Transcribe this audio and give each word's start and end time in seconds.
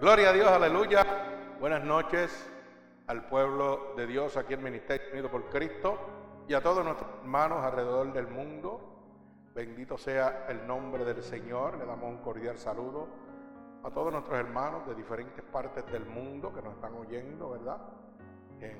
Gloria 0.00 0.30
a 0.30 0.32
Dios, 0.32 0.48
aleluya. 0.48 1.04
Buenas 1.60 1.84
noches 1.84 2.50
al 3.06 3.26
pueblo 3.26 3.92
de 3.98 4.06
Dios 4.06 4.38
aquí 4.38 4.54
en 4.54 4.62
Ministerio 4.62 5.08
Unido 5.12 5.30
por 5.30 5.50
Cristo 5.50 5.98
y 6.48 6.54
a 6.54 6.62
todos 6.62 6.82
nuestros 6.82 7.10
hermanos 7.20 7.62
alrededor 7.62 8.10
del 8.14 8.26
mundo. 8.26 8.80
Bendito 9.54 9.98
sea 9.98 10.46
el 10.48 10.66
nombre 10.66 11.04
del 11.04 11.22
Señor. 11.22 11.76
Le 11.76 11.84
damos 11.84 12.08
un 12.08 12.16
cordial 12.22 12.56
saludo 12.56 13.08
a 13.84 13.90
todos 13.90 14.10
nuestros 14.10 14.38
hermanos 14.38 14.86
de 14.86 14.94
diferentes 14.94 15.44
partes 15.44 15.84
del 15.92 16.06
mundo 16.06 16.50
que 16.50 16.62
nos 16.62 16.76
están 16.76 16.94
oyendo, 16.94 17.50
¿verdad? 17.50 17.76
En 18.58 18.78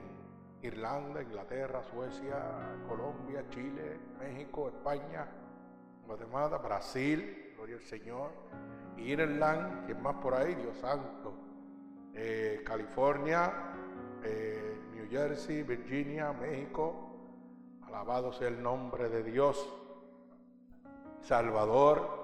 Irlanda, 0.62 1.21
Inglaterra, 1.21 1.82
Suecia, 1.82 2.79
Colombia, 2.89 3.45
Chile, 3.50 4.00
México, 4.18 4.71
España, 4.71 5.29
Guatemala, 6.07 6.57
Brasil, 6.57 7.52
gloria 7.57 7.77
al 7.77 7.82
Señor, 7.82 8.30
Ireland, 8.96 9.86
que 9.86 9.95
más 9.95 10.16
por 10.16 10.34
ahí, 10.34 10.54
Dios 10.54 10.77
santo, 10.79 11.34
eh, 12.14 12.62
California, 12.64 13.53
eh, 14.22 14.80
New 14.93 15.08
Jersey, 15.08 15.63
Virginia, 15.63 16.32
México, 16.32 17.11
alabado 17.86 18.32
sea 18.32 18.49
el 18.49 18.63
nombre 18.63 19.08
de 19.08 19.22
Dios, 19.22 19.68
Salvador, 21.21 22.21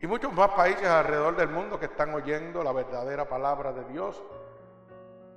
y 0.00 0.06
muchos 0.06 0.32
más 0.32 0.50
países 0.50 0.86
alrededor 0.86 1.36
del 1.36 1.48
mundo 1.48 1.78
que 1.80 1.86
están 1.86 2.12
oyendo 2.14 2.62
la 2.62 2.72
verdadera 2.72 3.28
palabra 3.28 3.72
de 3.72 3.84
Dios. 3.84 4.22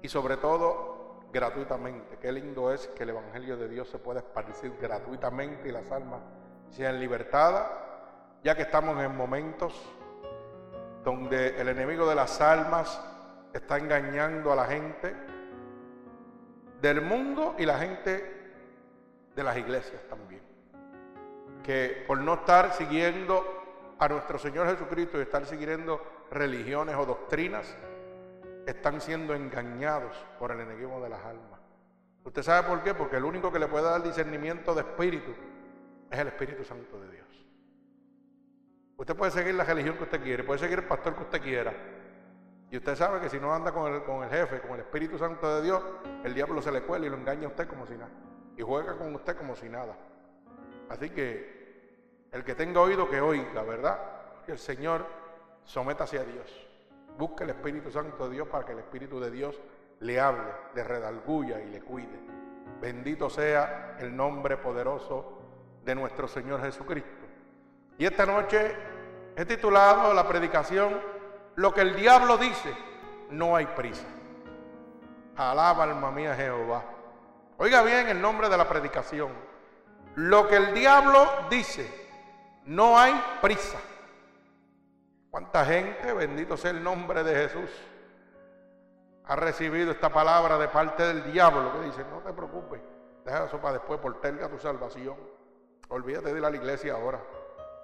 Y 0.02 0.10
sobre 0.10 0.38
todo 0.38 1.00
gratuitamente. 1.32 2.18
Qué 2.18 2.32
lindo 2.32 2.72
es 2.72 2.88
que 2.90 3.04
el 3.04 3.10
Evangelio 3.10 3.58
de 3.58 3.70
Dios 3.70 3.88
se 3.90 4.00
pueda 4.00 4.20
esparcir 4.20 4.76
gratuitamente 4.80 5.70
y 5.70 5.72
las 5.72 5.90
almas 5.92 6.22
sean 6.70 7.00
libertadas, 7.00 7.72
ya 8.44 8.56
que 8.56 8.64
estamos 8.64 9.02
en 9.02 9.16
momentos 9.16 9.74
donde 11.04 11.60
el 11.60 11.70
enemigo 11.70 12.08
de 12.08 12.16
las 12.16 12.42
almas 12.42 13.02
está 13.54 13.78
engañando 13.78 14.52
a 14.52 14.56
la 14.56 14.66
gente 14.66 15.16
del 16.82 17.02
mundo 17.02 17.56
y 17.58 17.66
la 17.66 17.78
gente 17.80 18.40
de 19.36 19.44
las 19.44 19.58
iglesias 19.58 20.02
también. 20.10 20.42
Que 21.64 22.04
por 22.08 22.20
no 22.20 22.36
estar 22.36 22.74
siguiendo 22.74 23.96
a 23.98 24.08
nuestro 24.08 24.40
Señor 24.40 24.68
Jesucristo 24.68 25.18
y 25.18 25.22
estar 25.22 25.46
siguiendo 25.46 26.02
religiones 26.32 26.96
o 26.96 27.06
doctrinas, 27.06 27.76
están 28.66 29.02
siendo 29.02 29.34
engañados 29.34 30.16
por 30.38 30.52
el 30.52 30.62
enemigo 30.62 31.02
de 31.02 31.10
las 31.10 31.24
almas. 31.24 31.60
¿Usted 32.24 32.44
sabe 32.44 32.68
por 32.68 32.84
qué? 32.84 32.94
Porque 32.94 33.18
el 33.18 33.26
único 33.26 33.52
que 33.52 33.60
le 33.60 33.68
puede 33.68 33.86
dar 33.86 34.04
discernimiento 34.04 34.74
de 34.76 34.82
espíritu 34.82 35.32
es 36.12 36.20
el 36.20 36.28
Espíritu 36.28 36.64
Santo 36.64 37.00
de 37.00 37.12
Dios. 37.12 37.19
Usted 39.00 39.16
puede 39.16 39.32
seguir 39.32 39.56
la 39.56 39.64
religión 39.64 39.96
que 39.96 40.04
usted 40.04 40.22
quiere, 40.22 40.44
puede 40.44 40.60
seguir 40.60 40.80
el 40.80 40.84
pastor 40.84 41.16
que 41.16 41.24
usted 41.24 41.42
quiera. 41.42 41.74
Y 42.70 42.76
usted 42.76 42.98
sabe 42.98 43.22
que 43.22 43.30
si 43.30 43.40
no 43.40 43.54
anda 43.54 43.72
con 43.72 43.94
el, 43.94 44.04
con 44.04 44.24
el 44.24 44.30
jefe, 44.30 44.60
con 44.60 44.72
el 44.72 44.82
Espíritu 44.82 45.18
Santo 45.18 45.56
de 45.56 45.62
Dios, 45.62 45.82
el 46.26 46.34
diablo 46.34 46.62
se 46.62 46.70
le 46.70 46.82
cuela 46.82 47.06
y 47.06 47.10
lo 47.10 47.16
engaña 47.16 47.46
a 47.46 47.48
usted 47.48 47.66
como 47.66 47.88
si 47.88 47.94
nada. 47.94 48.12
Y 48.58 48.62
juega 48.62 48.98
con 48.98 49.16
usted 49.16 49.38
como 49.38 49.56
si 49.56 49.70
nada. 49.70 49.96
Así 50.90 51.12
que 51.12 52.28
el 52.34 52.44
que 52.44 52.56
tenga 52.56 52.82
oído 52.82 53.10
que 53.10 53.22
oiga, 53.22 53.64
¿verdad? 53.64 54.00
Que 54.46 54.52
el 54.52 54.60
Señor 54.60 55.06
sométase 55.64 56.20
a 56.20 56.26
Dios. 56.26 56.68
Busque 57.18 57.46
el 57.46 57.52
Espíritu 57.52 57.90
Santo 57.92 58.28
de 58.28 58.36
Dios 58.36 58.50
para 58.50 58.66
que 58.66 58.74
el 58.74 58.80
Espíritu 58.80 59.18
de 59.22 59.32
Dios 59.32 59.58
le 60.02 60.20
hable, 60.20 60.52
le 60.76 60.84
redalguya 60.84 61.62
y 61.62 61.70
le 61.70 61.80
cuide. 61.80 62.20
Bendito 62.82 63.30
sea 63.30 63.96
el 63.98 64.14
nombre 64.14 64.58
poderoso 64.58 65.40
de 65.86 65.96
nuestro 65.96 66.28
Señor 66.28 66.62
Jesucristo. 66.62 67.19
Y 68.00 68.06
esta 68.06 68.26
noche 68.26 68.76
he 69.36 69.46
titulado 69.46 70.14
la 70.14 70.28
predicación 70.28 71.00
Lo 71.56 71.74
que 71.74 71.82
el 71.82 71.96
diablo 71.98 72.38
dice, 72.38 72.74
no 73.30 73.58
hay 73.58 73.66
prisa. 73.68 74.08
Alaba 75.36 75.84
alma 75.84 76.10
mía 76.10 76.34
Jehová. 76.34 76.84
Oiga 77.58 77.84
bien 77.84 78.08
el 78.08 78.22
nombre 78.22 78.48
de 78.48 78.58
la 78.58 78.70
predicación. 78.70 79.32
Lo 80.16 80.48
que 80.48 80.56
el 80.56 80.74
diablo 80.74 81.28
dice, 81.50 81.90
no 82.64 82.98
hay 82.98 83.22
prisa. 83.42 83.78
¿Cuánta 85.30 85.66
gente, 85.66 86.14
bendito 86.14 86.56
sea 86.56 86.72
el 86.72 86.82
nombre 86.82 87.22
de 87.24 87.36
Jesús, 87.36 87.70
ha 89.26 89.36
recibido 89.36 89.92
esta 89.92 90.10
palabra 90.10 90.58
de 90.58 90.70
parte 90.70 91.04
del 91.04 91.32
diablo 91.34 91.74
que 91.74 91.86
dice, 91.88 92.06
no 92.10 92.20
te 92.20 92.32
preocupes, 92.32 92.82
deja 93.26 93.46
eso 93.46 93.58
para 93.60 93.74
después, 93.74 94.00
porterga 94.00 94.48
tu 94.48 94.58
salvación. 94.58 95.18
Olvídate 95.90 96.32
de 96.32 96.40
ir 96.40 96.46
a 96.46 96.50
la 96.50 96.56
iglesia 96.56 96.94
ahora. 96.94 97.20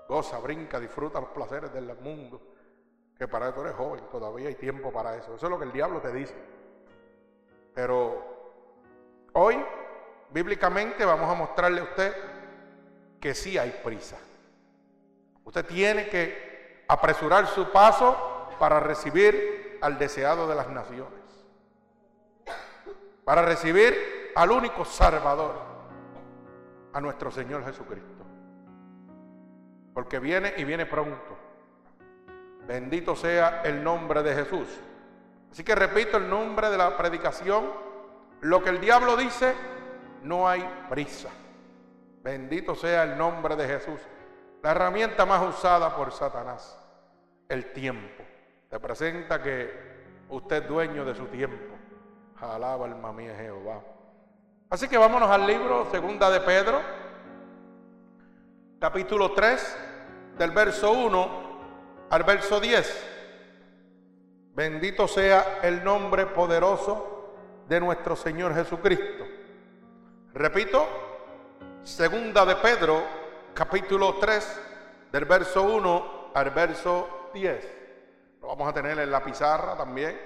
Goza, 0.07 0.39
brinca, 0.39 0.79
disfruta 0.79 1.19
los 1.19 1.29
placeres 1.29 1.73
del 1.73 1.95
mundo. 1.99 2.41
Que 3.17 3.27
para 3.27 3.49
eso 3.49 3.61
eres 3.61 3.75
joven, 3.75 4.03
todavía 4.11 4.49
hay 4.49 4.55
tiempo 4.55 4.91
para 4.91 5.15
eso. 5.15 5.35
Eso 5.35 5.45
es 5.45 5.49
lo 5.49 5.57
que 5.57 5.65
el 5.65 5.71
diablo 5.71 6.01
te 6.01 6.11
dice. 6.11 6.35
Pero 7.73 8.23
hoy, 9.33 9.63
bíblicamente, 10.31 11.05
vamos 11.05 11.29
a 11.29 11.33
mostrarle 11.33 11.81
a 11.81 11.83
usted 11.85 12.13
que 13.19 13.33
sí 13.33 13.57
hay 13.57 13.71
prisa. 13.83 14.17
Usted 15.45 15.65
tiene 15.65 16.09
que 16.09 16.83
apresurar 16.87 17.47
su 17.47 17.71
paso 17.71 18.49
para 18.59 18.79
recibir 18.79 19.77
al 19.81 19.97
deseado 19.97 20.47
de 20.47 20.55
las 20.55 20.69
naciones. 20.69 21.13
Para 23.23 23.41
recibir 23.41 24.31
al 24.35 24.51
único 24.51 24.85
Salvador, 24.85 25.55
a 26.93 27.01
nuestro 27.01 27.31
Señor 27.31 27.63
Jesucristo. 27.65 28.24
Porque 29.95 30.19
viene 30.19 30.53
y 30.57 30.65
viene 30.65 30.85
pronto. 30.85 31.37
Bendito 32.67 33.15
sea 33.15 33.61
el 33.63 33.81
nombre 33.81 34.21
de 34.21 34.35
Jesús. 34.35 34.67
Así 35.51 35.63
que 35.63 35.73
repito 35.73 36.17
el 36.17 36.29
nombre 36.29 36.69
de 36.69 36.77
la 36.77 36.97
predicación. 36.97 37.71
Lo 38.41 38.61
que 38.61 38.71
el 38.71 38.81
diablo 38.81 39.15
dice, 39.15 39.55
no 40.21 40.49
hay 40.49 40.67
prisa. 40.89 41.29
Bendito 42.21 42.75
sea 42.75 43.03
el 43.03 43.17
nombre 43.17 43.55
de 43.55 43.67
Jesús. 43.67 44.01
La 44.61 44.71
herramienta 44.71 45.25
más 45.25 45.41
usada 45.41 45.95
por 45.95 46.11
Satanás, 46.11 46.77
el 47.47 47.71
tiempo. 47.71 48.23
Representa 48.69 49.41
que 49.41 49.71
usted 50.27 50.63
es 50.63 50.67
dueño 50.67 51.05
de 51.05 51.15
su 51.15 51.27
tiempo. 51.27 51.75
Alaba 52.41 52.85
alma 52.85 53.13
mía 53.13 53.33
Jehová. 53.37 53.79
Así 54.69 54.89
que 54.89 54.97
vámonos 54.97 55.29
al 55.29 55.47
libro 55.47 55.87
Segunda 55.89 56.29
de 56.29 56.41
Pedro, 56.41 56.81
capítulo 58.79 59.31
3, 59.31 59.77
del 60.37 60.51
verso 60.51 60.91
1 60.91 62.07
al 62.09 62.23
verso 62.23 62.59
10. 62.59 63.11
Bendito 64.53 65.07
sea 65.07 65.59
el 65.63 65.83
nombre 65.83 66.25
poderoso 66.27 67.35
de 67.67 67.79
nuestro 67.79 68.15
Señor 68.15 68.53
Jesucristo. 68.53 69.25
Repito, 70.33 70.87
Segunda 71.83 72.45
de 72.45 72.55
Pedro, 72.57 73.03
capítulo 73.53 74.15
3, 74.15 74.61
del 75.11 75.25
verso 75.25 75.63
1 75.63 76.31
al 76.33 76.49
verso 76.49 77.29
10. 77.33 77.77
Lo 78.41 78.47
vamos 78.47 78.67
a 78.67 78.73
tener 78.73 78.97
en 78.99 79.11
la 79.11 79.23
pizarra 79.23 79.77
también. 79.77 80.19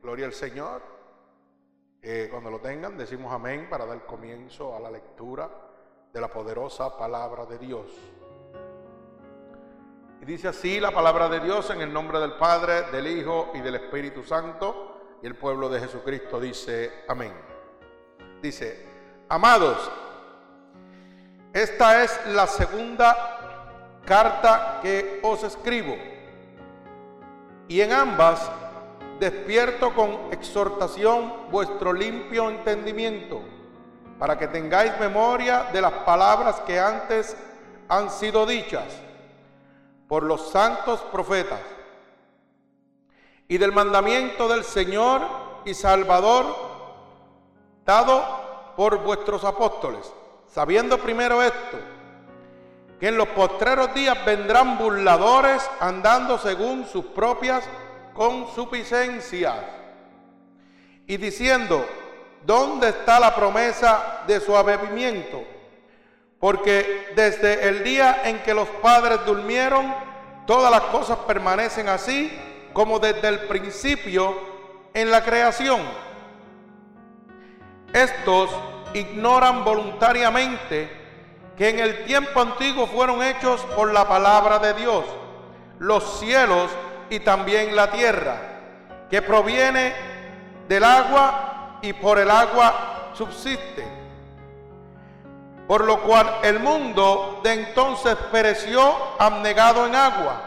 Gloria 0.00 0.26
al 0.26 0.32
Señor. 0.32 0.80
Eh, 2.00 2.28
cuando 2.30 2.50
lo 2.50 2.60
tengan, 2.60 2.96
decimos 2.96 3.32
amén 3.32 3.68
para 3.68 3.84
dar 3.84 4.04
comienzo 4.06 4.74
a 4.74 4.80
la 4.80 4.90
lectura 4.90 5.48
de 6.12 6.20
la 6.20 6.28
poderosa 6.28 6.96
palabra 6.96 7.46
de 7.46 7.58
Dios. 7.58 7.86
Y 10.20 10.24
dice 10.24 10.48
así 10.48 10.78
la 10.78 10.90
palabra 10.90 11.28
de 11.28 11.40
Dios 11.40 11.70
en 11.70 11.80
el 11.80 11.92
nombre 11.92 12.20
del 12.20 12.34
Padre, 12.34 12.90
del 12.92 13.06
Hijo 13.06 13.50
y 13.54 13.60
del 13.60 13.76
Espíritu 13.76 14.22
Santo. 14.22 15.18
Y 15.22 15.26
el 15.26 15.36
pueblo 15.36 15.68
de 15.68 15.80
Jesucristo 15.80 16.38
dice 16.38 17.04
amén. 17.08 17.32
Dice, 18.40 18.86
amados, 19.28 19.90
esta 21.52 22.04
es 22.04 22.26
la 22.26 22.46
segunda 22.46 24.00
carta 24.04 24.80
que 24.82 25.20
os 25.22 25.42
escribo. 25.44 25.96
Y 27.68 27.80
en 27.80 27.92
ambas 27.92 28.50
despierto 29.18 29.94
con 29.94 30.32
exhortación 30.32 31.50
vuestro 31.50 31.92
limpio 31.92 32.50
entendimiento, 32.50 33.40
para 34.22 34.38
que 34.38 34.46
tengáis 34.46 34.92
memoria 35.00 35.64
de 35.72 35.80
las 35.80 35.90
palabras 36.04 36.60
que 36.60 36.78
antes 36.78 37.36
han 37.88 38.08
sido 38.08 38.46
dichas 38.46 38.84
por 40.06 40.22
los 40.22 40.48
santos 40.52 41.00
profetas, 41.10 41.58
y 43.48 43.58
del 43.58 43.72
mandamiento 43.72 44.46
del 44.46 44.62
Señor 44.62 45.22
y 45.64 45.74
Salvador 45.74 46.54
dado 47.84 48.22
por 48.76 49.02
vuestros 49.02 49.42
apóstoles. 49.42 50.12
Sabiendo 50.46 50.98
primero 50.98 51.42
esto, 51.42 51.78
que 53.00 53.08
en 53.08 53.18
los 53.18 53.26
postreros 53.30 53.92
días 53.92 54.24
vendrán 54.24 54.78
burladores 54.78 55.68
andando 55.80 56.38
según 56.38 56.86
sus 56.86 57.06
propias 57.06 57.64
consuficiencias 58.14 59.56
y 61.08 61.16
diciendo, 61.16 61.84
¿dónde 62.44 62.88
está 62.88 63.20
la 63.20 63.34
promesa 63.34 64.22
de 64.26 64.40
su 64.40 64.56
abebimiento? 64.56 65.42
Porque 66.38 67.12
desde 67.14 67.68
el 67.68 67.84
día 67.84 68.22
en 68.24 68.42
que 68.42 68.54
los 68.54 68.68
padres 68.68 69.24
durmieron, 69.24 69.94
todas 70.46 70.70
las 70.70 70.82
cosas 70.82 71.18
permanecen 71.26 71.88
así 71.88 72.32
como 72.72 72.98
desde 72.98 73.28
el 73.28 73.40
principio 73.40 74.36
en 74.94 75.10
la 75.10 75.22
creación. 75.22 75.80
Estos 77.92 78.50
ignoran 78.94 79.64
voluntariamente 79.64 80.90
que 81.56 81.68
en 81.68 81.78
el 81.78 82.04
tiempo 82.04 82.40
antiguo 82.40 82.86
fueron 82.86 83.22
hechos 83.22 83.60
por 83.76 83.92
la 83.92 84.08
palabra 84.08 84.58
de 84.58 84.74
Dios 84.74 85.04
los 85.82 86.20
cielos 86.20 86.70
y 87.10 87.18
también 87.20 87.74
la 87.74 87.90
tierra, 87.90 88.36
que 89.10 89.20
proviene 89.20 89.92
del 90.68 90.84
agua 90.84 91.51
y 91.82 91.92
por 91.92 92.18
el 92.18 92.30
agua 92.30 93.10
subsiste. 93.14 93.86
Por 95.66 95.84
lo 95.84 96.00
cual 96.02 96.38
el 96.42 96.60
mundo 96.60 97.40
de 97.42 97.52
entonces 97.52 98.16
pereció 98.30 98.94
abnegado 99.18 99.86
en 99.86 99.94
agua. 99.94 100.40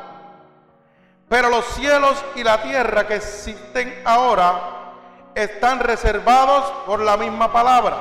Pero 1.28 1.50
los 1.50 1.66
cielos 1.66 2.24
y 2.36 2.44
la 2.44 2.62
tierra 2.62 3.08
que 3.08 3.16
existen 3.16 4.02
ahora 4.06 4.94
están 5.34 5.80
reservados 5.80 6.64
por 6.86 7.02
la 7.02 7.18
misma 7.18 7.52
palabra, 7.52 7.98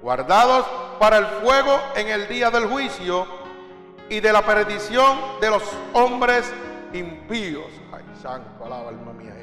guardados 0.00 0.66
para 1.00 1.18
el 1.18 1.26
fuego 1.26 1.80
en 1.96 2.08
el 2.08 2.28
día 2.28 2.50
del 2.50 2.66
juicio 2.68 3.26
y 4.08 4.20
de 4.20 4.32
la 4.32 4.42
perdición 4.42 5.18
de 5.40 5.50
los 5.50 5.62
hombres 5.94 6.52
impíos. 6.92 7.66
Ay, 7.92 8.04
santo, 8.20 8.64
alaba 8.64 8.90
alma 8.90 9.12
mía. 9.12 9.41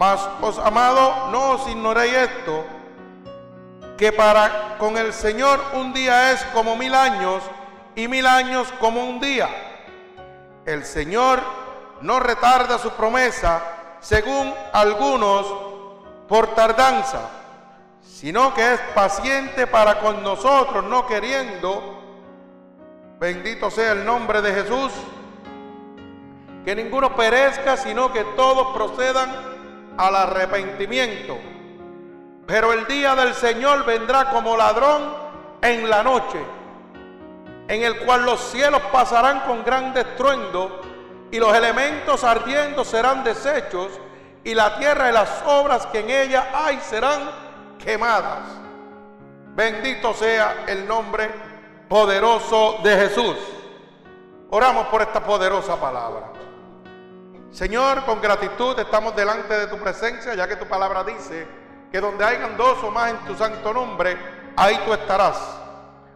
Mas 0.00 0.26
os 0.40 0.58
amado, 0.58 1.28
no 1.30 1.50
os 1.50 1.68
ignoréis 1.68 2.14
esto, 2.14 2.64
que 3.98 4.10
para 4.14 4.78
con 4.78 4.96
el 4.96 5.12
Señor 5.12 5.60
un 5.74 5.92
día 5.92 6.32
es 6.32 6.42
como 6.54 6.74
mil 6.74 6.94
años 6.94 7.42
y 7.94 8.08
mil 8.08 8.26
años 8.26 8.72
como 8.80 9.04
un 9.04 9.20
día. 9.20 9.46
El 10.64 10.86
Señor 10.86 11.42
no 12.00 12.18
retarda 12.18 12.78
su 12.78 12.92
promesa, 12.92 13.60
según 14.00 14.54
algunos, 14.72 15.44
por 16.26 16.54
tardanza, 16.54 17.28
sino 18.02 18.54
que 18.54 18.72
es 18.72 18.80
paciente 18.94 19.66
para 19.66 20.00
con 20.00 20.22
nosotros, 20.22 20.82
no 20.82 21.06
queriendo 21.06 21.98
Bendito 23.18 23.70
sea 23.70 23.92
el 23.92 24.06
nombre 24.06 24.40
de 24.40 24.54
Jesús. 24.54 24.92
Que 26.64 26.74
ninguno 26.74 27.14
perezca, 27.14 27.76
sino 27.76 28.10
que 28.14 28.24
todos 28.34 28.74
procedan 28.74 29.49
al 30.00 30.16
arrepentimiento. 30.16 31.38
Pero 32.46 32.72
el 32.72 32.86
día 32.86 33.14
del 33.14 33.34
Señor 33.34 33.84
vendrá 33.84 34.30
como 34.30 34.56
ladrón 34.56 35.14
en 35.62 35.88
la 35.88 36.02
noche, 36.02 36.38
en 37.68 37.82
el 37.82 37.98
cual 38.00 38.24
los 38.24 38.40
cielos 38.40 38.82
pasarán 38.92 39.40
con 39.40 39.62
gran 39.62 39.96
estruendo 39.96 40.80
y 41.30 41.38
los 41.38 41.54
elementos 41.54 42.24
ardiendo 42.24 42.84
serán 42.84 43.22
deshechos 43.22 43.88
y 44.42 44.54
la 44.54 44.78
tierra 44.78 45.10
y 45.10 45.12
las 45.12 45.42
obras 45.46 45.86
que 45.86 46.00
en 46.00 46.10
ella 46.10 46.50
hay 46.52 46.80
serán 46.80 47.30
quemadas. 47.78 48.40
Bendito 49.54 50.14
sea 50.14 50.64
el 50.66 50.88
nombre 50.88 51.28
de 51.28 51.50
poderoso 51.90 52.78
de 52.84 52.96
Jesús. 52.96 53.36
Oramos 54.50 54.86
por 54.86 55.02
esta 55.02 55.20
poderosa 55.22 55.78
palabra. 55.78 56.32
Señor, 57.50 58.04
con 58.04 58.20
gratitud 58.20 58.78
estamos 58.78 59.14
delante 59.16 59.54
de 59.54 59.66
tu 59.66 59.78
presencia, 59.78 60.34
ya 60.34 60.46
que 60.46 60.56
tu 60.56 60.66
palabra 60.66 61.04
dice 61.04 61.46
que 61.90 62.00
donde 62.00 62.24
hayan 62.24 62.56
dos 62.56 62.82
o 62.84 62.90
más 62.90 63.10
en 63.10 63.18
tu 63.26 63.34
santo 63.34 63.72
nombre, 63.72 64.16
ahí 64.56 64.80
tú 64.84 64.92
estarás. 64.92 65.36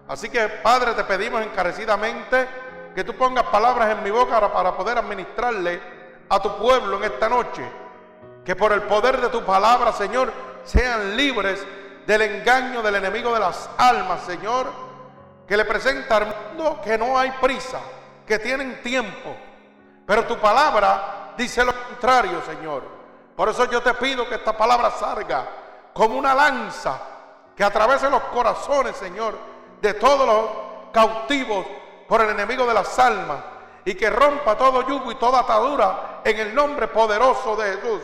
Así 0.07 0.29
que, 0.29 0.49
Padre, 0.49 0.93
te 0.93 1.05
pedimos 1.05 1.43
encarecidamente 1.43 2.47
que 2.95 3.03
tú 3.03 3.15
pongas 3.17 3.45
palabras 3.45 3.91
en 3.91 4.03
mi 4.05 4.11
boca 4.11 4.53
para 4.53 4.77
poder 4.77 4.99
administrarle 4.99 5.81
a 6.29 6.41
tu 6.41 6.57
pueblo 6.59 6.99
en 6.99 7.05
esta 7.05 7.29
noche. 7.29 7.63
Que 8.45 8.55
por 8.55 8.73
el 8.73 8.83
poder 8.83 9.21
de 9.21 9.29
tu 9.29 9.43
palabra, 9.45 9.93
Señor, 9.93 10.33
sean 10.65 11.17
libres 11.17 11.67
del 12.07 12.23
engaño 12.23 12.83
del 12.83 12.97
enemigo 12.97 13.33
de 13.35 13.41
las 13.41 13.69
almas, 13.79 14.23
Señor 14.23 14.85
que 15.47 15.57
le 15.57 15.65
presenta 15.65 16.17
al 16.17 16.27
mundo 16.27 16.81
que 16.83 16.97
no 16.97 17.19
hay 17.19 17.31
prisa, 17.41 17.79
que 18.27 18.39
tienen 18.39 18.83
tiempo. 18.83 19.37
Pero 20.07 20.25
tu 20.25 20.39
palabra 20.39 21.24
dice 21.37 21.65
lo 21.65 21.73
contrario, 21.73 22.43
Señor. 22.43 22.83
Por 23.37 23.49
eso 23.49 23.65
yo 23.67 23.83
te 23.83 23.95
pido 23.95 24.29
que 24.29 24.37
esta 24.37 24.57
palabra 24.57 24.91
salga 24.91 25.49
como 25.93 26.17
una 26.17 26.35
lanza 26.35 27.01
que 27.57 27.65
atravese 27.65 28.11
los 28.11 28.23
corazones, 28.25 28.97
Señor, 28.97 29.37
de 29.81 29.95
todos 29.95 30.27
los 30.27 30.93
cautivos 30.93 31.67
por 32.09 32.21
el 32.21 32.31
enemigo 32.31 32.67
de 32.67 32.75
las 32.75 32.99
almas 32.99 33.39
y 33.85 33.95
que 33.95 34.11
rompa 34.11 34.57
todo 34.57 34.87
yugo 34.87 35.13
y 35.13 35.17
toda 35.17 35.41
atadura 35.41 36.21
en 36.25 36.39
el 36.39 36.55
nombre 36.55 36.89
poderoso 36.89 37.57
de 37.57 37.75
Jesús. 37.75 38.01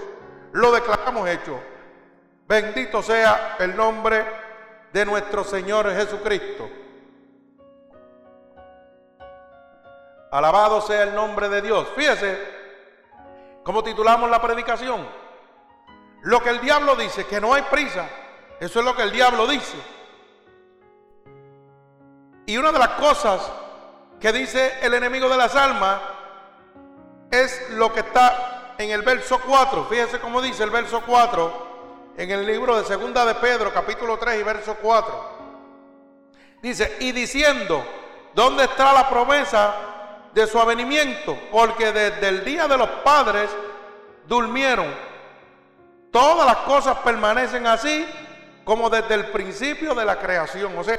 Lo 0.53 0.73
declaramos 0.73 1.29
hecho. 1.29 1.61
Bendito 2.47 3.03
sea 3.03 3.57
el 3.61 3.77
nombre 3.77 4.25
de 4.93 5.07
nuestro 5.07 5.45
Señor 5.45 5.93
Jesucristo. 5.95 6.69
Alabado 10.33 10.81
sea 10.81 11.05
el 11.05 11.15
nombre 11.15 11.49
de 11.49 11.63
Dios. 11.63 11.89
Fíjese 11.97 12.60
cómo 13.63 13.83
titulamos 13.83 14.31
la 14.31 14.41
predicación. 14.41 15.07
Lo 16.23 16.43
que 16.43 16.51
el 16.51 16.61
diablo 16.61 16.97
dice, 16.97 17.27
que 17.27 17.41
no 17.41 17.55
hay 17.55 17.63
prisa. 17.63 18.09
Eso 18.61 18.81
es 18.81 18.85
lo 18.85 18.95
que 18.95 19.03
el 19.03 19.13
diablo 19.13 19.47
dice. 19.47 19.77
Y 22.47 22.57
una 22.59 22.73
de 22.73 22.79
las 22.79 22.91
cosas 22.91 23.51
que 24.21 24.33
dice 24.33 24.75
el 24.83 24.93
enemigo 24.95 25.29
de 25.29 25.37
las 25.37 25.55
almas 25.57 26.01
es 27.31 27.71
lo 27.71 27.93
que 27.93 28.01
está 28.01 28.75
en 28.77 28.91
el 28.91 29.03
verso 29.03 29.41
4. 29.41 29.87
Fíjese 29.87 30.21
cómo 30.21 30.43
dice 30.43 30.65
el 30.65 30.71
verso 30.71 31.03
4 31.07 31.71
en 32.17 32.31
el 32.31 32.47
libro 32.47 32.77
de 32.77 32.85
Segunda 32.85 33.25
de 33.25 33.35
Pedro, 33.37 33.73
capítulo 33.73 34.19
3 34.19 34.41
y 34.41 34.43
verso 34.43 34.77
4. 34.83 35.41
Dice, 36.61 36.97
y 37.01 37.13
diciendo, 37.13 37.83
¿dónde 38.35 38.65
está 38.65 38.93
la 38.93 39.09
promesa 39.09 39.75
de 40.33 40.47
su 40.47 40.61
avenimiento, 40.61 41.37
porque 41.51 41.93
desde 41.93 42.29
el 42.29 42.45
día 42.45 42.69
de 42.69 42.77
los 42.77 42.89
padres 43.05 43.51
durmieron. 44.27 44.87
Todas 46.11 46.47
las 46.47 46.59
cosas 46.59 46.99
permanecen 46.99 47.67
así 47.67 48.07
como 48.65 48.91
desde 48.91 49.15
el 49.15 49.27
principio 49.27 49.95
de 49.95 50.05
la 50.05 50.19
creación. 50.19 50.77
O 50.79 50.85
sea, 50.85 50.99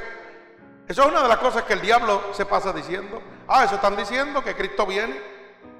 eso 0.88 1.02
es 1.02 1.08
una 1.08 1.22
de 1.22 1.28
las 1.28 1.38
cosas 1.38 1.62
que 1.62 1.74
el 1.74 1.80
diablo 1.80 2.22
se 2.32 2.44
pasa 2.44 2.72
diciendo. 2.72 3.22
Ah, 3.48 3.64
eso 3.64 3.76
están 3.76 3.96
diciendo 3.96 4.42
que 4.42 4.54
Cristo 4.54 4.86
viene 4.86 5.20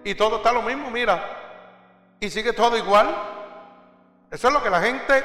y 0.05 0.15
todo 0.15 0.37
está 0.37 0.53
lo 0.53 0.63
mismo, 0.63 0.91
mira. 0.91 1.23
Y 2.21 2.31
sigue 2.31 2.53
todo 2.53 2.77
igual. 2.77 3.15
Eso 4.31 4.49
es 4.49 4.55
lo 4.55 4.63
que 4.63 4.71
la 4.71 4.81
gente 4.81 5.23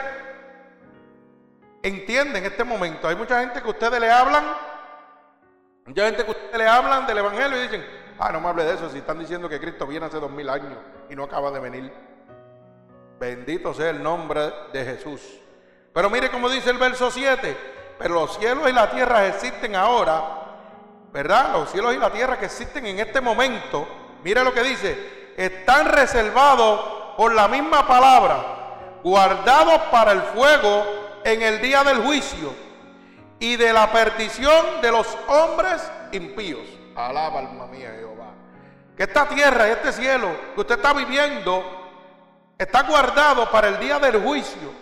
entiende 1.84 2.40
en 2.40 2.46
este 2.46 2.64
momento. 2.64 3.08
Hay 3.08 3.16
mucha 3.16 3.40
gente 3.40 3.62
que 3.62 3.70
ustedes 3.70 4.00
le 4.00 4.12
hablan, 4.12 4.44
mucha 5.86 6.06
gente 6.06 6.26
que 6.26 6.32
ustedes 6.32 6.58
le 6.58 6.68
hablan 6.68 7.08
del 7.08 7.20
Evangelio 7.20 7.58
y 7.58 7.62
dicen, 7.62 7.97
Ah, 8.20 8.32
no 8.32 8.42
me 8.42 8.48
hable 8.48 8.64
de 8.64 8.74
eso, 8.74 8.90
si 8.90 8.98
están 8.98 9.20
diciendo 9.20 9.48
que 9.48 9.60
Cristo 9.60 9.86
viene 9.86 10.06
hace 10.06 10.20
dos 10.20 10.32
mil 10.32 10.50
años 10.50 10.74
y 11.10 11.16
no 11.16 11.24
acaba 11.24 11.52
de 11.52 11.60
venir. 11.60 11.94
Bendito 13.20 13.74
sea 13.74 13.90
el 13.90 14.02
nombre 14.02 14.52
de 14.74 14.86
Jesús. 14.86 15.22
Pero 15.94 16.10
mire 16.10 16.30
cómo 16.30 16.50
dice 16.50 16.70
el 16.70 16.78
verso 16.78 17.10
7, 17.10 17.58
pero 17.98 18.16
los 18.16 18.38
cielos 18.38 18.70
y 18.70 18.74
la 18.74 18.90
tierra 18.90 19.26
existen 19.28 19.76
ahora, 19.76 20.22
¿verdad? 21.12 21.54
Los 21.54 21.72
cielos 21.72 21.94
y 21.96 21.98
la 21.98 22.12
tierra 22.12 22.38
que 22.38 22.46
existen 22.46 22.86
en 22.86 23.00
este 23.00 23.22
momento, 23.22 23.88
mire 24.24 24.44
lo 24.44 24.54
que 24.54 24.64
dice, 24.64 25.34
están 25.36 25.88
reservados 25.88 27.16
por 27.18 27.34
la 27.34 27.48
misma 27.48 27.88
palabra, 27.88 29.00
guardados 29.04 29.82
para 29.92 30.12
el 30.12 30.22
fuego 30.22 30.86
en 31.24 31.42
el 31.42 31.62
día 31.62 31.84
del 31.84 31.98
juicio 32.04 32.54
y 33.40 33.56
de 33.56 33.74
la 33.74 33.92
perdición 33.92 34.82
de 34.82 34.92
los 34.92 35.08
hombres 35.28 35.82
impíos. 36.12 36.68
Alaba 36.96 37.40
alma 37.40 37.68
mía 37.68 37.94
Jehová. 37.96 38.07
Que 38.98 39.04
esta 39.04 39.28
tierra 39.28 39.68
y 39.68 39.72
este 39.72 39.94
cielo 39.94 40.28
que 40.56 40.62
usted 40.62 40.76
está 40.76 40.92
viviendo 40.92 41.64
está 42.58 42.84
guardado 42.84 43.50
para 43.52 43.70
el 43.70 43.80
día 43.80 44.00
del 44.00 44.22
juicio. 44.22 44.74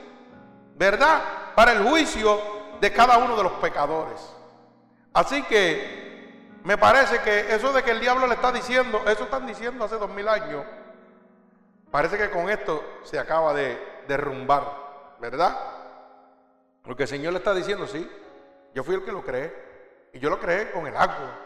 ¿Verdad? 0.76 1.22
Para 1.54 1.74
el 1.74 1.84
juicio 1.84 2.40
de 2.80 2.92
cada 2.92 3.18
uno 3.18 3.36
de 3.36 3.44
los 3.44 3.52
pecadores. 3.54 4.20
Así 5.14 5.44
que 5.44 6.06
me 6.64 6.78
parece 6.78 7.20
que 7.22 7.54
eso 7.54 7.72
de 7.72 7.84
que 7.84 7.92
el 7.92 8.00
diablo 8.00 8.28
le 8.28 8.34
está 8.34 8.52
diciendo, 8.52 9.04
eso 9.06 9.26
están 9.26 9.46
diciendo 9.46 9.86
hace 9.86 9.98
dos 9.98 10.10
mil 10.10 10.28
años, 10.28 10.66
parece 11.92 12.18
que 12.18 12.30
con 12.32 12.50
esto 12.50 12.84
se 13.04 13.20
acaba 13.20 13.54
de 13.54 14.04
derrumbar, 14.08 14.64
¿verdad? 15.20 15.58
Lo 16.84 16.96
que 16.96 17.04
el 17.04 17.10
Señor 17.10 17.34
le 17.34 17.40
está 17.40 17.54
diciendo, 17.54 17.88
sí, 17.88 18.10
yo 18.74 18.84
fui 18.84 18.96
el 18.96 19.06
que 19.06 19.12
lo 19.12 19.24
creé, 19.24 19.54
y 20.12 20.20
yo 20.20 20.30
lo 20.30 20.40
creé 20.40 20.72
con 20.72 20.88
el 20.88 20.98
agua, 20.98 21.40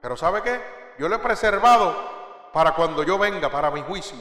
pero 0.00 0.16
¿sabe 0.16 0.42
qué? 0.42 0.60
Yo 0.98 1.08
lo 1.08 1.16
he 1.16 1.20
preservado 1.20 2.50
para 2.52 2.72
cuando 2.72 3.04
yo 3.04 3.18
venga, 3.18 3.48
para 3.48 3.70
mi 3.70 3.82
juicio. 3.82 4.18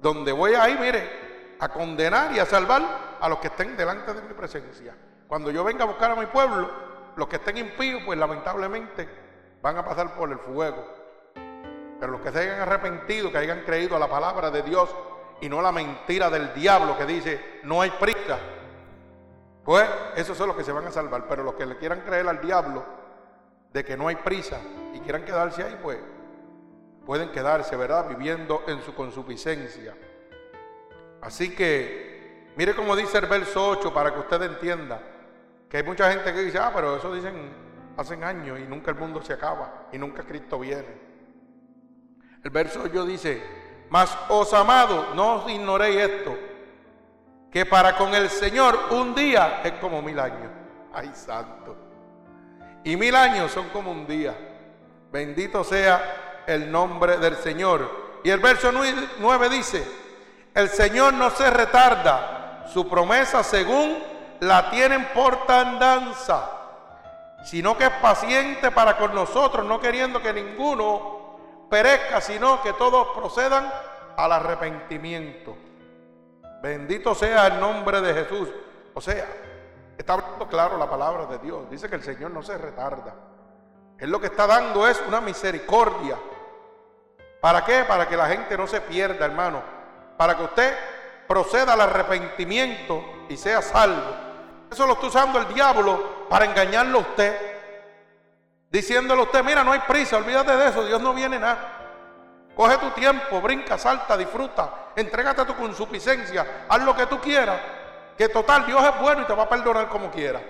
Donde 0.00 0.30
voy 0.30 0.54
ahí, 0.54 0.78
mire, 0.80 1.56
a 1.58 1.68
condenar 1.68 2.32
y 2.32 2.38
a 2.38 2.46
salvar 2.46 2.82
a 3.20 3.28
los 3.28 3.38
que 3.38 3.48
estén 3.48 3.76
delante 3.76 4.14
de 4.14 4.22
mi 4.22 4.34
presencia. 4.34 4.94
Cuando 5.26 5.50
yo 5.50 5.64
venga 5.64 5.82
a 5.82 5.86
buscar 5.86 6.12
a 6.12 6.16
mi 6.16 6.26
pueblo, 6.26 6.70
los 7.16 7.26
que 7.26 7.36
estén 7.36 7.56
impíos, 7.56 8.02
pues 8.04 8.18
lamentablemente 8.18 9.08
van 9.60 9.76
a 9.76 9.84
pasar 9.84 10.14
por 10.14 10.30
el 10.30 10.38
fuego. 10.38 10.86
Pero 11.98 12.12
los 12.12 12.20
que 12.20 12.30
se 12.30 12.38
hayan 12.38 12.60
arrepentido, 12.60 13.32
que 13.32 13.38
hayan 13.38 13.62
creído 13.62 13.96
a 13.96 13.98
la 13.98 14.08
palabra 14.08 14.50
de 14.50 14.62
Dios 14.62 14.94
y 15.40 15.48
no 15.48 15.58
a 15.58 15.62
la 15.62 15.72
mentira 15.72 16.30
del 16.30 16.54
diablo 16.54 16.96
que 16.96 17.06
dice 17.06 17.60
no 17.64 17.80
hay 17.80 17.90
prisa, 17.90 18.38
pues 19.64 19.88
esos 20.14 20.36
son 20.36 20.48
los 20.48 20.56
que 20.56 20.62
se 20.62 20.72
van 20.72 20.86
a 20.86 20.92
salvar. 20.92 21.26
Pero 21.28 21.42
los 21.42 21.54
que 21.54 21.66
le 21.66 21.76
quieran 21.76 22.02
creer 22.02 22.28
al 22.28 22.40
diablo 22.40 22.84
de 23.72 23.84
que 23.84 23.96
no 23.96 24.06
hay 24.06 24.16
prisa 24.16 24.60
quieran 25.06 25.24
quedarse 25.24 25.62
ahí, 25.62 25.78
pues 25.80 25.98
pueden 27.06 27.30
quedarse, 27.30 27.76
¿verdad? 27.76 28.08
Viviendo 28.08 28.64
en 28.66 28.82
su 28.82 28.92
consuficiencia. 28.94 29.96
Así 31.22 31.54
que, 31.54 32.50
mire 32.56 32.74
cómo 32.74 32.96
dice 32.96 33.18
el 33.18 33.26
verso 33.26 33.70
8 33.70 33.94
para 33.94 34.12
que 34.12 34.18
usted 34.18 34.42
entienda 34.42 35.00
que 35.70 35.76
hay 35.76 35.82
mucha 35.84 36.10
gente 36.10 36.32
que 36.32 36.40
dice, 36.40 36.58
ah, 36.58 36.72
pero 36.74 36.96
eso 36.96 37.14
dicen 37.14 37.52
hace 37.96 38.14
años 38.22 38.58
y 38.58 38.64
nunca 38.64 38.90
el 38.90 38.96
mundo 38.96 39.22
se 39.22 39.32
acaba 39.32 39.86
y 39.92 39.98
nunca 39.98 40.24
Cristo 40.24 40.58
viene. 40.58 41.06
El 42.42 42.50
verso 42.50 42.82
8 42.84 43.06
dice, 43.06 43.42
mas 43.88 44.16
os 44.28 44.52
amados, 44.52 45.14
no 45.14 45.36
os 45.36 45.50
ignoréis 45.50 45.96
esto, 45.96 46.36
que 47.50 47.64
para 47.64 47.96
con 47.96 48.12
el 48.12 48.28
Señor 48.28 48.76
un 48.90 49.14
día 49.14 49.62
es 49.62 49.72
como 49.74 50.02
mil 50.02 50.18
años. 50.18 50.50
Ay, 50.92 51.10
santo. 51.14 51.76
Y 52.84 52.96
mil 52.96 53.14
años 53.14 53.52
son 53.52 53.68
como 53.68 53.90
un 53.90 54.06
día. 54.06 54.34
Bendito 55.16 55.64
sea 55.64 56.42
el 56.46 56.70
nombre 56.70 57.16
del 57.16 57.36
Señor. 57.36 58.20
Y 58.22 58.28
el 58.28 58.38
verso 58.38 58.70
9 58.70 59.48
dice, 59.48 59.82
el 60.54 60.68
Señor 60.68 61.14
no 61.14 61.30
se 61.30 61.48
retarda, 61.48 62.66
su 62.70 62.86
promesa 62.86 63.42
según 63.42 63.96
la 64.40 64.68
tienen 64.68 65.06
por 65.14 65.46
tandanza, 65.46 66.50
sino 67.44 67.78
que 67.78 67.84
es 67.84 67.90
paciente 67.92 68.70
para 68.70 68.98
con 68.98 69.14
nosotros, 69.14 69.64
no 69.64 69.80
queriendo 69.80 70.20
que 70.20 70.34
ninguno 70.34 71.64
perezca, 71.70 72.20
sino 72.20 72.60
que 72.60 72.74
todos 72.74 73.16
procedan 73.16 73.72
al 74.18 74.32
arrepentimiento. 74.32 75.56
Bendito 76.60 77.14
sea 77.14 77.46
el 77.46 77.58
nombre 77.58 78.02
de 78.02 78.12
Jesús. 78.12 78.50
O 78.92 79.00
sea, 79.00 79.26
está 79.96 80.12
hablando 80.12 80.46
claro 80.46 80.76
la 80.76 80.90
palabra 80.90 81.24
de 81.24 81.38
Dios. 81.38 81.70
Dice 81.70 81.88
que 81.88 81.96
el 81.96 82.02
Señor 82.02 82.32
no 82.32 82.42
se 82.42 82.58
retarda. 82.58 83.14
Él 83.98 84.10
lo 84.10 84.20
que 84.20 84.26
está 84.26 84.46
dando 84.46 84.86
es 84.86 85.02
una 85.06 85.20
misericordia. 85.20 86.16
¿Para 87.40 87.64
qué? 87.64 87.84
Para 87.84 88.08
que 88.08 88.16
la 88.16 88.26
gente 88.26 88.56
no 88.56 88.66
se 88.66 88.80
pierda, 88.80 89.24
hermano. 89.24 89.62
Para 90.16 90.36
que 90.36 90.42
usted 90.42 90.76
proceda 91.26 91.72
al 91.72 91.80
arrepentimiento 91.80 93.04
y 93.28 93.36
sea 93.36 93.62
salvo. 93.62 94.14
Eso 94.70 94.86
lo 94.86 94.94
está 94.94 95.06
usando 95.06 95.38
el 95.38 95.52
diablo 95.54 96.26
para 96.28 96.44
engañarlo 96.44 96.98
a 96.98 97.02
usted. 97.02 97.56
Diciéndole 98.70 99.20
a 99.20 99.24
usted, 99.24 99.44
mira, 99.44 99.64
no 99.64 99.72
hay 99.72 99.80
prisa, 99.80 100.16
olvídate 100.16 100.56
de 100.56 100.68
eso, 100.68 100.84
Dios 100.84 101.00
no 101.00 101.14
viene 101.14 101.38
nada. 101.38 101.72
Coge 102.54 102.78
tu 102.78 102.90
tiempo, 102.90 103.40
brinca, 103.40 103.78
salta, 103.78 104.16
disfruta, 104.16 104.92
entrégate 104.96 105.42
a 105.42 105.46
tu 105.46 105.54
consuficiencia, 105.54 106.64
haz 106.68 106.82
lo 106.82 106.96
que 106.96 107.06
tú 107.06 107.20
quieras, 107.20 107.60
que 108.16 108.28
total 108.28 108.66
Dios 108.66 108.82
es 108.82 109.00
bueno 109.00 109.22
y 109.22 109.24
te 109.26 109.34
va 109.34 109.44
a 109.44 109.48
perdonar 109.48 109.88
como 109.88 110.10
quiera. 110.10 110.40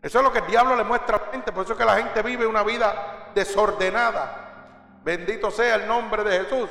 Eso 0.00 0.18
es 0.18 0.24
lo 0.24 0.32
que 0.32 0.38
el 0.38 0.46
diablo 0.46 0.76
le 0.76 0.84
muestra 0.84 1.16
a 1.16 1.20
la 1.26 1.32
gente, 1.32 1.52
por 1.52 1.64
eso 1.64 1.72
es 1.72 1.78
que 1.78 1.84
la 1.84 1.96
gente 1.96 2.22
vive 2.22 2.46
una 2.46 2.62
vida 2.62 3.30
desordenada. 3.34 5.00
Bendito 5.02 5.50
sea 5.50 5.76
el 5.76 5.86
nombre 5.86 6.22
de 6.24 6.44
Jesús. 6.44 6.68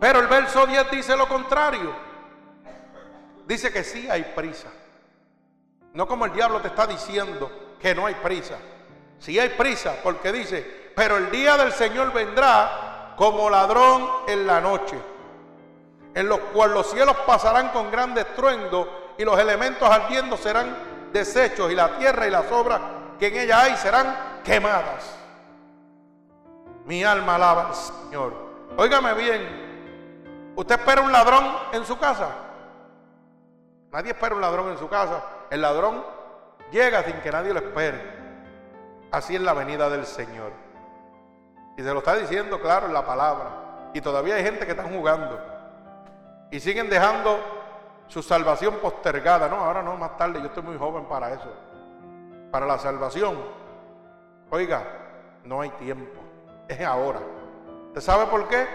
Pero 0.00 0.20
el 0.20 0.26
verso 0.26 0.66
10 0.66 0.90
dice 0.90 1.16
lo 1.16 1.28
contrario 1.28 2.14
dice 3.46 3.72
que 3.72 3.84
sí 3.84 4.08
hay 4.10 4.22
prisa. 4.34 4.68
No 5.92 6.06
como 6.06 6.24
el 6.24 6.32
diablo 6.32 6.60
te 6.60 6.68
está 6.68 6.86
diciendo 6.86 7.76
que 7.80 7.94
no 7.94 8.06
hay 8.06 8.14
prisa. 8.14 8.56
Sí 9.18 9.38
hay 9.38 9.50
prisa 9.50 9.96
porque 10.02 10.32
dice, 10.32 10.92
pero 10.94 11.16
el 11.16 11.30
día 11.30 11.56
del 11.56 11.72
Señor 11.72 12.12
vendrá 12.12 13.14
como 13.16 13.48
ladrón 13.48 14.08
en 14.26 14.46
la 14.46 14.60
noche, 14.60 14.98
en 16.14 16.28
los 16.28 16.40
cuales 16.52 16.74
los 16.74 16.90
cielos 16.90 17.16
pasarán 17.26 17.68
con 17.68 17.90
gran 17.90 18.16
estruendo 18.18 19.14
y 19.16 19.24
los 19.24 19.38
elementos 19.38 19.88
ardiendo 19.88 20.36
serán 20.36 20.93
deshechos 21.14 21.70
y 21.70 21.74
la 21.76 21.96
tierra 21.96 22.26
y 22.26 22.30
las 22.30 22.50
obras 22.50 22.80
que 23.18 23.28
en 23.28 23.36
ella 23.36 23.62
hay 23.62 23.76
serán 23.76 24.42
quemadas. 24.42 25.16
Mi 26.84 27.04
alma 27.04 27.36
alaba 27.36 27.68
al 27.68 27.74
Señor. 27.74 28.34
Óigame 28.76 29.14
bien, 29.14 30.52
¿usted 30.56 30.74
espera 30.74 31.00
un 31.00 31.12
ladrón 31.12 31.44
en 31.72 31.86
su 31.86 31.96
casa? 31.96 32.28
Nadie 33.92 34.10
espera 34.10 34.34
un 34.34 34.40
ladrón 34.40 34.72
en 34.72 34.78
su 34.78 34.88
casa. 34.88 35.22
El 35.50 35.62
ladrón 35.62 36.04
llega 36.72 37.04
sin 37.04 37.14
que 37.20 37.30
nadie 37.30 37.54
lo 37.54 37.60
espere. 37.60 38.02
Así 39.12 39.36
es 39.36 39.40
la 39.40 39.54
venida 39.54 39.88
del 39.88 40.04
Señor. 40.04 40.50
Y 41.76 41.82
se 41.82 41.92
lo 41.92 42.00
está 42.00 42.16
diciendo 42.16 42.60
claro 42.60 42.88
en 42.88 42.92
la 42.92 43.06
palabra. 43.06 43.90
Y 43.94 44.00
todavía 44.00 44.34
hay 44.34 44.42
gente 44.42 44.66
que 44.66 44.72
está 44.72 44.82
jugando. 44.82 45.40
Y 46.50 46.58
siguen 46.58 46.90
dejando 46.90 47.38
su 48.08 48.22
salvación 48.22 48.76
postergada. 48.76 49.48
No, 49.48 49.56
ahora 49.56 49.82
no, 49.82 49.96
más 49.96 50.16
tarde. 50.16 50.40
Yo 50.40 50.46
estoy 50.46 50.62
muy 50.62 50.76
joven 50.76 51.04
para 51.04 51.32
eso. 51.32 51.52
Para 52.50 52.66
la 52.66 52.78
salvación. 52.78 53.36
Oiga, 54.50 54.82
no 55.44 55.60
hay 55.60 55.70
tiempo. 55.70 56.20
Es 56.68 56.80
ahora. 56.80 57.20
¿Usted 57.88 58.00
sabe 58.00 58.26
por 58.26 58.48
qué? 58.48 58.66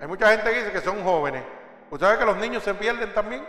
Hay 0.00 0.06
mucha 0.06 0.28
gente 0.30 0.50
que 0.50 0.58
dice 0.58 0.72
que 0.72 0.80
son 0.80 1.02
jóvenes. 1.02 1.44
¿Usted 1.90 2.06
sabe 2.06 2.18
que 2.18 2.24
los 2.24 2.36
niños 2.36 2.62
se 2.62 2.74
pierden 2.74 3.12
también? 3.14 3.44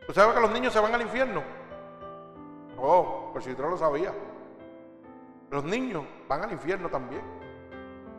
¿Usted 0.00 0.14
sabe 0.14 0.34
que 0.34 0.40
los 0.40 0.50
niños 0.50 0.72
se 0.72 0.80
van 0.80 0.94
al 0.94 1.02
infierno? 1.02 1.42
Oh, 2.78 3.30
por 3.32 3.42
si 3.42 3.50
usted 3.50 3.62
no 3.62 3.70
lo 3.70 3.76
sabía. 3.76 4.12
Los 5.50 5.64
niños 5.64 6.04
van 6.28 6.42
al 6.42 6.52
infierno 6.52 6.88
también. 6.88 7.22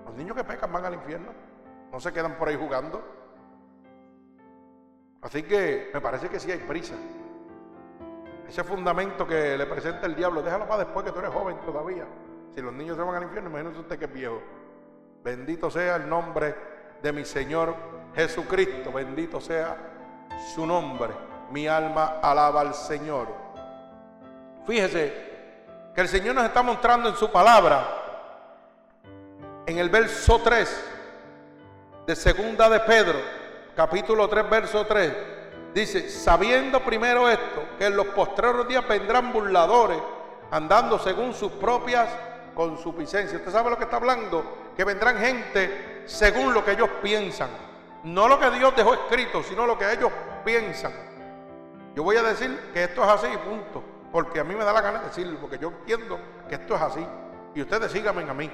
Los 0.05 0.15
niños 0.15 0.35
que 0.35 0.43
pecan 0.43 0.71
van 0.71 0.85
al 0.85 0.93
infierno. 0.93 1.31
No 1.91 1.99
se 1.99 2.13
quedan 2.13 2.35
por 2.35 2.47
ahí 2.47 2.55
jugando. 2.55 3.18
Así 5.21 5.43
que 5.43 5.91
me 5.93 6.01
parece 6.01 6.29
que 6.29 6.39
sí 6.39 6.51
hay 6.51 6.59
prisa. 6.59 6.95
Ese 8.47 8.63
fundamento 8.63 9.27
que 9.27 9.57
le 9.57 9.65
presenta 9.65 10.07
el 10.07 10.15
diablo, 10.15 10.41
déjalo 10.41 10.67
para 10.67 10.85
después 10.85 11.05
que 11.05 11.11
tú 11.11 11.19
eres 11.19 11.31
joven 11.31 11.57
todavía. 11.65 12.05
Si 12.53 12.61
los 12.61 12.73
niños 12.73 12.97
se 12.97 13.03
van 13.03 13.15
al 13.15 13.23
infierno, 13.23 13.49
imagínese 13.49 13.79
usted 13.79 13.99
que 13.99 14.05
es 14.05 14.13
viejo. 14.13 14.41
Bendito 15.23 15.69
sea 15.69 15.97
el 15.97 16.09
nombre 16.09 16.55
de 17.01 17.11
mi 17.11 17.25
Señor 17.25 17.75
Jesucristo. 18.15 18.91
Bendito 18.91 19.39
sea 19.39 19.77
su 20.55 20.65
nombre 20.65 21.29
mi 21.51 21.67
alma 21.67 22.19
alaba 22.21 22.61
al 22.61 22.73
Señor. 22.73 23.27
Fíjese 24.65 25.29
que 25.93 26.01
el 26.01 26.07
Señor 26.07 26.35
nos 26.35 26.45
está 26.45 26.61
mostrando 26.61 27.09
en 27.09 27.15
su 27.15 27.31
palabra, 27.31 27.87
en 29.65 29.77
el 29.77 29.89
verso 29.89 30.39
3 30.43 30.85
de 32.05 32.15
segunda 32.15 32.69
de 32.69 32.79
Pedro, 32.81 33.19
capítulo 33.79 34.27
3, 34.27 34.49
verso 34.49 34.85
3, 34.85 35.13
dice, 35.73 36.09
sabiendo 36.09 36.81
primero 36.81 37.29
esto, 37.29 37.63
que 37.77 37.85
en 37.85 37.95
los 37.95 38.07
postreros 38.07 38.67
días 38.67 38.85
vendrán 38.85 39.31
burladores, 39.31 39.97
andando 40.51 40.99
según 40.99 41.33
sus 41.33 41.53
propias 41.53 42.09
consuficiencias. 42.53 43.39
¿Usted 43.39 43.53
sabe 43.53 43.69
lo 43.69 43.77
que 43.77 43.85
está 43.85 43.95
hablando? 43.95 44.73
Que 44.75 44.83
vendrán 44.83 45.17
gente 45.17 46.03
según 46.07 46.53
lo 46.53 46.65
que 46.65 46.73
ellos 46.73 46.89
piensan. 47.01 47.47
No 48.03 48.27
lo 48.27 48.37
que 48.37 48.51
Dios 48.51 48.75
dejó 48.75 48.95
escrito, 48.95 49.41
sino 49.43 49.65
lo 49.65 49.77
que 49.77 49.89
ellos 49.89 50.11
piensan. 50.43 50.91
Yo 51.95 52.03
voy 52.03 52.17
a 52.17 52.23
decir 52.23 52.71
que 52.73 52.83
esto 52.83 53.01
es 53.01 53.09
así 53.09 53.27
punto. 53.37 53.81
Porque 54.11 54.41
a 54.41 54.43
mí 54.43 54.55
me 54.55 54.65
da 54.65 54.73
la 54.73 54.81
gana 54.81 54.99
de 54.99 55.05
decirlo, 55.05 55.39
porque 55.39 55.57
yo 55.57 55.69
entiendo 55.69 56.19
que 56.49 56.55
esto 56.55 56.75
es 56.75 56.81
así. 56.81 57.07
Y 57.55 57.61
ustedes 57.61 57.89
síganme 57.93 58.29
a 58.29 58.33
mí. 58.33 58.51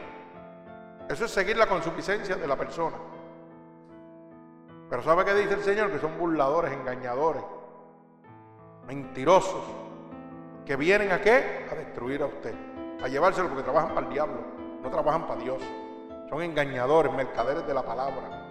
Eso 1.09 1.25
es 1.25 1.31
seguir 1.31 1.57
la 1.57 1.65
consuficiencia 1.65 2.35
de 2.35 2.45
la 2.45 2.55
persona. 2.55 2.97
Pero 4.89 5.03
¿sabe 5.03 5.25
qué 5.25 5.33
dice 5.33 5.55
el 5.55 5.63
Señor? 5.63 5.91
Que 5.91 5.99
son 5.99 6.17
burladores, 6.17 6.71
engañadores, 6.71 7.43
mentirosos, 8.85 9.63
que 10.65 10.75
vienen 10.75 11.11
a 11.11 11.21
qué? 11.21 11.67
A 11.71 11.75
destruir 11.75 12.21
a 12.21 12.27
usted, 12.27 12.53
a 13.03 13.07
llevárselo 13.07 13.47
porque 13.47 13.63
trabajan 13.63 13.93
para 13.93 14.07
el 14.07 14.13
diablo, 14.13 14.37
no 14.81 14.89
trabajan 14.89 15.27
para 15.27 15.41
Dios. 15.41 15.61
Son 16.29 16.41
engañadores, 16.41 17.11
mercaderes 17.13 17.65
de 17.65 17.73
la 17.73 17.83
palabra. 17.83 18.45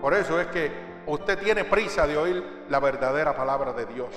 Por 0.00 0.14
eso 0.14 0.40
es 0.40 0.46
que 0.48 0.70
usted 1.06 1.38
tiene 1.38 1.64
prisa 1.64 2.06
de 2.06 2.16
oír 2.16 2.64
la 2.68 2.80
verdadera 2.80 3.34
palabra 3.34 3.72
de 3.72 3.86
Dios. 3.86 4.08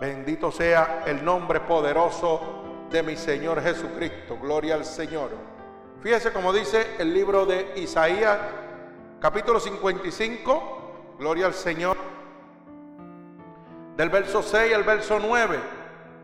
Bendito 0.00 0.50
sea 0.50 1.04
el 1.06 1.24
nombre 1.24 1.60
poderoso 1.60 2.40
de 2.90 3.02
mi 3.02 3.16
Señor 3.16 3.62
Jesucristo. 3.62 4.36
Gloria 4.40 4.74
al 4.74 4.84
Señor. 4.84 5.30
Fíjese 6.00 6.32
como 6.32 6.52
dice 6.52 6.96
el 6.98 7.14
libro 7.14 7.46
de 7.46 7.72
Isaías, 7.76 8.38
capítulo 9.22 9.60
55. 9.60 11.16
Gloria 11.20 11.46
al 11.46 11.54
Señor. 11.54 11.96
Del 13.96 14.10
verso 14.10 14.42
6 14.42 14.74
al 14.74 14.82
verso 14.82 15.20
9. 15.20 15.60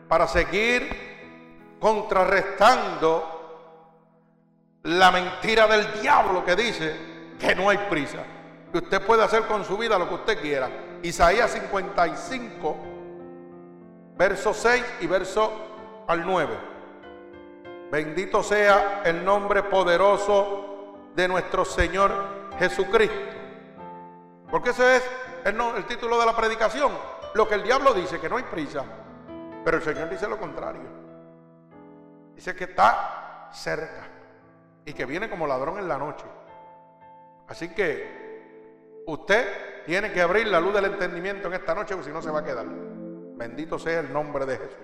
Para 0.09 0.27
seguir 0.27 1.77
contrarrestando 1.79 3.37
la 4.83 5.13
mentira 5.13 5.69
del 5.69 6.01
diablo 6.01 6.45
que 6.45 6.57
dice 6.57 6.97
que 7.39 7.55
no 7.55 7.69
hay 7.71 7.79
prisa 7.89 8.25
que 8.73 8.79
usted 8.79 9.01
puede 9.07 9.23
hacer 9.23 9.43
con 9.43 9.65
su 9.65 9.79
vida 9.79 9.97
lo 9.99 10.09
que 10.09 10.15
usted 10.15 10.41
quiera. 10.41 10.69
Isaías 11.03 11.53
55, 11.53 12.77
verso 14.17 14.53
6 14.53 14.85
y 15.01 15.07
verso 15.07 15.53
al 16.09 16.27
9. 16.27 16.59
Bendito 17.93 18.43
sea 18.43 19.03
el 19.05 19.25
nombre 19.25 19.63
poderoso 19.63 20.97
de 21.15 21.29
nuestro 21.29 21.65
Señor 21.65 22.38
Jesucristo. 22.59 23.17
Porque 24.51 24.71
ese 24.71 24.97
es 24.97 25.11
el, 25.45 25.85
título 25.87 26.19
de 26.19 26.27
la 26.27 26.37
predicación. 26.37 26.93
Lo 27.35 27.47
que 27.49 27.55
el 27.55 27.63
diablo 27.63 27.95
dice, 27.95 28.19
que 28.19 28.29
no 28.29 28.37
hay 28.37 28.45
prisa. 28.45 28.85
Pero 29.65 29.77
el 29.77 29.83
Señor 29.83 30.09
dice 30.09 30.29
lo 30.29 30.39
contrario. 30.39 30.83
Dice 32.35 32.55
que 32.55 32.65
está 32.65 33.51
cerca 33.53 34.09
y 34.85 34.93
que 34.93 35.05
viene 35.05 35.29
como 35.29 35.47
ladrón 35.47 35.79
en 35.79 35.89
la 35.89 35.99
noche. 35.99 36.25
Así 37.49 37.69
que 37.71 39.03
usted 39.07 39.85
tiene 39.85 40.13
que 40.13 40.23
abrir 40.23 40.47
la 40.49 40.61
luz 40.61 40.75
del 40.75 40.87
entendimiento 40.87 41.49
en 41.49 41.55
esta 41.55 41.75
noche, 41.75 41.95
porque 41.95 42.09
si 42.09 42.15
no 42.15 42.23
se 42.23 42.31
va 42.31 42.41
a 42.41 42.45
quedar. 42.45 42.67
Bendito 42.67 43.79
sea 43.79 44.01
el 44.01 44.13
nombre 44.13 44.47
de 44.47 44.57
Jesús. 44.57 44.77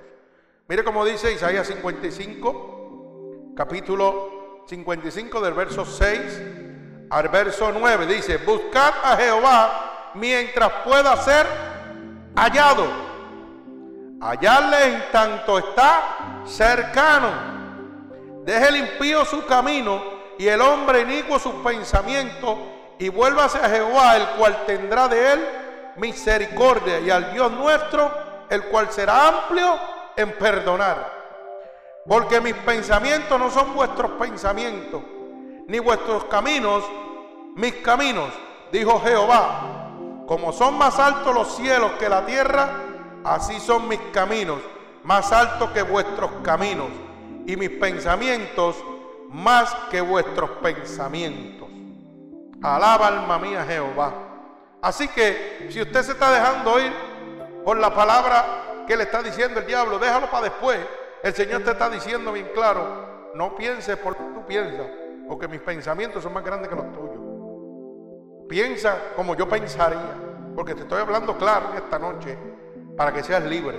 Mire 0.69 0.85
cómo 0.85 1.04
dice 1.04 1.33
Isaías 1.33 1.66
55, 1.66 3.52
capítulo 3.54 4.64
55 4.66 5.40
del 5.40 5.54
verso 5.54 5.85
6 5.85 6.63
al 7.11 7.28
verso 7.28 7.73
9. 7.73 8.06
Dice, 8.06 8.38
buscad 8.38 8.92
a 9.02 9.16
Jehová 9.16 10.11
mientras 10.14 10.70
pueda 10.84 11.16
ser 11.16 11.46
hallado. 12.34 12.87
Hallarle 14.20 14.94
en 14.94 15.04
tanto 15.12 15.58
está 15.58 16.42
cercano. 16.46 17.54
Deje 18.44 18.68
el 18.68 18.76
impío 18.76 19.25
su 19.25 19.44
camino 19.46 20.02
y 20.38 20.46
el 20.49 20.61
hombre 20.61 21.00
inicuo 21.00 21.38
sus 21.38 21.54
pensamientos 21.56 22.58
y 22.99 23.08
vuélvase 23.08 23.58
a 23.58 23.68
Jehová, 23.68 24.16
el 24.16 24.26
cual 24.38 24.64
tendrá 24.66 25.08
de 25.08 25.32
él 25.32 25.49
misericordia 25.96 27.00
y 27.00 27.11
al 27.11 27.32
Dios 27.32 27.50
nuestro, 27.52 28.11
el 28.49 28.64
cual 28.64 28.90
será 28.90 29.28
amplio 29.28 29.78
en 30.16 30.32
perdonar. 30.32 31.12
Porque 32.06 32.40
mis 32.40 32.54
pensamientos 32.54 33.38
no 33.38 33.50
son 33.50 33.75
vuestros 33.75 34.12
pensamientos, 34.12 35.02
ni 35.66 35.78
vuestros 35.78 36.25
caminos 36.25 36.85
mis 37.54 37.75
caminos, 37.76 38.30
dijo 38.73 39.00
Jehová. 39.00 39.90
Como 40.26 40.52
son 40.52 40.76
más 40.76 40.99
altos 40.99 41.35
los 41.35 41.56
cielos 41.56 41.92
que 41.99 42.09
la 42.09 42.26
tierra, 42.26 42.71
así 43.25 43.61
son 43.61 43.88
mis 43.88 44.00
caminos, 44.12 44.59
más 45.04 45.30
altos 45.33 45.71
que 45.71 45.83
vuestros 45.83 46.30
caminos, 46.42 46.88
y 47.47 47.56
mis 47.56 47.71
pensamientos 47.71 48.76
más 49.28 49.75
que 49.90 50.00
vuestros 50.00 50.50
pensamientos. 50.62 51.68
Alaba 52.62 53.09
alma 53.09 53.38
mía 53.38 53.64
Jehová. 53.68 54.14
Así 54.80 55.09
que 55.09 55.68
si 55.71 55.80
usted 55.80 56.02
se 56.02 56.12
está 56.12 56.30
dejando 56.33 56.80
ir 56.80 56.92
por 57.64 57.76
la 57.76 57.94
palabra 57.94 58.85
que 58.87 58.97
le 58.97 59.04
está 59.04 59.23
diciendo 59.23 59.61
el 59.61 59.66
diablo, 59.66 59.99
déjalo 59.99 60.30
para 60.30 60.44
después. 60.44 60.78
El 61.23 61.35
Señor 61.35 61.62
te 61.62 61.71
está 61.71 61.88
diciendo 61.88 62.33
bien 62.33 62.50
claro, 62.54 63.33
no 63.35 63.54
pienses 63.56 63.97
por 63.99 64.12
lo 64.12 64.18
que 64.18 64.35
tú 64.35 64.47
piensas, 64.47 64.87
porque 65.28 65.49
mis 65.49 65.61
pensamientos 65.61 66.23
son 66.23 66.33
más 66.33 66.45
grandes 66.45 66.69
que 66.69 66.76
los 66.76 66.93
tuyos. 66.93 67.21
Piensa 68.49 68.97
como 69.16 69.35
yo 69.35 69.49
pensaría, 69.49 70.14
porque 70.54 70.75
te 70.75 70.83
estoy 70.83 71.00
hablando 71.00 71.37
claro 71.37 71.75
esta 71.75 71.99
noche, 71.99 72.38
para 72.97 73.12
que 73.12 73.23
seas 73.23 73.45
libre, 73.45 73.76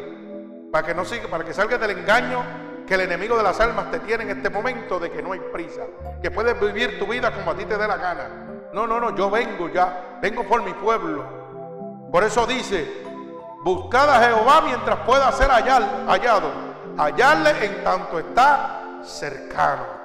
para 0.71 0.85
que 0.85 0.93
no 0.93 1.05
siga, 1.05 1.27
para 1.27 1.45
que 1.45 1.53
salgas 1.53 1.79
del 1.79 1.91
engaño 1.91 2.43
que 2.85 2.95
el 2.95 3.01
enemigo 3.01 3.37
de 3.37 3.43
las 3.43 3.59
almas 3.59 3.89
te 3.91 3.99
tiene 3.99 4.23
en 4.23 4.37
este 4.37 4.49
momento 4.49 4.99
de 4.99 5.09
que 5.09 5.21
no 5.21 5.33
hay 5.33 5.39
prisa, 5.39 5.83
que 6.21 6.29
puedes 6.31 6.59
vivir 6.59 6.99
tu 6.99 7.07
vida 7.07 7.33
como 7.33 7.51
a 7.51 7.55
ti 7.55 7.65
te 7.65 7.77
dé 7.77 7.87
la 7.87 7.97
gana. 7.97 8.29
No, 8.73 8.85
no, 8.85 8.99
no, 8.99 9.15
yo 9.15 9.29
vengo 9.29 9.69
ya, 9.69 10.19
vengo 10.21 10.43
por 10.43 10.63
mi 10.63 10.73
pueblo. 10.73 12.09
Por 12.11 12.23
eso 12.23 12.45
dice, 12.45 13.03
buscad 13.63 14.09
a 14.09 14.23
Jehová 14.23 14.61
mientras 14.61 14.99
pueda 14.99 15.31
ser 15.31 15.49
hallado, 15.49 16.51
hallarle 16.97 17.65
en 17.65 17.83
tanto 17.83 18.19
está 18.19 19.01
cercano. 19.03 20.04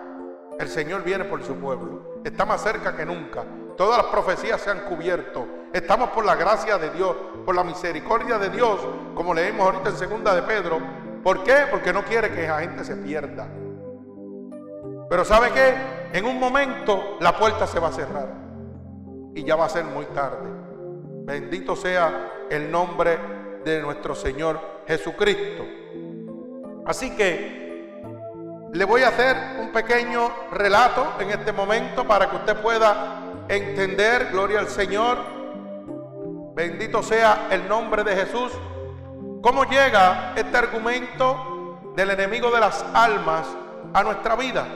El 0.60 0.68
Señor 0.68 1.02
viene 1.02 1.24
por 1.24 1.42
su 1.42 1.54
pueblo, 1.54 2.20
está 2.22 2.44
más 2.44 2.62
cerca 2.62 2.94
que 2.94 3.06
nunca. 3.06 3.44
Todas 3.78 3.96
las 3.96 4.08
profecías 4.08 4.60
se 4.60 4.68
han 4.68 4.80
cubierto. 4.80 5.48
Estamos 5.72 6.10
por 6.10 6.26
la 6.26 6.34
gracia 6.34 6.76
de 6.76 6.90
Dios, 6.90 7.16
por 7.46 7.54
la 7.54 7.64
misericordia 7.64 8.36
de 8.36 8.50
Dios, 8.50 8.78
como 9.14 9.32
leemos 9.32 9.64
ahorita 9.64 9.88
en 9.88 9.96
segunda 9.96 10.34
de 10.34 10.42
Pedro. 10.42 10.78
¿Por 11.24 11.42
qué? 11.44 11.64
Porque 11.70 11.94
no 11.94 12.04
quiere 12.04 12.30
que 12.30 12.44
esa 12.44 12.60
gente 12.60 12.84
se 12.84 12.94
pierda. 12.96 13.48
Pero 15.08 15.24
¿sabe 15.24 15.50
qué? 15.50 15.74
En 16.12 16.26
un 16.26 16.38
momento 16.38 17.16
la 17.20 17.34
puerta 17.38 17.66
se 17.66 17.80
va 17.80 17.88
a 17.88 17.92
cerrar 17.92 18.28
y 19.34 19.42
ya 19.42 19.56
va 19.56 19.64
a 19.64 19.70
ser 19.70 19.84
muy 19.84 20.04
tarde. 20.06 20.46
Bendito 21.24 21.74
sea 21.74 22.32
el 22.50 22.70
nombre 22.70 23.18
de 23.64 23.80
nuestro 23.80 24.14
Señor 24.14 24.60
Jesucristo. 24.86 25.64
Así 26.84 27.16
que 27.16 27.69
le 28.72 28.84
voy 28.84 29.02
a 29.02 29.08
hacer 29.08 29.36
un 29.60 29.70
pequeño 29.70 30.30
relato 30.52 31.14
en 31.18 31.30
este 31.30 31.52
momento 31.52 32.06
para 32.06 32.30
que 32.30 32.36
usted 32.36 32.56
pueda 32.60 33.20
entender, 33.48 34.28
gloria 34.30 34.60
al 34.60 34.68
Señor, 34.68 35.18
bendito 36.54 37.02
sea 37.02 37.48
el 37.50 37.68
nombre 37.68 38.04
de 38.04 38.14
Jesús, 38.14 38.52
cómo 39.42 39.64
llega 39.64 40.34
este 40.36 40.56
argumento 40.56 41.92
del 41.96 42.10
enemigo 42.10 42.50
de 42.50 42.60
las 42.60 42.84
almas 42.94 43.46
a 43.92 44.02
nuestra 44.04 44.36
vida. 44.36 44.66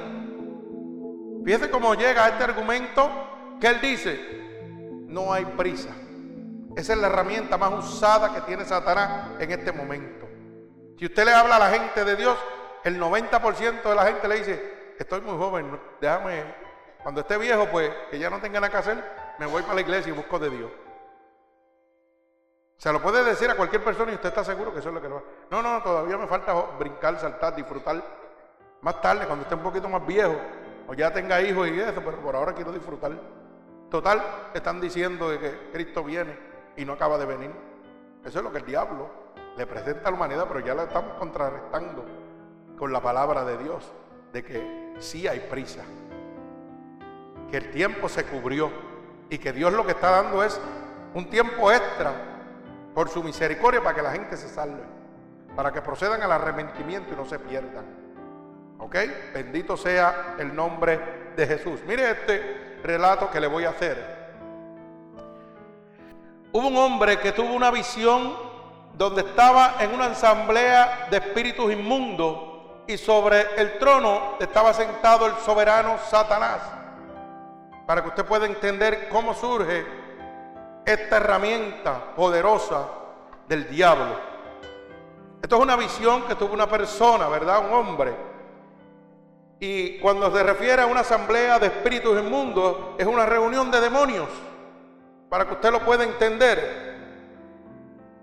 Fíjese 1.44 1.70
cómo 1.70 1.94
llega 1.94 2.28
este 2.28 2.44
argumento 2.44 3.08
que 3.60 3.68
él 3.68 3.80
dice, 3.80 4.20
no 5.06 5.32
hay 5.32 5.44
prisa. 5.44 5.90
Esa 6.76 6.94
es 6.94 6.98
la 6.98 7.06
herramienta 7.06 7.56
más 7.56 7.72
usada 7.72 8.34
que 8.34 8.40
tiene 8.40 8.64
Satanás 8.64 9.28
en 9.38 9.52
este 9.52 9.70
momento. 9.70 10.26
Si 10.98 11.06
usted 11.06 11.24
le 11.24 11.32
habla 11.32 11.56
a 11.56 11.58
la 11.60 11.70
gente 11.70 12.04
de 12.04 12.16
Dios, 12.16 12.36
el 12.84 13.00
90% 13.00 13.82
de 13.82 13.94
la 13.94 14.06
gente 14.06 14.28
le 14.28 14.36
dice, 14.36 14.94
estoy 14.98 15.20
muy 15.22 15.36
joven, 15.36 15.80
déjame 16.00 16.44
cuando 17.02 17.20
esté 17.20 17.36
viejo, 17.36 17.66
pues 17.70 17.90
que 18.10 18.18
ya 18.18 18.30
no 18.30 18.40
tenga 18.40 18.60
nada 18.60 18.70
que 18.70 18.78
hacer, 18.78 19.04
me 19.38 19.44
voy 19.44 19.62
para 19.62 19.74
la 19.74 19.80
iglesia 19.82 20.10
y 20.10 20.16
busco 20.16 20.38
de 20.38 20.48
Dios. 20.48 20.70
Se 22.78 22.90
lo 22.90 23.00
puede 23.00 23.22
decir 23.24 23.50
a 23.50 23.56
cualquier 23.56 23.84
persona 23.84 24.10
y 24.10 24.14
usted 24.14 24.30
está 24.30 24.42
seguro 24.42 24.72
que 24.72 24.78
eso 24.78 24.88
es 24.88 24.94
lo 24.94 25.02
que 25.02 25.08
lo 25.08 25.16
va. 25.16 25.22
No, 25.50 25.62
no, 25.62 25.82
todavía 25.82 26.16
me 26.16 26.26
falta 26.26 26.54
brincar, 26.78 27.18
saltar, 27.18 27.54
disfrutar. 27.54 28.02
Más 28.80 29.00
tarde, 29.02 29.26
cuando 29.26 29.42
esté 29.42 29.54
un 29.54 29.62
poquito 29.62 29.86
más 29.88 30.06
viejo, 30.06 30.34
o 30.86 30.94
ya 30.94 31.12
tenga 31.12 31.40
hijos 31.42 31.68
y 31.68 31.78
eso, 31.78 32.02
pero 32.02 32.18
por 32.18 32.36
ahora 32.36 32.54
quiero 32.54 32.72
disfrutar. 32.72 33.12
Total, 33.90 34.22
están 34.54 34.80
diciendo 34.80 35.28
que 35.38 35.70
Cristo 35.72 36.04
viene 36.04 36.38
y 36.76 36.86
no 36.86 36.94
acaba 36.94 37.18
de 37.18 37.26
venir. 37.26 37.50
Eso 38.24 38.38
es 38.38 38.44
lo 38.44 38.50
que 38.50 38.58
el 38.58 38.66
diablo 38.66 39.10
le 39.58 39.66
presenta 39.66 40.08
a 40.08 40.10
la 40.10 40.16
humanidad, 40.16 40.46
pero 40.48 40.60
ya 40.60 40.74
la 40.74 40.84
estamos 40.84 41.18
contrarrestando 41.18 42.23
con 42.78 42.92
la 42.92 43.00
palabra 43.00 43.44
de 43.44 43.58
Dios, 43.58 43.92
de 44.32 44.44
que 44.44 44.94
sí 44.98 45.26
hay 45.26 45.40
prisa 45.40 45.84
que 47.54 47.58
el 47.58 47.70
tiempo 47.70 48.08
se 48.08 48.24
cubrió 48.24 48.68
y 49.30 49.38
que 49.38 49.52
Dios 49.52 49.72
lo 49.72 49.84
que 49.86 49.92
está 49.92 50.10
dando 50.10 50.42
es 50.42 50.60
un 51.14 51.30
tiempo 51.30 51.70
extra 51.70 52.12
por 52.92 53.08
su 53.08 53.22
misericordia 53.22 53.80
para 53.80 53.94
que 53.94 54.02
la 54.02 54.10
gente 54.10 54.36
se 54.36 54.48
salve, 54.48 54.82
para 55.54 55.72
que 55.72 55.80
procedan 55.80 56.20
al 56.22 56.32
arrepentimiento 56.32 57.12
y 57.12 57.16
no 57.16 57.24
se 57.24 57.38
pierdan. 57.38 57.84
¿Ok? 58.78 58.96
Bendito 59.32 59.76
sea 59.76 60.34
el 60.38 60.52
nombre 60.52 61.32
de 61.36 61.46
Jesús. 61.46 61.80
Mire 61.86 62.10
este 62.10 62.80
relato 62.82 63.30
que 63.30 63.38
le 63.40 63.46
voy 63.46 63.66
a 63.66 63.70
hacer. 63.70 64.24
Hubo 66.52 66.66
un 66.66 66.76
hombre 66.76 67.20
que 67.20 67.30
tuvo 67.30 67.54
una 67.54 67.70
visión 67.70 68.34
donde 68.94 69.22
estaba 69.22 69.76
en 69.80 69.94
una 69.94 70.06
asamblea 70.06 71.06
de 71.08 71.18
espíritus 71.18 71.72
inmundos 71.72 72.53
y 72.86 72.98
sobre 72.98 73.46
el 73.56 73.78
trono 73.78 74.36
estaba 74.38 74.74
sentado 74.74 75.26
el 75.26 75.34
soberano 75.36 75.98
Satanás 76.10 76.60
para 77.86 78.02
que 78.02 78.08
usted 78.08 78.24
pueda 78.24 78.46
entender 78.46 79.08
cómo 79.08 79.34
surge 79.34 79.86
esta 80.84 81.16
herramienta 81.16 82.14
poderosa 82.14 82.86
del 83.48 83.68
diablo. 83.68 84.18
Esto 85.42 85.56
es 85.56 85.62
una 85.62 85.76
visión 85.76 86.22
que 86.22 86.34
tuvo 86.34 86.54
una 86.54 86.68
persona, 86.68 87.28
¿verdad? 87.28 87.66
Un 87.66 87.74
hombre. 87.74 88.14
Y 89.60 89.98
cuando 89.98 90.34
se 90.34 90.42
refiere 90.42 90.82
a 90.82 90.86
una 90.86 91.00
asamblea 91.00 91.58
de 91.58 91.66
espíritus 91.66 92.18
inmundos, 92.18 92.76
es 92.98 93.06
una 93.06 93.26
reunión 93.26 93.70
de 93.70 93.80
demonios, 93.80 94.28
para 95.28 95.46
que 95.46 95.54
usted 95.54 95.70
lo 95.70 95.80
pueda 95.80 96.04
entender. 96.04 96.94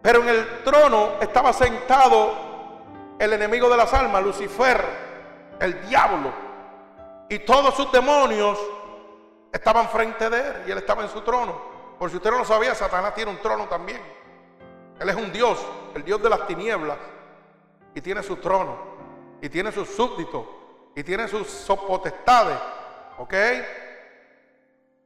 Pero 0.02 0.22
en 0.24 0.30
el 0.30 0.64
trono 0.64 1.14
estaba 1.22 1.54
sentado 1.54 2.51
el 3.22 3.34
enemigo 3.34 3.70
de 3.70 3.78
las 3.78 3.94
almas, 3.94 4.24
Lucifer, 4.24 4.84
el 5.60 5.88
diablo, 5.88 6.34
y 7.30 7.38
todos 7.38 7.76
sus 7.76 7.92
demonios 7.92 8.58
estaban 9.54 9.88
frente 9.90 10.28
de 10.28 10.40
él 10.40 10.56
y 10.66 10.72
él 10.72 10.80
estaba 10.80 11.04
en 11.04 11.10
su 11.10 11.22
trono. 11.22 11.62
Por 12.00 12.10
si 12.10 12.16
usted 12.16 12.32
no 12.32 12.40
lo 12.40 12.46
sabía, 12.46 12.74
Satanás 12.74 13.14
tiene 13.14 13.30
un 13.30 13.38
trono 13.38 13.68
también. 13.68 14.02
Él 15.00 15.08
es 15.08 15.16
un 15.16 15.32
Dios, 15.32 15.64
el 15.94 16.04
Dios 16.04 16.20
de 16.24 16.30
las 16.32 16.48
tinieblas. 16.48 16.98
Y 17.94 18.02
tiene 18.02 18.24
su 18.24 18.38
trono. 18.38 18.76
Y 19.40 19.50
tiene 19.50 19.72
sus 19.72 19.88
súbditos. 19.88 20.44
Y 20.96 21.04
tiene 21.04 21.28
sus 21.28 21.48
potestades. 21.88 22.58
¿Ok? 23.20 23.36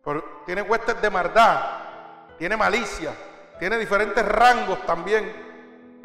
Pero 0.06 0.42
tiene 0.46 0.62
huestes 0.62 1.02
de 1.02 1.10
maldad. 1.10 1.60
Tiene 2.38 2.56
malicia. 2.56 3.14
Tiene 3.60 3.78
diferentes 3.78 4.26
rangos 4.26 4.86
también. 4.86 5.45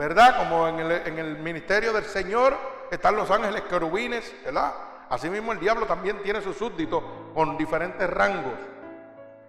¿Verdad? 0.01 0.39
Como 0.39 0.67
en 0.67 1.19
el, 1.19 1.37
ministerio 1.41 1.93
del 1.93 2.07
Señor 2.07 2.57
están 2.91 3.17
los 3.17 3.31
ángeles 3.31 3.61
querubines. 3.69 4.35
¿Verdad? 4.43 4.73
Asimismo, 5.11 5.53
el 5.53 5.61
diablo 5.61 5.85
también 5.85 6.23
tiene 6.23 6.41
sus 6.41 6.57
súbditos 6.57 7.03
con 7.35 7.59
diferentes 7.59 8.09
rangos. 8.09 8.55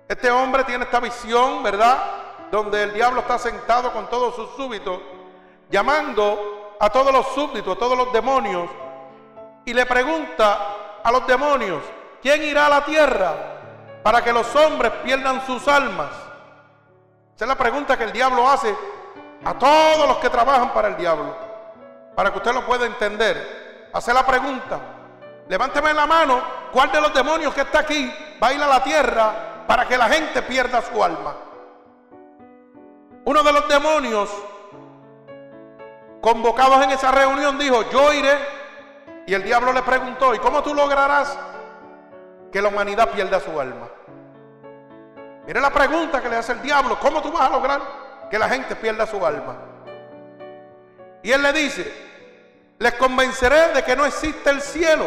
Este 0.09 0.29
hombre 0.29 0.65
tiene 0.65 0.83
esta 0.83 0.99
visión, 0.99 1.63
¿verdad? 1.63 1.97
Donde 2.51 2.83
el 2.83 2.93
diablo 2.93 3.21
está 3.21 3.39
sentado 3.39 3.93
con 3.93 4.09
todos 4.09 4.35
sus 4.35 4.49
súbditos, 4.57 4.99
llamando 5.69 6.75
a 6.81 6.89
todos 6.89 7.13
los 7.13 7.27
súbditos, 7.27 7.77
a 7.77 7.79
todos 7.79 7.97
los 7.97 8.11
demonios, 8.11 8.69
y 9.63 9.73
le 9.73 9.85
pregunta 9.85 10.99
a 11.01 11.11
los 11.13 11.25
demonios, 11.27 11.81
¿quién 12.21 12.43
irá 12.43 12.65
a 12.65 12.69
la 12.69 12.83
tierra 12.83 13.35
para 14.03 14.21
que 14.21 14.33
los 14.33 14.53
hombres 14.57 14.91
pierdan 15.01 15.45
sus 15.45 15.65
almas? 15.69 16.11
Esa 17.37 17.45
es 17.45 17.47
la 17.47 17.57
pregunta 17.57 17.97
que 17.97 18.03
el 18.03 18.11
diablo 18.11 18.49
hace 18.49 18.75
a 19.43 19.53
todos 19.57 20.07
los 20.07 20.17
que 20.17 20.29
trabajan 20.29 20.73
para 20.73 20.89
el 20.89 20.97
diablo, 20.97 21.35
para 22.15 22.31
que 22.31 22.37
usted 22.37 22.53
lo 22.53 22.65
pueda 22.65 22.85
entender. 22.85 23.89
Hace 23.93 24.13
la 24.13 24.25
pregunta, 24.25 24.79
levánteme 25.47 25.93
la 25.93 26.07
mano, 26.07 26.41
¿cuál 26.71 26.91
de 26.91 27.01
los 27.01 27.13
demonios 27.13 27.53
que 27.53 27.61
está 27.61 27.79
aquí 27.79 28.13
va 28.41 28.47
a 28.47 28.53
ir 28.53 28.61
a 28.61 28.67
la 28.67 28.83
tierra 28.83 29.51
para 29.71 29.87
que 29.87 29.97
la 29.97 30.09
gente 30.09 30.41
pierda 30.41 30.81
su 30.81 31.01
alma. 31.01 31.33
Uno 33.23 33.41
de 33.41 33.53
los 33.53 33.69
demonios 33.69 34.29
convocados 36.19 36.83
en 36.83 36.91
esa 36.91 37.09
reunión 37.11 37.57
dijo, 37.57 37.89
yo 37.89 38.11
iré. 38.11 38.37
Y 39.27 39.33
el 39.33 39.43
diablo 39.43 39.71
le 39.71 39.81
preguntó, 39.83 40.35
¿y 40.35 40.39
cómo 40.39 40.61
tú 40.61 40.73
lograrás 40.73 41.37
que 42.51 42.61
la 42.61 42.67
humanidad 42.67 43.11
pierda 43.11 43.39
su 43.39 43.57
alma? 43.57 43.87
Mire 45.45 45.61
la 45.61 45.69
pregunta 45.69 46.21
que 46.21 46.27
le 46.27 46.35
hace 46.35 46.51
el 46.51 46.61
diablo, 46.61 46.99
¿cómo 46.99 47.21
tú 47.21 47.31
vas 47.31 47.43
a 47.43 47.49
lograr 47.49 47.81
que 48.31 48.39
la 48.39 48.47
gente 48.47 48.77
pierda 48.77 49.05
su 49.05 49.23
alma? 49.23 49.57
Y 51.21 51.31
él 51.31 51.43
le 51.43 51.51
dice, 51.51 51.93
les 52.79 52.93
convenceré 52.93 53.73
de 53.73 53.83
que 53.83 53.95
no 53.95 54.05
existe 54.05 54.49
el 54.49 54.61
cielo. 54.61 55.05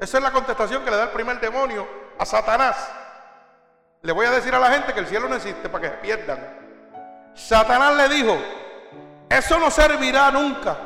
Esa 0.00 0.18
es 0.18 0.22
la 0.22 0.30
contestación 0.30 0.84
que 0.84 0.90
le 0.90 0.96
da 0.96 1.02
el 1.04 1.10
primer 1.10 1.40
demonio 1.40 1.86
a 2.16 2.24
Satanás. 2.24 2.76
Le 4.02 4.12
voy 4.12 4.24
a 4.24 4.30
decir 4.30 4.54
a 4.54 4.60
la 4.60 4.70
gente 4.70 4.94
que 4.94 5.00
el 5.00 5.08
cielo 5.08 5.28
no 5.28 5.34
existe 5.34 5.68
para 5.68 5.82
que 5.82 5.96
se 5.96 6.02
pierdan. 6.02 6.38
Satanás 7.34 7.96
le 7.96 8.08
dijo, 8.08 8.38
eso 9.28 9.58
no 9.58 9.70
servirá 9.70 10.30
nunca. 10.30 10.76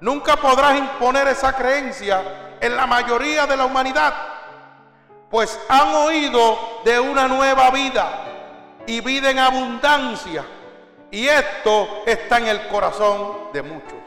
Nunca 0.00 0.36
podrás 0.36 0.78
imponer 0.78 1.28
esa 1.28 1.52
creencia 1.52 2.56
en 2.60 2.74
la 2.74 2.86
mayoría 2.86 3.46
de 3.46 3.56
la 3.56 3.66
humanidad, 3.66 4.14
pues 5.30 5.60
han 5.68 5.94
oído 5.94 6.80
de 6.84 6.98
una 6.98 7.28
nueva 7.28 7.70
vida 7.70 8.27
y 8.88 9.02
vida 9.02 9.30
en 9.30 9.38
abundancia. 9.38 10.44
Y 11.10 11.28
esto 11.28 12.02
está 12.06 12.38
en 12.38 12.46
el 12.48 12.68
corazón 12.68 13.52
de 13.52 13.62
muchos. 13.62 13.98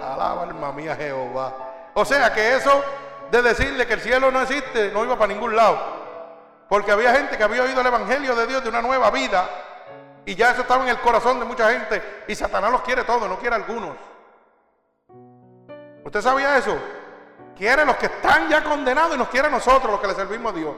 Alaba 0.00 0.44
alma 0.44 0.72
mía 0.72 0.94
Jehová. 0.94 1.90
O 1.94 2.04
sea 2.04 2.32
que 2.32 2.54
eso 2.54 2.82
de 3.30 3.42
decirle 3.42 3.86
que 3.86 3.94
el 3.94 4.00
cielo 4.00 4.30
no 4.30 4.40
existe 4.42 4.92
no 4.92 5.04
iba 5.04 5.18
para 5.18 5.32
ningún 5.32 5.56
lado. 5.56 5.78
Porque 6.68 6.92
había 6.92 7.12
gente 7.12 7.36
que 7.36 7.42
había 7.42 7.64
oído 7.64 7.80
el 7.80 7.86
Evangelio 7.88 8.36
de 8.36 8.46
Dios 8.46 8.62
de 8.62 8.68
una 8.68 8.80
nueva 8.80 9.10
vida. 9.10 9.50
Y 10.24 10.36
ya 10.36 10.52
eso 10.52 10.62
estaba 10.62 10.84
en 10.84 10.90
el 10.90 11.00
corazón 11.00 11.40
de 11.40 11.44
mucha 11.44 11.68
gente. 11.72 12.24
Y 12.28 12.36
Satanás 12.36 12.70
los 12.70 12.82
quiere 12.82 13.02
todos, 13.02 13.28
no 13.28 13.36
quiere 13.40 13.56
algunos. 13.56 13.96
¿Usted 16.04 16.20
sabía 16.20 16.56
eso? 16.56 16.78
Quiere 17.56 17.84
los 17.84 17.96
que 17.96 18.06
están 18.06 18.48
ya 18.48 18.62
condenados 18.62 19.16
y 19.16 19.18
nos 19.18 19.28
quiere 19.28 19.48
a 19.48 19.50
nosotros, 19.50 19.90
los 19.90 20.00
que 20.00 20.06
le 20.06 20.14
servimos 20.14 20.52
a 20.52 20.56
Dios. 20.56 20.74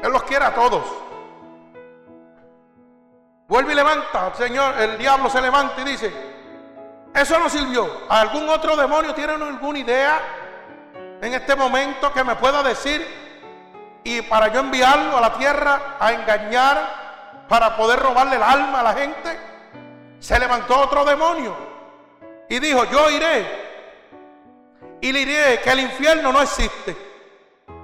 Él 0.00 0.12
los 0.12 0.22
quiere 0.22 0.44
a 0.44 0.54
todos. 0.54 1.09
Vuelve 3.50 3.72
y 3.72 3.74
levanta, 3.74 4.32
Señor, 4.36 4.78
el 4.78 4.96
diablo 4.96 5.28
se 5.28 5.40
levanta 5.40 5.80
y 5.80 5.84
dice, 5.84 6.12
eso 7.12 7.36
no 7.36 7.48
sirvió. 7.48 8.02
¿Algún 8.08 8.48
otro 8.48 8.76
demonio 8.76 9.12
tiene 9.12 9.32
alguna 9.32 9.76
idea 9.76 10.20
en 11.20 11.34
este 11.34 11.56
momento 11.56 12.12
que 12.12 12.22
me 12.22 12.36
pueda 12.36 12.62
decir 12.62 13.04
y 14.04 14.22
para 14.22 14.52
yo 14.52 14.60
enviarlo 14.60 15.16
a 15.16 15.20
la 15.20 15.34
tierra 15.34 15.96
a 15.98 16.12
engañar, 16.12 17.46
para 17.48 17.76
poder 17.76 17.98
robarle 17.98 18.36
el 18.36 18.42
alma 18.44 18.78
a 18.78 18.82
la 18.84 18.92
gente, 18.92 19.40
se 20.20 20.38
levantó 20.38 20.78
otro 20.78 21.04
demonio 21.04 21.56
y 22.48 22.60
dijo, 22.60 22.84
yo 22.84 23.10
iré 23.10 23.48
y 25.00 25.10
le 25.10 25.26
diré 25.26 25.60
que 25.60 25.70
el 25.72 25.80
infierno 25.80 26.30
no 26.30 26.40
existe. 26.40 26.96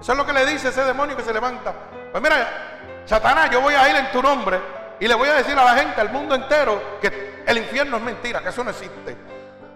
Eso 0.00 0.12
es 0.12 0.16
lo 0.16 0.24
que 0.24 0.32
le 0.32 0.46
dice 0.46 0.68
ese 0.68 0.84
demonio 0.84 1.16
que 1.16 1.24
se 1.24 1.32
levanta. 1.32 1.74
Pues 2.12 2.22
mira, 2.22 3.02
Satanás, 3.04 3.50
yo 3.50 3.60
voy 3.60 3.74
a 3.74 3.88
ir 3.90 3.96
en 3.96 4.12
tu 4.12 4.22
nombre 4.22 4.75
y 5.00 5.08
le 5.08 5.14
voy 5.14 5.28
a 5.28 5.34
decir 5.34 5.58
a 5.58 5.64
la 5.64 5.74
gente, 5.74 6.00
al 6.00 6.10
mundo 6.10 6.34
entero, 6.34 6.98
que 7.00 7.42
el 7.46 7.58
infierno 7.58 7.96
es 7.98 8.02
mentira, 8.02 8.40
que 8.40 8.48
eso 8.48 8.64
no 8.64 8.70
existe. 8.70 9.16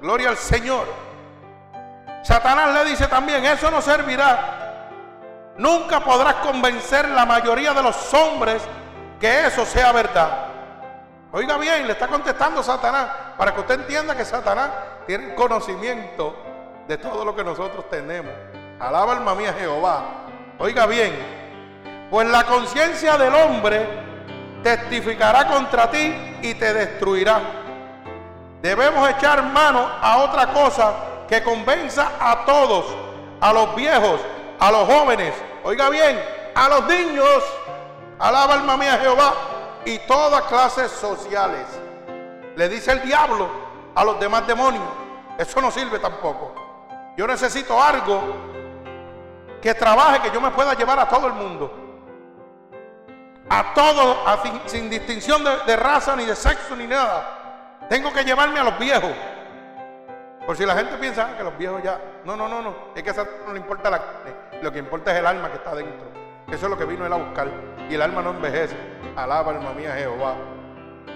Gloria 0.00 0.30
al 0.30 0.36
Señor. 0.36 0.86
Satanás 2.22 2.74
le 2.74 2.90
dice 2.90 3.06
también, 3.06 3.44
eso 3.44 3.70
no 3.70 3.80
servirá 3.80 4.60
Nunca 5.60 6.00
podrás 6.00 6.36
convencer 6.36 7.06
la 7.10 7.26
mayoría 7.26 7.74
de 7.74 7.82
los 7.82 8.14
hombres 8.14 8.62
que 9.20 9.46
eso 9.46 9.66
sea 9.66 9.92
verdad. 9.92 10.46
Oiga 11.32 11.58
bien, 11.58 11.86
le 11.86 11.92
está 11.92 12.08
contestando 12.08 12.62
Satanás 12.62 13.08
para 13.36 13.52
que 13.52 13.60
usted 13.60 13.80
entienda 13.80 14.16
que 14.16 14.24
Satanás 14.24 14.70
tiene 15.06 15.34
conocimiento 15.34 16.34
de 16.88 16.96
todo 16.96 17.26
lo 17.26 17.36
que 17.36 17.44
nosotros 17.44 17.90
tenemos. 17.90 18.32
Alaba 18.78 19.12
alma 19.12 19.34
mía 19.34 19.52
Jehová. 19.52 20.02
Oiga 20.58 20.86
bien, 20.86 21.12
pues 22.10 22.26
la 22.28 22.44
conciencia 22.44 23.18
del 23.18 23.34
hombre 23.34 23.86
testificará 24.62 25.46
contra 25.46 25.90
ti 25.90 26.38
y 26.42 26.54
te 26.54 26.72
destruirá. 26.72 27.40
Debemos 28.62 29.08
echar 29.08 29.42
mano 29.42 29.88
a 30.00 30.18
otra 30.18 30.52
cosa 30.52 30.92
que 31.28 31.42
convenza 31.42 32.12
a 32.20 32.44
todos, 32.44 32.86
a 33.40 33.52
los 33.52 33.74
viejos, 33.74 34.20
a 34.58 34.70
los 34.70 34.86
jóvenes, 34.86 35.34
oiga 35.64 35.88
bien, 35.88 36.20
a 36.54 36.68
los 36.68 36.86
niños, 36.86 37.42
alaba 38.18 38.54
alma 38.54 38.76
mía 38.76 38.98
Jehová, 39.00 39.32
y 39.84 39.98
todas 40.00 40.42
clases 40.42 40.90
sociales. 40.90 41.66
Le 42.56 42.68
dice 42.68 42.92
el 42.92 43.02
diablo 43.02 43.48
a 43.94 44.04
los 44.04 44.20
demás 44.20 44.46
demonios, 44.46 44.84
eso 45.38 45.60
no 45.60 45.70
sirve 45.70 45.98
tampoco. 45.98 46.54
Yo 47.16 47.26
necesito 47.26 47.82
algo 47.82 48.22
que 49.62 49.74
trabaje, 49.74 50.20
que 50.20 50.30
yo 50.30 50.40
me 50.40 50.50
pueda 50.50 50.74
llevar 50.74 50.98
a 50.98 51.08
todo 51.08 51.26
el 51.28 51.34
mundo. 51.34 51.89
A 53.52 53.74
todos, 53.74 54.16
sin, 54.66 54.88
distinción 54.88 55.42
de, 55.66 55.76
raza, 55.76 56.14
ni 56.14 56.24
de 56.24 56.36
sexo, 56.36 56.76
ni 56.76 56.86
nada. 56.86 57.80
Tengo 57.88 58.12
que 58.12 58.22
llevarme 58.22 58.60
a 58.60 58.62
los 58.62 58.78
viejos. 58.78 59.10
Por 60.46 60.56
si 60.56 60.64
la 60.64 60.76
gente 60.76 60.96
piensa 60.98 61.30
ah, 61.32 61.36
que 61.36 61.42
los 61.42 61.58
viejos 61.58 61.82
ya. 61.82 61.98
No, 62.24 62.36
no, 62.36 62.46
no, 62.46 62.62
no. 62.62 62.74
Es 62.94 63.02
que 63.02 63.10
eso 63.10 63.26
no 63.44 63.52
le 63.52 63.58
importa 63.58 63.90
la 63.90 63.98
carne. 63.98 64.62
Lo 64.62 64.70
que 64.70 64.78
importa 64.78 65.12
es 65.12 65.18
el 65.18 65.26
alma 65.26 65.50
que 65.50 65.56
está 65.56 65.74
dentro. 65.74 66.06
Eso 66.46 66.66
es 66.66 66.70
lo 66.70 66.78
que 66.78 66.84
vino 66.84 67.04
él 67.04 67.12
a 67.12 67.16
buscar. 67.16 67.48
Y 67.88 67.94
el 67.94 68.02
alma 68.02 68.22
no 68.22 68.30
envejece. 68.30 68.76
Alaba, 69.16 69.50
alma 69.50 69.72
mía, 69.72 69.94
Jehová. 69.96 70.36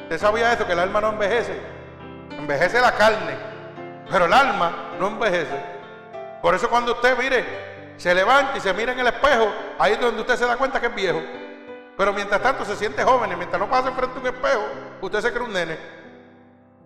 ¿Usted 0.03 0.19
sabía 0.19 0.53
eso? 0.53 0.67
Que 0.67 0.73
el 0.73 0.81
alma 0.81 1.01
no 1.01 1.11
envejece. 1.11 1.57
Envejece 2.33 2.81
la 2.81 2.93
carne. 2.93 3.37
Pero 4.11 4.25
el 4.25 4.33
alma 4.33 4.73
no 4.99 5.07
envejece. 5.07 5.57
Por 6.43 6.53
eso 6.57 6.69
cuando 6.69 6.93
usted 6.93 7.17
mire, 7.17 7.45
se 7.97 8.13
levanta 8.13 8.59
y 8.59 8.61
se 8.61 8.75
mira 8.75 8.93
en 8.93 8.99
el 8.99 9.07
espejo, 9.07 9.53
ahí 9.79 9.93
es 9.93 10.01
donde 10.01 10.21
usted 10.21 10.35
se 10.35 10.47
da 10.47 10.57
cuenta 10.57 10.81
que 10.81 10.89
es 10.89 10.95
viejo. 10.95 11.23
Pero 11.97 12.13
mientras 12.13 12.43
tanto 12.43 12.65
se 12.65 12.77
siente 12.77 13.05
joven 13.05 13.33
y 13.33 13.37
mientras 13.37 13.61
no 13.61 13.69
pasa 13.69 13.93
frente 13.93 14.19
a 14.19 14.21
un 14.21 14.27
espejo, 14.27 14.63
usted 15.01 15.21
se 15.21 15.33
cree 15.33 15.45
un 15.45 15.53
nene. 15.53 15.79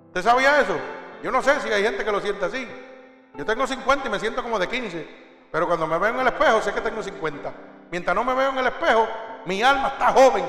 ¿Usted 0.09 0.23
sabía 0.23 0.61
eso? 0.61 0.77
Yo 1.23 1.31
no 1.31 1.43
sé 1.43 1.61
si 1.61 1.69
hay 1.71 1.83
gente 1.83 2.05
que 2.05 2.13
lo 2.13 2.21
siente 2.21 2.45
así. 2.45 2.69
Yo 3.35 3.45
tengo 3.45 3.67
50 3.67 4.07
y 4.07 4.11
me 4.11 4.21
siento 4.21 4.43
como 4.43 4.59
de 4.59 4.69
15. 4.69 5.29
Pero 5.51 5.67
cuando 5.67 5.87
me 5.87 5.99
veo 5.99 6.11
en 6.11 6.21
el 6.21 6.27
espejo, 6.27 6.61
sé 6.61 6.73
que 6.73 6.81
tengo 6.81 7.03
50. 7.03 7.53
Mientras 7.91 8.15
no 8.15 8.23
me 8.23 8.35
veo 8.35 8.51
en 8.51 8.59
el 8.59 8.67
espejo, 8.67 9.09
mi 9.47 9.63
alma 9.63 9.89
está 9.89 10.13
joven. 10.13 10.45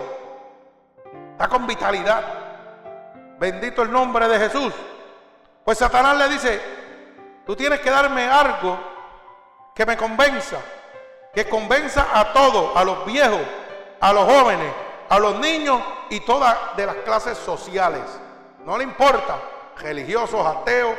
Está 1.31 1.47
con 1.47 1.65
vitalidad. 1.65 2.23
Bendito 3.39 3.83
el 3.83 3.91
nombre 3.91 4.27
de 4.27 4.39
Jesús. 4.39 4.73
Pues 5.63 5.77
Satanás 5.77 6.17
le 6.17 6.29
dice, 6.29 6.61
tú 7.45 7.55
tienes 7.55 7.79
que 7.79 7.89
darme 7.89 8.27
algo 8.29 8.77
que 9.73 9.85
me 9.85 9.95
convenza. 9.95 10.57
Que 11.33 11.47
convenza 11.47 12.07
a 12.11 12.33
todos, 12.33 12.75
a 12.75 12.83
los 12.83 13.05
viejos, 13.05 13.39
a 13.99 14.13
los 14.13 14.23
jóvenes, 14.23 14.71
a 15.09 15.19
los 15.19 15.39
niños 15.39 15.81
y 16.09 16.19
todas 16.21 16.75
de 16.75 16.85
las 16.85 16.95
clases 16.97 17.37
sociales. 17.37 18.01
No 18.65 18.77
le 18.77 18.83
importa, 18.83 19.39
religiosos, 19.77 20.45
ateos, 20.45 20.95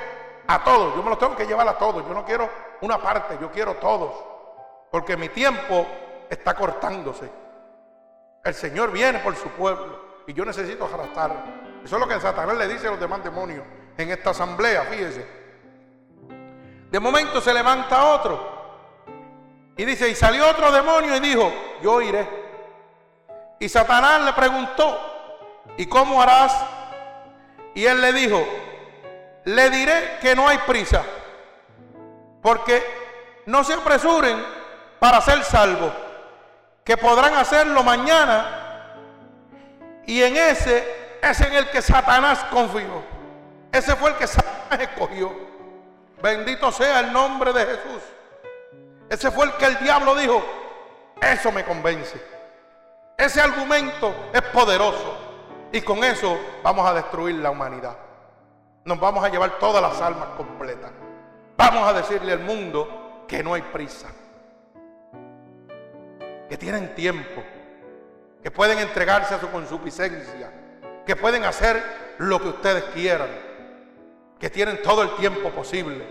a 0.46 0.64
todos. 0.64 0.94
Yo 0.96 1.02
me 1.02 1.10
los 1.10 1.18
tengo 1.18 1.36
que 1.36 1.46
llevar 1.46 1.68
a 1.68 1.78
todos. 1.78 2.06
Yo 2.06 2.14
no 2.14 2.24
quiero 2.24 2.48
una 2.80 2.98
parte, 2.98 3.38
yo 3.40 3.50
quiero 3.50 3.74
todos. 3.74 4.12
Porque 4.90 5.16
mi 5.16 5.28
tiempo 5.28 5.86
está 6.28 6.54
cortándose. 6.54 7.30
El 8.42 8.54
Señor 8.54 8.90
viene 8.90 9.18
por 9.20 9.36
su 9.36 9.48
pueblo 9.50 10.00
y 10.26 10.32
yo 10.32 10.44
necesito 10.44 10.86
arrastrar. 10.86 11.32
Eso 11.84 11.96
es 11.96 12.00
lo 12.00 12.08
que 12.08 12.20
Satanás 12.20 12.56
le 12.56 12.68
dice 12.68 12.88
a 12.88 12.90
los 12.90 13.00
demás 13.00 13.22
demonios 13.22 13.64
en 13.96 14.10
esta 14.10 14.30
asamblea, 14.30 14.82
fíjese. 14.84 15.26
De 16.90 16.98
momento 16.98 17.40
se 17.40 17.54
levanta 17.54 18.04
otro 18.04 18.60
y 19.76 19.84
dice, 19.84 20.08
y 20.08 20.14
salió 20.14 20.48
otro 20.48 20.72
demonio 20.72 21.16
y 21.16 21.20
dijo, 21.20 21.52
yo 21.82 22.00
iré. 22.02 22.39
Y 23.60 23.68
Satanás 23.68 24.22
le 24.22 24.32
preguntó, 24.32 24.98
¿y 25.76 25.84
cómo 25.84 26.20
harás? 26.20 26.56
Y 27.74 27.84
él 27.84 28.00
le 28.00 28.14
dijo, 28.14 28.42
le 29.44 29.68
diré 29.68 30.18
que 30.22 30.34
no 30.34 30.48
hay 30.48 30.56
prisa, 30.66 31.02
porque 32.40 32.82
no 33.44 33.62
se 33.62 33.74
apresuren 33.74 34.42
para 34.98 35.20
ser 35.20 35.44
salvos, 35.44 35.92
que 36.82 36.96
podrán 36.96 37.34
hacerlo 37.34 37.82
mañana. 37.82 38.96
Y 40.06 40.22
en 40.22 40.38
ese 40.38 41.18
es 41.22 41.40
en 41.42 41.52
el 41.52 41.68
que 41.68 41.82
Satanás 41.82 42.42
confió. 42.50 43.04
Ese 43.70 43.94
fue 43.94 44.10
el 44.10 44.16
que 44.16 44.26
Satanás 44.26 44.80
escogió. 44.80 45.32
Bendito 46.22 46.72
sea 46.72 47.00
el 47.00 47.12
nombre 47.12 47.52
de 47.52 47.66
Jesús. 47.66 48.02
Ese 49.10 49.30
fue 49.30 49.44
el 49.44 49.52
que 49.52 49.66
el 49.66 49.78
diablo 49.80 50.14
dijo, 50.14 50.42
eso 51.20 51.52
me 51.52 51.62
convence. 51.62 52.39
Ese 53.20 53.38
argumento 53.38 54.30
es 54.32 54.40
poderoso. 54.40 55.18
Y 55.72 55.82
con 55.82 56.02
eso 56.02 56.38
vamos 56.62 56.88
a 56.88 56.94
destruir 56.94 57.36
la 57.36 57.50
humanidad. 57.50 57.94
Nos 58.84 58.98
vamos 58.98 59.22
a 59.22 59.28
llevar 59.28 59.58
todas 59.58 59.82
las 59.82 60.00
almas 60.00 60.30
completas. 60.38 60.90
Vamos 61.54 61.86
a 61.86 61.92
decirle 61.92 62.32
al 62.32 62.38
mundo 62.38 63.24
que 63.28 63.42
no 63.42 63.52
hay 63.52 63.60
prisa. 63.60 64.08
Que 66.48 66.56
tienen 66.56 66.94
tiempo. 66.94 67.42
Que 68.42 68.50
pueden 68.50 68.78
entregarse 68.78 69.34
a 69.34 69.38
su 69.38 69.50
consuficiencia. 69.50 70.50
Que 71.04 71.14
pueden 71.14 71.44
hacer 71.44 72.14
lo 72.16 72.40
que 72.40 72.48
ustedes 72.48 72.84
quieran. 72.94 73.28
Que 74.38 74.48
tienen 74.48 74.80
todo 74.82 75.02
el 75.02 75.14
tiempo 75.16 75.50
posible. 75.50 76.06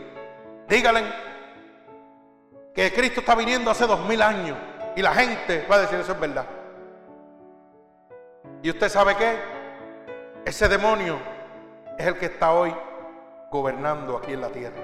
Díganle 0.68 1.04
que 2.76 2.94
Cristo 2.94 3.22
está 3.22 3.34
viniendo 3.34 3.72
hace 3.72 3.88
dos 3.88 4.00
mil 4.02 4.22
años. 4.22 4.56
Y 4.96 5.02
la 5.02 5.16
gente 5.16 5.66
va 5.70 5.78
a 5.78 5.80
decir 5.80 6.00
eso 6.00 6.12
es 6.12 6.20
verdad. 6.20 6.59
¿Y 8.62 8.70
usted 8.70 8.90
sabe 8.90 9.16
qué? 9.16 9.38
Ese 10.46 10.68
demonio 10.68 11.18
es 11.98 12.06
el 12.06 12.18
que 12.18 12.26
está 12.26 12.52
hoy 12.52 12.76
gobernando 13.50 14.18
aquí 14.18 14.34
en 14.34 14.42
la 14.42 14.50
tierra. 14.50 14.84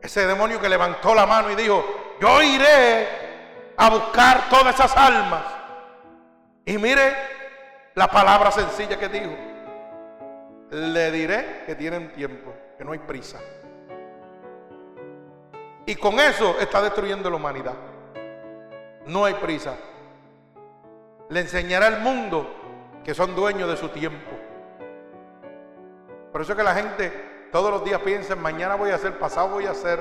Ese 0.00 0.26
demonio 0.26 0.60
que 0.60 0.68
levantó 0.68 1.14
la 1.14 1.26
mano 1.26 1.50
y 1.50 1.54
dijo, 1.54 1.84
yo 2.20 2.42
iré 2.42 3.06
a 3.76 3.90
buscar 3.90 4.48
todas 4.48 4.74
esas 4.74 4.96
almas. 4.96 5.44
Y 6.64 6.76
mire 6.78 7.14
la 7.94 8.08
palabra 8.08 8.50
sencilla 8.50 8.98
que 8.98 9.08
dijo. 9.08 9.32
Le 10.70 11.10
diré 11.12 11.62
que 11.66 11.76
tienen 11.76 12.12
tiempo, 12.12 12.52
que 12.76 12.84
no 12.84 12.92
hay 12.92 12.98
prisa. 12.98 13.38
Y 15.86 15.94
con 15.94 16.18
eso 16.18 16.56
está 16.58 16.82
destruyendo 16.82 17.30
la 17.30 17.36
humanidad. 17.36 17.74
No 19.06 19.24
hay 19.24 19.34
prisa 19.34 19.76
le 21.28 21.40
enseñará 21.40 21.86
al 21.86 22.00
mundo 22.00 22.46
que 23.04 23.14
son 23.14 23.34
dueños 23.34 23.68
de 23.68 23.76
su 23.76 23.88
tiempo. 23.88 24.30
Por 26.32 26.42
eso 26.42 26.52
es 26.52 26.58
que 26.58 26.64
la 26.64 26.74
gente 26.74 27.48
todos 27.52 27.70
los 27.70 27.84
días 27.84 28.00
piensa, 28.00 28.36
mañana 28.36 28.74
voy 28.74 28.90
a 28.90 28.96
hacer, 28.96 29.18
pasado 29.18 29.48
voy 29.48 29.66
a 29.66 29.70
hacer, 29.70 30.00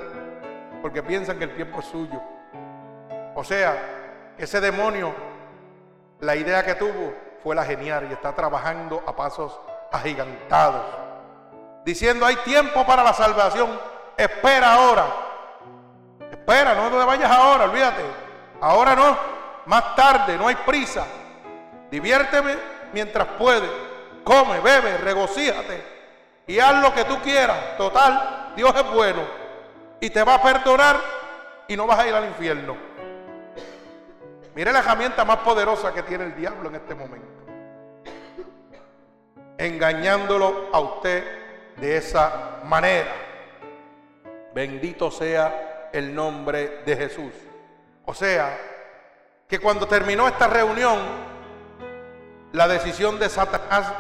porque 0.82 1.02
piensan 1.02 1.38
que 1.38 1.46
el 1.46 1.56
tiempo 1.56 1.80
es 1.80 1.86
suyo. 1.86 2.22
O 3.36 3.44
sea, 3.44 4.34
ese 4.38 4.60
demonio, 4.60 5.14
la 6.20 6.36
idea 6.36 6.64
que 6.64 6.76
tuvo 6.76 7.14
fue 7.44 7.56
la 7.56 7.64
genial 7.64 8.08
y 8.10 8.14
está 8.14 8.34
trabajando 8.34 9.04
a 9.06 9.16
pasos 9.16 9.60
agigantados, 9.92 10.84
diciendo 11.86 12.26
hay 12.26 12.36
tiempo 12.38 12.86
para 12.86 13.04
la 13.04 13.14
salvación, 13.14 13.70
espera 14.18 14.74
ahora, 14.74 15.06
espera, 16.32 16.74
no 16.74 16.90
te 16.90 17.06
vayas 17.06 17.32
ahora, 17.32 17.66
olvídate, 17.66 18.02
ahora 18.60 18.96
no 18.96 19.35
más 19.65 19.95
tarde, 19.95 20.38
no 20.38 20.47
hay 20.47 20.56
prisa. 20.56 21.06
Diviérteme 21.89 22.56
mientras 22.93 23.28
puedes. 23.38 23.69
Come, 24.23 24.60
bebe, 24.60 24.97
regocíjate 24.97 25.95
y 26.47 26.60
haz 26.60 26.82
lo 26.82 26.93
que 26.93 27.06
tú 27.06 27.19
quieras. 27.21 27.78
Total, 27.78 28.54
Dios 28.56 28.73
es 28.75 28.91
bueno 28.91 29.21
y 29.99 30.10
te 30.10 30.23
va 30.23 30.36
a 30.36 30.41
perdonar 30.41 30.97
y 31.67 31.75
no 31.75 31.88
vas 31.88 31.99
a 31.99 32.08
ir 32.08 32.13
al 32.13 32.25
infierno. 32.25 32.75
Mire 34.56 34.71
la 34.71 34.80
herramienta 34.80 35.25
más 35.25 35.38
poderosa 35.38 35.93
que 35.93 36.04
tiene 36.04 36.25
el 36.25 36.36
diablo 36.36 36.69
en 36.69 36.75
este 36.75 36.95
momento. 36.95 37.28
Engañándolo 39.58 40.69
a 40.71 40.80
usted 40.80 41.23
de 41.78 41.97
esa 41.97 42.62
manera. 42.63 43.12
Bendito 44.54 45.12
sea 45.12 45.89
el 45.91 46.15
nombre 46.15 46.82
de 46.86 46.95
Jesús. 46.95 47.34
O 48.06 48.13
sea, 48.13 48.58
que 49.47 49.60
cuando 49.60 49.88
terminó 49.88 50.27
esta 50.27 50.47
reunión, 50.47 50.97
la 52.51 52.67
decisión 52.67 53.19
de 53.19 53.29
Satanás, 53.29 53.93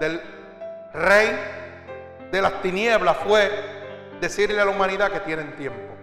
del 0.00 0.20
rey 0.92 1.38
de 2.32 2.42
las 2.42 2.60
tinieblas, 2.62 3.16
fue 3.18 3.50
decirle 4.20 4.60
a 4.60 4.64
la 4.64 4.72
humanidad 4.72 5.12
que 5.12 5.20
tienen 5.20 5.54
tiempo. 5.56 5.94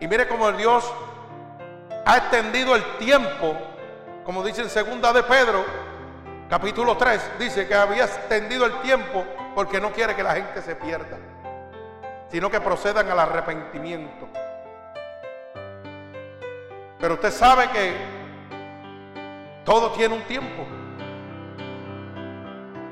Y 0.00 0.08
mire 0.08 0.26
cómo 0.26 0.50
Dios 0.52 0.90
ha 2.06 2.16
extendido 2.16 2.74
el 2.74 2.82
tiempo, 2.98 3.56
como 4.24 4.42
dice 4.42 4.62
en 4.62 4.70
segunda 4.70 5.12
de 5.12 5.22
Pedro, 5.22 5.64
capítulo 6.48 6.96
3, 6.96 7.32
dice 7.38 7.68
que 7.68 7.74
había 7.74 8.04
extendido 8.04 8.64
el 8.64 8.80
tiempo 8.80 9.24
porque 9.54 9.80
no 9.80 9.92
quiere 9.92 10.16
que 10.16 10.22
la 10.22 10.34
gente 10.34 10.62
se 10.62 10.74
pierda, 10.76 11.18
sino 12.30 12.50
que 12.50 12.60
procedan 12.60 13.10
al 13.10 13.18
arrepentimiento. 13.18 14.28
Pero 17.02 17.14
usted 17.14 17.32
sabe 17.32 17.68
que 17.70 17.94
todo 19.64 19.90
tiene 19.90 20.14
un 20.14 20.22
tiempo. 20.22 20.64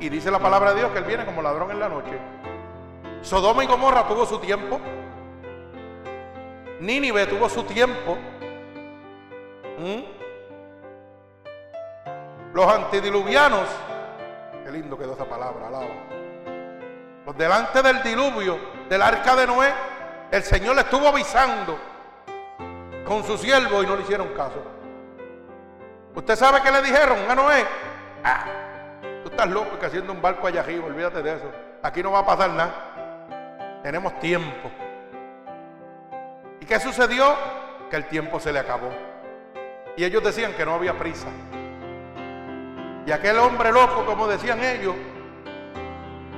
Y 0.00 0.08
dice 0.08 0.32
la 0.32 0.40
palabra 0.40 0.70
de 0.70 0.80
Dios 0.80 0.90
que 0.90 0.98
Él 0.98 1.04
viene 1.04 1.24
como 1.24 1.40
ladrón 1.40 1.70
en 1.70 1.78
la 1.78 1.88
noche. 1.88 2.18
Sodoma 3.22 3.62
y 3.62 3.68
Gomorra 3.68 4.08
tuvo 4.08 4.26
su 4.26 4.40
tiempo. 4.40 4.80
Nínive 6.80 7.24
tuvo 7.26 7.48
su 7.48 7.62
tiempo. 7.62 8.18
¿Mm? 9.78 10.02
Los 12.52 12.66
antediluvianos, 12.66 13.68
qué 14.64 14.72
lindo 14.72 14.98
quedó 14.98 15.12
esa 15.12 15.26
palabra, 15.26 15.68
alaba. 15.68 15.86
Los 17.26 17.38
delante 17.38 17.80
del 17.80 18.02
diluvio, 18.02 18.58
del 18.88 19.02
arca 19.02 19.36
de 19.36 19.46
Noé, 19.46 19.72
el 20.32 20.42
Señor 20.42 20.74
le 20.74 20.80
estuvo 20.80 21.06
avisando 21.06 21.78
con 23.10 23.24
su 23.24 23.36
siervo 23.36 23.82
y 23.82 23.86
no 23.86 23.96
le 23.96 24.02
hicieron 24.02 24.28
caso. 24.34 24.62
¿Usted 26.14 26.36
sabe 26.36 26.62
qué 26.62 26.70
le 26.70 26.80
dijeron 26.80 27.18
a 27.28 27.34
Noé? 27.34 27.66
Ah, 28.22 28.44
tú 29.24 29.30
estás 29.30 29.48
loco 29.48 29.80
que 29.80 29.86
haciendo 29.86 30.12
un 30.12 30.22
barco 30.22 30.46
allá 30.46 30.60
arriba, 30.60 30.86
olvídate 30.86 31.20
de 31.20 31.34
eso. 31.34 31.50
Aquí 31.82 32.04
no 32.04 32.12
va 32.12 32.20
a 32.20 32.26
pasar 32.26 32.50
nada. 32.50 33.80
Tenemos 33.82 34.16
tiempo. 34.20 34.70
¿Y 36.60 36.64
qué 36.64 36.78
sucedió? 36.78 37.34
Que 37.90 37.96
el 37.96 38.06
tiempo 38.06 38.38
se 38.38 38.52
le 38.52 38.60
acabó. 38.60 38.90
Y 39.96 40.04
ellos 40.04 40.22
decían 40.22 40.52
que 40.52 40.64
no 40.64 40.74
había 40.74 40.96
prisa. 40.96 41.26
Y 43.06 43.10
aquel 43.10 43.38
hombre 43.38 43.72
loco, 43.72 44.06
como 44.06 44.28
decían 44.28 44.62
ellos, 44.62 44.94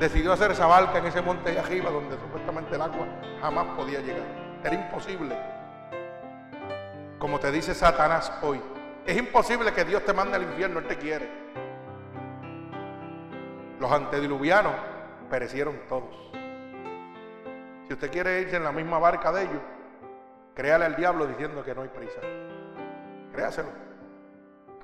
decidió 0.00 0.32
hacer 0.32 0.52
esa 0.52 0.66
barca 0.66 0.96
en 0.96 1.04
ese 1.04 1.20
monte 1.20 1.50
allá 1.50 1.60
arriba 1.60 1.90
donde 1.90 2.16
supuestamente 2.16 2.76
el 2.76 2.80
agua 2.80 3.06
jamás 3.42 3.66
podía 3.76 4.00
llegar. 4.00 4.24
Era 4.64 4.74
imposible 4.74 5.51
como 7.22 7.38
te 7.38 7.52
dice 7.52 7.72
Satanás 7.72 8.32
hoy. 8.42 8.60
Es 9.06 9.16
imposible 9.16 9.72
que 9.72 9.84
Dios 9.84 10.04
te 10.04 10.12
mande 10.12 10.34
al 10.34 10.42
infierno, 10.42 10.80
Él 10.80 10.88
te 10.88 10.98
quiere. 10.98 11.30
Los 13.78 13.92
antediluvianos 13.92 14.72
perecieron 15.30 15.82
todos. 15.88 16.32
Si 17.86 17.92
usted 17.92 18.10
quiere 18.10 18.40
irse 18.40 18.56
en 18.56 18.64
la 18.64 18.72
misma 18.72 18.98
barca 18.98 19.30
de 19.30 19.42
ellos, 19.42 19.62
créale 20.52 20.84
al 20.84 20.96
diablo 20.96 21.28
diciendo 21.28 21.62
que 21.62 21.72
no 21.76 21.82
hay 21.82 21.90
prisa. 21.90 22.18
Créaselo. 23.32 23.68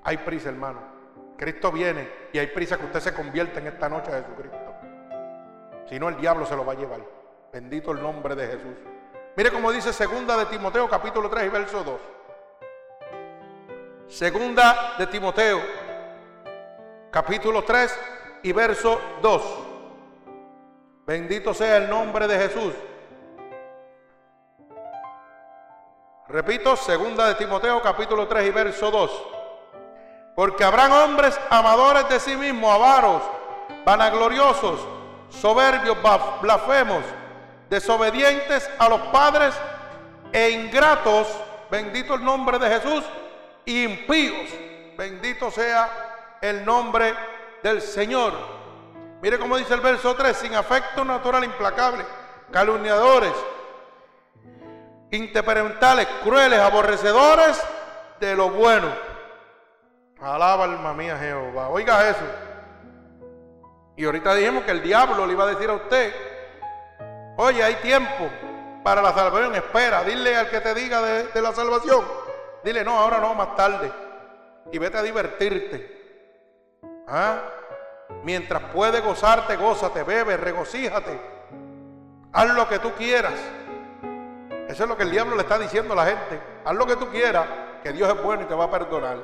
Hay 0.05 0.18
prisa, 0.18 0.51
hermano. 0.51 0.79
Cristo 1.37 1.72
viene 1.72 2.09
y 2.33 2.38
hay 2.38 2.46
prisa 2.46 2.79
que 2.79 2.85
usted 2.85 3.01
se 3.01 3.14
convierta 3.14 3.59
en 3.59 3.66
esta 3.66 3.88
noche 3.88 4.12
a 4.12 4.22
Jesucristo. 4.22 4.74
Si 5.88 5.98
no, 5.98 6.09
el 6.09 6.16
diablo 6.18 6.46
se 6.46 6.55
lo 6.55 6.64
va 6.64 6.74
a 6.74 6.77
llevar. 6.77 7.01
Bendito 7.53 7.90
el 7.90 8.01
nombre 8.01 8.37
de 8.37 8.46
Jesús. 8.46 8.77
Mire 9.37 9.51
cómo 9.51 9.72
dice 9.72 9.92
segunda 9.92 10.37
de 10.37 10.46
Timoteo 10.46 10.88
capítulo 10.88 11.29
3 11.29 11.46
y 11.46 11.48
verso 11.48 11.83
2. 11.83 12.17
Segunda 14.09 14.94
de 14.97 15.07
Timoteo, 15.07 15.61
capítulo 17.11 17.62
3 17.62 18.01
y 18.42 18.53
verso 18.53 18.99
2. 19.21 19.42
Bendito 21.05 21.53
sea 21.53 21.77
el 21.77 21.90
nombre 21.90 22.27
de 22.27 22.38
Jesús. 22.38 22.73
Repito, 26.27 26.75
segunda 26.77 27.27
de 27.29 27.35
Timoteo, 27.35 27.83
capítulo 27.83 28.27
3 28.27 28.49
y 28.49 28.51
verso 28.51 28.90
2. 28.90 29.27
Porque 30.35 30.64
habrán 30.64 30.90
hombres 30.90 31.38
amadores 31.51 32.09
de 32.09 32.18
sí 32.18 32.35
mismos, 32.35 32.75
avaros, 32.75 33.23
vanagloriosos, 33.85 34.81
soberbios, 35.29 35.99
blasfemos, 36.40 37.05
desobedientes 37.68 38.71
a 38.79 38.88
los 38.88 39.01
padres 39.09 39.55
e 40.33 40.49
ingratos, 40.49 41.29
bendito 41.71 42.14
el 42.14 42.25
nombre 42.25 42.59
de 42.59 42.71
Jesús, 42.71 43.05
impíos. 43.68 44.48
Bendito 44.96 45.50
sea 45.50 46.38
el 46.40 46.64
nombre 46.64 47.14
del 47.62 47.81
Señor. 47.83 48.33
Mire 49.20 49.38
cómo 49.38 49.57
dice 49.57 49.74
el 49.74 49.81
verso 49.81 50.14
3, 50.14 50.37
sin 50.37 50.54
afecto 50.54 51.04
natural 51.04 51.44
implacable, 51.44 52.04
calumniadores, 52.50 53.33
interpenetrales, 55.11 56.07
crueles, 56.22 56.59
aborrecedores 56.59 57.61
de 58.20 58.35
lo 58.35 58.50
bueno. 58.50 58.88
Alaba 60.20 60.64
alma 60.64 60.94
mía 60.94 61.16
Jehová. 61.18 61.68
Oiga 61.68 62.09
eso. 62.09 62.24
Y 63.96 64.04
ahorita 64.04 64.35
dijimos 64.35 64.64
que 64.64 64.70
el 64.70 64.83
diablo 64.83 65.26
le 65.26 65.33
iba 65.33 65.44
a 65.44 65.48
decir 65.48 65.68
a 65.68 65.74
usted, 65.74 66.14
oye, 67.37 67.62
hay 67.62 67.74
tiempo 67.76 68.31
para 68.85 69.02
la 69.02 69.12
salvación, 69.12 69.54
espera, 69.57 70.04
dile 70.04 70.37
al 70.37 70.48
que 70.48 70.61
te 70.61 70.74
diga 70.74 71.02
de 71.02 71.42
la 71.42 71.52
salvación. 71.52 72.28
Dile, 72.64 72.85
no, 72.85 72.99
ahora 72.99 73.21
no, 73.21 73.35
más 73.35 73.55
tarde. 73.57 73.90
Y 74.73 74.79
vete 74.79 74.99
a 74.99 75.03
divertirte. 75.03 75.99
¿Ah? 77.07 77.38
Mientras 78.25 78.62
puedes 78.73 79.03
gozarte, 79.05 79.57
gózate, 79.57 80.03
bebe, 80.03 80.37
regocíjate. 80.37 81.21
Haz 82.33 82.55
lo 82.55 82.68
que 82.68 82.79
tú 82.79 82.92
quieras. 82.92 83.35
Eso 84.68 84.83
es 84.83 84.88
lo 84.88 84.97
que 84.97 85.05
el 85.05 85.11
diablo 85.11 85.35
le 85.35 85.42
está 85.42 85.59
diciendo 85.59 85.94
a 85.94 85.97
la 85.97 86.07
gente. 86.07 86.40
Haz 86.64 86.75
lo 86.75 86.87
que 86.87 86.97
tú 86.97 87.09
quieras, 87.09 87.47
que 87.83 87.92
Dios 87.92 88.09
es 88.09 88.23
bueno 88.23 88.42
y 88.42 88.47
te 88.47 88.55
va 88.55 88.64
a 88.64 88.71
perdonar. 88.71 89.18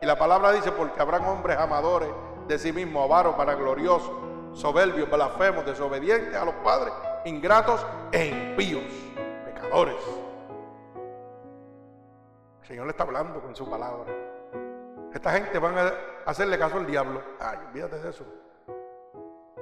Y 0.00 0.06
la 0.06 0.18
palabra 0.18 0.52
dice, 0.52 0.72
porque 0.72 1.00
habrán 1.00 1.24
hombres 1.24 1.56
amadores 1.56 2.08
de 2.48 2.58
sí 2.58 2.72
mismos, 2.72 3.04
avaros, 3.04 3.36
gloriosos, 3.36 4.10
soberbios, 4.52 5.08
blasfemos, 5.08 5.64
desobedientes 5.64 6.34
a 6.34 6.44
los 6.44 6.54
padres, 6.56 6.92
ingratos 7.24 7.84
e 8.10 8.26
impíos, 8.26 8.82
pecadores. 9.44 10.21
Señor 12.72 12.86
le 12.86 12.92
está 12.92 13.02
hablando 13.02 13.38
con 13.38 13.54
su 13.54 13.68
palabra. 13.68 14.10
Esta 15.12 15.32
gente 15.32 15.58
van 15.58 15.76
a 15.76 15.92
hacerle 16.24 16.58
caso 16.58 16.78
al 16.78 16.86
diablo. 16.86 17.20
Ay, 17.38 17.58
olvídate 17.68 17.98
de 17.98 18.08
eso. 18.08 18.24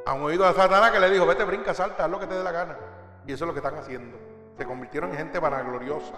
Han 0.07 0.23
oído 0.23 0.47
a 0.47 0.53
Satanás 0.53 0.93
que 0.93 1.01
le 1.01 1.11
dijo, 1.11 1.27
vete, 1.27 1.43
brinca, 1.43 1.75
salta, 1.75 2.05
haz 2.05 2.11
lo 2.13 2.21
que 2.21 2.29
te 2.29 2.35
dé 2.35 2.45
la 2.45 2.53
gana. 2.53 2.77
Y 3.27 3.33
eso 3.33 3.43
es 3.45 3.49
lo 3.49 3.53
que 3.53 3.59
están 3.59 3.75
haciendo. 3.75 4.17
Se 4.57 4.65
convirtieron 4.65 5.11
en 5.11 5.17
gente 5.17 5.41
vanagloriosa, 5.41 6.15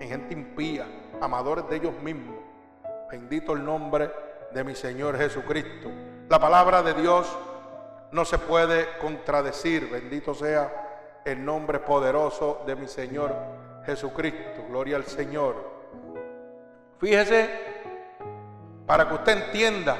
en 0.00 0.08
gente 0.08 0.32
impía, 0.32 0.86
amadores 1.20 1.68
de 1.68 1.76
ellos 1.76 1.92
mismos. 2.00 2.38
Bendito 3.10 3.52
el 3.52 3.62
nombre 3.62 4.10
de 4.54 4.64
mi 4.64 4.74
Señor 4.74 5.18
Jesucristo. 5.18 5.90
La 6.30 6.38
palabra 6.38 6.82
de 6.82 6.94
Dios 6.94 7.30
no 8.10 8.24
se 8.24 8.38
puede 8.38 8.96
contradecir. 9.02 9.90
Bendito 9.90 10.32
sea 10.32 11.20
el 11.26 11.44
nombre 11.44 11.78
poderoso 11.80 12.62
de 12.66 12.74
mi 12.74 12.88
Señor 12.88 13.34
Jesucristo. 13.84 14.64
Gloria 14.70 14.96
al 14.96 15.04
Señor. 15.04 15.71
Fíjese, 17.02 17.50
para 18.86 19.08
que 19.08 19.14
usted 19.14 19.46
entienda 19.46 19.96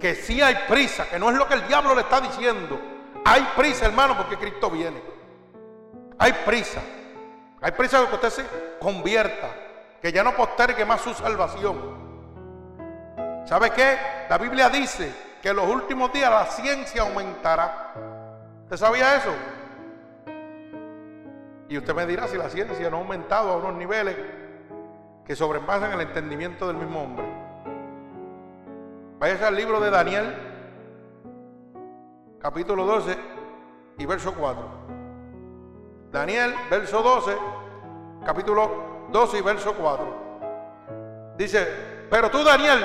que 0.00 0.16
sí 0.16 0.42
hay 0.42 0.56
prisa, 0.68 1.08
que 1.08 1.20
no 1.20 1.30
es 1.30 1.36
lo 1.36 1.46
que 1.46 1.54
el 1.54 1.68
diablo 1.68 1.94
le 1.94 2.00
está 2.00 2.20
diciendo. 2.20 2.80
Hay 3.24 3.46
prisa, 3.56 3.86
hermano, 3.86 4.16
porque 4.16 4.36
Cristo 4.36 4.68
viene. 4.70 5.00
Hay 6.18 6.32
prisa. 6.44 6.80
Hay 7.60 7.70
prisa 7.70 8.00
de 8.00 8.08
que 8.08 8.14
usted 8.16 8.30
se 8.30 8.44
convierta, 8.80 9.50
que 10.02 10.10
ya 10.10 10.24
no 10.24 10.34
postergue 10.34 10.84
más 10.84 11.00
su 11.00 11.14
salvación. 11.14 11.76
¿Sabe 13.46 13.70
qué? 13.70 13.96
La 14.28 14.36
Biblia 14.36 14.68
dice 14.68 15.14
que 15.40 15.50
en 15.50 15.56
los 15.56 15.68
últimos 15.68 16.12
días 16.12 16.28
la 16.28 16.46
ciencia 16.46 17.02
aumentará. 17.02 17.92
¿Usted 18.64 18.78
sabía 18.78 19.14
eso? 19.14 19.32
Y 21.68 21.78
usted 21.78 21.94
me 21.94 22.04
dirá 22.04 22.26
si 22.26 22.36
la 22.36 22.50
ciencia 22.50 22.90
no 22.90 22.96
ha 22.96 23.00
aumentado 23.00 23.52
a 23.52 23.56
unos 23.58 23.74
niveles 23.74 24.16
que 25.26 25.34
sobrepasan 25.34 25.92
el 25.92 26.00
entendimiento 26.02 26.66
del 26.66 26.76
mismo 26.76 27.02
hombre. 27.02 27.24
Vaya 29.18 29.48
al 29.48 29.56
libro 29.56 29.80
de 29.80 29.90
Daniel, 29.90 30.34
capítulo 32.40 32.84
12 32.84 33.16
y 33.98 34.06
verso 34.06 34.34
4. 34.34 34.62
Daniel, 36.10 36.54
verso 36.70 37.02
12, 37.02 37.36
capítulo 38.24 39.06
12 39.10 39.38
y 39.38 39.40
verso 39.40 39.74
4. 39.74 40.24
Dice, 41.38 41.66
pero 42.10 42.30
tú 42.30 42.44
Daniel, 42.44 42.84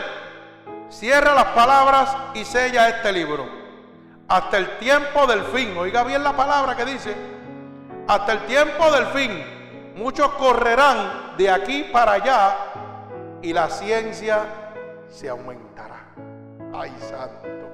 cierra 0.90 1.34
las 1.36 1.46
palabras 1.48 2.16
y 2.34 2.46
sella 2.46 2.90
este 2.90 3.12
libro. 3.12 3.46
Hasta 4.28 4.58
el 4.58 4.78
tiempo 4.78 5.28
del 5.28 5.44
fin. 5.46 5.76
Oiga 5.78 6.04
bien 6.04 6.24
la 6.24 6.38
palabra 6.38 6.76
que 6.76 6.86
dice. 6.86 7.16
Hasta 8.08 8.32
el 8.32 8.46
tiempo 8.46 8.92
del 8.92 9.06
fin. 9.08 9.59
Muchos 10.00 10.30
correrán 10.36 11.36
de 11.36 11.50
aquí 11.52 11.84
para 11.92 12.14
allá 12.14 12.56
y 13.42 13.52
la 13.52 13.70
ciencia 13.70 14.46
se 15.10 15.28
aumentará. 15.28 16.06
Ay, 16.74 16.96
santo. 17.02 17.68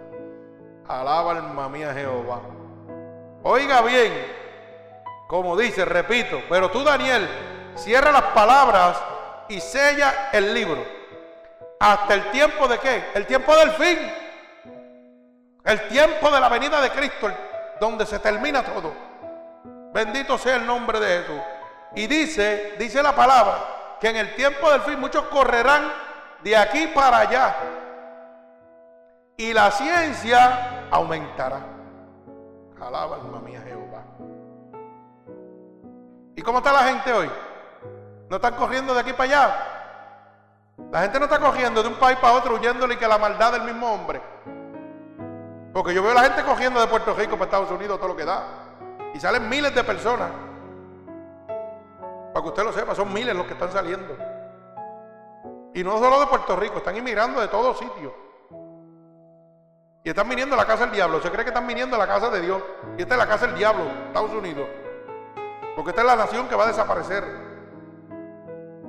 Alaba 0.88 1.34
alma 1.34 1.70
mía 1.70 1.94
Jehová. 1.94 2.42
Oiga 3.44 3.82
bien, 3.84 4.12
como 5.28 5.56
dice, 5.56 5.86
repito, 5.86 6.42
pero 6.50 6.72
tú 6.72 6.84
Daniel, 6.84 7.30
cierra 7.76 8.12
las 8.12 8.24
palabras 8.34 8.98
y 9.48 9.62
sella 9.62 10.30
el 10.34 10.52
libro. 10.52 10.84
Hasta 11.80 12.16
el 12.16 12.32
tiempo 12.32 12.68
de 12.68 12.80
qué? 12.80 13.04
El 13.14 13.28
tiempo 13.28 13.56
del 13.56 13.70
fin. 13.74 14.00
El 15.64 15.88
tiempo 15.90 16.32
de 16.32 16.40
la 16.40 16.50
venida 16.50 16.82
de 16.82 16.90
Cristo, 16.90 17.32
donde 17.80 18.04
se 18.08 18.18
termina 18.18 18.64
todo. 18.64 18.92
Bendito 19.94 20.40
sea 20.40 20.56
el 20.56 20.66
nombre 20.66 21.00
de 21.00 21.20
Jesús. 21.20 21.42
Y 21.96 22.08
dice, 22.08 22.76
dice 22.78 23.02
la 23.02 23.16
palabra, 23.16 23.98
que 24.00 24.10
en 24.10 24.18
el 24.18 24.36
tiempo 24.36 24.70
del 24.70 24.82
fin 24.82 25.00
muchos 25.00 25.24
correrán 25.26 25.92
de 26.44 26.56
aquí 26.56 26.88
para 26.88 27.20
allá 27.20 27.56
y 29.38 29.54
la 29.54 29.72
ciencia 29.72 30.88
aumentará. 30.92 31.60
Alaba 32.80 33.16
alma 33.16 33.40
mía 33.40 33.62
Jehová. 33.66 34.04
¿Y 36.36 36.42
cómo 36.42 36.60
está 36.60 36.72
la 36.72 36.84
gente 36.84 37.12
hoy? 37.12 37.30
¿No 38.30 38.36
están 38.36 38.56
corriendo 38.56 38.94
de 38.94 39.00
aquí 39.00 39.14
para 39.14 39.24
allá? 39.24 39.56
La 40.92 41.02
gente 41.02 41.20
no 41.20 41.26
está 41.26 41.40
corriendo 41.40 41.82
de 41.82 41.90
un 41.90 41.96
país 41.96 42.18
para 42.18 42.34
otro 42.34 42.56
huyéndole 42.56 42.98
que 42.98 43.08
la 43.08 43.18
maldad 43.18 43.54
del 43.54 43.64
mismo 43.64 43.92
hombre. 43.92 44.22
Porque 45.74 45.94
yo 45.94 46.02
veo 46.04 46.12
a 46.12 46.16
la 46.16 46.24
gente 46.24 46.44
cogiendo 46.44 46.80
de 46.80 46.88
Puerto 46.88 47.14
Rico 47.14 47.32
para 47.34 47.46
Estados 47.46 47.72
Unidos 47.72 47.98
todo 47.98 48.10
lo 48.10 48.16
que 48.16 48.26
da. 48.26 48.44
Y 49.14 49.20
salen 49.20 49.48
miles 49.50 49.74
de 49.74 49.84
personas. 49.84 50.30
Para 52.36 52.44
que 52.44 52.50
usted 52.50 52.64
lo 52.66 52.74
sepa, 52.74 52.94
son 52.94 53.14
miles 53.14 53.34
los 53.34 53.46
que 53.46 53.54
están 53.54 53.72
saliendo. 53.72 54.14
Y 55.74 55.82
no 55.86 55.98
solo 56.00 56.20
de 56.20 56.28
Puerto 56.28 56.58
Rico, 56.58 56.80
están 56.80 56.98
inmigrando 56.98 57.40
de 57.40 57.48
todos 57.48 57.80
sitios. 57.80 58.12
Y 60.04 60.10
están 60.10 60.28
viniendo 60.28 60.54
a 60.56 60.58
la 60.58 60.68
casa 60.68 60.84
del 60.84 60.96
diablo. 60.96 61.22
Se 61.22 61.32
cree 61.32 61.46
que 61.46 61.52
están 61.52 61.66
viniendo 61.66 61.96
a 61.96 62.00
la 62.00 62.08
casa 62.08 62.30
de 62.30 62.42
Dios. 62.42 62.62
Y 62.98 63.04
esta 63.04 63.14
es 63.14 63.20
la 63.20 63.26
casa 63.26 63.48
del 63.48 63.56
diablo, 63.56 63.86
Estados 64.08 64.34
Unidos. 64.34 64.68
Porque 65.78 65.92
esta 65.92 66.02
es 66.02 66.08
la 66.08 66.18
nación 66.18 66.50
que 66.50 66.56
va 66.56 66.66
a 66.66 66.68
desaparecer. 66.68 67.24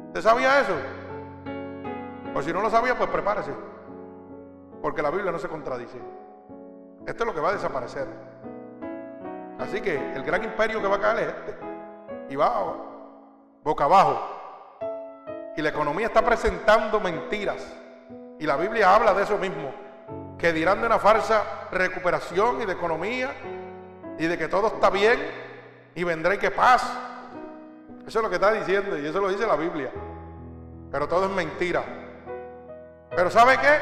¿Usted 0.08 0.22
sabía 0.22 0.62
eso? 0.62 0.74
O 2.34 2.42
si 2.42 2.52
no 2.52 2.60
lo 2.60 2.68
sabía, 2.68 2.98
pues 2.98 3.08
prepárese. 3.10 3.52
Porque 4.82 5.02
la 5.02 5.10
Biblia 5.10 5.30
no 5.30 5.38
se 5.38 5.46
contradice. 5.46 6.00
Esto 7.06 7.22
es 7.22 7.26
lo 7.28 7.32
que 7.32 7.40
va 7.40 7.50
a 7.50 7.52
desaparecer. 7.52 8.08
Así 9.60 9.80
que 9.80 10.14
el 10.14 10.24
gran 10.24 10.42
imperio 10.42 10.82
que 10.82 10.88
va 10.88 10.96
a 10.96 11.00
caer 11.00 11.18
es 11.20 11.28
este. 11.28 11.56
Y 12.30 12.34
va 12.34 12.95
boca 13.66 13.82
abajo. 13.82 14.20
Y 15.56 15.60
la 15.60 15.70
economía 15.70 16.06
está 16.06 16.24
presentando 16.24 17.00
mentiras. 17.00 17.66
Y 18.38 18.46
la 18.46 18.56
Biblia 18.56 18.94
habla 18.94 19.12
de 19.12 19.24
eso 19.24 19.36
mismo 19.38 19.74
que 20.38 20.52
dirán 20.52 20.80
de 20.80 20.86
una 20.86 21.00
falsa 21.00 21.42
recuperación 21.72 22.62
y 22.62 22.66
de 22.66 22.74
economía 22.74 23.34
y 24.18 24.26
de 24.26 24.38
que 24.38 24.46
todo 24.46 24.68
está 24.68 24.88
bien 24.88 25.18
y 25.96 26.04
vendré 26.04 26.38
que 26.38 26.52
paz. 26.52 26.82
Eso 28.06 28.18
es 28.20 28.22
lo 28.22 28.28
que 28.28 28.36
está 28.36 28.52
diciendo 28.52 28.96
y 28.96 29.04
eso 29.04 29.20
lo 29.20 29.30
dice 29.30 29.44
la 29.46 29.56
Biblia. 29.56 29.90
Pero 30.92 31.08
todo 31.08 31.24
es 31.24 31.32
mentira. 31.32 31.82
Pero 33.10 33.30
¿sabe 33.30 33.58
qué? 33.58 33.78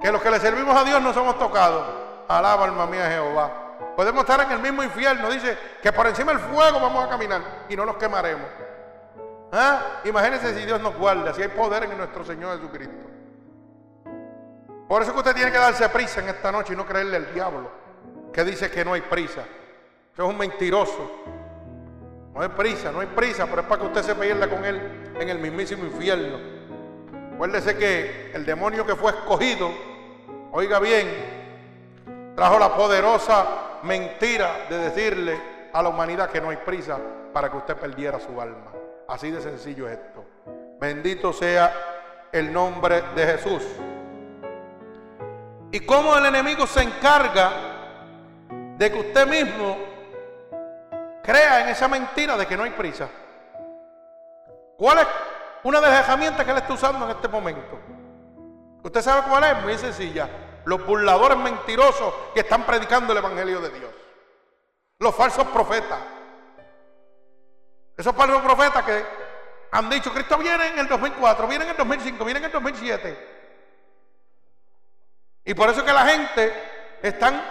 Que 0.00 0.10
los 0.10 0.20
que 0.20 0.30
le 0.30 0.40
servimos 0.40 0.74
a 0.74 0.82
Dios 0.82 1.00
no 1.00 1.12
somos 1.12 1.38
tocados. 1.38 1.86
Alaba 2.26 2.64
alma 2.64 2.86
mía 2.86 3.08
Jehová. 3.08 3.52
Podemos 3.94 4.22
estar 4.22 4.40
en 4.40 4.50
el 4.50 4.58
mismo 4.58 4.82
infierno. 4.82 5.30
Dice 5.30 5.56
que 5.80 5.92
por 5.92 6.08
encima 6.08 6.32
del 6.32 6.40
fuego 6.40 6.80
vamos 6.80 7.04
a 7.04 7.08
caminar 7.08 7.42
y 7.68 7.76
no 7.76 7.86
nos 7.86 7.96
quemaremos. 7.96 8.61
¿Ah? 9.52 10.00
Imagínense 10.04 10.58
si 10.58 10.64
Dios 10.64 10.80
nos 10.80 10.96
guarda, 10.96 11.34
si 11.34 11.42
hay 11.42 11.48
poder 11.48 11.84
en 11.84 11.98
nuestro 11.98 12.24
Señor 12.24 12.56
Jesucristo. 12.56 13.06
Por 14.88 15.02
eso 15.02 15.12
que 15.12 15.18
usted 15.18 15.34
tiene 15.34 15.52
que 15.52 15.58
darse 15.58 15.86
prisa 15.90 16.20
en 16.20 16.30
esta 16.30 16.50
noche 16.50 16.72
y 16.72 16.76
no 16.76 16.86
creerle 16.86 17.16
al 17.18 17.34
diablo 17.34 17.70
que 18.32 18.44
dice 18.44 18.70
que 18.70 18.82
no 18.84 18.94
hay 18.94 19.02
prisa. 19.02 19.42
Eso 20.12 20.22
es 20.22 20.28
un 20.28 20.38
mentiroso. 20.38 21.10
No 22.34 22.40
hay 22.40 22.48
prisa, 22.48 22.90
no 22.90 23.00
hay 23.00 23.08
prisa, 23.08 23.46
pero 23.46 23.60
es 23.60 23.66
para 23.66 23.82
que 23.82 23.86
usted 23.88 24.02
se 24.02 24.14
pierda 24.14 24.48
con 24.48 24.64
él 24.64 25.12
en 25.20 25.28
el 25.28 25.38
mismísimo 25.38 25.84
infierno. 25.84 26.38
Acuérdese 27.34 27.76
que 27.76 28.32
el 28.32 28.46
demonio 28.46 28.86
que 28.86 28.96
fue 28.96 29.10
escogido, 29.10 29.70
oiga 30.50 30.78
bien, 30.78 31.08
trajo 32.34 32.58
la 32.58 32.74
poderosa 32.74 33.46
mentira 33.82 34.66
de 34.70 34.78
decirle 34.78 35.38
a 35.74 35.82
la 35.82 35.90
humanidad 35.90 36.30
que 36.30 36.40
no 36.40 36.48
hay 36.48 36.56
prisa 36.56 36.98
para 37.34 37.50
que 37.50 37.58
usted 37.58 37.76
perdiera 37.76 38.18
su 38.18 38.40
alma. 38.40 38.81
Así 39.08 39.30
de 39.30 39.40
sencillo 39.40 39.88
es 39.88 39.98
esto. 39.98 40.24
Bendito 40.78 41.32
sea 41.32 41.72
el 42.32 42.52
nombre 42.52 43.02
de 43.14 43.26
Jesús. 43.26 43.62
Y 45.70 45.80
cómo 45.80 46.16
el 46.16 46.26
enemigo 46.26 46.66
se 46.66 46.82
encarga 46.82 47.50
de 48.76 48.90
que 48.90 48.98
usted 48.98 49.26
mismo 49.26 49.78
crea 51.22 51.62
en 51.62 51.68
esa 51.68 51.88
mentira 51.88 52.36
de 52.36 52.46
que 52.46 52.56
no 52.56 52.64
hay 52.64 52.70
prisa. 52.70 53.08
¿Cuál 54.76 54.98
es 54.98 55.06
una 55.62 55.80
de 55.80 55.86
las 55.88 56.04
herramientas 56.04 56.44
que 56.44 56.50
él 56.50 56.58
está 56.58 56.72
usando 56.72 57.04
en 57.04 57.12
este 57.12 57.28
momento? 57.28 57.78
¿Usted 58.82 59.00
sabe 59.00 59.22
cuál 59.28 59.44
es? 59.44 59.62
Muy 59.62 59.78
sencilla. 59.78 60.28
Los 60.64 60.84
burladores 60.84 61.38
mentirosos 61.38 62.12
que 62.34 62.40
están 62.40 62.64
predicando 62.64 63.12
el 63.12 63.18
Evangelio 63.18 63.60
de 63.60 63.70
Dios. 63.70 63.90
Los 64.98 65.14
falsos 65.14 65.46
profetas. 65.48 65.98
Esos 67.96 68.14
falsos 68.14 68.42
profetas 68.42 68.84
que 68.84 69.04
han 69.72 69.88
dicho, 69.88 70.12
Cristo 70.12 70.36
viene 70.38 70.68
en 70.68 70.78
el 70.78 70.88
2004, 70.88 71.46
viene 71.46 71.64
en 71.64 71.70
el 71.70 71.76
2005, 71.76 72.24
viene 72.24 72.38
en 72.38 72.44
el 72.46 72.52
2007. 72.52 73.28
Y 75.44 75.54
por 75.54 75.68
eso 75.70 75.84
que 75.84 75.92
la 75.92 76.06
gente 76.06 76.52
están 77.02 77.42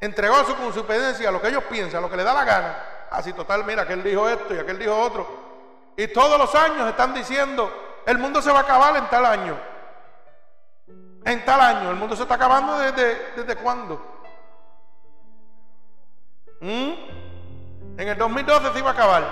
entregados 0.00 0.42
a 0.42 0.72
su 0.72 1.26
a 1.26 1.30
lo 1.30 1.40
que 1.40 1.48
ellos 1.48 1.64
piensan, 1.64 1.98
a 1.98 2.00
lo 2.02 2.10
que 2.10 2.16
les 2.16 2.24
da 2.24 2.34
la 2.34 2.44
gana. 2.44 2.84
Así 3.10 3.32
total, 3.32 3.64
mira, 3.64 3.82
aquel 3.82 4.02
dijo 4.02 4.28
esto 4.28 4.54
y 4.54 4.58
aquel 4.58 4.78
dijo 4.78 4.96
otro. 4.96 5.46
Y 5.96 6.08
todos 6.08 6.38
los 6.38 6.54
años 6.54 6.88
están 6.88 7.14
diciendo, 7.14 8.02
el 8.04 8.18
mundo 8.18 8.42
se 8.42 8.50
va 8.50 8.58
a 8.58 8.62
acabar 8.62 8.96
en 8.96 9.08
tal 9.08 9.24
año. 9.24 9.58
En 11.24 11.44
tal 11.44 11.60
año, 11.60 11.90
el 11.90 11.96
mundo 11.96 12.14
se 12.14 12.22
está 12.22 12.34
acabando 12.34 12.78
desde, 12.78 13.32
desde 13.36 13.56
cuándo. 13.56 14.14
¿Mm? 16.60 16.92
En 17.96 18.08
el 18.08 18.18
2012 18.18 18.72
se 18.72 18.78
iba 18.78 18.90
a 18.90 18.92
acabar, 18.92 19.24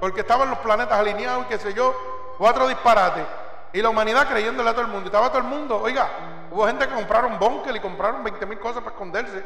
porque 0.00 0.20
estaban 0.20 0.50
los 0.50 0.58
planetas 0.58 0.98
alineados 0.98 1.46
y 1.46 1.48
qué 1.48 1.58
sé 1.58 1.72
yo, 1.72 1.94
cuatro 2.36 2.66
disparates. 2.66 3.24
Y 3.72 3.82
la 3.82 3.90
humanidad 3.90 4.28
creyéndole 4.28 4.70
a 4.70 4.72
todo 4.72 4.82
el 4.82 4.88
mundo. 4.88 5.06
Estaba 5.06 5.28
todo 5.28 5.38
el 5.38 5.44
mundo, 5.44 5.80
oiga, 5.80 6.08
hubo 6.50 6.66
gente 6.66 6.88
que 6.88 6.94
compraron 6.94 7.38
bunker 7.38 7.76
y 7.76 7.80
compraron 7.80 8.24
20 8.24 8.46
mil 8.46 8.58
cosas 8.58 8.82
para 8.82 8.94
esconderse. 8.94 9.44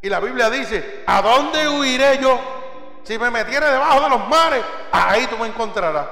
Y 0.00 0.08
la 0.08 0.20
Biblia 0.20 0.48
dice, 0.48 1.04
¿a 1.06 1.20
dónde 1.20 1.68
huiré 1.68 2.18
yo? 2.18 2.38
Si 3.02 3.18
me 3.18 3.30
metiere 3.30 3.66
debajo 3.66 4.00
de 4.00 4.08
los 4.10 4.28
mares, 4.28 4.64
ahí 4.90 5.26
tú 5.26 5.36
me 5.36 5.48
encontrarás. 5.48 6.06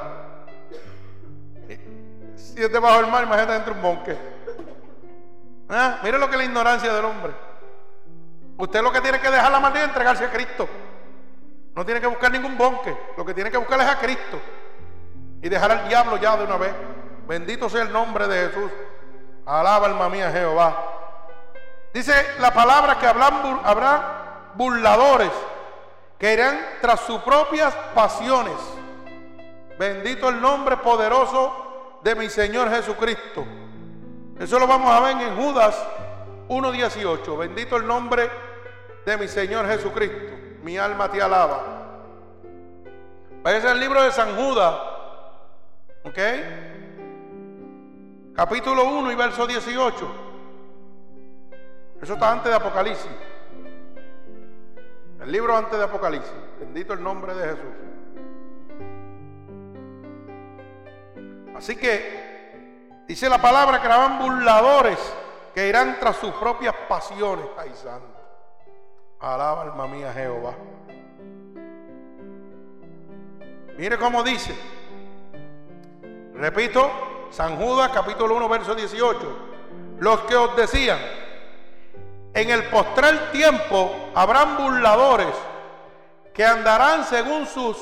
Si 2.34 2.62
es 2.62 2.72
debajo 2.72 3.00
del 3.00 3.10
mar, 3.10 3.22
imagínate 3.22 3.52
dentro 3.52 3.74
de 3.74 3.80
un 3.80 3.82
bonque. 3.82 4.18
¿Ah? 5.68 5.98
Mire 6.02 6.18
lo 6.18 6.26
que 6.28 6.32
es 6.32 6.38
la 6.38 6.44
ignorancia 6.44 6.92
del 6.92 7.04
hombre. 7.04 7.32
Usted 8.60 8.82
lo 8.82 8.92
que 8.92 9.00
tiene 9.00 9.18
que 9.18 9.30
dejar 9.30 9.50
la 9.50 9.58
maldad 9.58 9.80
y 9.80 9.84
entregarse 9.84 10.24
a 10.24 10.30
Cristo. 10.30 10.68
No 11.74 11.84
tiene 11.84 11.98
que 11.98 12.06
buscar 12.06 12.30
ningún 12.30 12.58
bonque. 12.58 12.94
Lo 13.16 13.24
que 13.24 13.32
tiene 13.32 13.50
que 13.50 13.56
buscar 13.56 13.80
es 13.80 13.86
a 13.86 13.98
Cristo. 13.98 14.38
Y 15.40 15.48
dejar 15.48 15.70
al 15.70 15.88
diablo 15.88 16.18
ya 16.18 16.36
de 16.36 16.44
una 16.44 16.58
vez. 16.58 16.74
Bendito 17.26 17.70
sea 17.70 17.82
el 17.82 17.92
nombre 17.92 18.28
de 18.28 18.48
Jesús. 18.48 18.70
Alaba 19.46 19.86
alma 19.86 20.10
mía 20.10 20.30
Jehová. 20.30 20.76
Dice 21.94 22.12
la 22.38 22.52
palabra 22.52 22.98
que 22.98 23.06
habrán, 23.06 23.60
habrá 23.64 24.52
burladores 24.54 25.30
que 26.18 26.34
irán 26.34 26.60
tras 26.82 27.00
sus 27.00 27.22
propias 27.22 27.74
pasiones. 27.94 28.58
Bendito 29.78 30.28
el 30.28 30.38
nombre 30.38 30.76
poderoso 30.76 31.98
de 32.02 32.14
mi 32.14 32.28
Señor 32.28 32.68
Jesucristo. 32.68 33.46
Eso 34.38 34.58
lo 34.58 34.66
vamos 34.66 34.92
a 34.92 35.00
ver 35.00 35.16
en 35.18 35.34
Judas 35.36 35.82
1.18. 36.48 37.38
Bendito 37.38 37.78
el 37.78 37.86
nombre 37.86 38.49
de 39.04 39.16
mi 39.16 39.28
Señor 39.28 39.66
Jesucristo. 39.66 40.34
Mi 40.62 40.76
alma 40.76 41.10
te 41.10 41.22
alaba. 41.22 41.80
Vaya 43.42 43.70
al 43.70 43.80
libro 43.80 44.02
de 44.02 44.12
San 44.12 44.36
Judas. 44.36 44.74
¿Ok? 46.04 46.18
Capítulo 48.34 48.84
1 48.84 49.12
y 49.12 49.14
verso 49.14 49.46
18. 49.46 50.14
Eso 52.02 52.14
está 52.14 52.32
antes 52.32 52.50
de 52.50 52.56
Apocalipsis. 52.56 53.10
El 55.20 55.32
libro 55.32 55.56
antes 55.56 55.78
de 55.78 55.84
Apocalipsis. 55.84 56.32
Bendito 56.58 56.92
el 56.92 57.02
nombre 57.02 57.34
de 57.34 57.44
Jesús. 57.44 57.74
Así 61.56 61.76
que 61.76 63.04
dice 63.06 63.28
la 63.28 63.40
palabra 63.40 63.80
que 63.80 63.86
eran 63.86 64.18
burladores 64.18 64.98
que 65.54 65.68
irán 65.68 65.98
tras 66.00 66.16
sus 66.16 66.32
propias 66.32 66.74
pasiones. 66.88 67.44
Ay, 67.58 67.70
santo. 67.74 68.19
Alaba 69.20 69.62
alma 69.62 69.86
mía 69.86 70.12
Jehová. 70.14 70.54
Mire 73.76 73.98
cómo 73.98 74.22
dice. 74.22 74.54
Repito, 76.34 76.90
San 77.30 77.56
Judas 77.56 77.90
capítulo 77.92 78.34
1 78.36 78.48
verso 78.48 78.74
18. 78.74 79.38
Los 79.98 80.20
que 80.20 80.34
os 80.34 80.56
decían, 80.56 80.98
en 82.32 82.50
el 82.50 82.64
postrer 82.70 83.30
tiempo 83.30 84.10
habrán 84.14 84.56
burladores 84.56 85.34
que 86.32 86.42
andarán 86.42 87.04
según 87.04 87.46
sus 87.46 87.76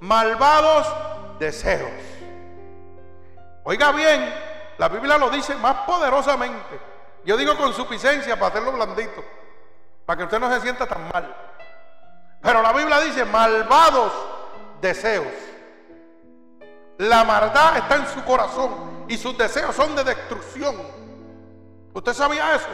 malvados 0.00 0.86
deseos. 1.38 1.90
Oiga 3.64 3.92
bien, 3.92 4.30
la 4.76 4.88
Biblia 4.90 5.16
lo 5.16 5.30
dice 5.30 5.54
más 5.54 5.86
poderosamente. 5.86 6.78
Yo 7.24 7.38
digo 7.38 7.56
con 7.56 7.72
suficiencia 7.72 8.36
para 8.36 8.48
hacerlo 8.48 8.72
blandito, 8.72 9.24
para 10.04 10.18
que 10.18 10.24
usted 10.24 10.40
no 10.40 10.52
se 10.52 10.60
sienta 10.60 10.86
tan 10.86 11.08
mal. 11.12 11.34
Pero 12.40 12.60
la 12.60 12.72
Biblia 12.72 13.00
dice 13.00 13.24
malvados 13.24 14.12
deseos. 14.80 15.26
La 16.98 17.24
maldad 17.24 17.76
está 17.78 17.96
en 17.96 18.06
su 18.08 18.24
corazón 18.24 19.04
y 19.08 19.16
sus 19.16 19.36
deseos 19.38 19.74
son 19.74 19.94
de 19.94 20.04
destrucción. 20.04 20.76
¿Usted 21.94 22.12
sabía 22.12 22.54
eso? 22.54 22.68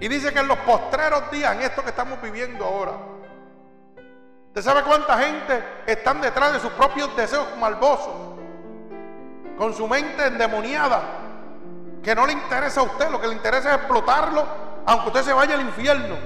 Y 0.00 0.08
dice 0.08 0.32
que 0.32 0.40
en 0.40 0.48
los 0.48 0.58
postreros 0.58 1.30
días, 1.30 1.54
en 1.54 1.62
esto 1.62 1.82
que 1.82 1.90
estamos 1.90 2.20
viviendo 2.20 2.64
ahora, 2.64 2.92
¿usted 4.48 4.62
sabe 4.62 4.82
cuánta 4.82 5.18
gente 5.18 5.64
están 5.86 6.20
detrás 6.20 6.52
de 6.52 6.60
sus 6.60 6.70
propios 6.72 7.14
deseos 7.16 7.46
malvosos? 7.58 8.14
Con 9.56 9.72
su 9.74 9.86
mente 9.86 10.26
endemoniada, 10.26 11.00
que 12.02 12.14
no 12.14 12.26
le 12.26 12.32
interesa 12.32 12.80
a 12.80 12.84
usted, 12.84 13.08
lo 13.10 13.20
que 13.20 13.28
le 13.28 13.34
interesa 13.34 13.70
es 13.70 13.76
explotarlo, 13.76 14.63
aunque 14.86 15.08
usted 15.08 15.22
se 15.22 15.32
vaya 15.32 15.54
al 15.54 15.60
infierno. 15.60 16.16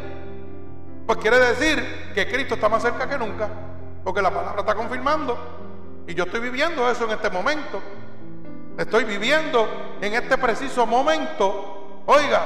Pues 1.06 1.18
quiere 1.18 1.38
decir 1.38 2.12
que 2.14 2.28
Cristo 2.28 2.54
está 2.54 2.68
más 2.68 2.82
cerca 2.82 3.09
que 3.09 3.16
nunca, 3.16 3.48
porque 4.04 4.20
la 4.20 4.30
palabra 4.30 4.61
está 4.61 4.74
confirmando. 4.74 5.36
Y 6.06 6.14
yo 6.14 6.24
estoy 6.24 6.40
viviendo 6.40 6.88
eso 6.90 7.04
en 7.04 7.12
este 7.12 7.30
momento. 7.30 7.80
Estoy 8.76 9.04
viviendo 9.04 9.68
en 10.00 10.14
este 10.14 10.38
preciso 10.38 10.86
momento. 10.86 12.02
Oiga, 12.06 12.42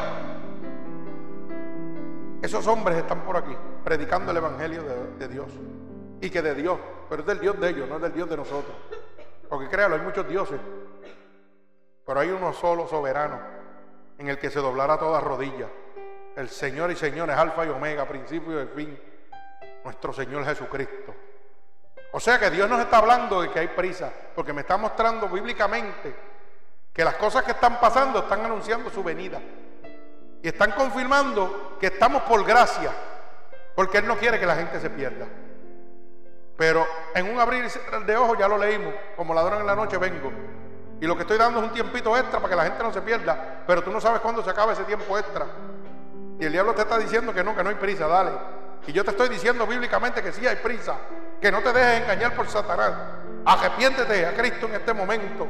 esos 2.40 2.66
hombres 2.66 2.98
están 2.98 3.20
por 3.22 3.36
aquí 3.36 3.56
predicando 3.84 4.30
el 4.32 4.38
Evangelio 4.38 4.82
de, 5.18 5.28
Dios. 5.28 5.52
Y 6.20 6.30
que 6.30 6.42
de 6.42 6.54
Dios, 6.54 6.78
pero 7.08 7.22
es 7.22 7.26
del 7.26 7.40
Dios 7.40 7.60
de 7.60 7.70
ellos, 7.70 7.88
no 7.88 7.96
es 7.96 8.02
del 8.02 8.12
Dios 8.12 8.28
de 8.28 8.36
nosotros. 8.36 8.74
Porque 9.48 9.68
créalo, 9.68 9.96
hay 9.96 10.00
muchos 10.00 10.26
dioses. 10.28 10.60
Pero 12.06 12.20
hay 12.20 12.30
uno 12.30 12.52
solo 12.52 12.88
soberano 12.88 13.38
en 14.18 14.28
el 14.28 14.38
que 14.38 14.50
se 14.50 14.60
doblará 14.60 14.98
toda 14.98 15.20
rodilla. 15.20 15.68
El 16.36 16.48
Señor 16.48 16.90
y 16.90 16.96
señores, 16.96 17.36
Alfa 17.36 17.66
y 17.66 17.68
Omega, 17.68 18.06
principio 18.06 18.62
y 18.62 18.66
fin. 18.68 18.98
Nuestro 19.84 20.12
Señor 20.12 20.44
Jesucristo. 20.44 21.14
O 22.12 22.20
sea 22.20 22.38
que 22.38 22.50
Dios 22.50 22.68
nos 22.68 22.80
está 22.80 22.98
hablando 22.98 23.42
de 23.42 23.50
que 23.50 23.58
hay 23.58 23.68
prisa, 23.68 24.10
porque 24.34 24.52
me 24.52 24.62
está 24.62 24.76
mostrando 24.76 25.28
bíblicamente 25.28 26.14
que 26.92 27.04
las 27.04 27.14
cosas 27.14 27.42
que 27.42 27.52
están 27.52 27.80
pasando 27.80 28.20
están 28.20 28.44
anunciando 28.44 28.90
su 28.90 29.02
venida. 29.02 29.40
Y 30.42 30.48
están 30.48 30.72
confirmando 30.72 31.76
que 31.80 31.86
estamos 31.86 32.22
por 32.22 32.44
gracia, 32.44 32.90
porque 33.74 33.98
Él 33.98 34.06
no 34.06 34.16
quiere 34.16 34.40
que 34.40 34.46
la 34.46 34.56
gente 34.56 34.80
se 34.80 34.90
pierda. 34.90 35.26
Pero 36.56 36.86
en 37.14 37.30
un 37.30 37.40
abrir 37.40 37.70
de 37.70 38.16
ojos 38.16 38.38
ya 38.38 38.48
lo 38.48 38.58
leímos, 38.58 38.94
como 39.16 39.34
ladrón 39.34 39.60
en 39.60 39.66
la 39.66 39.76
noche 39.76 39.96
vengo. 39.98 40.32
Y 41.00 41.06
lo 41.06 41.16
que 41.16 41.22
estoy 41.22 41.38
dando 41.38 41.60
es 41.60 41.66
un 41.66 41.72
tiempito 41.72 42.16
extra 42.16 42.38
para 42.40 42.50
que 42.50 42.56
la 42.56 42.64
gente 42.64 42.82
no 42.82 42.92
se 42.92 43.02
pierda, 43.02 43.64
pero 43.66 43.82
tú 43.82 43.90
no 43.90 44.00
sabes 44.00 44.20
cuándo 44.20 44.42
se 44.42 44.50
acaba 44.50 44.72
ese 44.72 44.84
tiempo 44.84 45.18
extra. 45.18 45.46
Y 46.42 46.44
el 46.44 46.50
diablo 46.50 46.74
te 46.74 46.82
está 46.82 46.98
diciendo 46.98 47.32
que 47.32 47.44
no, 47.44 47.54
que 47.54 47.62
no 47.62 47.70
hay 47.70 47.76
prisa, 47.76 48.08
dale. 48.08 48.32
Y 48.88 48.90
yo 48.90 49.04
te 49.04 49.12
estoy 49.12 49.28
diciendo 49.28 49.64
bíblicamente 49.64 50.24
que 50.24 50.32
sí 50.32 50.44
hay 50.44 50.56
prisa, 50.56 50.96
que 51.40 51.52
no 51.52 51.60
te 51.60 51.72
dejes 51.72 52.02
engañar 52.02 52.34
por 52.34 52.48
Satanás. 52.48 52.94
Arrepiéntete 53.44 54.26
a 54.26 54.34
Cristo 54.34 54.66
en 54.66 54.74
este 54.74 54.92
momento, 54.92 55.46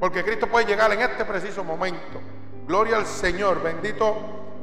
porque 0.00 0.24
Cristo 0.24 0.48
puede 0.48 0.66
llegar 0.66 0.92
en 0.92 1.00
este 1.00 1.24
preciso 1.24 1.62
momento. 1.62 2.20
Gloria 2.66 2.96
al 2.96 3.06
Señor, 3.06 3.62
bendito 3.62 4.16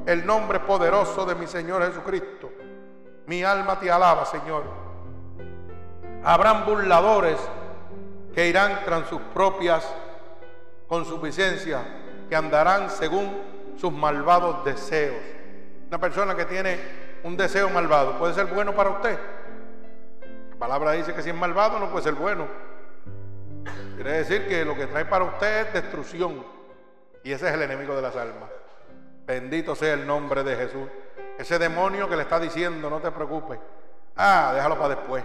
el 0.06 0.26
nombre 0.26 0.60
poderoso 0.60 1.26
de 1.26 1.36
mi 1.36 1.48
Señor 1.48 1.82
Jesucristo. 1.86 2.52
Mi 3.28 3.42
alma 3.46 3.80
te 3.80 3.90
alaba, 3.90 4.26
Señor. 4.26 4.66
Habrán 6.26 6.66
burladores 6.66 7.38
que 8.36 8.50
irán 8.50 8.82
tras 8.84 9.08
sus 9.08 9.22
propias 9.34 9.88
consuficiencias, 10.90 11.82
que 12.28 12.36
andarán 12.36 12.90
según 12.90 13.32
sus 13.78 13.94
malvados 13.94 14.66
deseos. 14.66 15.33
Una 15.94 16.00
persona 16.00 16.36
que 16.36 16.46
tiene 16.46 16.80
un 17.22 17.38
deseo 17.38 17.70
malvado 17.70 18.18
puede 18.18 18.34
ser 18.34 18.48
bueno 18.48 18.74
para 18.74 18.90
usted. 18.90 19.16
La 20.50 20.58
palabra 20.58 20.94
dice 20.94 21.14
que 21.14 21.22
si 21.22 21.30
es 21.30 21.36
malvado 21.36 21.78
no 21.78 21.92
puede 21.92 22.04
ser 22.04 22.16
bueno. 22.16 22.48
Quiere 23.94 24.14
decir 24.14 24.48
que 24.48 24.66
lo 24.66 24.74
que 24.74 24.88
trae 24.88 25.06
para 25.06 25.26
usted 25.26 25.68
es 25.68 25.74
destrucción. 25.74 26.44
Y 27.24 27.32
ese 27.32 27.48
es 27.48 27.54
el 27.54 27.62
enemigo 27.62 27.96
de 27.96 28.02
las 28.02 28.16
almas. 28.16 28.50
Bendito 29.28 29.76
sea 29.76 29.94
el 29.94 30.08
nombre 30.08 30.44
de 30.44 30.56
Jesús. 30.56 30.90
Ese 31.38 31.60
demonio 31.60 32.10
que 32.10 32.16
le 32.16 32.24
está 32.24 32.40
diciendo, 32.40 32.90
no 32.90 33.00
te 33.00 33.12
preocupes. 33.12 33.60
Ah, 34.16 34.52
déjalo 34.56 34.80
para 34.80 34.96
después. 34.96 35.24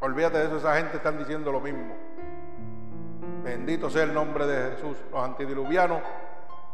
Olvídate 0.00 0.38
de 0.38 0.44
eso, 0.46 0.56
esa 0.56 0.76
gente 0.76 0.96
están 0.96 1.18
diciendo 1.18 1.52
lo 1.52 1.60
mismo. 1.60 1.94
Bendito 3.44 3.90
sea 3.90 4.04
el 4.04 4.14
nombre 4.14 4.46
de 4.46 4.76
Jesús. 4.76 4.96
Los 5.12 5.22
antidiluvianos 5.22 6.00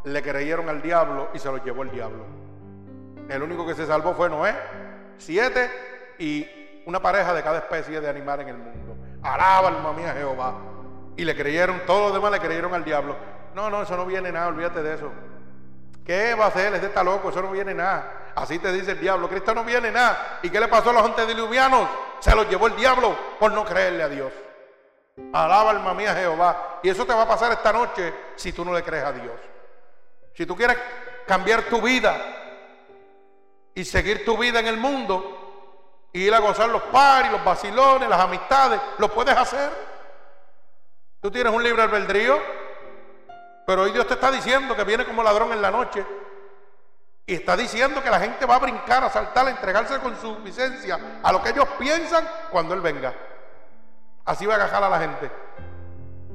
le 0.05 0.21
creyeron 0.21 0.69
al 0.69 0.81
diablo 0.81 1.27
y 1.33 1.39
se 1.39 1.51
los 1.51 1.61
llevó 1.65 1.83
el 1.83 1.91
diablo. 1.91 2.52
El 3.33 3.41
único 3.41 3.65
que 3.65 3.73
se 3.73 3.87
salvó 3.87 4.13
fue 4.13 4.29
Noé, 4.29 4.55
siete 5.17 5.71
y 6.19 6.47
una 6.85 7.01
pareja 7.01 7.33
de 7.33 7.41
cada 7.41 7.57
especie 7.57 7.99
de 7.99 8.07
animal 8.07 8.41
en 8.41 8.49
el 8.49 8.57
mundo. 8.57 8.95
Alaba 9.23 9.69
alma 9.69 9.91
mía 9.91 10.13
Jehová. 10.15 10.53
Y 11.17 11.25
le 11.25 11.35
creyeron, 11.35 11.81
todos 11.87 12.03
los 12.03 12.13
demás 12.13 12.31
le 12.31 12.39
creyeron 12.39 12.75
al 12.75 12.83
diablo. 12.83 13.15
No, 13.55 13.71
no, 13.71 13.81
eso 13.81 13.97
no 13.97 14.05
viene 14.05 14.31
nada, 14.31 14.49
olvídate 14.49 14.83
de 14.83 14.93
eso. 14.93 15.11
¿Qué 16.05 16.35
va 16.35 16.45
a 16.45 16.47
hacer? 16.49 16.75
Este 16.75 16.85
está 16.85 17.03
loco, 17.03 17.29
eso 17.29 17.41
no 17.41 17.49
viene 17.49 17.73
nada. 17.73 18.33
Así 18.35 18.59
te 18.59 18.71
dice 18.71 18.91
el 18.91 18.99
diablo, 18.99 19.27
Cristo 19.27 19.55
no 19.55 19.63
viene 19.63 19.89
nada. 19.89 20.37
¿Y 20.43 20.51
qué 20.51 20.59
le 20.59 20.67
pasó 20.67 20.91
a 20.91 20.93
los 20.93 21.03
antediluvianos? 21.03 21.89
Se 22.19 22.35
los 22.35 22.47
llevó 22.47 22.67
el 22.67 22.75
diablo 22.75 23.17
por 23.39 23.51
no 23.51 23.65
creerle 23.65 24.03
a 24.03 24.09
Dios. 24.09 24.31
Alaba 25.33 25.71
alma 25.71 25.95
mía 25.95 26.13
Jehová. 26.13 26.81
Y 26.83 26.89
eso 26.89 27.03
te 27.03 27.13
va 27.15 27.23
a 27.23 27.27
pasar 27.27 27.51
esta 27.51 27.73
noche 27.73 28.13
si 28.35 28.53
tú 28.53 28.63
no 28.63 28.71
le 28.71 28.83
crees 28.83 29.05
a 29.05 29.11
Dios. 29.11 29.33
Si 30.35 30.45
tú 30.45 30.55
quieres 30.55 30.77
cambiar 31.25 31.63
tu 31.63 31.81
vida 31.81 32.42
y 33.75 33.83
seguir 33.83 34.23
tu 34.25 34.37
vida 34.37 34.59
en 34.59 34.67
el 34.67 34.77
mundo, 34.77 35.43
y 36.13 36.23
ir 36.27 36.33
a 36.33 36.39
gozar 36.39 36.69
los 36.69 36.83
paris, 36.83 37.31
los 37.31 37.43
vacilones, 37.43 38.07
las 38.07 38.19
amistades, 38.19 38.79
lo 38.99 39.09
puedes 39.09 39.35
hacer. 39.35 39.71
Tú 41.19 41.31
tienes 41.31 41.51
un 41.51 41.63
libre 41.63 41.81
albedrío, 41.81 42.39
pero 43.65 43.83
hoy 43.83 43.91
Dios 43.91 44.05
te 44.05 44.13
está 44.13 44.29
diciendo 44.29 44.75
que 44.75 44.83
viene 44.83 45.05
como 45.05 45.23
ladrón 45.23 45.51
en 45.51 45.61
la 45.61 45.71
noche. 45.71 46.05
Y 47.25 47.35
está 47.35 47.55
diciendo 47.55 48.03
que 48.03 48.09
la 48.09 48.19
gente 48.19 48.45
va 48.45 48.55
a 48.55 48.59
brincar, 48.59 49.03
a 49.03 49.09
saltar, 49.09 49.47
a 49.47 49.51
entregarse 49.51 49.97
con 49.99 50.15
su 50.17 50.39
licencia 50.39 51.19
a 51.23 51.31
lo 51.31 51.41
que 51.41 51.49
ellos 51.49 51.67
piensan 51.79 52.27
cuando 52.51 52.73
Él 52.73 52.81
venga. 52.81 53.13
Así 54.25 54.45
va 54.45 54.53
a 54.53 54.57
agajar 54.57 54.83
a 54.83 54.89
la 54.89 54.99
gente. 54.99 55.31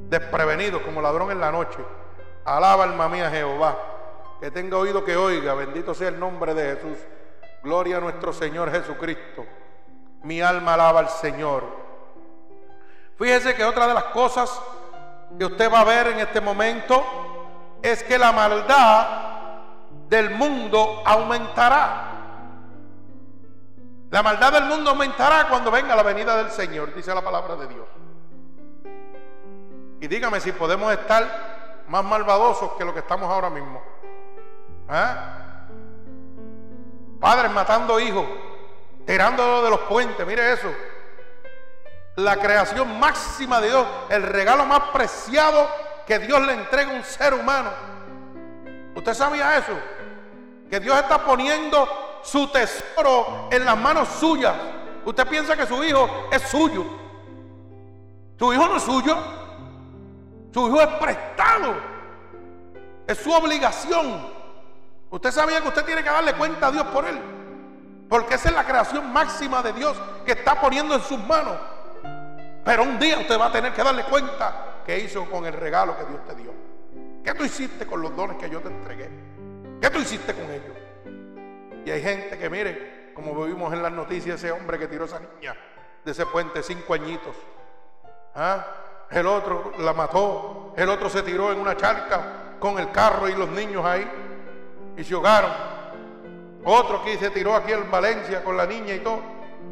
Desprevenidos 0.09 0.83
como 0.83 1.03
ladrón 1.03 1.31
en 1.31 1.41
la 1.41 1.53
noche. 1.53 1.79
Alaba 2.45 2.85
alma 2.85 3.09
mía 3.09 3.31
Jehová. 3.31 3.77
Que 4.41 4.51
tenga 4.51 4.79
oído 4.79 5.05
que 5.05 5.17
oiga. 5.17 5.53
Bendito 5.53 5.95
sea 5.95 6.09
el 6.09 6.19
nombre 6.19 6.55
de 6.55 6.77
Jesús. 6.77 6.99
Gloria 7.69 7.99
a 7.99 8.01
nuestro 8.01 8.33
Señor 8.33 8.73
Jesucristo. 8.73 9.45
Mi 10.23 10.41
alma 10.41 10.73
alaba 10.73 11.01
al 11.01 11.11
Señor. 11.11 11.65
Fíjese 13.19 13.55
que 13.55 13.63
otra 13.63 13.87
de 13.87 13.93
las 13.93 14.05
cosas 14.05 14.59
que 15.39 15.45
usted 15.45 15.71
va 15.71 15.81
a 15.81 15.85
ver 15.85 16.07
en 16.07 16.21
este 16.21 16.41
momento 16.41 17.05
es 17.83 18.03
que 18.05 18.17
la 18.17 18.33
maldad 18.33 19.07
del 20.09 20.31
mundo 20.31 21.03
aumentará. 21.05 22.05
La 24.13 24.23
maldad 24.23 24.51
del 24.51 24.65
mundo 24.65 24.89
aumentará 24.89 25.47
cuando 25.51 25.71
venga 25.71 25.95
la 25.95 26.03
venida 26.03 26.39
del 26.39 26.51
Señor, 26.51 26.95
dice 26.95 27.15
la 27.15 27.21
palabra 27.21 27.55
de 27.57 27.67
Dios. 27.67 27.87
Y 30.01 30.09
dígame 30.09 30.41
si 30.41 30.53
podemos 30.53 30.91
estar 30.91 31.85
más 31.87 32.03
malvadosos 32.03 32.73
que 32.79 32.85
lo 32.87 32.95
que 32.95 33.01
estamos 33.01 33.29
ahora 33.31 33.51
mismo. 33.51 33.83
¿Ah? 34.89 35.48
Padres 37.21 37.51
matando 37.51 37.99
hijos, 37.99 38.25
tirándolo 39.07 39.63
de 39.63 39.71
los 39.71 39.81
puentes, 39.81 40.27
mire 40.27 40.53
eso. 40.53 40.73
La 42.17 42.37
creación 42.37 42.99
máxima 42.99 43.61
de 43.61 43.69
Dios, 43.69 43.87
el 44.09 44.23
regalo 44.23 44.65
más 44.65 44.81
preciado 44.93 45.69
que 46.07 46.19
Dios 46.19 46.41
le 46.43 46.53
entrega 46.53 46.93
a 46.93 46.95
un 46.95 47.05
ser 47.05 47.35
humano. 47.35 47.71
¿Usted 48.95 49.15
sabía 49.15 49.57
eso? 49.59 49.73
Que 50.71 50.81
Dios 50.81 50.97
está 50.99 51.25
poniendo 51.25 51.89
su 52.23 52.49
tesoro 52.49 53.49
en 53.51 53.65
las 53.65 53.77
manos 53.77 54.09
suyas. 54.21 54.55
Usted 55.05 55.27
piensa 55.27 55.57
que 55.57 55.67
su 55.67 55.83
hijo 55.83 56.29
es 56.31 56.43
suyo. 56.43 56.85
Su 58.39 58.53
hijo 58.53 58.69
no 58.69 58.77
es 58.77 58.83
suyo. 58.83 59.17
Su 60.53 60.69
hijo 60.69 60.81
es 60.81 60.89
prestado. 60.89 61.75
Es 63.07 63.19
su 63.19 63.33
obligación. 63.33 64.38
Usted 65.11 65.31
sabía 65.31 65.61
que 65.61 65.69
usted 65.69 65.85
tiene 65.85 66.03
que 66.03 66.11
darle 66.11 66.35
cuenta 66.35 66.67
a 66.67 66.71
Dios 66.71 66.85
por 66.89 67.07
él. 67.07 67.19
Porque 68.09 68.35
esa 68.35 68.49
es 68.49 68.55
la 68.55 68.65
creación 68.65 69.13
máxima 69.13 69.63
de 69.63 69.73
Dios 69.73 69.97
que 70.25 70.33
está 70.33 70.61
poniendo 70.61 70.95
en 70.95 71.01
sus 71.03 71.19
manos. 71.19 71.57
Pero 72.65 72.83
un 72.83 72.99
día 72.99 73.19
usted 73.19 73.39
va 73.39 73.47
a 73.47 73.53
tener 73.53 73.73
que 73.73 73.83
darle 73.83 74.05
cuenta 74.05 74.83
qué 74.85 74.99
hizo 74.99 75.25
con 75.31 75.47
el 75.47 75.53
regalo 75.53 75.97
que 75.97 76.05
Dios 76.05 76.21
te 76.27 76.35
dio. 76.35 76.53
¿Qué 77.25 77.35
tú 77.35 77.45
hiciste 77.45 77.87
con 77.87 78.01
los 78.01 78.15
dones 78.17 78.37
que 78.39 78.49
yo 78.49 78.61
te 78.61 78.69
entregué? 78.69 79.11
¿Qué 79.81 79.91
tú 79.91 79.99
hiciste 79.99 80.35
con 80.35 80.45
ellos? 80.51 80.77
Y 81.85 81.91
hay 81.91 82.03
gente 82.03 82.39
que, 82.39 82.51
mire, 82.51 83.13
como 83.15 83.45
vimos 83.45 83.73
en 83.73 83.83
las 83.83 83.93
noticias, 83.93 84.37
ese 84.37 84.53
hombre 84.53 84.79
que 84.79 84.89
tiró 84.89 85.05
a 85.05 85.07
esa 85.07 85.21
niña 85.21 85.55
de 86.05 86.13
ese 86.13 86.27
puente, 86.27 86.63
cinco 86.63 86.95
añitos. 86.95 87.37
¿Ah? 88.35 88.67
El 89.11 89.27
otro 89.27 89.73
la 89.79 89.93
mató, 89.93 90.75
el 90.77 90.89
otro 90.89 91.09
se 91.09 91.23
tiró 91.23 91.53
en 91.53 91.61
una 91.61 91.77
charca 91.77 92.57
con 92.59 92.79
el 92.79 92.91
carro 92.91 93.29
y 93.29 93.35
los 93.35 93.49
niños 93.49 93.85
ahí 93.85 94.07
y 94.99 95.05
se 95.05 95.15
ahogaron. 95.15 95.51
Otro 96.65 97.03
que 97.05 97.17
se 97.17 97.31
tiró 97.31 97.55
aquí 97.55 97.73
en 97.73 97.91
Valencia 97.91 98.43
con 98.43 98.57
la 98.57 98.67
niña 98.67 98.95
y 98.95 98.99
todo. 98.99 99.23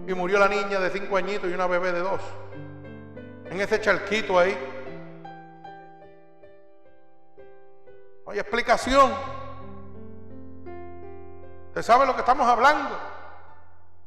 Y 0.07 0.15
murió 0.15 0.39
la 0.39 0.49
niña 0.49 0.79
de 0.79 0.89
cinco 0.91 1.17
añitos 1.17 1.51
y 1.51 1.53
una 1.53 1.67
bebé 1.67 1.93
de 1.93 1.99
dos. 1.99 2.21
En 3.51 3.61
ese 3.61 3.81
charquito 3.81 4.39
ahí. 4.39 4.57
No 8.25 8.33
hay 8.33 8.39
explicación. 8.39 9.13
¿Usted 11.69 11.83
sabe 11.83 12.07
lo 12.07 12.15
que 12.15 12.21
estamos 12.21 12.47
hablando? 12.47 12.97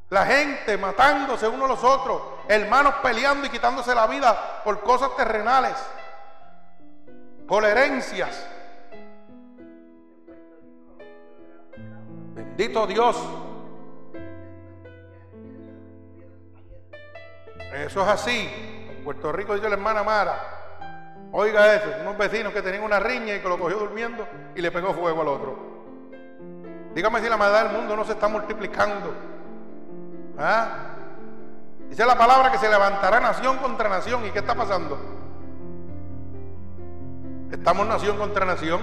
La 0.10 0.26
gente 0.26 0.78
matándose 0.78 1.48
unos 1.48 1.66
a 1.66 1.74
los 1.74 1.84
otros, 1.84 2.22
hermanos 2.48 2.96
peleando 3.04 3.46
y 3.46 3.50
quitándose 3.50 3.94
la 3.94 4.08
vida 4.08 4.62
por 4.64 4.80
cosas 4.80 5.16
terrenales, 5.16 5.76
por 7.48 7.64
herencias. 7.64 8.44
Bendito 12.40 12.88
Dios. 12.88 13.18
Eso 17.74 18.02
es 18.02 18.08
así. 18.08 18.50
En 18.90 19.04
Puerto 19.04 19.34
Rico 19.34 19.56
dice 19.56 19.68
la 19.68 19.76
hermana 19.76 20.04
Mara. 20.04 20.40
Oiga 21.34 21.76
eso, 21.76 21.90
unos 22.00 22.18
vecinos 22.18 22.54
que 22.54 22.62
tenían 22.62 22.84
una 22.84 22.98
riña 22.98 23.36
y 23.36 23.42
que 23.42 23.50
lo 23.50 23.60
cogió 23.60 23.78
durmiendo 23.78 24.26
y 24.56 24.62
le 24.62 24.72
pegó 24.72 24.94
fuego 24.94 25.22
al 25.22 25.28
otro. 25.28 25.58
Dígame 26.96 27.20
si 27.20 27.28
la 27.28 27.36
maldad 27.36 27.66
del 27.66 27.78
mundo 27.78 27.98
no 27.98 28.06
se 28.06 28.14
está 28.14 28.30
multiplicando. 28.30 29.14
¿Ah? 30.38 30.96
Dice 31.90 32.06
la 32.06 32.18
palabra 32.18 32.54
que 32.54 32.58
se 32.58 32.70
levantará 32.70 33.20
nación 33.20 33.58
contra 33.58 33.90
nación. 33.90 34.26
¿Y 34.26 34.32
qué 34.32 34.40
está 34.40 34.56
pasando? 34.56 34.98
Estamos 37.52 37.86
nación 37.86 38.18
contra 38.18 38.46
nación. 38.46 38.80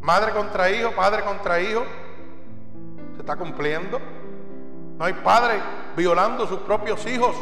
Madre 0.00 0.32
contra 0.32 0.70
hijo, 0.70 0.92
padre 0.92 1.22
contra 1.22 1.60
hijo 1.60 1.84
está 3.30 3.36
cumpliendo. 3.36 4.00
No 4.98 5.04
hay 5.04 5.12
padre 5.12 5.60
violando 5.96 6.44
a 6.44 6.46
sus 6.48 6.58
propios 6.60 7.06
hijos. 7.06 7.36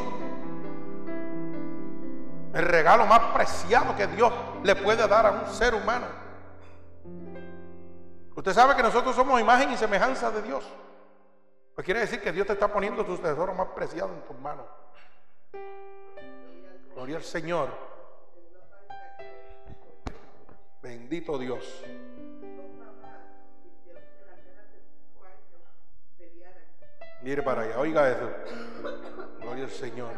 El 2.55 2.65
regalo 2.65 3.07
más 3.07 3.21
preciado 3.33 3.97
que 3.97 4.07
Dios 4.07 4.33
le 4.63 4.77
puede 4.77 5.07
dar 5.07 5.27
a 5.27 5.31
un 5.31 5.47
ser 5.47 5.75
humano. 5.75 6.07
Usted 8.37 8.53
sabe 8.53 8.77
que 8.77 8.83
nosotros 8.83 9.17
somos 9.17 9.41
imagen 9.41 9.73
y 9.73 9.77
semejanza 9.77 10.31
de 10.31 10.43
Dios. 10.43 10.65
Pues 11.75 11.85
quiere 11.85 12.01
decir 12.01 12.21
que 12.21 12.33
Dios 12.33 12.47
te 12.47 12.53
está 12.53 12.69
poniendo 12.69 13.05
tus 13.05 13.21
tesoros 13.21 13.57
más 13.57 13.69
preciados 13.69 14.13
en 14.13 14.23
tus 14.23 14.39
manos. 14.39 14.67
Gloria 16.95 17.17
al 17.17 17.23
Señor. 17.23 17.71
Bendito 20.83 21.39
Dios. 21.39 21.83
Mire 27.23 27.43
para 27.43 27.63
allá, 27.63 27.79
oiga 27.79 28.11
eso. 28.11 28.31
Gloria 29.41 29.65
al 29.65 29.71
Señor. 29.71 30.13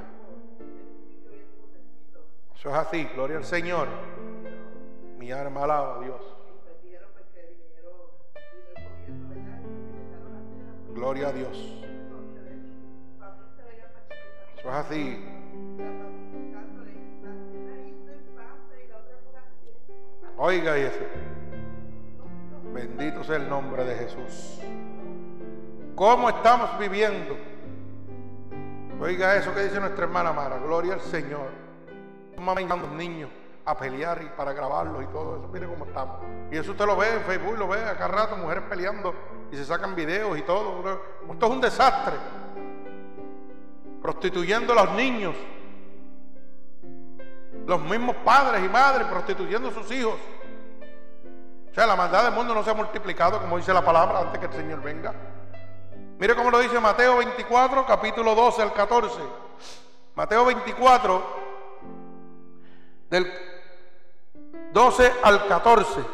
Eso 2.55 2.69
es 2.69 2.75
así, 2.75 3.05
gloria 3.15 3.39
al 3.39 3.45
Señor. 3.45 3.89
Mi 5.19 5.33
alma 5.33 5.65
alaba 5.65 5.97
a 5.97 6.05
Dios. 6.05 6.21
Gloria 10.95 11.29
a 11.29 11.33
Dios. 11.33 11.57
Eso 14.59 14.69
es 14.69 14.75
así. 14.75 15.25
Oiga 20.37 20.77
eso. 20.77 21.05
Bendito 22.75 23.25
sea 23.25 23.37
el 23.37 23.49
nombre 23.49 23.85
de 23.85 23.95
Jesús. 23.95 24.61
¿Cómo 25.95 26.29
estamos 26.29 26.79
viviendo? 26.79 27.37
Oiga 29.01 29.37
eso 29.37 29.55
que 29.55 29.63
dice 29.63 29.81
nuestra 29.81 30.05
hermana 30.05 30.33
Mara, 30.33 30.59
gloria 30.59 30.95
al 30.95 31.01
Señor. 31.01 31.49
A 32.37 32.55
los 32.77 32.93
niños 32.93 33.29
a 33.67 33.77
pelear 33.77 34.23
y 34.23 34.29
para 34.37 34.53
grabarlos 34.53 35.03
y 35.03 35.07
todo 35.07 35.37
eso. 35.37 35.49
Mire 35.53 35.67
cómo 35.67 35.85
estamos. 35.85 36.17
Y 36.51 36.57
eso 36.57 36.73
usted 36.73 36.87
lo 36.87 36.97
ve 36.97 37.15
en 37.15 37.21
Facebook, 37.23 37.59
lo 37.59 37.69
ve 37.69 37.83
acá 37.85 38.09
rato, 38.09 38.37
mujeres 38.37 38.65
peleando 38.69 39.15
y 39.53 39.57
se 39.57 39.65
sacan 39.65 39.95
videos 39.95 40.39
y 40.39 40.43
todo. 40.43 41.01
Esto 41.31 41.47
es 41.47 41.53
un 41.53 41.61
desastre. 41.61 42.15
prostituyendo 44.03 44.73
a 44.73 44.87
los 44.87 44.95
niños, 44.95 45.35
los 47.67 47.81
mismos 47.83 48.17
padres 48.25 48.65
y 48.65 48.69
madres 48.69 49.07
prostituyendo 49.07 49.69
a 49.69 49.73
sus 49.73 49.91
hijos. 49.93 50.17
O 51.71 51.75
sea, 51.75 51.87
la 51.87 51.95
maldad 51.95 52.25
del 52.25 52.33
mundo 52.33 52.55
no 52.55 52.65
se 52.65 52.71
ha 52.71 52.75
multiplicado, 52.75 53.41
como 53.41 53.59
dice 53.59 53.73
la 53.73 53.85
palabra, 53.85 54.21
antes 54.21 54.41
que 54.41 54.47
el 54.47 54.53
Señor 54.53 54.83
venga. 54.83 55.15
Mire 56.21 56.37
cómo 56.37 56.51
lo 56.51 56.59
dice 56.59 56.79
Mateo 56.79 57.17
24, 57.17 57.87
capítulo 57.87 58.35
12 58.35 58.61
al 58.61 58.75
14. 58.75 59.17
Mateo 60.15 60.45
24, 60.45 61.23
del 63.09 63.33
12 64.71 65.13
al 65.23 65.47
14. 65.47 66.05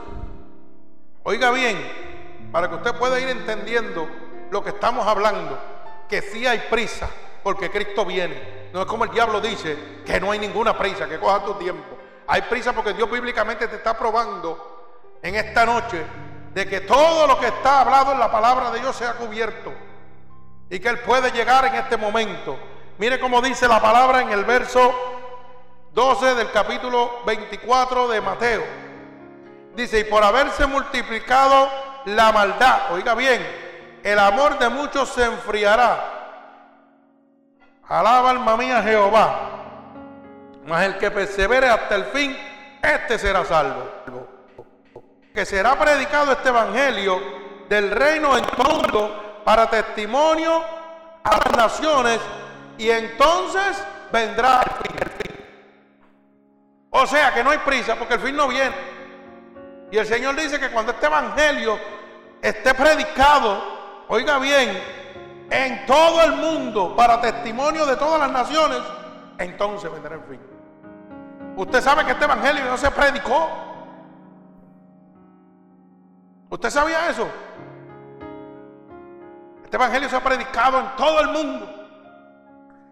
Oiga 1.24 1.50
bien, 1.50 1.76
para 2.52 2.68
que 2.68 2.76
usted 2.76 2.94
pueda 2.94 3.18
ir 3.18 3.30
entendiendo 3.30 4.08
lo 4.52 4.62
que 4.62 4.70
estamos 4.70 5.04
hablando, 5.04 5.58
que 6.08 6.22
sí 6.22 6.46
hay 6.46 6.60
prisa, 6.70 7.10
porque 7.42 7.68
Cristo 7.68 8.04
viene. 8.04 8.68
No 8.72 8.82
es 8.82 8.86
como 8.86 9.02
el 9.02 9.10
diablo 9.10 9.40
dice, 9.40 9.76
que 10.06 10.20
no 10.20 10.30
hay 10.30 10.38
ninguna 10.38 10.78
prisa, 10.78 11.08
que 11.08 11.18
coja 11.18 11.44
tu 11.44 11.54
tiempo. 11.54 11.98
Hay 12.28 12.42
prisa 12.42 12.72
porque 12.72 12.92
Dios 12.92 13.10
bíblicamente 13.10 13.66
te 13.66 13.74
está 13.74 13.98
probando 13.98 15.18
en 15.20 15.34
esta 15.34 15.66
noche 15.66 16.00
de 16.54 16.68
que 16.68 16.82
todo 16.82 17.26
lo 17.26 17.40
que 17.40 17.48
está 17.48 17.80
hablado 17.80 18.12
en 18.12 18.20
la 18.20 18.30
palabra 18.30 18.70
de 18.70 18.78
Dios 18.78 18.94
sea 18.94 19.14
cubierto 19.14 19.85
y 20.70 20.78
que 20.78 20.88
Él 20.88 20.98
puede 21.00 21.30
llegar 21.30 21.64
en 21.66 21.74
este 21.74 21.96
momento. 21.96 22.58
Mire 22.98 23.20
cómo 23.20 23.40
dice 23.40 23.68
la 23.68 23.80
palabra 23.80 24.22
en 24.22 24.30
el 24.30 24.44
verso 24.44 24.94
12 25.92 26.34
del 26.34 26.50
capítulo 26.50 27.22
24 27.26 28.08
de 28.08 28.20
Mateo. 28.20 28.64
Dice, 29.74 30.00
y 30.00 30.04
por 30.04 30.24
haberse 30.24 30.66
multiplicado 30.66 31.68
la 32.06 32.32
maldad, 32.32 32.92
oiga 32.92 33.14
bien, 33.14 33.46
el 34.02 34.18
amor 34.18 34.58
de 34.58 34.68
muchos 34.68 35.10
se 35.10 35.24
enfriará. 35.24 36.12
Alaba 37.88 38.30
alma 38.30 38.56
mía 38.56 38.82
Jehová. 38.82 39.50
Mas 40.66 40.84
el 40.84 40.98
que 40.98 41.10
persevere 41.10 41.68
hasta 41.68 41.94
el 41.94 42.04
fin, 42.06 42.36
este 42.82 43.18
será 43.18 43.44
salvo 43.44 43.96
que 45.36 45.44
será 45.44 45.78
predicado 45.78 46.32
este 46.32 46.48
evangelio 46.48 47.20
del 47.68 47.90
reino 47.90 48.38
en 48.38 48.44
todo 48.56 49.25
para 49.46 49.70
testimonio 49.70 50.60
a 51.22 51.36
las 51.36 51.56
naciones 51.56 52.18
y 52.78 52.90
entonces 52.90 53.80
vendrá 54.12 54.60
el 54.60 55.08
fin. 55.08 55.36
O 56.90 57.06
sea 57.06 57.32
que 57.32 57.44
no 57.44 57.50
hay 57.50 57.58
prisa 57.58 57.94
porque 57.94 58.14
el 58.14 58.20
fin 58.20 58.34
no 58.34 58.48
viene. 58.48 58.74
Y 59.92 59.98
el 59.98 60.04
Señor 60.04 60.34
dice 60.34 60.58
que 60.58 60.72
cuando 60.72 60.90
este 60.90 61.06
evangelio 61.06 61.78
esté 62.42 62.74
predicado, 62.74 64.04
oiga 64.08 64.40
bien, 64.40 64.82
en 65.48 65.86
todo 65.86 66.24
el 66.24 66.32
mundo 66.32 66.96
para 66.96 67.20
testimonio 67.20 67.86
de 67.86 67.94
todas 67.94 68.18
las 68.18 68.32
naciones, 68.32 68.78
entonces 69.38 69.92
vendrá 69.92 70.16
el 70.16 70.22
fin. 70.22 70.40
Usted 71.54 71.80
sabe 71.82 72.04
que 72.04 72.10
este 72.10 72.24
evangelio 72.24 72.64
no 72.64 72.76
se 72.76 72.90
predicó 72.90 73.48
¿Usted 76.48 76.70
sabía 76.70 77.10
eso? 77.10 77.28
Este 79.76 79.84
evangelio 79.84 80.08
se 80.08 80.16
ha 80.16 80.24
predicado 80.24 80.80
en 80.80 80.96
todo 80.96 81.20
el 81.20 81.28
mundo. 81.28 81.68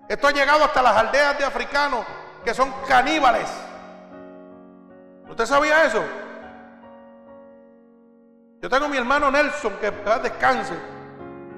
Esto 0.07 0.27
ha 0.27 0.33
llegado 0.33 0.65
hasta 0.65 0.83
las 0.83 0.95
aldeas 0.95 1.39
de 1.39 1.45
africanos 1.47 2.05
que 2.45 2.53
son 2.53 2.71
caníbales. 2.87 3.49
¿Usted 5.27 5.47
sabía 5.47 5.85
eso? 5.85 6.05
Yo 8.61 8.69
tengo 8.69 8.85
a 8.85 8.89
mi 8.89 8.99
hermano 8.99 9.31
Nelson 9.31 9.79
que 9.81 9.91
descanse. 9.91 10.75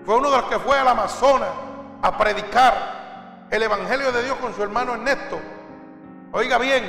Fue 0.04 0.14
uno 0.14 0.30
de 0.30 0.36
los 0.36 0.46
que 0.46 0.60
fue 0.60 0.78
al 0.78 0.86
Amazonas 0.86 1.50
a 2.02 2.16
predicar 2.16 3.46
el 3.50 3.64
evangelio 3.64 4.12
de 4.12 4.22
Dios 4.22 4.36
con 4.36 4.54
su 4.54 4.62
hermano 4.62 4.94
Ernesto. 4.94 5.40
Oiga 6.30 6.56
bien. 6.58 6.84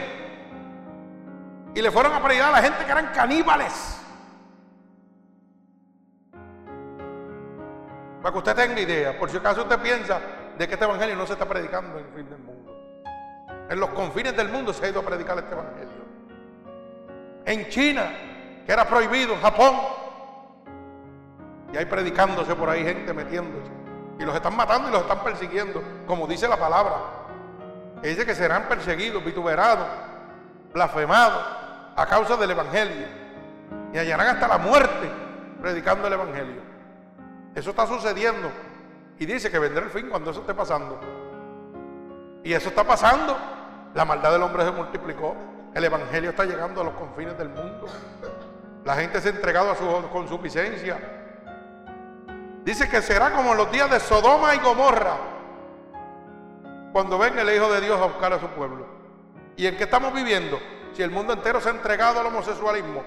Y 1.73 1.81
le 1.81 1.89
fueron 1.89 2.13
a 2.13 2.21
predicar 2.21 2.49
a 2.49 2.57
la 2.57 2.61
gente 2.61 2.85
que 2.85 2.91
eran 2.91 3.07
caníbales. 3.07 3.96
Para 8.27 8.33
que 8.33 8.49
usted 8.49 8.55
tenga 8.57 8.81
idea, 8.81 9.17
por 9.17 9.29
si 9.29 9.37
acaso 9.37 9.61
usted 9.61 9.79
piensa 9.79 10.19
de 10.57 10.67
que 10.67 10.73
este 10.73 10.83
evangelio 10.83 11.15
no 11.15 11.25
se 11.25 11.31
está 11.31 11.45
predicando 11.45 11.97
en 11.97 12.07
el 12.07 12.11
fin 12.11 12.29
del 12.29 12.39
mundo. 12.39 12.75
En 13.69 13.79
los 13.79 13.89
confines 13.91 14.35
del 14.35 14.49
mundo 14.49 14.73
se 14.73 14.85
ha 14.85 14.89
ido 14.89 14.99
a 14.99 15.03
predicar 15.03 15.37
este 15.37 15.53
evangelio. 15.53 16.03
En 17.45 17.69
China, 17.69 18.11
que 18.65 18.69
era 18.69 18.83
prohibido, 18.83 19.33
en 19.33 19.39
Japón. 19.39 19.75
Y 21.71 21.77
hay 21.77 21.85
predicándose 21.85 22.53
por 22.53 22.67
ahí 22.67 22.83
gente 22.83 23.13
metiéndose. 23.13 23.71
Y 24.19 24.25
los 24.25 24.35
están 24.35 24.57
matando 24.57 24.89
y 24.89 24.91
los 24.91 25.03
están 25.03 25.23
persiguiendo, 25.23 25.81
como 26.05 26.27
dice 26.27 26.49
la 26.49 26.57
palabra. 26.57 26.95
Que 28.01 28.09
dice 28.09 28.25
que 28.25 28.35
serán 28.35 28.63
perseguidos, 28.63 29.23
vituperados, 29.23 29.87
blasfemados 30.73 31.45
a 31.95 32.05
causa 32.05 32.35
del 32.35 32.51
evangelio. 32.51 33.07
Y 33.93 33.97
hallarán 33.97 34.35
hasta 34.35 34.49
la 34.49 34.57
muerte 34.57 35.09
predicando 35.61 36.07
el 36.07 36.13
evangelio. 36.13 36.76
Eso 37.57 37.71
está 37.71 37.87
sucediendo. 37.87 38.51
Y 39.17 39.25
dice 39.25 39.49
que 39.49 39.57
vendrá 39.57 39.83
el 39.83 39.89
fin 39.89 40.09
cuando 40.09 40.29
eso 40.29 40.41
esté 40.41 40.53
pasando. 40.53 40.99
Y 42.43 42.53
eso 42.53 42.69
está 42.69 42.83
pasando. 42.83 43.35
La 43.95 44.05
maldad 44.05 44.31
del 44.31 44.43
hombre 44.43 44.63
se 44.63 44.71
multiplicó. 44.71 45.35
El 45.73 45.83
Evangelio 45.83 46.29
está 46.29 46.45
llegando 46.45 46.81
a 46.81 46.83
los 46.83 46.93
confines 46.93 47.35
del 47.35 47.49
mundo. 47.49 47.87
La 48.85 48.93
gente 48.93 49.19
se 49.19 49.29
ha 49.29 49.31
entregado 49.31 49.71
a 49.71 49.75
su 49.75 50.07
consuficiencia. 50.09 50.99
Dice 52.63 52.87
que 52.87 53.01
será 53.01 53.31
como 53.31 53.55
los 53.55 53.71
días 53.71 53.89
de 53.89 53.99
Sodoma 54.01 54.53
y 54.53 54.59
Gomorra. 54.59 55.17
Cuando 56.93 57.17
venga 57.17 57.41
el 57.41 57.55
Hijo 57.55 57.73
de 57.73 57.81
Dios 57.81 57.99
a 57.99 58.05
buscar 58.05 58.33
a 58.33 58.39
su 58.39 58.49
pueblo. 58.49 58.85
¿Y 59.55 59.65
en 59.65 59.75
qué 59.77 59.85
estamos 59.85 60.13
viviendo? 60.13 60.59
Si 60.93 61.01
el 61.01 61.09
mundo 61.09 61.33
entero 61.33 61.59
se 61.59 61.69
ha 61.69 61.71
entregado 61.71 62.19
al 62.19 62.27
homosexualismo. 62.27 63.03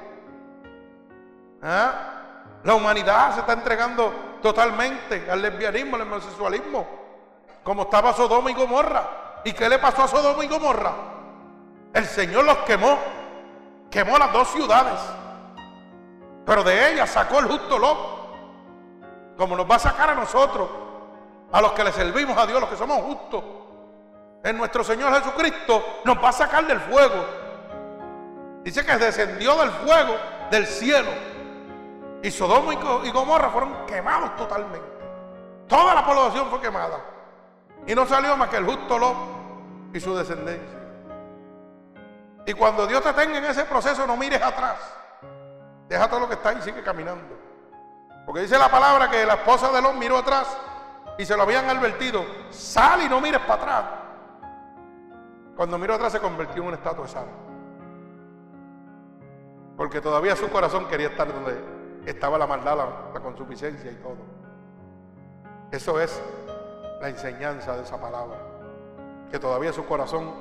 ¿Ah? 1.62 2.56
La 2.64 2.74
humanidad 2.74 3.34
se 3.34 3.40
está 3.40 3.52
entregando 3.52 4.29
totalmente 4.40 5.30
al 5.30 5.42
lesbianismo, 5.42 5.96
al 5.96 6.02
homosexualismo, 6.02 6.86
como 7.62 7.82
estaba 7.82 8.12
Sodoma 8.12 8.50
y 8.50 8.54
Gomorra. 8.54 9.40
¿Y 9.44 9.52
qué 9.52 9.68
le 9.68 9.78
pasó 9.78 10.02
a 10.02 10.08
Sodoma 10.08 10.44
y 10.44 10.48
Gomorra? 10.48 10.92
El 11.92 12.04
Señor 12.04 12.44
los 12.44 12.58
quemó, 12.58 12.98
quemó 13.90 14.18
las 14.18 14.32
dos 14.32 14.48
ciudades, 14.48 15.00
pero 16.44 16.62
de 16.62 16.92
ellas 16.92 17.10
sacó 17.10 17.38
el 17.40 17.46
justo 17.46 17.78
loco, 17.78 18.36
como 19.36 19.56
nos 19.56 19.70
va 19.70 19.76
a 19.76 19.80
sacar 19.80 20.10
a 20.10 20.14
nosotros, 20.14 20.68
a 21.52 21.60
los 21.60 21.72
que 21.72 21.84
le 21.84 21.92
servimos 21.92 22.36
a 22.36 22.46
Dios, 22.46 22.60
los 22.60 22.70
que 22.70 22.76
somos 22.76 23.02
justos. 23.02 23.42
En 24.42 24.56
nuestro 24.56 24.84
Señor 24.84 25.12
Jesucristo 25.14 26.00
nos 26.04 26.16
va 26.22 26.28
a 26.30 26.32
sacar 26.32 26.66
del 26.66 26.80
fuego. 26.80 27.24
Dice 28.62 28.84
que 28.84 28.96
descendió 28.96 29.56
del 29.56 29.70
fuego 29.70 30.16
del 30.50 30.66
cielo 30.66 31.29
y 32.22 32.30
Sodoma 32.30 32.74
y 33.04 33.10
Gomorra 33.10 33.50
fueron 33.50 33.86
quemados 33.86 34.36
totalmente. 34.36 34.80
Toda 35.66 35.94
la 35.94 36.04
población 36.04 36.48
fue 36.50 36.60
quemada. 36.60 36.98
Y 37.86 37.94
no 37.94 38.06
salió 38.06 38.36
más 38.36 38.48
que 38.48 38.56
el 38.56 38.66
justo 38.66 38.98
Lot 38.98 39.16
y 39.94 40.00
su 40.00 40.14
descendencia. 40.14 40.78
Y 42.46 42.52
cuando 42.52 42.86
Dios 42.86 43.02
te 43.02 43.12
tenga 43.12 43.38
en 43.38 43.44
ese 43.44 43.64
proceso, 43.64 44.06
no 44.06 44.16
mires 44.16 44.42
atrás. 44.42 44.76
Deja 45.88 46.08
todo 46.08 46.20
lo 46.20 46.28
que 46.28 46.34
está 46.34 46.52
y 46.52 46.62
sigue 46.62 46.82
caminando. 46.82 47.38
Porque 48.26 48.42
dice 48.42 48.58
la 48.58 48.70
palabra 48.70 49.08
que 49.08 49.24
la 49.24 49.34
esposa 49.34 49.70
de 49.72 49.80
Lot 49.80 49.94
miró 49.94 50.18
atrás 50.18 50.46
y 51.16 51.24
se 51.24 51.36
lo 51.36 51.44
habían 51.44 51.68
advertido. 51.70 52.24
Sal 52.50 53.02
y 53.02 53.08
no 53.08 53.20
mires 53.20 53.40
para 53.40 53.62
atrás. 53.62 53.84
Cuando 55.56 55.78
miró 55.78 55.94
atrás 55.94 56.12
se 56.12 56.20
convirtió 56.20 56.62
en 56.62 56.68
una 56.68 56.76
estatua 56.76 57.04
de 57.04 57.10
sal. 57.10 57.26
Porque 59.76 60.00
todavía 60.00 60.36
su 60.36 60.48
corazón 60.50 60.86
quería 60.88 61.08
estar 61.08 61.32
donde 61.32 61.79
estaba 62.06 62.38
la 62.38 62.46
maldad, 62.46 62.76
la, 63.12 63.20
consuficiencia 63.20 63.90
y 63.90 63.96
todo. 63.96 64.16
Eso 65.70 66.00
es 66.00 66.20
la 67.00 67.08
enseñanza 67.08 67.76
de 67.76 67.82
esa 67.82 68.00
palabra. 68.00 68.38
Que 69.30 69.38
todavía 69.38 69.72
su 69.72 69.86
corazón 69.86 70.32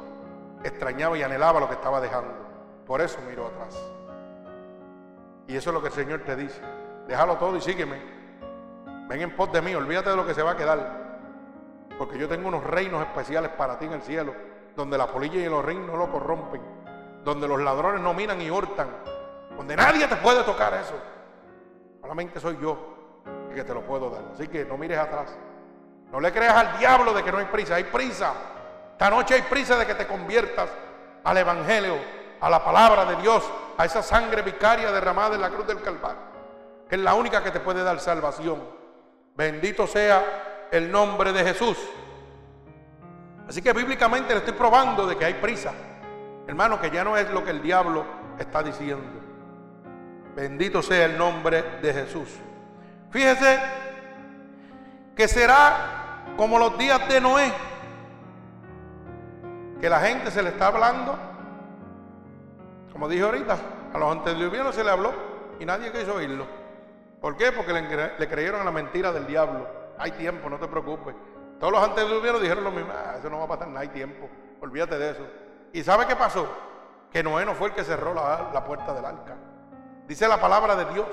extrañaba 0.63 1.17
y 1.17 1.23
anhelaba 1.23 1.59
lo 1.59 1.67
que 1.67 1.75
estaba 1.75 2.01
dejando. 2.01 2.33
Por 2.85 3.01
eso 3.01 3.19
miró 3.27 3.47
atrás. 3.47 3.77
Y 5.47 5.55
eso 5.55 5.69
es 5.69 5.73
lo 5.73 5.81
que 5.81 5.87
el 5.87 5.93
Señor 5.93 6.21
te 6.21 6.35
dice. 6.35 6.61
Déjalo 7.07 7.37
todo 7.37 7.55
y 7.57 7.61
sígueme. 7.61 8.01
Ven 9.07 9.21
en 9.21 9.35
pos 9.35 9.51
de 9.51 9.61
mí, 9.61 9.73
olvídate 9.73 10.11
de 10.11 10.15
lo 10.15 10.25
que 10.25 10.33
se 10.33 10.43
va 10.43 10.51
a 10.51 10.57
quedar. 10.57 11.09
Porque 11.97 12.17
yo 12.17 12.27
tengo 12.27 12.47
unos 12.47 12.63
reinos 12.63 13.01
especiales 13.01 13.51
para 13.51 13.77
ti 13.77 13.85
en 13.85 13.93
el 13.93 14.01
cielo, 14.01 14.33
donde 14.75 14.97
la 14.97 15.07
polilla 15.07 15.37
y 15.37 15.49
los 15.49 15.65
reinos 15.65 15.87
no 15.87 15.97
lo 15.97 16.11
corrompen, 16.11 16.61
donde 17.23 17.47
los 17.47 17.59
ladrones 17.59 18.01
no 18.01 18.13
miran 18.13 18.41
y 18.41 18.49
hurtan, 18.49 18.87
donde 19.57 19.75
nadie 19.75 20.07
te 20.07 20.15
puede 20.17 20.43
tocar 20.43 20.73
eso. 20.75 20.93
Solamente 22.09 22.39
soy 22.39 22.57
yo 22.59 22.75
el 23.49 23.53
que 23.53 23.63
te 23.63 23.71
lo 23.71 23.85
puedo 23.85 24.09
dar. 24.09 24.23
Así 24.33 24.47
que 24.47 24.65
no 24.65 24.79
mires 24.79 24.97
atrás. 24.97 25.29
No 26.11 26.19
le 26.19 26.31
creas 26.31 26.55
al 26.55 26.79
diablo 26.79 27.13
de 27.13 27.21
que 27.21 27.31
no 27.31 27.37
hay 27.37 27.45
prisa. 27.45 27.75
Hay 27.75 27.83
prisa. 27.83 28.33
Esta 28.93 29.11
noche 29.11 29.35
hay 29.35 29.43
prisa 29.43 29.77
de 29.77 29.85
que 29.85 29.93
te 29.93 30.07
conviertas 30.07 30.71
al 31.23 31.37
Evangelio, 31.37 31.97
a 32.41 32.49
la 32.49 32.65
palabra 32.65 33.05
de 33.05 33.15
Dios, 33.17 33.47
a 33.77 33.85
esa 33.85 34.01
sangre 34.01 34.41
vicaria 34.41 34.91
derramada 34.91 35.35
en 35.35 35.41
la 35.41 35.51
cruz 35.51 35.67
del 35.67 35.83
Calvario, 35.83 36.17
que 36.89 36.95
es 36.95 37.01
la 37.01 37.13
única 37.13 37.43
que 37.43 37.51
te 37.51 37.59
puede 37.59 37.83
dar 37.83 37.99
salvación. 37.99 38.59
Bendito 39.35 39.85
sea 39.85 40.67
el 40.71 40.91
nombre 40.91 41.31
de 41.31 41.43
Jesús. 41.43 41.77
Así 43.47 43.61
que 43.61 43.71
bíblicamente 43.71 44.33
le 44.33 44.39
estoy 44.39 44.53
probando 44.53 45.05
de 45.05 45.15
que 45.15 45.25
hay 45.25 45.35
prisa. 45.35 45.73
Hermano, 46.47 46.81
que 46.81 46.89
ya 46.89 47.03
no 47.03 47.15
es 47.15 47.29
lo 47.29 47.43
que 47.43 47.51
el 47.51 47.61
diablo 47.61 48.03
está 48.39 48.63
diciendo. 48.63 49.18
Bendito 50.39 50.81
sea 50.81 51.03
el 51.03 51.17
nombre 51.17 51.61
de 51.81 51.93
Jesús. 51.93 52.29
Fíjese 53.11 53.59
que 55.13 55.27
será 55.27 56.23
como 56.37 56.57
los 56.57 56.77
días 56.77 57.09
de 57.09 57.19
Noé, 57.19 57.51
que 59.81 59.89
la 59.89 59.99
gente 59.99 60.31
se 60.31 60.41
le 60.41 60.51
está 60.51 60.67
hablando, 60.67 61.19
como 62.93 63.09
dije 63.09 63.21
ahorita, 63.21 63.57
a 63.93 63.97
los 63.97 64.09
antediluvianos 64.13 64.73
se 64.73 64.85
le 64.85 64.91
habló 64.91 65.11
y 65.59 65.65
nadie 65.65 65.91
quiso 65.91 66.15
oírlo. 66.15 66.47
¿Por 67.19 67.35
qué? 67.35 67.51
Porque 67.51 67.73
le, 67.73 68.29
creyeron 68.29 68.61
a 68.61 68.63
la 68.63 68.71
mentira 68.71 69.11
del 69.11 69.27
diablo. 69.27 69.67
Hay 69.97 70.11
tiempo, 70.11 70.49
no 70.49 70.57
te 70.57 70.69
preocupes. 70.69 71.15
Todos 71.59 71.73
los 71.73 71.83
antediluvianos 71.83 72.41
dijeron 72.41 72.63
lo 72.63 72.71
mismo, 72.71 72.93
ah, 72.95 73.15
eso 73.19 73.29
no 73.29 73.39
va 73.39 73.43
a 73.43 73.49
pasar, 73.49 73.67
no 73.67 73.77
hay 73.77 73.89
tiempo, 73.89 74.29
olvídate 74.61 74.97
de 74.97 75.11
eso. 75.11 75.27
¿Y 75.73 75.83
sabe 75.83 76.07
qué 76.07 76.15
pasó? 76.15 76.47
Que 77.11 77.23
Noé 77.23 77.45
no 77.45 77.55
fue 77.55 77.67
el 77.67 77.73
que 77.73 77.83
cerró 77.83 78.13
la, 78.13 78.51
la 78.53 78.63
puerta 78.63 78.93
del 78.93 79.03
arca. 79.03 79.35
Dice 80.09 80.27
la 80.27 80.41
palabra 80.41 80.75
de 80.75 80.91
Dios, 80.91 81.05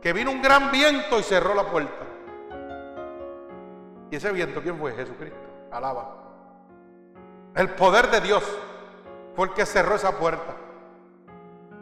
que 0.00 0.12
vino 0.12 0.30
un 0.30 0.40
gran 0.40 0.70
viento 0.70 1.18
y 1.18 1.24
cerró 1.24 1.54
la 1.54 1.64
puerta. 1.64 2.04
¿Y 4.12 4.14
ese 4.14 4.30
viento 4.30 4.62
quién 4.62 4.78
fue? 4.78 4.92
Jesucristo. 4.92 5.40
Alaba. 5.72 6.22
El 7.56 7.70
poder 7.70 8.12
de 8.12 8.20
Dios 8.20 8.44
fue 9.34 9.48
el 9.48 9.54
que 9.54 9.66
cerró 9.66 9.96
esa 9.96 10.12
puerta. 10.18 10.54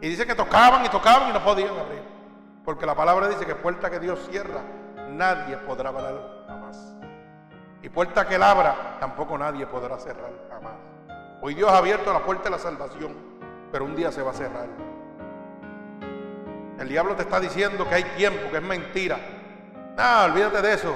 Y 0.01 0.09
dice 0.09 0.25
que 0.25 0.33
tocaban 0.33 0.83
y 0.83 0.89
tocaban 0.89 1.29
y 1.29 1.33
no 1.33 1.43
podían 1.43 1.77
abrir. 1.77 2.01
Porque 2.65 2.87
la 2.87 2.95
palabra 2.95 3.27
dice 3.27 3.45
que 3.45 3.53
puerta 3.53 3.91
que 3.91 3.99
Dios 3.99 4.27
cierra, 4.31 4.61
nadie 5.09 5.57
podrá 5.57 5.89
abrir 5.89 6.21
jamás. 6.47 6.95
Y 7.83 7.89
puerta 7.89 8.27
que 8.27 8.33
él 8.33 8.43
abra, 8.43 8.97
tampoco 8.99 9.37
nadie 9.37 9.67
podrá 9.67 9.99
cerrar 9.99 10.31
jamás. 10.49 10.73
Hoy 11.39 11.53
Dios 11.53 11.71
ha 11.71 11.77
abierto 11.77 12.11
la 12.11 12.23
puerta 12.25 12.45
de 12.45 12.49
la 12.49 12.57
salvación, 12.57 13.15
pero 13.71 13.85
un 13.85 13.95
día 13.95 14.11
se 14.11 14.23
va 14.23 14.31
a 14.31 14.33
cerrar. 14.33 14.90
El 16.81 16.89
diablo 16.89 17.15
te 17.15 17.21
está 17.21 17.39
diciendo 17.39 17.87
que 17.87 17.93
hay 17.93 18.03
tiempo, 18.03 18.49
que 18.49 18.57
es 18.57 18.63
mentira. 18.63 19.19
No, 19.95 20.23
olvídate 20.25 20.63
de 20.63 20.73
eso. 20.73 20.95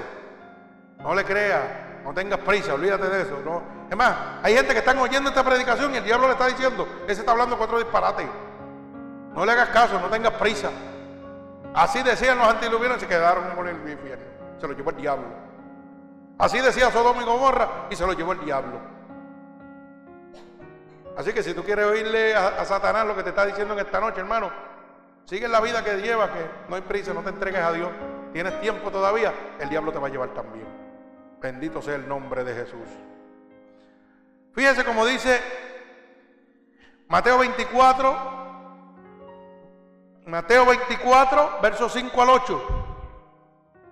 No 0.98 1.14
le 1.14 1.24
creas, 1.24 1.62
no 2.04 2.12
tengas 2.12 2.40
prisa, 2.40 2.74
olvídate 2.74 3.08
de 3.08 3.22
eso. 3.22 3.40
No. 3.46 3.62
Es 3.88 3.96
más, 3.96 4.16
hay 4.42 4.56
gente 4.56 4.74
que 4.74 4.80
están 4.80 4.98
oyendo 4.98 5.30
esta 5.30 5.44
predicación 5.44 5.94
y 5.94 5.98
el 5.98 6.04
diablo 6.04 6.26
le 6.26 6.34
está 6.34 6.48
diciendo, 6.48 6.88
ese 7.08 7.20
está 7.20 7.34
hablando 7.34 7.56
cuatro 7.56 7.78
disparates. 7.78 8.26
No 9.36 9.46
le 9.46 9.52
hagas 9.52 9.70
caso, 9.70 10.00
no 10.00 10.08
tengas 10.08 10.34
prisa. 10.34 10.72
Así 11.76 12.02
decían 12.02 12.40
los 12.40 12.48
antiluvianos 12.48 12.98
y 12.98 13.02
se 13.02 13.08
quedaron 13.08 13.52
con 13.56 13.68
el 13.68 13.76
infierno. 13.76 14.26
Se 14.60 14.68
lo 14.68 14.74
llevó 14.74 14.90
el 14.90 14.98
diablo. 14.98 15.28
Así 16.40 16.60
decía 16.62 16.90
Sodoma 16.90 17.22
y 17.22 17.26
Gomorra 17.26 17.86
y 17.92 17.96
se 17.96 18.08
lo 18.08 18.14
llevó 18.14 18.32
el 18.32 18.44
diablo. 18.44 18.80
Así 21.16 21.32
que 21.32 21.44
si 21.44 21.54
tú 21.54 21.64
quieres 21.64 21.86
oírle 21.86 22.36
a, 22.36 22.48
a, 22.48 22.66
Satanás 22.66 23.06
lo 23.06 23.16
que 23.16 23.22
te 23.22 23.30
está 23.30 23.46
diciendo 23.46 23.76
en 23.76 23.82
esta 23.82 24.00
noche, 24.00 24.20
hermano, 24.20 24.52
sigue 25.26 25.48
la 25.48 25.60
vida 25.62 25.84
que 25.84 25.98
llevas, 25.98 26.30
que 26.32 26.46
no 26.70 26.76
hay 26.76 26.82
prisa, 26.82 27.14
no 27.14 27.22
te 27.22 27.30
entregues 27.30 27.62
a 27.62 27.72
Dios. 27.72 27.90
Tienes 28.34 28.60
tiempo 28.62 28.92
todavía, 28.92 29.34
el 29.60 29.70
diablo 29.70 29.92
te 29.92 30.00
va 30.00 30.08
a 30.08 30.12
llevar 30.12 30.34
también. 30.34 30.68
Bendito 31.42 31.82
sea 31.82 31.96
el 31.96 32.08
nombre 32.08 32.44
de 32.44 32.54
Jesús. 32.54 32.90
Fíjese 34.54 34.84
como 34.84 35.06
dice 35.06 35.42
Mateo 37.08 37.38
24, 37.40 38.36
Mateo 40.26 40.66
24, 40.66 41.60
versos 41.62 41.94
5 41.94 42.22
al 42.22 42.30
8. 42.30 42.86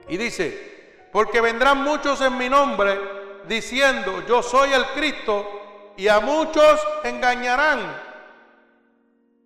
Y 0.09 0.17
dice, 0.17 1.09
porque 1.11 1.41
vendrán 1.41 1.83
muchos 1.83 2.21
en 2.21 2.37
mi 2.37 2.49
nombre 2.49 2.99
diciendo, 3.47 4.23
yo 4.27 4.41
soy 4.41 4.73
el 4.73 4.85
Cristo, 4.87 5.93
y 5.95 6.07
a 6.07 6.19
muchos 6.19 6.79
engañarán. 7.03 8.02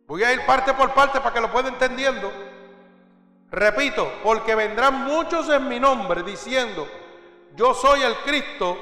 Voy 0.07 0.23
a 0.23 0.33
ir 0.33 0.45
parte 0.45 0.73
por 0.73 0.93
parte 0.93 1.19
para 1.19 1.33
que 1.33 1.41
lo 1.41 1.51
pueda 1.51 1.69
entendiendo. 1.69 2.31
Repito, 3.51 4.11
porque 4.23 4.55
vendrán 4.55 5.05
muchos 5.05 5.49
en 5.49 5.67
mi 5.67 5.79
nombre 5.79 6.23
diciendo, 6.23 6.87
yo 7.55 7.73
soy 7.73 8.01
el 8.01 8.15
Cristo, 8.17 8.77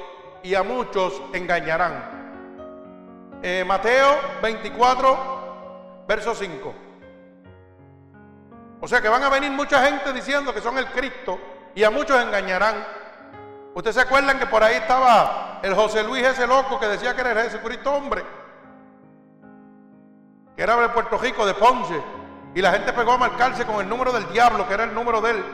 y 0.46 0.54
a 0.54 0.62
muchos 0.62 1.20
engañarán. 1.32 3.40
Eh, 3.42 3.64
Mateo 3.66 4.16
24, 4.40 6.04
verso 6.06 6.36
5. 6.36 6.74
O 8.80 8.86
sea 8.86 9.00
que 9.00 9.08
van 9.08 9.24
a 9.24 9.28
venir 9.28 9.50
mucha 9.50 9.84
gente 9.84 10.12
diciendo 10.12 10.54
que 10.54 10.60
son 10.60 10.78
el 10.78 10.86
Cristo 10.86 11.40
y 11.74 11.82
a 11.82 11.90
muchos 11.90 12.22
engañarán. 12.22 12.76
Ustedes 13.74 13.96
se 13.96 14.02
acuerdan 14.02 14.38
que 14.38 14.46
por 14.46 14.62
ahí 14.62 14.76
estaba 14.76 15.58
el 15.62 15.74
José 15.74 16.04
Luis 16.04 16.24
ese 16.24 16.46
loco 16.46 16.78
que 16.78 16.86
decía 16.86 17.14
que 17.14 17.22
era 17.22 17.32
el 17.32 17.50
Jesucristo 17.50 17.92
hombre, 17.92 18.24
que 20.56 20.62
era 20.62 20.76
de 20.76 20.88
Puerto 20.88 21.18
Rico, 21.18 21.44
de 21.44 21.52
Ponce, 21.54 22.00
y 22.54 22.62
la 22.62 22.72
gente 22.72 22.92
pegó 22.94 23.12
a 23.12 23.18
marcarse 23.18 23.66
con 23.66 23.76
el 23.80 23.88
número 23.88 24.10
del 24.10 24.26
diablo, 24.32 24.66
que 24.66 24.72
era 24.72 24.84
el 24.84 24.94
número 24.94 25.20
de 25.20 25.32
él. 25.32 25.44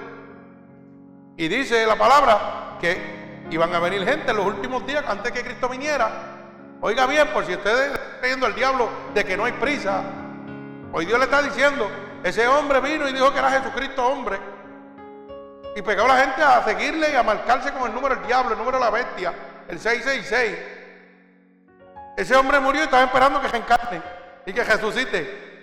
Y 1.37 1.49
dice 1.49 1.85
la 1.85 1.97
palabra 1.97 2.77
que 2.81 3.47
iban 3.51 3.75
a 3.75 3.81
venir 3.81 4.05
gente 4.05 4.31
en 4.31 4.37
los 4.37 4.47
últimos 4.47 4.87
días 4.87 5.05
antes 5.09 5.33
que 5.33 5.43
Cristo 5.43 5.69
viniera. 5.69 6.09
Oiga 6.81 7.07
bien, 7.07 7.27
por 7.29 7.45
si 7.45 7.55
ustedes 7.55 7.93
están 7.93 8.19
creyendo 8.21 8.47
al 8.47 8.55
diablo 8.55 8.89
de 9.13 9.25
que 9.25 9.37
no 9.37 9.45
hay 9.45 9.53
prisa, 9.53 10.03
hoy 10.93 11.05
Dios 11.05 11.19
le 11.19 11.25
está 11.25 11.43
diciendo 11.43 11.91
ese 12.23 12.47
hombre 12.47 12.81
vino 12.81 13.09
y 13.09 13.13
dijo 13.13 13.33
que 13.33 13.41
era 13.41 13.51
Jesucristo 13.51 14.07
hombre. 14.07 14.39
Y 15.75 15.83
pegó 15.83 16.05
a 16.05 16.09
la 16.09 16.17
gente 16.19 16.43
a 16.43 16.63
seguirle 16.63 17.11
y 17.11 17.17
a 17.17 17.25
marcarse 17.25 17.73
con 17.73 17.89
el 17.89 17.95
número 17.95 18.15
del 18.15 18.27
diablo, 18.27 18.53
el 18.53 18.59
número 18.59 18.79
de 18.79 18.85
la 18.85 18.91
bestia, 18.91 19.35
el 19.67 19.81
666. 19.81 20.59
Ese 22.17 22.37
hombre 22.37 22.61
murió 22.61 22.83
y 22.83 22.85
estaba 22.85 23.03
esperando 23.03 23.41
que 23.41 23.49
se 23.49 23.57
encarne 23.57 24.12
y 24.47 24.53
que 24.53 24.65
resucite. 24.65 25.61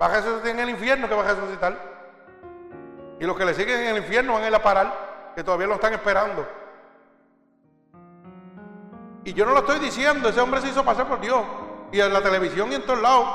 Va 0.00 0.06
a 0.06 0.08
resucitar 0.08 0.48
en 0.48 0.60
el 0.60 0.70
infierno 0.70 1.08
que 1.08 1.14
va 1.14 1.22
a 1.22 1.34
resucitar. 1.34 1.76
Y 3.20 3.24
los 3.24 3.36
que 3.36 3.44
le 3.44 3.54
siguen 3.54 3.80
en 3.80 3.86
el 3.88 3.96
infierno 3.98 4.34
van 4.34 4.44
a 4.44 4.48
ir 4.48 4.54
a 4.54 4.62
parar, 4.62 5.32
que 5.34 5.42
todavía 5.42 5.66
lo 5.66 5.74
están 5.74 5.92
esperando. 5.92 6.46
Y 9.24 9.32
yo 9.32 9.44
no 9.44 9.52
lo 9.52 9.58
estoy 9.58 9.80
diciendo, 9.80 10.28
ese 10.28 10.40
hombre 10.40 10.60
se 10.60 10.68
hizo 10.68 10.84
pasar 10.84 11.08
por 11.08 11.20
Dios. 11.20 11.42
Y 11.90 12.00
en 12.00 12.12
la 12.12 12.22
televisión 12.22 12.70
y 12.70 12.76
en 12.76 12.82
todos 12.82 13.00
lados. 13.00 13.26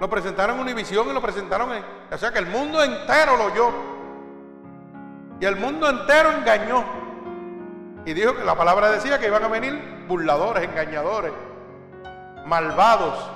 Lo 0.00 0.08
presentaron 0.08 0.56
en 0.56 0.62
Univisión 0.62 1.08
y 1.08 1.12
lo 1.12 1.20
presentaron 1.20 1.72
en... 1.72 1.84
O 2.10 2.18
sea 2.18 2.32
que 2.32 2.38
el 2.38 2.46
mundo 2.46 2.82
entero 2.82 3.36
lo 3.36 3.44
oyó. 3.44 3.70
Y 5.40 5.44
el 5.44 5.56
mundo 5.56 5.88
entero 5.88 6.32
engañó. 6.32 6.84
Y 8.04 8.14
dijo 8.14 8.34
que 8.34 8.44
la 8.44 8.56
palabra 8.56 8.90
decía 8.90 9.18
que 9.18 9.28
iban 9.28 9.44
a 9.44 9.48
venir 9.48 10.04
burladores, 10.08 10.64
engañadores, 10.64 11.32
malvados, 12.46 13.30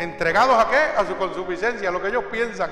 entregados 0.00 0.56
a 0.56 0.68
qué? 0.68 0.98
A 0.98 1.04
su 1.04 1.16
consuficiencia, 1.16 1.88
a 1.88 1.92
lo 1.92 2.00
que 2.00 2.08
ellos 2.08 2.24
piensan. 2.30 2.70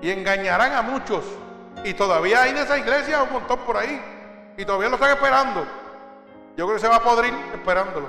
Y 0.00 0.10
engañarán 0.10 0.72
a 0.72 0.82
muchos. 0.82 1.24
Y 1.82 1.94
todavía 1.94 2.42
hay 2.42 2.52
de 2.52 2.62
esa 2.62 2.78
iglesia 2.78 3.22
un 3.22 3.32
montón 3.32 3.58
por 3.60 3.76
ahí. 3.76 4.00
Y 4.56 4.64
todavía 4.64 4.88
lo 4.88 4.96
están 4.96 5.10
esperando. 5.10 5.66
Yo 6.56 6.66
creo 6.66 6.74
que 6.76 6.80
se 6.80 6.88
va 6.88 6.96
a 6.96 7.02
podrir 7.02 7.34
esperándolo. 7.54 8.06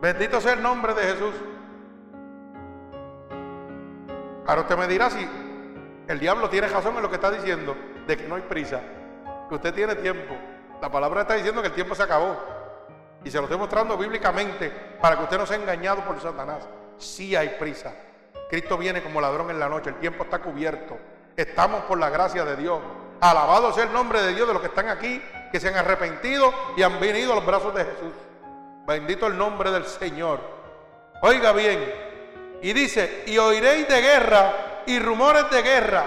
Bendito 0.00 0.40
sea 0.40 0.54
el 0.54 0.62
nombre 0.62 0.94
de 0.94 1.02
Jesús. 1.02 1.34
Ahora 4.46 4.62
usted 4.62 4.76
me 4.76 4.86
dirá 4.86 5.10
si 5.10 5.28
el 6.08 6.18
diablo 6.18 6.48
tiene 6.48 6.66
razón 6.68 6.96
en 6.96 7.02
lo 7.02 7.08
que 7.08 7.16
está 7.16 7.30
diciendo, 7.30 7.76
de 8.06 8.16
que 8.16 8.26
no 8.26 8.34
hay 8.34 8.42
prisa, 8.42 8.80
que 9.48 9.54
usted 9.54 9.74
tiene 9.74 9.94
tiempo. 9.96 10.34
La 10.80 10.90
palabra 10.90 11.22
está 11.22 11.34
diciendo 11.34 11.60
que 11.60 11.68
el 11.68 11.74
tiempo 11.74 11.94
se 11.94 12.02
acabó. 12.02 12.36
Y 13.24 13.30
se 13.30 13.38
lo 13.38 13.44
estoy 13.44 13.58
mostrando 13.58 13.96
bíblicamente 13.96 14.70
para 15.00 15.16
que 15.16 15.24
usted 15.24 15.38
no 15.38 15.46
sea 15.46 15.56
engañado 15.56 16.04
por 16.04 16.20
Satanás. 16.20 16.66
Sí 16.98 17.36
hay 17.36 17.50
prisa. 17.58 17.92
Cristo 18.48 18.76
viene 18.76 19.02
como 19.02 19.20
ladrón 19.20 19.50
en 19.50 19.60
la 19.60 19.68
noche, 19.68 19.90
el 19.90 19.96
tiempo 19.96 20.24
está 20.24 20.40
cubierto. 20.40 20.98
Estamos 21.36 21.84
por 21.84 21.98
la 21.98 22.10
gracia 22.10 22.44
de 22.44 22.56
Dios. 22.56 22.80
Alabado 23.20 23.72
sea 23.72 23.84
el 23.84 23.92
nombre 23.92 24.22
de 24.22 24.34
Dios 24.34 24.48
de 24.48 24.54
los 24.54 24.62
que 24.62 24.68
están 24.68 24.88
aquí, 24.88 25.22
que 25.52 25.60
se 25.60 25.68
han 25.68 25.76
arrepentido 25.76 26.52
y 26.76 26.82
han 26.82 26.98
venido 26.98 27.32
a 27.32 27.36
los 27.36 27.46
brazos 27.46 27.74
de 27.74 27.84
Jesús. 27.84 28.12
Bendito 28.86 29.26
el 29.26 29.36
nombre 29.36 29.70
del 29.70 29.84
Señor. 29.84 30.40
Oiga 31.22 31.52
bien. 31.52 31.92
Y 32.62 32.72
dice, 32.72 33.24
y 33.26 33.38
oiréis 33.38 33.86
de 33.88 34.00
guerra 34.00 34.52
y 34.86 34.98
rumores 34.98 35.48
de 35.50 35.62
guerra. 35.62 36.04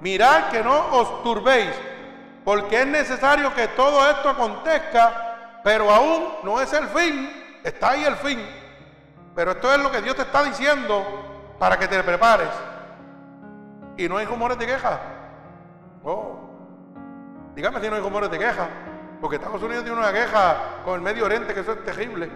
Mirad 0.00 0.50
que 0.50 0.62
no 0.62 0.96
os 0.96 1.22
turbéis, 1.22 1.70
porque 2.44 2.80
es 2.80 2.86
necesario 2.86 3.54
que 3.54 3.68
todo 3.68 4.10
esto 4.10 4.30
acontezca, 4.30 5.31
pero 5.62 5.90
aún 5.90 6.24
no 6.42 6.60
es 6.60 6.72
el 6.72 6.86
fin. 6.88 7.30
Está 7.62 7.90
ahí 7.90 8.04
el 8.04 8.16
fin. 8.16 8.40
Pero 9.34 9.52
esto 9.52 9.72
es 9.72 9.82
lo 9.82 9.90
que 9.90 10.02
Dios 10.02 10.16
te 10.16 10.22
está 10.22 10.42
diciendo 10.42 11.04
para 11.58 11.78
que 11.78 11.88
te 11.88 12.02
prepares. 12.02 12.48
Y 13.96 14.08
no 14.08 14.16
hay 14.16 14.26
rumores 14.26 14.58
de 14.58 14.66
queja. 14.66 15.00
Oh. 16.02 16.40
Dígame 17.54 17.80
si 17.80 17.88
no 17.88 17.96
hay 17.96 18.02
rumores 18.02 18.30
de 18.30 18.38
queja. 18.38 18.68
Porque 19.20 19.36
Estados 19.36 19.62
Unidos 19.62 19.84
tiene 19.84 19.98
una 19.98 20.12
queja 20.12 20.82
con 20.84 20.94
el 20.94 21.00
Medio 21.00 21.24
Oriente, 21.24 21.54
que 21.54 21.60
eso 21.60 21.72
es 21.72 21.84
terrible. 21.84 22.28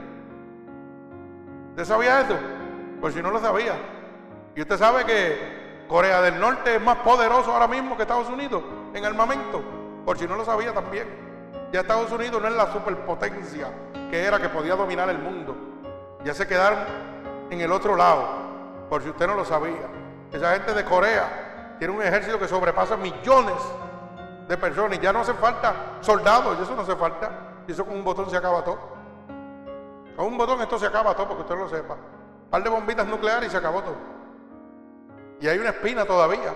¿Usted 1.71 1.85
sabía 1.85 2.21
eso? 2.21 2.39
Pues 3.01 3.15
si 3.15 3.21
no 3.21 3.31
lo 3.31 3.41
sabía. 3.41 3.75
Y 4.55 4.63
usted 4.63 4.79
sabe 4.79 5.05
que 5.05 5.85
Corea 5.89 6.23
del 6.23 6.39
Norte 6.39 6.77
es 6.77 6.83
más 6.83 6.99
poderoso 6.99 7.53
ahora 7.53 7.67
mismo 7.67 7.97
que 7.97 8.03
Estados 8.03 8.29
Unidos 8.29 8.63
en 8.95 9.05
armamento. 9.05 9.63
Por 10.05 10.17
si 10.17 10.27
no 10.27 10.37
lo 10.37 10.45
sabía 10.45 10.73
también. 10.73 11.26
Ya 11.73 11.81
Estados 11.81 12.11
Unidos 12.13 12.41
no 12.41 12.49
es 12.49 12.55
la 12.55 12.73
superpotencia 12.73 13.69
que 14.11 14.25
era 14.25 14.39
que 14.39 14.49
podía 14.49 14.77
dominar 14.77 15.09
el 15.11 15.19
mundo. 15.19 15.57
Ya 16.25 16.35
se 16.35 16.47
quedaron 16.47 16.79
en 17.51 17.61
el 17.61 17.73
otro 17.73 17.97
lado, 17.97 18.27
por 18.89 19.03
si 19.03 19.09
usted 19.09 19.27
no 19.27 19.35
lo 19.35 19.45
sabía. 19.45 19.89
Esa 20.33 20.55
gente 20.55 20.75
de 20.75 20.85
Corea 20.85 21.77
tiene 21.79 21.95
un 21.95 22.03
ejército 22.03 22.39
que 22.39 22.49
sobrepasa 22.49 22.97
millones 22.97 23.57
de 24.49 24.57
personas 24.57 24.99
y 24.99 25.01
ya 25.01 25.13
no 25.13 25.21
hace 25.21 25.35
falta 25.35 25.75
soldados, 26.01 26.57
y 26.59 26.63
eso 26.63 26.75
no 26.75 26.83
hace 26.83 26.97
falta. 26.97 27.31
Y 27.67 27.73
eso 27.73 27.85
con 27.85 27.97
un 27.97 28.05
botón 28.05 28.31
se 28.31 28.37
acaba 28.37 28.63
todo. 28.63 28.79
Con 30.17 30.27
un 30.27 30.39
botón 30.39 30.61
esto 30.61 30.79
se 30.79 30.87
acaba 30.87 31.15
todo, 31.15 31.29
porque 31.29 31.43
usted 31.43 31.57
lo 31.57 31.69
sepa. 31.69 31.95
Un 31.95 32.51
par 32.51 32.63
de 32.63 32.71
bombitas 32.71 33.07
nucleares 33.07 33.49
y 33.49 33.51
se 33.51 33.57
acabó 33.57 33.83
todo. 33.83 33.97
Y 35.41 35.49
hay 35.49 35.59
una 35.59 35.71
espina 35.71 36.05
todavía. 36.05 36.55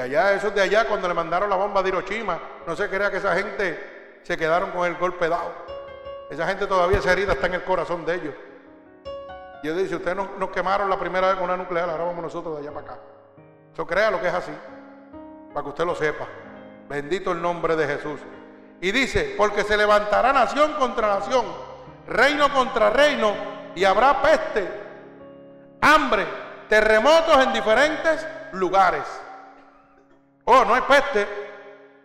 Allá, 0.00 0.32
esos 0.32 0.54
de 0.54 0.60
allá, 0.60 0.86
cuando 0.86 1.08
le 1.08 1.14
mandaron 1.14 1.48
la 1.50 1.56
bomba 1.56 1.82
de 1.82 1.88
Hiroshima, 1.88 2.38
no 2.66 2.76
se 2.76 2.88
crea 2.88 3.10
que 3.10 3.16
esa 3.16 3.34
gente 3.34 4.20
se 4.22 4.36
quedaron 4.36 4.70
con 4.70 4.86
el 4.86 4.96
golpe 4.96 5.28
dado. 5.28 5.52
Esa 6.30 6.46
gente 6.46 6.66
todavía 6.66 6.98
esa 6.98 7.12
herida 7.12 7.32
está 7.32 7.46
en 7.46 7.54
el 7.54 7.64
corazón 7.64 8.04
de 8.04 8.14
ellos. 8.14 8.34
Y 9.62 9.66
Dios 9.66 9.78
dice, 9.78 9.96
ustedes 9.96 10.16
nos, 10.16 10.50
quemaron 10.50 10.88
la 10.88 10.98
primera 10.98 11.28
vez 11.28 11.36
con 11.36 11.44
una 11.44 11.56
nuclear, 11.56 11.88
ahora 11.88 12.04
vamos 12.04 12.22
nosotros 12.22 12.56
de 12.56 12.60
allá 12.62 12.72
para 12.72 12.92
acá. 12.92 13.00
Eso 13.72 13.86
crea 13.86 14.10
lo 14.10 14.20
que 14.20 14.28
es 14.28 14.34
así, 14.34 14.52
para 15.52 15.64
que 15.64 15.70
usted 15.70 15.84
lo 15.84 15.94
sepa. 15.94 16.26
Bendito 16.88 17.32
el 17.32 17.40
nombre 17.40 17.74
de 17.74 17.86
Jesús. 17.86 18.20
Y 18.80 18.92
dice, 18.92 19.34
porque 19.36 19.64
se 19.64 19.76
levantará 19.76 20.32
nación 20.32 20.74
contra 20.74 21.08
nación, 21.08 21.44
reino 22.06 22.52
contra 22.52 22.90
reino, 22.90 23.34
y 23.74 23.84
habrá 23.84 24.22
peste, 24.22 24.68
hambre, 25.80 26.26
terremotos 26.68 27.36
en 27.44 27.52
diferentes 27.52 28.26
lugares. 28.52 29.02
Oh, 30.50 30.64
no 30.64 30.72
hay 30.72 30.80
peste. 30.80 31.28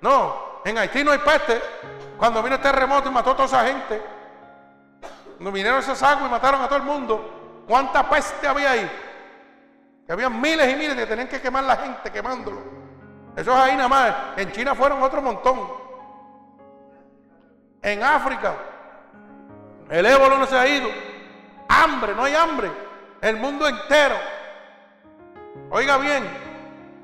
No, 0.02 0.60
en 0.66 0.78
Haití 0.78 1.02
no 1.02 1.12
hay 1.12 1.20
peste. 1.20 1.62
Cuando 2.18 2.44
vino 2.44 2.58
el 2.58 2.62
terremoto 2.62 3.08
y 3.08 3.12
mató 3.14 3.32
a 3.32 3.36
toda 3.36 3.46
esa 3.46 3.64
gente. 3.64 4.04
Cuando 5.38 5.50
vinieron 5.54 5.80
esas 5.80 6.04
aguas 6.04 6.28
y 6.28 6.30
mataron 6.30 6.62
a 6.62 6.68
todo 6.68 6.76
el 6.76 6.84
mundo. 6.84 7.64
¿Cuánta 7.66 8.10
peste 8.10 8.46
había 8.46 8.72
ahí? 8.72 8.92
Que 10.06 10.12
había 10.12 10.30
miles 10.30 10.74
y 10.74 10.76
miles 10.76 10.94
que 10.94 11.06
tenían 11.06 11.30
que 11.30 11.40
quemar 11.40 11.64
la 11.64 11.78
gente 11.78 12.12
quemándolo. 12.12 12.62
Eso 13.34 13.54
es 13.54 13.58
ahí 13.58 13.78
nada 13.78 13.88
más. 13.88 14.14
En 14.36 14.52
China 14.52 14.76
fueron 14.76 15.02
otro 15.02 15.22
montón 15.22 15.66
en 17.82 18.04
África. 18.04 18.56
El 19.90 20.06
ébola 20.06 20.38
no 20.38 20.46
se 20.48 20.58
ha 20.58 20.68
ido. 20.68 20.90
Hambre, 21.70 22.14
no 22.14 22.26
hay 22.26 22.36
hambre. 22.36 22.70
El 23.22 23.38
mundo 23.38 23.70
entero. 23.70 24.16
Oiga 25.70 25.96
bien, 25.96 26.28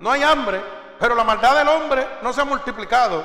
no 0.02 0.12
hay 0.12 0.22
hambre, 0.22 0.62
pero 1.00 1.16
la 1.16 1.24
maldad 1.24 1.58
del 1.58 1.68
hombre 1.68 2.06
no 2.22 2.34
se 2.34 2.42
ha 2.42 2.46
multiplicado. 2.46 3.24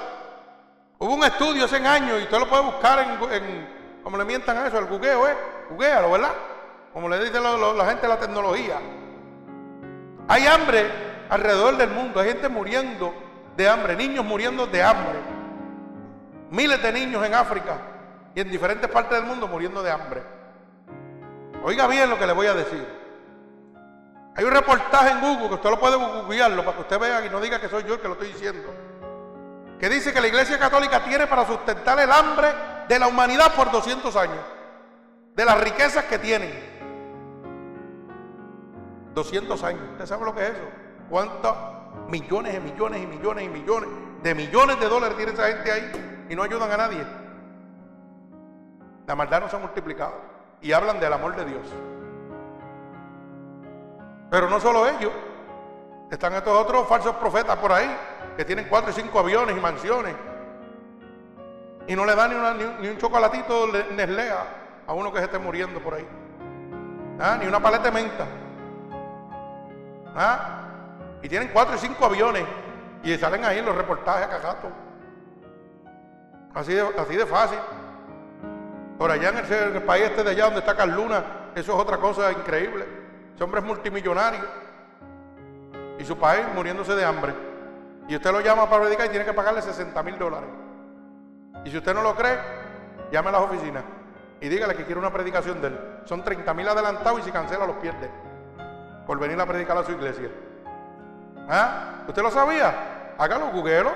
Hubo 0.98 1.14
un 1.14 1.24
estudio 1.24 1.64
hace 1.64 1.76
años 1.76 2.20
y 2.20 2.22
usted 2.22 2.38
lo 2.38 2.48
puede 2.48 2.62
buscar 2.62 2.98
en, 3.00 3.68
como 4.02 4.16
le 4.16 4.24
mientan 4.24 4.56
a 4.56 4.68
eso, 4.68 4.78
el 4.78 4.86
googleo, 4.86 5.28
¿eh? 5.28 5.36
Googlealo, 5.70 6.12
¿verdad? 6.12 6.32
Como 6.92 7.08
le 7.08 7.18
dice 7.18 7.40
la 7.40 7.84
gente 7.86 8.02
de 8.02 8.08
la 8.08 8.20
tecnología. 8.20 8.76
Hay 10.28 10.46
hambre 10.46 10.88
alrededor 11.28 11.76
del 11.76 11.90
mundo, 11.90 12.20
hay 12.20 12.28
gente 12.28 12.48
muriendo 12.48 13.12
de 13.56 13.68
hambre, 13.68 13.96
niños 13.96 14.24
muriendo 14.24 14.66
de 14.66 14.82
hambre. 14.82 15.18
Miles 16.50 16.80
de 16.80 16.92
niños 16.92 17.26
en 17.26 17.34
África 17.34 17.78
y 18.34 18.40
en 18.40 18.50
diferentes 18.50 18.88
partes 18.88 19.18
del 19.18 19.26
mundo 19.26 19.48
muriendo 19.48 19.82
de 19.82 19.90
hambre. 19.90 20.22
Oiga 21.64 21.86
bien 21.88 22.08
lo 22.08 22.18
que 22.18 22.26
le 22.26 22.32
voy 22.32 22.46
a 22.46 22.54
decir. 22.54 23.03
Hay 24.36 24.44
un 24.44 24.50
reportaje 24.50 25.10
en 25.10 25.20
Google 25.20 25.48
que 25.48 25.54
usted 25.54 25.70
lo 25.70 25.78
puede 25.78 25.96
googlearlo 25.96 26.64
para 26.64 26.76
que 26.76 26.82
usted 26.82 26.98
vea 26.98 27.24
y 27.24 27.30
no 27.30 27.40
diga 27.40 27.60
que 27.60 27.68
soy 27.68 27.84
yo 27.84 27.94
el 27.94 28.00
que 28.00 28.08
lo 28.08 28.14
estoy 28.14 28.28
diciendo. 28.28 28.74
Que 29.78 29.88
dice 29.88 30.12
que 30.12 30.20
la 30.20 30.26
Iglesia 30.26 30.58
Católica 30.58 31.04
tiene 31.04 31.26
para 31.26 31.46
sustentar 31.46 31.98
el 32.00 32.10
hambre 32.10 32.48
de 32.88 32.98
la 32.98 33.06
humanidad 33.06 33.54
por 33.54 33.70
200 33.70 34.14
años. 34.16 34.40
De 35.34 35.44
las 35.44 35.60
riquezas 35.60 36.04
que 36.04 36.18
tienen. 36.18 36.52
200 39.14 39.62
años. 39.62 39.82
¿Usted 39.92 40.06
sabe 40.06 40.24
lo 40.24 40.34
que 40.34 40.42
es 40.42 40.50
eso? 40.50 40.68
¿Cuántos 41.08 41.56
millones 42.08 42.54
y 42.56 42.60
millones 42.60 43.02
y 43.02 43.06
millones 43.06 43.44
y 43.44 43.48
millones 43.48 43.88
de 44.22 44.34
millones 44.34 44.80
de 44.80 44.88
dólares 44.88 45.16
tiene 45.16 45.32
esa 45.32 45.46
gente 45.46 45.70
ahí? 45.70 46.10
y 46.28 46.34
no 46.34 46.42
ayudan 46.42 46.70
a 46.70 46.76
nadie. 46.76 47.04
La 49.06 49.14
maldad 49.14 49.40
no 49.40 49.48
se 49.48 49.56
ha 49.56 49.58
multiplicado 49.58 50.14
y 50.60 50.72
hablan 50.72 51.00
del 51.00 51.12
amor 51.12 51.36
de 51.36 51.44
Dios. 51.44 51.66
Pero 54.34 54.50
no 54.50 54.58
solo 54.58 54.88
ellos, 54.88 55.12
están 56.10 56.34
estos 56.34 56.58
otros 56.58 56.88
falsos 56.88 57.14
profetas 57.14 57.56
por 57.56 57.70
ahí 57.70 57.88
que 58.36 58.44
tienen 58.44 58.66
cuatro 58.68 58.90
y 58.90 58.92
cinco 58.92 59.20
aviones 59.20 59.56
y 59.56 59.60
mansiones 59.60 60.12
y 61.86 61.94
no 61.94 62.04
le 62.04 62.16
dan 62.16 62.58
ni, 62.80 62.88
un 62.88 62.98
chocolatito 62.98 63.68
Nestlé 63.94 64.32
a, 64.32 64.92
uno 64.92 65.12
que 65.12 65.20
se 65.20 65.26
esté 65.26 65.38
muriendo 65.38 65.78
por 65.78 65.94
ahí. 65.94 66.08
¿Ah? 67.20 67.36
Ni 67.38 67.46
una 67.46 67.60
paleta 67.60 67.84
de 67.84 67.90
menta. 67.92 68.26
¿Ah? 70.16 70.62
Y 71.22 71.28
tienen 71.28 71.50
cuatro 71.52 71.76
y 71.76 71.78
cinco 71.78 72.04
aviones 72.04 72.42
y 73.04 73.16
salen 73.16 73.44
ahí 73.44 73.60
en 73.60 73.66
los 73.66 73.76
reportajes 73.76 74.34
a 74.34 74.38
rato. 74.38 74.68
Así 76.54 76.74
de, 76.74 76.80
así 76.98 77.14
de 77.14 77.24
fácil. 77.24 77.60
Por 78.98 79.12
allá 79.12 79.28
en 79.28 79.76
el, 79.76 79.82
país 79.84 80.06
este 80.06 80.24
de 80.24 80.30
allá 80.30 80.46
donde 80.46 80.58
está 80.58 80.74
Carluna, 80.74 81.22
eso 81.54 81.72
es 81.72 81.78
otra 81.78 81.98
cosa 81.98 82.32
increíble. 82.32 83.03
Ese 83.34 83.44
hombre 83.44 83.60
es 83.60 83.66
multimillonario. 83.66 84.44
Y 85.98 86.04
su 86.04 86.16
país 86.18 86.44
muriéndose 86.54 86.94
de 86.94 87.04
hambre. 87.04 87.34
Y 88.08 88.16
usted 88.16 88.32
lo 88.32 88.40
llama 88.40 88.68
para 88.68 88.82
predicar 88.82 89.06
y 89.06 89.10
tiene 89.10 89.24
que 89.24 89.32
pagarle 89.32 89.62
60 89.62 90.02
mil 90.02 90.18
dólares. 90.18 90.48
Y 91.64 91.70
si 91.70 91.78
usted 91.78 91.94
no 91.94 92.02
lo 92.02 92.14
cree, 92.14 92.38
llame 93.10 93.30
a 93.30 93.32
las 93.32 93.40
oficinas 93.42 93.84
y 94.44 94.48
dígale 94.50 94.76
que 94.76 94.84
quiere 94.84 95.00
una 95.00 95.10
predicación 95.10 95.62
de 95.62 95.68
él. 95.68 95.80
Son 96.04 96.22
30 96.22 96.52
mil 96.52 96.68
adelantados 96.68 97.20
y 97.20 97.22
si 97.22 97.30
cancela 97.30 97.66
los 97.66 97.76
pierde. 97.76 98.10
Por 99.06 99.18
venir 99.18 99.40
a 99.40 99.46
predicar 99.46 99.78
a 99.78 99.84
su 99.84 99.92
iglesia. 99.92 100.28
¿Ah? 101.48 102.04
¿Usted 102.06 102.22
lo 102.22 102.30
sabía? 102.30 103.14
Hágalo, 103.16 103.50
googleo. 103.52 103.90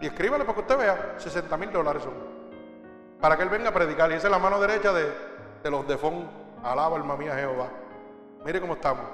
Y 0.00 0.06
escríbale 0.06 0.44
para 0.44 0.54
que 0.54 0.60
usted 0.60 0.78
vea, 0.78 1.14
60 1.16 1.56
mil 1.56 1.72
dólares 1.72 2.04
son. 2.04 2.12
Para 3.20 3.36
que 3.36 3.42
él 3.42 3.48
venga 3.48 3.70
a 3.70 3.74
predicar. 3.74 4.10
Y 4.12 4.14
esa 4.14 4.28
es 4.28 4.30
la 4.30 4.38
mano 4.38 4.60
derecha 4.60 4.92
de, 4.92 5.12
los 5.68 5.88
de 5.88 5.98
Fon. 5.98 6.28
Alaba 6.62 6.96
alma 6.96 7.16
mía 7.16 7.34
Jehová. 7.34 7.66
Mire 8.44 8.60
cómo 8.60 8.74
estamos. 8.74 9.04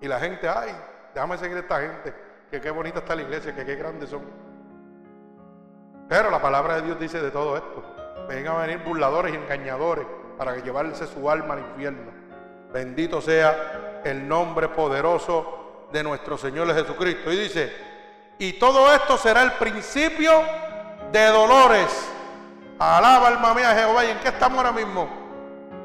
Y 0.00 0.08
la 0.08 0.18
gente, 0.20 0.48
ay, 0.48 0.74
déjame 1.14 1.38
seguir 1.38 1.56
a 1.56 1.60
esta 1.60 1.80
gente. 1.80 2.14
Que 2.50 2.60
qué 2.60 2.70
bonita 2.70 3.00
está 3.00 3.16
la 3.16 3.22
iglesia, 3.22 3.54
que 3.54 3.64
qué 3.64 3.76
grandes 3.76 4.10
son. 4.10 4.22
Pero 6.08 6.30
la 6.30 6.40
palabra 6.40 6.76
de 6.76 6.82
Dios 6.82 7.00
dice 7.00 7.20
de 7.20 7.30
todo 7.30 7.56
esto. 7.56 7.82
Vengan 8.28 8.56
a 8.56 8.66
venir 8.66 8.78
burladores 8.84 9.32
y 9.32 9.36
engañadores 9.36 10.06
para 10.36 10.56
llevarse 10.56 11.06
su 11.06 11.30
alma 11.30 11.54
al 11.54 11.60
infierno. 11.60 12.12
Bendito 12.72 13.20
sea 13.20 14.02
el 14.04 14.26
nombre 14.26 14.68
poderoso 14.68 15.88
de 15.92 16.02
nuestro 16.02 16.36
Señor 16.36 16.72
Jesucristo. 16.74 17.32
Y 17.32 17.36
dice, 17.36 17.72
y 18.38 18.54
todo 18.54 18.92
esto 18.92 19.16
será 19.16 19.42
el 19.42 19.52
principio 19.52 20.30
de 21.12 21.26
dolores. 21.28 22.08
Alaba 22.78 23.28
alma 23.28 23.54
mía 23.54 23.74
Jehová. 23.74 24.04
¿Y 24.04 24.10
en 24.10 24.18
qué 24.18 24.28
estamos 24.28 24.58
ahora 24.58 24.72
mismo? 24.72 25.23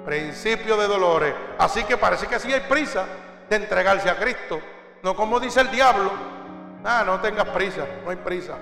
Principio 0.06 0.78
de 0.78 0.88
dolores. 0.88 1.34
Así 1.58 1.84
que 1.84 1.98
parece 1.98 2.28
que 2.28 2.40
sí 2.40 2.52
hay 2.52 2.62
prisa 2.62 3.06
de 3.50 3.56
entregarse 3.56 4.10
a 4.10 4.18
Cristo. 4.18 4.60
No 5.04 5.16
como 5.16 5.40
dice 5.40 5.62
el 5.62 5.72
diablo. 5.72 6.12
Nada, 6.82 7.04
no 7.04 7.20
tengas 7.20 7.48
prisa, 7.50 7.86
no 8.04 8.10
hay 8.10 8.18
prisa. 8.18 8.56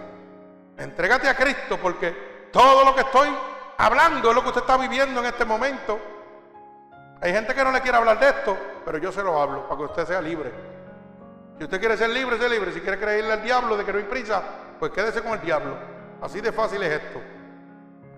Entrégate 0.78 1.30
a 1.30 1.36
Cristo 1.36 1.78
porque 1.82 2.50
todo 2.52 2.84
lo 2.84 2.96
que 2.96 3.02
estoy 3.02 3.30
hablando 3.78 4.30
es 4.30 4.36
lo 4.36 4.42
que 4.42 4.50
usted 4.50 4.62
está 4.62 4.78
viviendo 4.78 5.20
en 5.20 5.28
este 5.28 5.46
momento. 5.46 6.00
Hay 7.22 7.32
gente 7.32 7.54
que 7.54 7.64
no 7.64 7.72
le 7.72 7.82
quiere 7.82 7.98
hablar 7.98 8.20
de 8.20 8.30
esto, 8.30 8.58
pero 8.86 8.98
yo 8.98 9.12
se 9.12 9.24
lo 9.24 9.42
hablo 9.42 9.68
para 9.68 9.78
que 9.78 9.86
usted 9.86 10.06
sea 10.06 10.22
libre. 10.22 10.52
Si 11.58 11.64
usted 11.64 11.80
quiere 11.80 11.98
ser 11.98 12.10
libre, 12.12 12.38
sea 12.38 12.48
libre. 12.48 12.72
Si 12.72 12.82
quiere 12.82 13.00
creerle 13.00 13.34
al 13.34 13.44
diablo 13.44 13.76
de 13.76 13.84
que 13.84 13.92
no 13.92 13.98
hay 13.98 14.06
prisa, 14.06 14.44
pues 14.80 14.92
quédese 14.92 15.22
con 15.22 15.34
el 15.34 15.42
diablo. 15.42 15.76
Así 16.22 16.42
de 16.42 16.52
fácil 16.52 16.84
es 16.84 17.02
esto. 17.02 17.20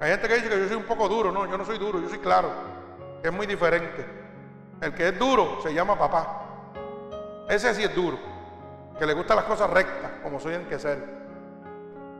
Hay 0.01 0.11
gente 0.11 0.27
que 0.27 0.35
dice 0.35 0.49
que 0.49 0.59
yo 0.59 0.67
soy 0.67 0.77
un 0.77 0.83
poco 0.83 1.07
duro. 1.07 1.31
No, 1.31 1.45
yo 1.45 1.57
no 1.57 1.65
soy 1.65 1.77
duro, 1.77 2.01
yo 2.01 2.09
soy 2.09 2.19
claro. 2.19 2.51
Es 3.23 3.31
muy 3.31 3.45
diferente. 3.45 4.05
El 4.81 4.93
que 4.93 5.09
es 5.09 5.19
duro 5.19 5.59
se 5.61 5.73
llama 5.73 5.97
papá. 5.97 6.41
Ese 7.49 7.73
sí 7.73 7.83
es 7.83 7.93
duro. 7.93 8.17
Que 8.97 9.05
le 9.05 9.13
gustan 9.13 9.37
las 9.37 9.45
cosas 9.45 9.69
rectas, 9.69 10.11
como 10.23 10.39
soy 10.39 10.55
en 10.55 10.65
que 10.65 10.79
ser. 10.79 11.03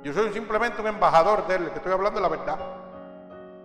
Yo 0.04 0.14
soy 0.14 0.32
simplemente 0.32 0.82
un 0.82 0.88
embajador 0.88 1.46
de 1.48 1.56
él, 1.56 1.70
que 1.72 1.78
estoy 1.78 1.92
hablando 1.92 2.20
de 2.20 2.30
la 2.30 2.36
verdad. 2.36 2.60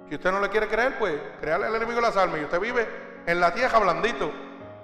Si 0.08 0.16
usted 0.16 0.32
no 0.32 0.40
le 0.40 0.48
quiere 0.48 0.68
creer, 0.68 0.98
pues 0.98 1.14
créale 1.40 1.66
al 1.66 1.74
enemigo 1.76 2.00
las 2.00 2.16
almas. 2.16 2.40
Y 2.40 2.44
usted 2.44 2.60
vive 2.60 2.86
en 3.26 3.40
la 3.40 3.54
tierra 3.54 3.78
blandito, 3.78 4.30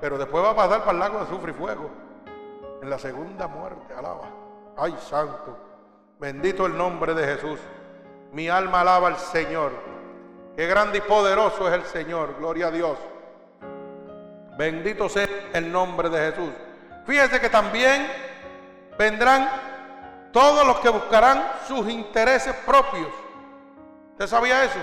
pero 0.01 0.17
después 0.17 0.45
va 0.45 0.51
a 0.51 0.57
pasar 0.57 0.81
para 0.81 0.93
el 0.93 0.99
lago 0.99 1.19
de 1.19 1.25
azufre 1.25 1.53
y 1.53 1.55
fuego 1.55 1.91
en 2.83 2.89
la 2.89 2.99
segunda 2.99 3.47
muerte. 3.47 3.93
Alaba. 3.95 4.29
Ay, 4.77 4.97
santo. 5.09 5.59
Bendito 6.19 6.67
el 6.67 6.77
nombre 6.77 7.15
de 7.15 7.25
Jesús. 7.25 7.59
Mi 8.33 8.49
alma 8.49 8.81
alaba 8.81 9.09
al 9.09 9.17
Señor. 9.17 9.90
Qué 10.61 10.67
grande 10.67 10.99
y 10.99 11.01
poderoso 11.01 11.67
es 11.69 11.73
el 11.73 11.87
Señor. 11.87 12.37
Gloria 12.39 12.67
a 12.67 12.71
Dios. 12.71 12.99
Bendito 14.59 15.09
sea 15.09 15.27
el 15.55 15.73
nombre 15.73 16.11
de 16.11 16.31
Jesús. 16.31 16.51
Fíjese 17.07 17.41
que 17.41 17.49
también 17.49 18.07
vendrán 18.99 19.49
todos 20.35 20.67
los 20.67 20.79
que 20.81 20.91
buscarán 20.91 21.51
sus 21.67 21.89
intereses 21.89 22.55
propios. 22.67 23.09
¿Usted 24.11 24.27
sabía 24.27 24.65
eso? 24.65 24.79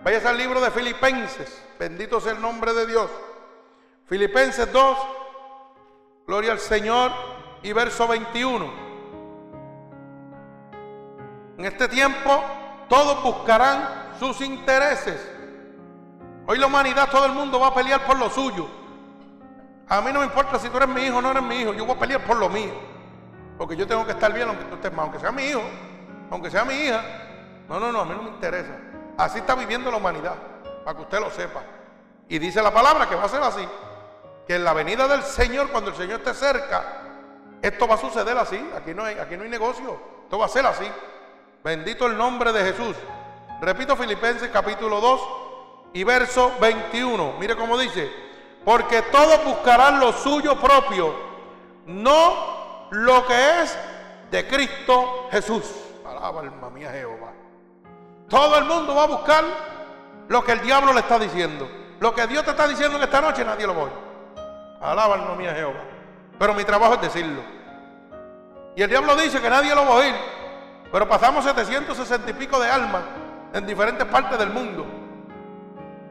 Vaya 0.00 0.30
al 0.30 0.38
libro 0.38 0.60
de 0.60 0.70
Filipenses. 0.70 1.60
Bendito 1.76 2.20
sea 2.20 2.30
el 2.30 2.40
nombre 2.40 2.72
de 2.72 2.86
Dios. 2.86 3.10
Filipenses 4.06 4.72
2, 4.72 4.98
gloria 6.24 6.52
al 6.52 6.60
Señor, 6.60 7.10
y 7.64 7.72
verso 7.72 8.06
21. 8.06 8.72
En 11.58 11.64
este 11.64 11.88
tiempo 11.88 12.44
todos 12.88 13.24
buscarán 13.24 14.03
sus 14.18 14.40
intereses. 14.40 15.30
Hoy 16.46 16.58
la 16.58 16.66
humanidad, 16.66 17.08
todo 17.10 17.26
el 17.26 17.32
mundo 17.32 17.58
va 17.58 17.68
a 17.68 17.74
pelear 17.74 18.04
por 18.04 18.18
lo 18.18 18.28
suyo. 18.30 18.68
A 19.88 20.00
mí 20.00 20.12
no 20.12 20.20
me 20.20 20.26
importa 20.26 20.58
si 20.58 20.68
tú 20.68 20.76
eres 20.76 20.88
mi 20.88 21.02
hijo 21.02 21.18
o 21.18 21.22
no 21.22 21.30
eres 21.30 21.42
mi 21.42 21.56
hijo, 21.56 21.72
yo 21.72 21.84
voy 21.84 21.96
a 21.96 21.98
pelear 21.98 22.24
por 22.24 22.36
lo 22.36 22.48
mío. 22.48 22.72
Porque 23.58 23.76
yo 23.76 23.86
tengo 23.86 24.04
que 24.04 24.12
estar 24.12 24.32
bien 24.32 24.48
aunque 24.48 24.64
tú 24.64 24.74
estés 24.74 24.92
mal, 24.92 25.04
aunque 25.04 25.20
sea 25.20 25.30
mi 25.30 25.44
hijo, 25.44 25.62
aunque 26.30 26.50
sea 26.50 26.64
mi 26.64 26.74
hija. 26.74 27.02
No, 27.68 27.78
no, 27.78 27.92
no, 27.92 28.00
a 28.00 28.04
mí 28.04 28.14
no 28.14 28.22
me 28.22 28.30
interesa. 28.30 28.72
Así 29.16 29.38
está 29.38 29.54
viviendo 29.54 29.90
la 29.90 29.96
humanidad, 29.96 30.34
para 30.84 30.96
que 30.96 31.02
usted 31.02 31.20
lo 31.20 31.30
sepa. 31.30 31.62
Y 32.28 32.38
dice 32.38 32.62
la 32.62 32.72
palabra 32.72 33.08
que 33.08 33.14
va 33.14 33.24
a 33.24 33.28
ser 33.28 33.42
así. 33.42 33.66
Que 34.46 34.56
en 34.56 34.64
la 34.64 34.72
venida 34.72 35.06
del 35.08 35.22
Señor, 35.22 35.70
cuando 35.70 35.90
el 35.90 35.96
Señor 35.96 36.20
esté 36.20 36.34
cerca, 36.34 36.84
esto 37.62 37.86
va 37.86 37.94
a 37.94 37.98
suceder 37.98 38.36
así. 38.36 38.62
Aquí 38.76 38.92
no 38.92 39.04
hay, 39.04 39.18
aquí 39.18 39.36
no 39.36 39.44
hay 39.44 39.50
negocio. 39.50 39.98
Esto 40.24 40.38
va 40.38 40.46
a 40.46 40.48
ser 40.48 40.66
así. 40.66 40.86
Bendito 41.62 42.06
el 42.06 42.16
nombre 42.16 42.52
de 42.52 42.72
Jesús. 42.72 42.96
Repito 43.60 43.96
Filipenses 43.96 44.50
capítulo 44.50 45.00
2 45.00 45.20
y 45.94 46.04
verso 46.04 46.52
21. 46.60 47.34
Mire 47.38 47.56
cómo 47.56 47.78
dice. 47.78 48.10
Porque 48.64 49.02
todos 49.02 49.44
buscarán 49.44 50.00
lo 50.00 50.12
suyo 50.12 50.58
propio, 50.58 51.14
no 51.86 52.88
lo 52.90 53.26
que 53.26 53.62
es 53.62 53.78
de 54.30 54.46
Cristo 54.48 55.28
Jesús. 55.30 55.64
Alaba 56.06 56.40
alma 56.40 56.70
mía 56.70 56.90
Jehová. 56.90 57.32
Todo 58.28 58.56
el 58.56 58.64
mundo 58.64 58.94
va 58.94 59.04
a 59.04 59.06
buscar 59.06 59.44
lo 60.28 60.42
que 60.42 60.52
el 60.52 60.60
diablo 60.62 60.92
le 60.92 61.00
está 61.00 61.18
diciendo. 61.18 61.68
Lo 62.00 62.14
que 62.14 62.26
Dios 62.26 62.42
te 62.44 62.50
está 62.50 62.66
diciendo 62.66 62.96
en 62.96 63.04
esta 63.04 63.20
noche, 63.20 63.44
nadie 63.44 63.66
lo 63.66 63.78
oye. 63.78 63.92
Alaba 64.80 65.14
alma 65.14 65.34
mía 65.34 65.52
Jehová. 65.54 65.84
Pero 66.38 66.54
mi 66.54 66.64
trabajo 66.64 66.94
es 66.94 67.02
decirlo. 67.02 67.42
Y 68.76 68.82
el 68.82 68.88
diablo 68.88 69.14
dice 69.14 69.40
que 69.40 69.50
nadie 69.50 69.74
lo 69.74 69.82
va 69.82 69.90
a 69.90 69.96
oír. 69.96 70.14
Pero 70.90 71.06
pasamos 71.06 71.44
760 71.44 72.30
y 72.30 72.34
pico 72.34 72.58
de 72.58 72.70
almas 72.70 73.02
en 73.54 73.66
diferentes 73.66 74.04
partes 74.06 74.36
del 74.36 74.50
mundo. 74.50 74.84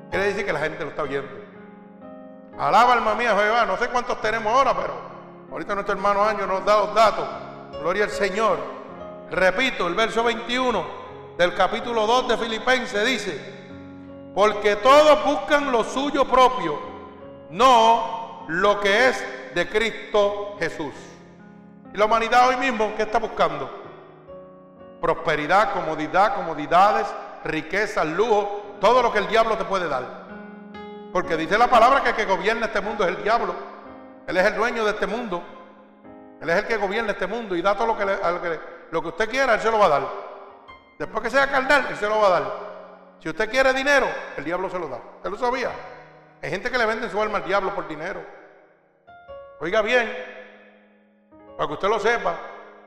Quiere 0.10 0.28
decir 0.28 0.46
que 0.46 0.54
la 0.54 0.60
gente 0.60 0.84
lo 0.84 0.90
está 0.90 1.04
oyendo. 1.04 1.30
Alaba 2.58 2.94
alma 2.94 3.16
mía 3.16 3.36
Jehová. 3.36 3.66
No 3.66 3.78
sé 3.78 3.90
cuántos 3.90 4.20
tenemos 4.22 4.52
ahora, 4.52 4.74
pero 4.74 4.94
ahorita 5.52 5.76
nuestro 5.76 5.94
hermano 5.94 6.24
Año 6.24 6.48
nos 6.48 6.66
da 6.66 6.78
los 6.80 6.96
datos. 6.96 7.28
Gloria 7.82 8.06
al 8.06 8.12
Señor. 8.12 8.60
Repito, 9.30 9.88
el 9.88 9.96
verso 9.96 10.24
21 10.24 10.86
del 11.38 11.54
capítulo 11.54 12.08
2 12.08 12.30
de 12.30 12.38
Filipenses 12.38 13.06
dice, 13.06 13.54
porque 14.34 14.78
todos 14.78 15.26
buscan 15.26 15.72
lo 15.72 15.84
suyo 15.84 16.26
propio, 16.26 16.80
no 17.50 18.46
lo 18.48 18.80
que 18.80 19.10
es 19.10 19.26
de 19.54 19.68
Cristo 19.68 20.56
Jesús. 20.60 20.94
Y 21.94 21.98
la 21.98 22.06
humanidad 22.06 22.50
hoy 22.50 22.58
mismo, 22.58 22.94
¿qué 22.96 23.04
está 23.04 23.18
buscando? 23.18 23.84
prosperidad, 25.04 25.74
comodidad, 25.74 26.34
comodidades, 26.34 27.06
riquezas, 27.44 28.06
lujo, 28.06 28.78
todo 28.80 29.02
lo 29.02 29.12
que 29.12 29.20
el 29.20 29.28
diablo 29.28 29.58
te 29.58 29.66
puede 29.66 29.88
dar. 29.88 30.04
Porque 31.12 31.38
dice 31.38 31.58
la 31.58 31.68
palabra 31.68 32.02
que 32.04 32.10
el 32.10 32.16
que 32.16 32.26
gobierna 32.26 32.68
este 32.68 32.82
mundo 32.82 33.04
es 33.04 33.16
el 33.16 33.24
diablo. 33.24 33.54
Él 34.28 34.38
es 34.38 34.46
el 34.46 34.56
dueño 34.56 34.84
de 34.84 34.92
este 34.92 35.08
mundo. 35.08 35.44
Él 36.42 36.50
es 36.50 36.58
el 36.58 36.66
que 36.66 36.78
gobierna 36.78 37.12
este 37.12 37.28
mundo 37.28 37.56
y 37.56 37.62
da 37.62 37.76
todo 37.76 37.88
lo 37.88 37.98
que, 37.98 38.60
lo 38.92 39.02
que 39.02 39.08
usted 39.08 39.30
quiera, 39.30 39.54
Él 39.54 39.62
se 39.62 39.72
lo 39.72 39.80
va 39.80 39.86
a 39.86 39.90
dar. 39.90 40.04
Después 40.98 41.24
que 41.24 41.30
sea 41.30 41.50
carnal, 41.50 41.88
Él 41.90 41.98
se 41.98 42.08
lo 42.08 42.20
va 42.20 42.28
a 42.28 42.30
dar. 42.30 42.44
Si 43.20 43.30
usted 43.30 43.50
quiere 43.50 43.74
dinero, 43.74 44.08
el 44.38 44.44
diablo 44.44 44.70
se 44.70 44.80
lo 44.80 44.88
da. 44.88 45.00
¿Usted 45.18 45.30
lo 45.30 45.38
sabía? 45.38 45.72
Hay 46.42 46.50
gente 46.50 46.70
que 46.70 46.78
le 46.78 46.86
vende 46.86 47.10
su 47.10 47.22
alma 47.22 47.38
al 47.38 47.46
diablo 47.46 47.74
por 47.74 47.88
dinero. 47.88 48.22
Oiga 49.60 49.82
bien, 49.82 50.12
para 51.56 51.68
que 51.68 51.74
usted 51.74 51.88
lo 51.88 52.00
sepa, 52.00 52.36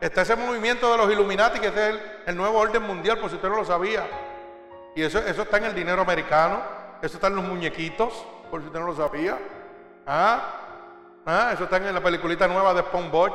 Está 0.00 0.22
ese 0.22 0.36
movimiento 0.36 0.92
de 0.92 0.98
los 0.98 1.10
Illuminati, 1.10 1.58
que 1.58 1.68
es 1.68 2.00
el, 2.26 2.36
nuevo 2.36 2.58
orden 2.58 2.82
mundial, 2.82 3.18
por 3.18 3.30
si 3.30 3.36
usted 3.36 3.48
no 3.48 3.56
lo 3.56 3.64
sabía. 3.64 4.06
Y 4.96 5.02
eso, 5.02 5.18
eso 5.18 5.42
está 5.42 5.58
en 5.58 5.64
el 5.66 5.74
dinero 5.74 6.00
americano, 6.00 6.58
eso 7.02 7.18
está 7.18 7.26
en 7.26 7.36
los 7.36 7.44
muñequitos, 7.44 8.26
por 8.50 8.62
si 8.62 8.66
usted 8.68 8.80
no 8.80 8.86
lo 8.86 8.96
sabía. 8.96 9.38
¿Ah? 10.06 10.40
¿Ah? 11.26 11.50
Eso 11.52 11.64
está 11.64 11.76
en 11.76 11.92
la 11.92 12.02
peliculita 12.02 12.48
nueva 12.48 12.72
de 12.72 12.80
SpongeBob. 12.80 13.32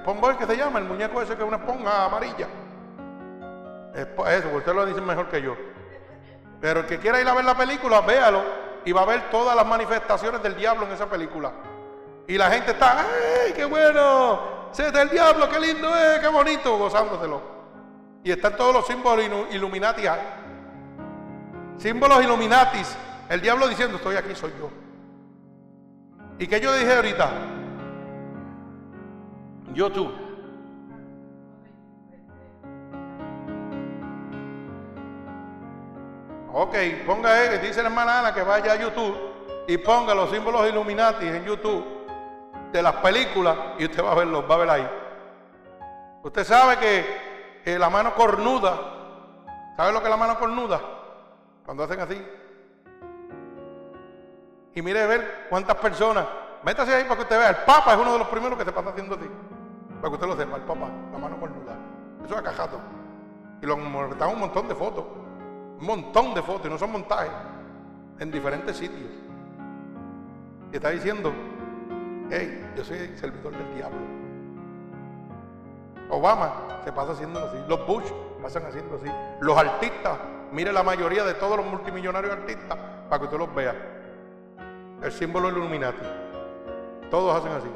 SpongeBob 0.00 0.38
que 0.38 0.46
se 0.46 0.56
llama, 0.56 0.78
el 0.78 0.86
muñeco 0.86 1.20
ese 1.20 1.36
que 1.36 1.42
es 1.42 1.46
una 1.48 1.58
esponja 1.58 2.06
amarilla. 2.06 2.48
Eso, 3.94 4.48
usted 4.54 4.74
lo 4.74 4.86
dice 4.86 5.02
mejor 5.02 5.28
que 5.28 5.42
yo. 5.42 5.54
Pero 6.58 6.80
el 6.80 6.86
que 6.86 6.98
quiera 6.98 7.20
ir 7.20 7.28
a 7.28 7.34
ver 7.34 7.44
la 7.44 7.54
película, 7.54 8.00
véalo 8.00 8.42
y 8.86 8.92
va 8.92 9.02
a 9.02 9.06
ver 9.06 9.30
todas 9.30 9.54
las 9.54 9.66
manifestaciones 9.66 10.42
del 10.42 10.56
diablo 10.56 10.86
en 10.86 10.92
esa 10.92 11.04
película. 11.04 11.52
Y 12.26 12.38
la 12.38 12.50
gente 12.50 12.70
está, 12.70 13.00
¡ay, 13.00 13.52
qué 13.52 13.66
bueno! 13.66 14.70
¡Se 14.72 14.90
del 14.90 15.10
diablo, 15.10 15.50
qué 15.50 15.60
lindo 15.60 15.94
es, 15.94 16.18
qué 16.20 16.28
bonito, 16.28 16.78
gozándoselo. 16.78 17.42
Y 18.24 18.30
están 18.30 18.56
todos 18.56 18.72
los 18.72 18.86
símbolos 18.86 19.26
Illuminati 19.50 20.06
ahí. 20.06 20.41
Símbolos 21.82 22.22
Illuminatis. 22.22 22.96
El 23.28 23.40
diablo 23.40 23.66
diciendo, 23.66 23.96
estoy 23.96 24.14
aquí, 24.14 24.36
soy 24.36 24.52
yo. 24.56 24.70
¿Y 26.38 26.46
qué 26.46 26.60
yo 26.60 26.72
dije 26.74 26.94
ahorita? 26.94 27.30
Yo 29.74 29.90
tú. 29.90 30.12
Ok, 36.52 36.74
ponga, 37.04 37.44
eh, 37.44 37.58
dice 37.58 37.82
la 37.82 37.88
hermana 37.88 38.20
Ana 38.20 38.34
que 38.34 38.42
vaya 38.42 38.74
a 38.74 38.76
YouTube 38.76 39.16
y 39.66 39.76
ponga 39.78 40.14
los 40.14 40.30
símbolos 40.30 40.68
Illuminati 40.68 41.26
en 41.26 41.44
YouTube 41.44 41.84
de 42.70 42.80
las 42.80 42.94
películas 42.96 43.56
y 43.78 43.86
usted 43.86 44.04
va 44.04 44.12
a 44.12 44.14
verlos, 44.14 44.44
va 44.48 44.54
a 44.54 44.58
ver 44.58 44.70
ahí. 44.70 44.88
Usted 46.22 46.44
sabe 46.44 46.76
que 46.78 47.76
la 47.76 47.90
mano 47.90 48.14
cornuda, 48.14 49.74
¿sabe 49.76 49.92
lo 49.92 49.98
que 49.98 50.04
es 50.04 50.10
la 50.10 50.16
mano 50.16 50.38
cornuda? 50.38 51.01
Cuando 51.64 51.84
hacen 51.84 52.00
así. 52.00 52.20
Y 54.74 54.82
mire 54.82 55.06
ver 55.06 55.46
cuántas 55.50 55.76
personas. 55.76 56.26
Métase 56.64 56.94
ahí 56.94 57.04
para 57.04 57.16
que 57.16 57.22
usted 57.22 57.38
vea. 57.38 57.50
El 57.50 57.56
Papa 57.66 57.94
es 57.94 57.98
uno 57.98 58.12
de 58.12 58.18
los 58.18 58.28
primeros 58.28 58.58
que 58.58 58.64
se 58.64 58.72
pasa 58.72 58.90
haciendo 58.90 59.14
así. 59.14 59.28
Para 60.00 60.08
que 60.08 60.14
usted 60.14 60.26
lo 60.26 60.36
sepa, 60.36 60.56
el 60.56 60.62
Papa, 60.62 60.88
la 61.12 61.18
mano 61.18 61.38
cornuda. 61.38 61.76
Eso 62.24 62.34
es 62.34 62.40
acajato. 62.40 62.80
Y 63.60 63.66
lo 63.66 63.76
montan 63.76 64.30
un 64.30 64.40
montón 64.40 64.68
de 64.68 64.74
fotos. 64.74 65.04
Un 65.78 65.86
montón 65.86 66.34
de 66.34 66.42
fotos, 66.42 66.66
y 66.66 66.70
no 66.70 66.78
son 66.78 66.92
montajes. 66.92 67.32
En 68.18 68.30
diferentes 68.30 68.76
sitios. 68.76 69.10
Y 70.72 70.76
está 70.76 70.90
diciendo 70.90 71.32
hey, 72.32 72.72
yo 72.76 72.84
soy 72.84 72.96
servidor 73.18 73.52
del 73.52 73.74
diablo. 73.74 73.98
Obama 76.08 76.52
se 76.84 76.92
pasa 76.92 77.12
haciendo 77.12 77.40
así, 77.40 77.58
los 77.68 77.86
Bush 77.86 78.04
pasan 78.42 78.64
haciendo 78.66 78.96
así, 78.96 79.10
los 79.40 79.56
artistas, 79.56 80.18
mire 80.52 80.72
la 80.72 80.82
mayoría 80.82 81.24
de 81.24 81.34
todos 81.34 81.56
los 81.56 81.66
multimillonarios 81.66 82.32
artistas, 82.32 82.78
para 83.08 83.18
que 83.18 83.24
usted 83.24 83.38
los 83.38 83.54
vea. 83.54 83.74
El 85.02 85.10
símbolo 85.10 85.48
Illuminati. 85.48 86.06
Todos 87.10 87.36
hacen 87.36 87.52
así. 87.52 87.68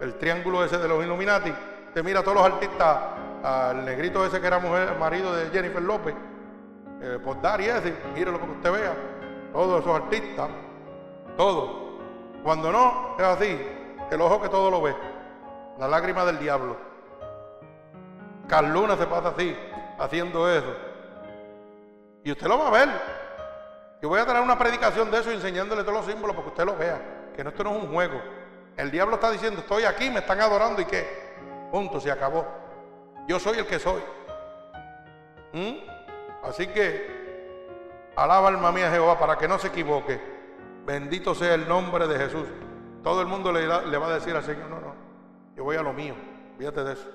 El 0.00 0.14
triángulo 0.14 0.64
ese 0.64 0.78
de 0.78 0.88
los 0.88 1.04
Illuminati. 1.04 1.52
Usted 1.88 2.04
mira 2.04 2.20
a 2.20 2.22
todos 2.22 2.36
los 2.36 2.46
artistas, 2.46 2.98
al 3.42 3.84
negrito 3.84 4.24
ese 4.24 4.40
que 4.40 4.46
era 4.46 4.58
mujer, 4.58 4.96
marido 4.98 5.34
de 5.34 5.50
Jennifer 5.50 5.82
López, 5.82 6.14
eh, 7.02 7.18
por 7.22 7.40
dar 7.40 7.60
y 7.60 7.66
ese, 7.66 7.94
mire 8.14 8.32
lo 8.32 8.38
que 8.38 8.50
usted 8.50 8.72
vea. 8.72 8.94
Todos 9.52 9.80
esos 9.80 9.96
artistas, 9.96 10.48
todos 11.36 11.88
cuando 12.42 12.70
no, 12.70 13.16
es 13.18 13.24
así, 13.24 13.60
el 14.10 14.20
ojo 14.20 14.40
que 14.40 14.48
todo 14.48 14.70
lo 14.70 14.80
ve, 14.80 14.94
la 15.78 15.88
lágrima 15.88 16.24
del 16.24 16.38
diablo. 16.38 16.76
Carluna 18.46 18.96
se 18.96 19.06
pasa 19.06 19.28
así, 19.28 19.56
haciendo 19.98 20.50
eso. 20.50 20.74
Y 22.24 22.32
usted 22.32 22.46
lo 22.46 22.58
va 22.58 22.68
a 22.68 22.70
ver. 22.70 22.88
Yo 24.00 24.08
voy 24.08 24.20
a 24.20 24.26
traer 24.26 24.42
una 24.42 24.58
predicación 24.58 25.10
de 25.10 25.18
eso 25.18 25.30
enseñándole 25.30 25.82
todos 25.82 25.98
los 25.98 26.06
símbolos 26.06 26.36
para 26.36 26.44
que 26.44 26.50
usted 26.50 26.64
lo 26.64 26.76
vea. 26.76 27.30
Que 27.34 27.42
esto 27.42 27.64
no 27.64 27.76
es 27.76 27.82
un 27.84 27.92
juego. 27.92 28.20
El 28.76 28.90
diablo 28.90 29.16
está 29.16 29.30
diciendo, 29.30 29.60
estoy 29.60 29.84
aquí, 29.84 30.10
me 30.10 30.20
están 30.20 30.40
adorando 30.40 30.80
y 30.80 30.84
qué. 30.84 31.68
Punto, 31.70 32.00
se 32.00 32.10
acabó. 32.10 32.46
Yo 33.26 33.38
soy 33.38 33.58
el 33.58 33.66
que 33.66 33.78
soy. 33.78 34.00
¿Mm? 35.52 35.76
Así 36.44 36.66
que, 36.68 38.10
alaba 38.16 38.48
alma 38.48 38.70
mía 38.72 38.90
Jehová 38.90 39.18
para 39.18 39.36
que 39.36 39.48
no 39.48 39.58
se 39.58 39.68
equivoque. 39.68 40.20
Bendito 40.86 41.34
sea 41.34 41.54
el 41.54 41.68
nombre 41.68 42.06
de 42.06 42.18
Jesús. 42.18 42.46
Todo 43.02 43.20
el 43.20 43.26
mundo 43.26 43.52
le, 43.52 43.66
va 43.66 44.06
a 44.06 44.14
decir 44.14 44.34
al 44.34 44.44
Señor, 44.44 44.68
no, 44.68 44.80
no, 44.80 44.94
yo 45.56 45.64
voy 45.64 45.76
a 45.76 45.82
lo 45.82 45.92
mío, 45.92 46.14
fíjate 46.58 46.82
de 46.84 46.92
eso. 46.92 47.08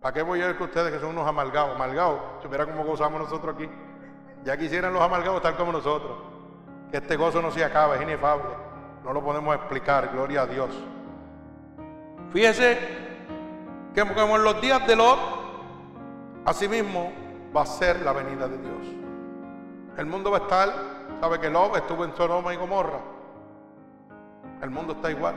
¿Para 0.00 0.14
qué 0.14 0.22
voy 0.22 0.42
a 0.42 0.50
ir 0.50 0.56
con 0.56 0.68
ustedes 0.68 0.92
que 0.92 0.98
son 0.98 1.10
unos 1.10 1.26
amargados? 1.26 1.74
Amargados, 1.74 2.20
si 2.42 2.48
mira 2.48 2.66
cómo 2.66 2.84
gozamos 2.84 3.20
nosotros 3.20 3.54
aquí. 3.54 3.68
Ya 4.46 4.56
quisieran 4.56 4.92
los 4.92 5.02
amargados 5.02 5.38
estar 5.38 5.56
como 5.56 5.72
nosotros. 5.72 6.18
Que 6.92 6.98
este 6.98 7.16
gozo 7.16 7.42
no 7.42 7.50
se 7.50 7.64
acabe, 7.64 7.96
es 7.96 8.02
inefable. 8.02 8.44
No 9.02 9.12
lo 9.12 9.20
podemos 9.20 9.52
explicar, 9.56 10.10
gloria 10.12 10.42
a 10.42 10.46
Dios. 10.46 10.70
Fíjese 12.32 12.78
que 13.92 14.04
como 14.14 14.36
en 14.36 14.44
los 14.44 14.60
días 14.60 14.86
de 14.86 14.94
Lot, 14.94 15.18
asimismo 16.44 17.12
va 17.54 17.62
a 17.62 17.66
ser 17.66 18.00
la 18.02 18.12
venida 18.12 18.46
de 18.46 18.56
Dios. 18.58 18.86
El 19.96 20.06
mundo 20.06 20.30
va 20.30 20.38
a 20.38 20.40
estar, 20.42 20.72
sabe 21.20 21.40
que 21.40 21.50
Lot 21.50 21.76
estuvo 21.78 22.04
en 22.04 22.14
Sodoma 22.14 22.54
y 22.54 22.56
Gomorra. 22.56 23.00
El 24.62 24.70
mundo 24.70 24.92
está 24.92 25.10
igual. 25.10 25.34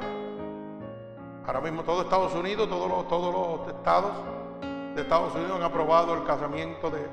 Ahora 1.48 1.62
mismo 1.62 1.82
todo 1.82 2.04
Estados 2.04 2.36
Unidos, 2.36 2.70
todos 2.70 2.88
los, 2.88 3.08
todos 3.08 3.34
los 3.34 3.76
estados 3.76 4.12
de 4.94 5.02
Estados 5.02 5.34
Unidos 5.34 5.56
han 5.56 5.64
aprobado 5.64 6.14
el 6.14 6.24
casamiento 6.26 6.92
de, 6.92 7.08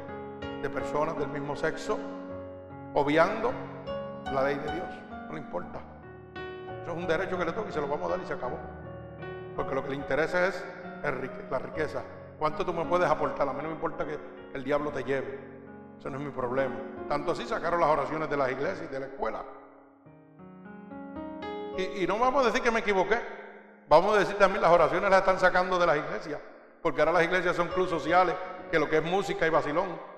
de 0.63 0.71
personas 0.71 1.19
del 1.19 1.29
mismo 1.29 1.57
sexo, 1.57 1.99
obviando 2.95 3.53
la 4.33 4.43
ley 4.45 4.57
de 4.57 4.73
Dios. 4.73 4.89
No 5.29 5.35
le 5.35 5.41
importa. 5.41 5.81
Eso 6.83 6.93
es 6.93 6.97
un 6.97 7.07
derecho 7.07 7.37
que 7.39 7.45
le 7.45 7.53
toca 7.53 7.69
y 7.69 7.73
se 7.73 7.81
lo 7.81 7.89
vamos 7.89 8.09
a 8.09 8.17
dar 8.17 8.25
y 8.25 8.27
se 8.27 8.35
acabó. 8.35 8.59
Porque 9.55 9.75
lo 9.75 9.83
que 9.83 9.91
le 9.91 9.97
interesa 9.97 10.47
es 10.47 10.65
la 11.51 11.59
riqueza. 11.59 12.03
¿Cuánto 12.39 12.65
tú 12.65 12.73
me 12.73 12.85
puedes 12.85 13.09
aportar? 13.09 13.49
A 13.49 13.53
mí 13.53 13.59
no 13.63 13.69
me 13.69 13.75
importa 13.75 14.05
que 14.05 14.19
el 14.55 14.63
diablo 14.63 14.91
te 14.91 15.03
lleve. 15.03 15.39
Eso 15.99 16.11
no 16.11 16.19
es 16.19 16.25
mi 16.25 16.31
problema. 16.31 16.75
Tanto 17.09 17.33
así 17.33 17.47
sacaron 17.47 17.81
las 17.81 17.89
oraciones 17.89 18.29
de 18.29 18.37
las 18.37 18.51
iglesias 18.51 18.83
y 18.89 18.93
de 18.93 19.01
la 19.01 19.07
escuela. 19.07 19.43
Y, 21.79 22.07
no 22.07 22.19
vamos 22.19 22.43
a 22.43 22.47
decir 22.47 22.63
que 22.63 22.71
me 22.71 22.81
equivoqué. 22.81 23.19
Vamos 23.89 24.17
a 24.17 24.19
decir 24.21 24.37
también 24.37 24.63
las 24.63 24.71
oraciones 24.71 25.11
las 25.11 25.21
están 25.21 25.39
sacando 25.39 25.79
de 25.79 25.87
las 25.87 25.97
iglesias. 25.97 26.41
Porque 26.83 27.01
ahora 27.01 27.13
las 27.13 27.25
iglesias 27.25 27.57
son 27.57 27.69
clubes 27.69 27.91
sociales, 27.91 28.35
que 28.71 28.79
lo 28.79 28.89
que 28.89 28.99
es 28.99 29.05
música 29.05 29.47
y 29.47 29.51
vacilón. 29.51 30.16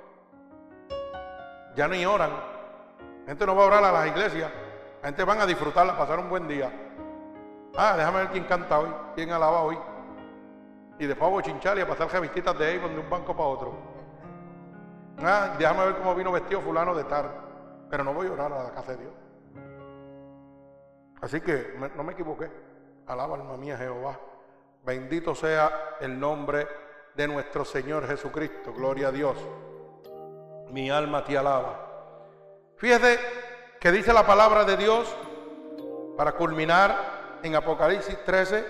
Ya 1.78 1.86
ni 1.86 2.04
oran. 2.04 2.30
La 2.30 3.26
gente 3.28 3.46
no 3.46 3.54
va 3.54 3.62
a 3.62 3.66
orar 3.66 3.84
a 3.84 3.92
las 3.92 4.08
iglesias. 4.08 4.50
La 5.00 5.10
gente 5.10 5.22
van 5.22 5.40
a 5.40 5.46
disfrutarla, 5.46 5.96
pasar 5.96 6.18
un 6.18 6.28
buen 6.28 6.48
día. 6.48 6.72
Ah, 7.76 7.94
déjame 7.96 8.18
ver 8.18 8.28
quién 8.30 8.44
canta 8.46 8.80
hoy, 8.80 8.92
quién 9.14 9.30
alaba 9.30 9.62
hoy. 9.62 9.78
Y 10.98 11.06
después 11.06 11.38
a 11.38 11.42
chinchar 11.42 11.78
y 11.78 11.82
a 11.82 11.86
pasar 11.86 12.10
revistitas 12.10 12.58
de 12.58 12.66
ahí 12.66 12.78
de 12.80 12.98
un 12.98 13.08
banco 13.08 13.32
para 13.32 13.48
otro. 13.48 13.74
Ah, 15.22 15.54
déjame 15.56 15.84
ver 15.84 15.98
cómo 15.98 16.16
vino 16.16 16.32
vestido 16.32 16.60
fulano 16.62 16.96
de 16.96 17.04
tarde. 17.04 17.30
Pero 17.88 18.02
no 18.02 18.12
voy 18.12 18.26
a 18.26 18.32
orar 18.32 18.52
a 18.52 18.64
la 18.64 18.70
casa 18.72 18.96
de 18.96 18.98
Dios. 18.98 19.12
Así 21.20 21.40
que 21.40 21.78
no 21.94 22.02
me 22.02 22.12
equivoqué. 22.14 22.50
Alaba 23.06 23.36
alma 23.36 23.56
mía 23.56 23.76
Jehová. 23.76 24.18
Bendito 24.84 25.32
sea 25.32 25.70
el 26.00 26.18
nombre 26.18 26.66
de 27.14 27.28
nuestro 27.28 27.64
Señor 27.64 28.08
Jesucristo. 28.08 28.72
Gloria 28.72 29.08
a 29.08 29.12
Dios. 29.12 29.36
Mi 30.70 30.90
alma 30.90 31.24
te 31.24 31.36
alaba. 31.36 31.86
Fíjese 32.76 33.18
que 33.80 33.90
dice 33.90 34.12
la 34.12 34.26
palabra 34.26 34.64
de 34.64 34.76
Dios 34.76 35.08
para 36.16 36.32
culminar 36.32 37.38
en 37.42 37.56
Apocalipsis 37.56 38.22
13. 38.24 38.66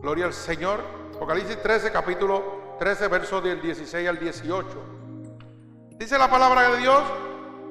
Gloria 0.00 0.26
al 0.26 0.32
Señor. 0.32 0.80
Apocalipsis 1.14 1.60
13, 1.62 1.92
capítulo 1.92 2.76
13, 2.78 3.08
versos 3.08 3.42
del 3.42 3.60
16 3.60 4.08
al 4.08 4.18
18. 4.18 4.66
Dice 5.90 6.18
la 6.18 6.30
palabra 6.30 6.70
de 6.70 6.78
Dios 6.78 7.02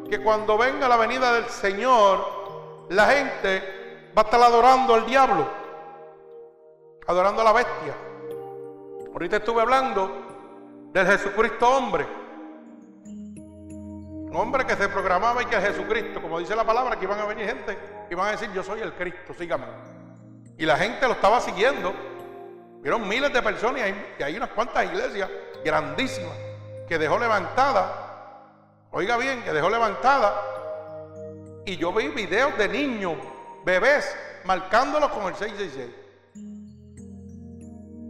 que 0.10 0.22
cuando 0.22 0.58
venga 0.58 0.88
la 0.88 0.98
venida 0.98 1.34
del 1.34 1.46
Señor, 1.46 2.86
la 2.90 3.08
gente 3.08 4.10
va 4.16 4.22
a 4.22 4.26
estar 4.26 4.42
adorando 4.42 4.94
al 4.94 5.06
diablo, 5.06 5.48
adorando 7.08 7.42
a 7.42 7.46
la 7.46 7.54
bestia. 7.54 7.96
Ahorita 9.12 9.38
estuve 9.38 9.62
hablando 9.62 10.12
del 10.92 11.08
Jesucristo 11.08 11.68
hombre 11.70 12.25
hombre 14.36 14.66
que 14.66 14.76
se 14.76 14.90
programaba 14.90 15.44
y 15.44 15.46
que 15.46 15.60
Jesucristo, 15.60 16.22
como 16.22 16.40
dice 16.40 16.56
la 16.56 16.64
palabra, 16.64 16.98
que 16.98 17.06
iban 17.06 17.20
a 17.20 17.26
venir 17.26 17.46
gente 17.46 17.78
y 18.10 18.14
iban 18.14 18.28
a 18.28 18.32
decir, 18.32 18.52
yo 18.54 18.64
soy 18.64 18.82
el 18.82 18.94
Cristo, 18.94 19.34
sígame. 19.38 19.66
Y 20.58 20.66
la 20.66 20.78
gente 20.78 21.06
lo 21.08 21.14
estaba 21.14 21.42
siguiendo. 21.42 21.94
Vieron 22.82 23.08
miles 23.08 23.34
de 23.34 23.42
personas 23.42 23.82
y 23.82 23.84
hay, 23.84 24.16
y 24.20 24.24
hay 24.24 24.38
unas 24.38 24.50
cuantas 24.50 24.86
iglesias 24.86 25.30
grandísimas 25.64 26.38
que 26.88 26.98
dejó 26.98 27.18
levantada. 27.18 28.06
Oiga 28.92 29.18
bien, 29.18 29.44
que 29.44 29.52
dejó 29.52 29.70
levantada. 29.70 30.42
Y 31.66 31.78
yo 31.78 31.92
vi 31.92 32.08
videos 32.10 32.58
de 32.58 32.68
niños, 32.68 33.16
bebés, 33.66 34.16
marcándolos 34.46 35.12
con 35.12 35.26
el 35.26 35.36
666. 35.36 36.06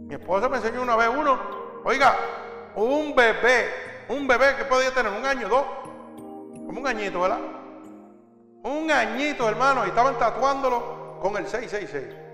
Mi 0.06 0.14
esposa 0.14 0.48
me 0.48 0.58
enseñó 0.58 0.82
una 0.82 0.94
vez 0.94 1.08
uno, 1.08 1.40
oiga, 1.84 2.16
un 2.76 3.14
bebé, 3.16 4.04
un 4.08 4.28
bebé 4.28 4.54
que 4.56 4.64
podía 4.64 4.92
tener 4.92 5.10
un 5.10 5.24
año, 5.24 5.48
dos, 5.48 5.64
como 6.66 6.80
un 6.80 6.86
añito, 6.86 7.20
¿verdad? 7.20 7.38
Un 8.64 8.90
añito, 8.90 9.48
hermano, 9.48 9.84
y 9.86 9.88
estaban 9.88 10.18
tatuándolo 10.18 11.18
con 11.20 11.36
el 11.36 11.46
666. 11.46 12.26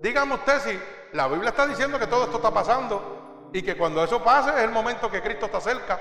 Dígame 0.00 0.34
usted 0.34 0.60
si 0.60 0.78
la 1.12 1.26
Biblia 1.28 1.50
está 1.50 1.66
diciendo 1.66 1.98
que 1.98 2.06
todo 2.06 2.24
esto 2.24 2.36
está 2.36 2.52
pasando 2.52 3.48
y 3.52 3.62
que 3.62 3.76
cuando 3.76 4.04
eso 4.04 4.22
pase 4.22 4.50
es 4.50 4.62
el 4.62 4.70
momento 4.70 5.10
que 5.10 5.22
Cristo 5.22 5.46
está 5.46 5.60
cerca. 5.60 5.98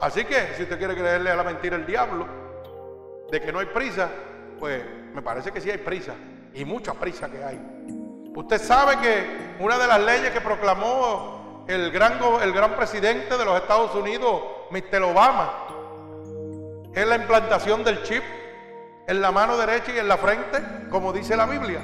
Así 0.00 0.24
que 0.24 0.54
si 0.56 0.64
usted 0.64 0.78
quiere 0.78 0.94
creerle 0.94 1.30
a 1.30 1.36
la 1.36 1.44
mentira 1.44 1.76
el 1.76 1.86
diablo 1.86 2.26
de 3.30 3.40
que 3.40 3.52
no 3.52 3.58
hay 3.58 3.66
prisa, 3.66 4.08
pues 4.58 4.84
me 5.12 5.22
parece 5.22 5.50
que 5.50 5.60
sí 5.60 5.70
hay 5.70 5.78
prisa 5.78 6.14
y 6.52 6.64
mucha 6.64 6.94
prisa 6.94 7.30
que 7.30 7.42
hay. 7.42 7.60
Usted 8.36 8.60
sabe 8.60 8.98
que 8.98 9.56
una 9.60 9.78
de 9.78 9.86
las 9.86 10.00
leyes 10.00 10.30
que 10.30 10.40
proclamó 10.40 11.64
el 11.66 11.90
gran, 11.90 12.18
el 12.42 12.52
gran 12.52 12.76
presidente 12.76 13.38
de 13.38 13.44
los 13.44 13.60
Estados 13.60 13.94
Unidos, 13.94 14.42
Mr. 14.70 15.02
Obama, 15.02 15.66
es 16.94 17.06
la 17.06 17.16
implantación 17.16 17.82
del 17.82 18.02
chip 18.02 18.22
en 19.06 19.20
la 19.20 19.32
mano 19.32 19.56
derecha 19.56 19.92
y 19.92 19.98
en 19.98 20.08
la 20.08 20.16
frente, 20.16 20.62
como 20.90 21.12
dice 21.12 21.36
la 21.36 21.46
Biblia. 21.46 21.80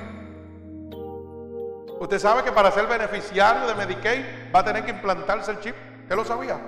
Usted 1.99 2.19
sabe 2.19 2.45
que 2.45 2.53
para 2.53 2.71
ser 2.71 2.87
beneficiario 2.87 3.67
de 3.67 3.75
Medicaid 3.75 4.25
va 4.55 4.61
a 4.61 4.65
tener 4.65 4.85
que 4.85 4.93
implantarse 4.93 5.51
el 5.51 5.61
chip. 5.61 5.75
¿Usted 6.03 6.17
lo 6.17 6.25
sabía? 6.25 6.59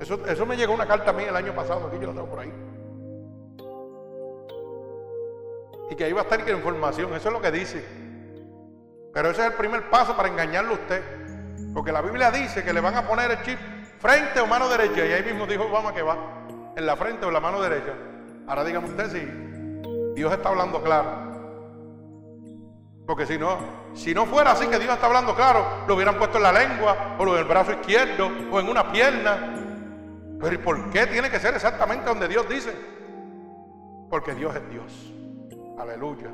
Eso, 0.00 0.26
eso 0.26 0.44
me 0.44 0.56
llegó 0.56 0.74
una 0.74 0.86
carta 0.86 1.10
a 1.10 1.14
mí 1.14 1.24
el 1.24 1.36
año 1.36 1.54
pasado, 1.54 1.86
aquí 1.86 1.96
yo 2.00 2.06
lo 2.08 2.12
tengo 2.12 2.28
por 2.28 2.40
ahí. 2.40 2.52
Y 5.90 5.96
que 5.96 6.04
ahí 6.04 6.12
va 6.12 6.20
a 6.20 6.24
estar 6.24 6.40
la 6.40 6.50
información, 6.50 7.14
eso 7.14 7.28
es 7.28 7.32
lo 7.32 7.40
que 7.40 7.50
dice. 7.50 7.84
Pero 9.12 9.30
ese 9.30 9.40
es 9.40 9.46
el 9.48 9.54
primer 9.54 9.88
paso 9.88 10.16
para 10.16 10.28
engañarlo 10.28 10.72
a 10.72 10.74
usted. 10.74 11.02
Porque 11.74 11.92
la 11.92 12.00
Biblia 12.00 12.30
dice 12.30 12.62
que 12.62 12.72
le 12.72 12.80
van 12.80 12.96
a 12.96 13.06
poner 13.06 13.30
el 13.30 13.42
chip 13.42 13.58
frente 13.98 14.40
o 14.40 14.46
mano 14.46 14.68
derecha. 14.68 15.04
Y 15.06 15.12
ahí 15.12 15.22
mismo 15.22 15.46
dijo 15.46 15.64
Obama 15.64 15.92
que 15.94 16.02
va 16.02 16.39
en 16.76 16.86
la 16.86 16.96
frente 16.96 17.24
o 17.24 17.28
en 17.28 17.34
la 17.34 17.40
mano 17.40 17.60
derecha. 17.60 17.94
Ahora 18.46 18.64
dígame 18.64 18.88
usted 18.88 19.10
si 19.10 20.14
Dios 20.14 20.32
está 20.32 20.48
hablando 20.48 20.82
claro. 20.82 21.30
Porque 23.06 23.26
si 23.26 23.38
no, 23.38 23.58
si 23.94 24.14
no 24.14 24.26
fuera 24.26 24.52
así 24.52 24.66
que 24.66 24.78
Dios 24.78 24.92
está 24.92 25.06
hablando 25.06 25.34
claro, 25.34 25.64
lo 25.88 25.94
hubieran 25.94 26.16
puesto 26.16 26.36
en 26.36 26.44
la 26.44 26.52
lengua, 26.52 27.16
o 27.18 27.22
en 27.24 27.38
el 27.38 27.44
brazo 27.44 27.72
izquierdo, 27.72 28.30
o 28.52 28.60
en 28.60 28.68
una 28.68 28.92
pierna. 28.92 29.56
Pero 30.40 30.54
¿y 30.54 30.58
por 30.58 30.90
qué 30.90 31.06
tiene 31.06 31.28
que 31.28 31.40
ser 31.40 31.54
exactamente 31.54 32.06
donde 32.06 32.28
Dios 32.28 32.48
dice? 32.48 32.72
Porque 34.08 34.34
Dios 34.34 34.54
es 34.54 34.70
Dios. 34.70 35.12
Aleluya. 35.78 36.30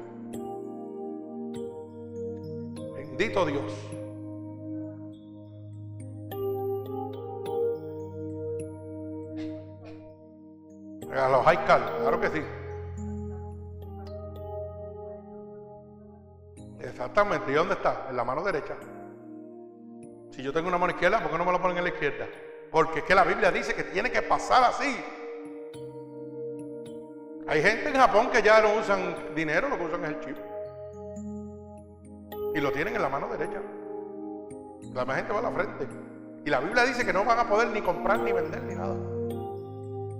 Bendito 2.94 3.46
Dios. 3.46 3.72
A 11.18 11.28
los 11.28 11.44
high 11.44 11.64
claro 11.64 12.20
que 12.20 12.28
sí. 12.28 12.44
Exactamente. 16.80 17.50
¿Y 17.50 17.54
dónde 17.54 17.74
está? 17.74 18.06
En 18.10 18.16
la 18.16 18.24
mano 18.24 18.42
derecha. 18.42 18.74
Si 20.30 20.42
yo 20.42 20.52
tengo 20.52 20.68
una 20.68 20.78
mano 20.78 20.92
izquierda, 20.92 21.20
¿por 21.20 21.30
qué 21.30 21.38
no 21.38 21.44
me 21.44 21.52
la 21.52 21.60
ponen 21.60 21.78
en 21.78 21.84
la 21.84 21.90
izquierda? 21.90 22.26
Porque 22.70 22.98
es 22.98 23.04
que 23.06 23.14
la 23.14 23.24
Biblia 23.24 23.50
dice 23.50 23.74
que 23.74 23.84
tiene 23.84 24.10
que 24.10 24.22
pasar 24.22 24.64
así. 24.64 24.96
Hay 27.48 27.62
gente 27.62 27.88
en 27.88 27.94
Japón 27.94 28.28
que 28.30 28.42
ya 28.42 28.60
no 28.60 28.74
usan 28.74 29.34
dinero, 29.34 29.68
lo 29.68 29.78
que 29.78 29.84
usan 29.84 30.04
es 30.04 30.10
el 30.10 30.20
chip. 30.20 30.36
Y 32.54 32.60
lo 32.60 32.72
tienen 32.72 32.96
en 32.96 33.02
la 33.02 33.08
mano 33.08 33.28
derecha. 33.28 33.62
La 34.92 35.14
gente 35.14 35.32
va 35.32 35.38
a 35.38 35.42
la 35.42 35.50
frente. 35.50 35.86
Y 36.44 36.50
la 36.50 36.60
Biblia 36.60 36.84
dice 36.84 37.04
que 37.04 37.12
no 37.12 37.24
van 37.24 37.38
a 37.38 37.48
poder 37.48 37.68
ni 37.68 37.80
comprar 37.80 38.18
ni 38.20 38.32
vender 38.32 38.62
ni 38.62 38.74
nada. 38.74 39.15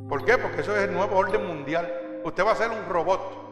¿Por 0.09 0.25
qué? 0.25 0.39
Porque 0.39 0.61
eso 0.61 0.77
es 0.77 0.85
el 0.85 0.95
nuevo 0.95 1.17
orden 1.17 1.45
mundial. 1.47 2.21
Usted 2.25 2.45
va 2.45 2.53
a 2.53 2.57
ser 2.57 2.71
un 2.71 2.89
robot. 2.89 3.47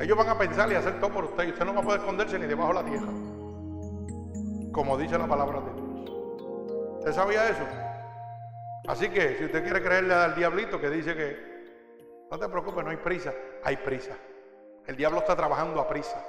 Ellos 0.00 0.16
van 0.16 0.28
a 0.28 0.38
pensar 0.38 0.70
y 0.70 0.74
hacer 0.74 1.00
todo 1.00 1.10
por 1.10 1.24
usted 1.24 1.44
y 1.44 1.50
usted 1.50 1.64
no 1.64 1.74
va 1.74 1.80
a 1.80 1.84
poder 1.84 2.00
esconderse 2.00 2.38
ni 2.38 2.46
debajo 2.46 2.68
de 2.68 2.74
la 2.74 2.84
tierra. 2.84 3.12
Como 4.72 4.96
dice 4.98 5.18
la 5.18 5.26
palabra 5.26 5.60
de 5.60 5.72
Dios. 5.72 6.10
¿Usted 6.98 7.12
sabía 7.12 7.48
eso? 7.48 7.62
Así 8.86 9.08
que 9.08 9.36
si 9.36 9.44
usted 9.44 9.62
quiere 9.62 9.82
creerle 9.82 10.14
al 10.14 10.34
diablito 10.34 10.80
que 10.80 10.90
dice 10.90 11.14
que 11.14 11.54
no 12.30 12.38
te 12.38 12.48
preocupes, 12.48 12.84
no 12.84 12.90
hay 12.90 12.96
prisa, 12.96 13.32
hay 13.62 13.76
prisa. 13.76 14.14
El 14.86 14.96
diablo 14.96 15.18
está 15.20 15.34
trabajando 15.34 15.80
a 15.80 15.88
prisa 15.88 16.22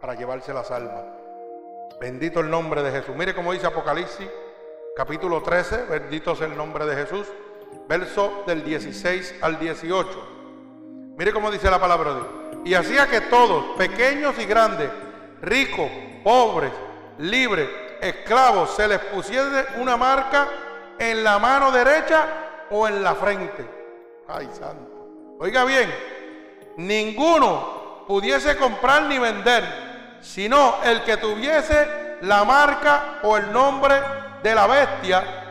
para 0.00 0.14
llevarse 0.14 0.54
las 0.54 0.70
almas. 0.70 1.04
Bendito 2.00 2.40
el 2.40 2.50
nombre 2.50 2.82
de 2.82 2.92
Jesús. 2.92 3.16
Mire 3.16 3.34
cómo 3.34 3.52
dice 3.52 3.66
Apocalipsis, 3.66 4.28
capítulo 4.94 5.42
13, 5.42 5.84
bendito 5.86 6.32
es 6.32 6.40
el 6.42 6.56
nombre 6.56 6.84
de 6.86 6.94
Jesús 6.94 7.26
verso 7.88 8.44
del 8.46 8.64
16 8.64 9.36
al 9.42 9.58
18. 9.58 11.14
Mire 11.16 11.32
cómo 11.32 11.50
dice 11.50 11.70
la 11.70 11.80
palabra 11.80 12.14
de 12.14 12.20
Dios. 12.20 12.28
Y 12.64 12.74
hacía 12.74 13.06
que 13.06 13.22
todos, 13.22 13.76
pequeños 13.76 14.38
y 14.38 14.44
grandes, 14.44 14.90
ricos, 15.40 15.90
pobres, 16.22 16.72
libres, 17.18 17.68
esclavos, 18.00 18.74
se 18.74 18.88
les 18.88 18.98
pusiese 18.98 19.66
una 19.78 19.96
marca 19.96 20.48
en 20.98 21.22
la 21.22 21.38
mano 21.38 21.70
derecha 21.70 22.66
o 22.70 22.86
en 22.88 23.02
la 23.02 23.14
frente. 23.14 23.66
Ay, 24.28 24.48
santo. 24.52 25.36
Oiga 25.38 25.64
bien, 25.64 25.92
ninguno 26.76 28.04
pudiese 28.06 28.56
comprar 28.56 29.02
ni 29.02 29.18
vender, 29.18 30.18
sino 30.20 30.76
el 30.84 31.02
que 31.04 31.16
tuviese 31.16 32.18
la 32.22 32.44
marca 32.44 33.20
o 33.22 33.36
el 33.36 33.52
nombre 33.52 33.94
de 34.42 34.54
la 34.54 34.66
bestia 34.66 35.45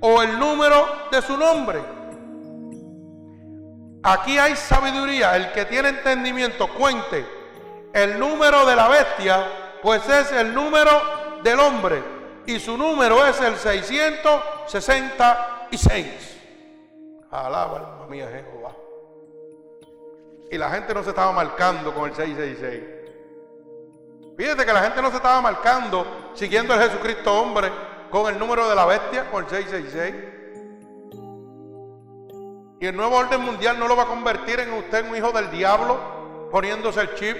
o 0.00 0.22
el 0.22 0.38
número 0.38 1.08
de 1.10 1.20
su 1.22 1.36
nombre. 1.36 1.82
Aquí 4.02 4.38
hay 4.38 4.54
sabiduría. 4.56 5.36
El 5.36 5.52
que 5.52 5.64
tiene 5.64 5.90
entendimiento, 5.90 6.68
cuente 6.68 7.26
el 7.92 8.18
número 8.18 8.66
de 8.66 8.74
la 8.76 8.88
bestia, 8.88 9.78
pues 9.82 10.08
es 10.08 10.32
el 10.32 10.54
número 10.54 10.90
del 11.42 11.58
hombre. 11.58 12.02
Y 12.46 12.60
su 12.60 12.78
número 12.78 13.26
es 13.26 13.40
el 13.40 13.56
666. 13.56 16.36
Alaba 17.30 17.78
alma 17.78 18.06
mía 18.08 18.28
Jehová. 18.28 18.76
Y 20.50 20.58
la 20.58 20.70
gente 20.70 20.94
no 20.94 21.02
se 21.02 21.10
estaba 21.10 21.32
marcando 21.32 21.92
con 21.92 22.08
el 22.08 22.14
666. 22.14 22.84
Fíjate 24.36 24.64
que 24.64 24.72
la 24.72 24.82
gente 24.82 25.02
no 25.02 25.10
se 25.10 25.16
estaba 25.16 25.40
marcando 25.40 26.30
siguiendo 26.34 26.72
el 26.74 26.80
Jesucristo 26.80 27.34
hombre 27.34 27.72
con 28.22 28.32
el 28.32 28.38
número 28.38 28.66
de 28.66 28.74
la 28.74 28.86
bestia, 28.86 29.30
con 29.30 29.44
el 29.44 29.50
666. 29.50 30.14
Y 32.80 32.86
el 32.86 32.96
nuevo 32.96 33.14
orden 33.16 33.42
mundial 33.42 33.78
no 33.78 33.86
lo 33.88 33.94
va 33.94 34.04
a 34.04 34.06
convertir 34.06 34.58
en 34.58 34.72
usted 34.72 35.06
un 35.06 35.14
hijo 35.16 35.32
del 35.32 35.50
diablo 35.50 36.48
poniéndose 36.50 37.02
el 37.02 37.14
chip 37.14 37.36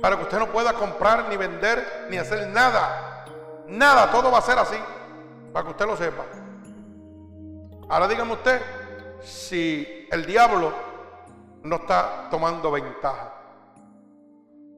para 0.00 0.16
que 0.16 0.22
usted 0.22 0.38
no 0.38 0.52
pueda 0.52 0.74
comprar 0.74 1.28
ni 1.28 1.36
vender 1.36 2.06
ni 2.10 2.16
hacer 2.16 2.46
nada. 2.48 3.24
Nada, 3.66 4.12
todo 4.12 4.30
va 4.30 4.38
a 4.38 4.42
ser 4.42 4.56
así, 4.56 4.76
para 5.52 5.64
que 5.64 5.70
usted 5.72 5.86
lo 5.86 5.96
sepa. 5.96 6.24
Ahora 7.88 8.06
dígame 8.06 8.34
usted 8.34 8.62
si 9.20 10.06
el 10.12 10.24
diablo 10.26 10.72
no 11.64 11.74
está 11.74 12.28
tomando 12.30 12.70
ventaja. 12.70 13.32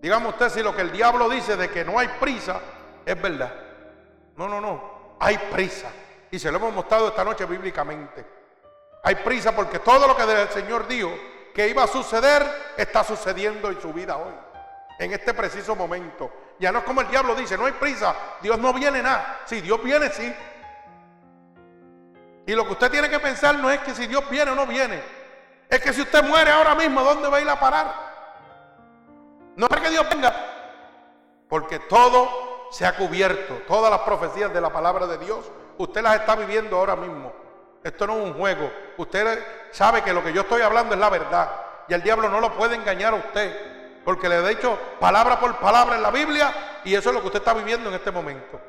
Dígame 0.00 0.28
usted 0.28 0.48
si 0.48 0.62
lo 0.62 0.74
que 0.74 0.80
el 0.80 0.92
diablo 0.92 1.28
dice 1.28 1.58
de 1.58 1.68
que 1.68 1.84
no 1.84 1.98
hay 1.98 2.08
prisa 2.20 2.58
es 3.04 3.20
verdad. 3.20 3.52
No, 4.36 4.48
no, 4.48 4.60
no, 4.60 4.95
hay 5.18 5.38
prisa. 5.50 5.90
Y 6.30 6.38
se 6.38 6.50
lo 6.50 6.58
hemos 6.58 6.74
mostrado 6.74 7.08
esta 7.08 7.24
noche 7.24 7.44
bíblicamente. 7.46 8.24
Hay 9.02 9.14
prisa 9.16 9.54
porque 9.54 9.78
todo 9.78 10.06
lo 10.06 10.16
que 10.16 10.22
el 10.22 10.48
Señor 10.48 10.86
dijo 10.88 11.12
que 11.54 11.68
iba 11.68 11.84
a 11.84 11.86
suceder 11.86 12.44
está 12.76 13.04
sucediendo 13.04 13.70
en 13.70 13.80
su 13.80 13.92
vida 13.92 14.16
hoy. 14.16 14.34
En 14.98 15.12
este 15.12 15.32
preciso 15.32 15.76
momento. 15.76 16.30
Ya 16.58 16.72
no 16.72 16.80
es 16.80 16.84
como 16.84 17.02
el 17.02 17.08
diablo 17.08 17.34
dice, 17.34 17.56
no 17.56 17.66
hay 17.66 17.72
prisa, 17.72 18.16
Dios 18.42 18.58
no 18.58 18.72
viene 18.72 19.02
nada. 19.02 19.40
Si 19.44 19.60
Dios 19.60 19.82
viene, 19.82 20.10
sí. 20.10 20.34
Y 22.46 22.52
lo 22.52 22.64
que 22.64 22.72
usted 22.72 22.90
tiene 22.90 23.10
que 23.10 23.18
pensar 23.18 23.56
no 23.58 23.70
es 23.70 23.80
que 23.80 23.94
si 23.94 24.06
Dios 24.06 24.28
viene 24.30 24.52
o 24.52 24.54
no 24.54 24.66
viene. 24.66 25.02
Es 25.68 25.80
que 25.80 25.92
si 25.92 26.02
usted 26.02 26.22
muere 26.22 26.50
ahora 26.50 26.74
mismo, 26.74 27.02
¿dónde 27.02 27.28
va 27.28 27.38
a 27.38 27.40
ir 27.40 27.48
a 27.48 27.58
parar? 27.58 27.92
No 29.56 29.66
es 29.66 29.80
que 29.80 29.90
Dios 29.90 30.08
venga. 30.08 30.34
Porque 31.48 31.80
todo 31.80 32.45
se 32.70 32.86
ha 32.86 32.96
cubierto. 32.96 33.62
Todas 33.66 33.90
las 33.90 34.00
profecías 34.00 34.52
de 34.52 34.60
la 34.60 34.72
palabra 34.72 35.06
de 35.06 35.18
Dios, 35.18 35.50
usted 35.78 36.02
las 36.02 36.16
está 36.16 36.36
viviendo 36.36 36.76
ahora 36.76 36.96
mismo. 36.96 37.32
Esto 37.82 38.06
no 38.06 38.18
es 38.18 38.24
un 38.24 38.34
juego. 38.34 38.70
Usted 38.96 39.44
sabe 39.70 40.02
que 40.02 40.12
lo 40.12 40.22
que 40.22 40.32
yo 40.32 40.42
estoy 40.42 40.62
hablando 40.62 40.94
es 40.94 41.00
la 41.00 41.10
verdad. 41.10 41.50
Y 41.88 41.94
el 41.94 42.02
diablo 42.02 42.28
no 42.28 42.40
lo 42.40 42.52
puede 42.52 42.74
engañar 42.74 43.12
a 43.12 43.16
usted. 43.16 44.02
Porque 44.04 44.28
le 44.28 44.36
he 44.36 44.48
dicho 44.48 44.78
palabra 45.00 45.38
por 45.38 45.56
palabra 45.56 45.96
en 45.96 46.02
la 46.02 46.10
Biblia 46.10 46.80
y 46.84 46.94
eso 46.94 47.10
es 47.10 47.14
lo 47.14 47.20
que 47.20 47.26
usted 47.26 47.40
está 47.40 47.54
viviendo 47.54 47.88
en 47.88 47.94
este 47.96 48.10
momento. 48.10 48.60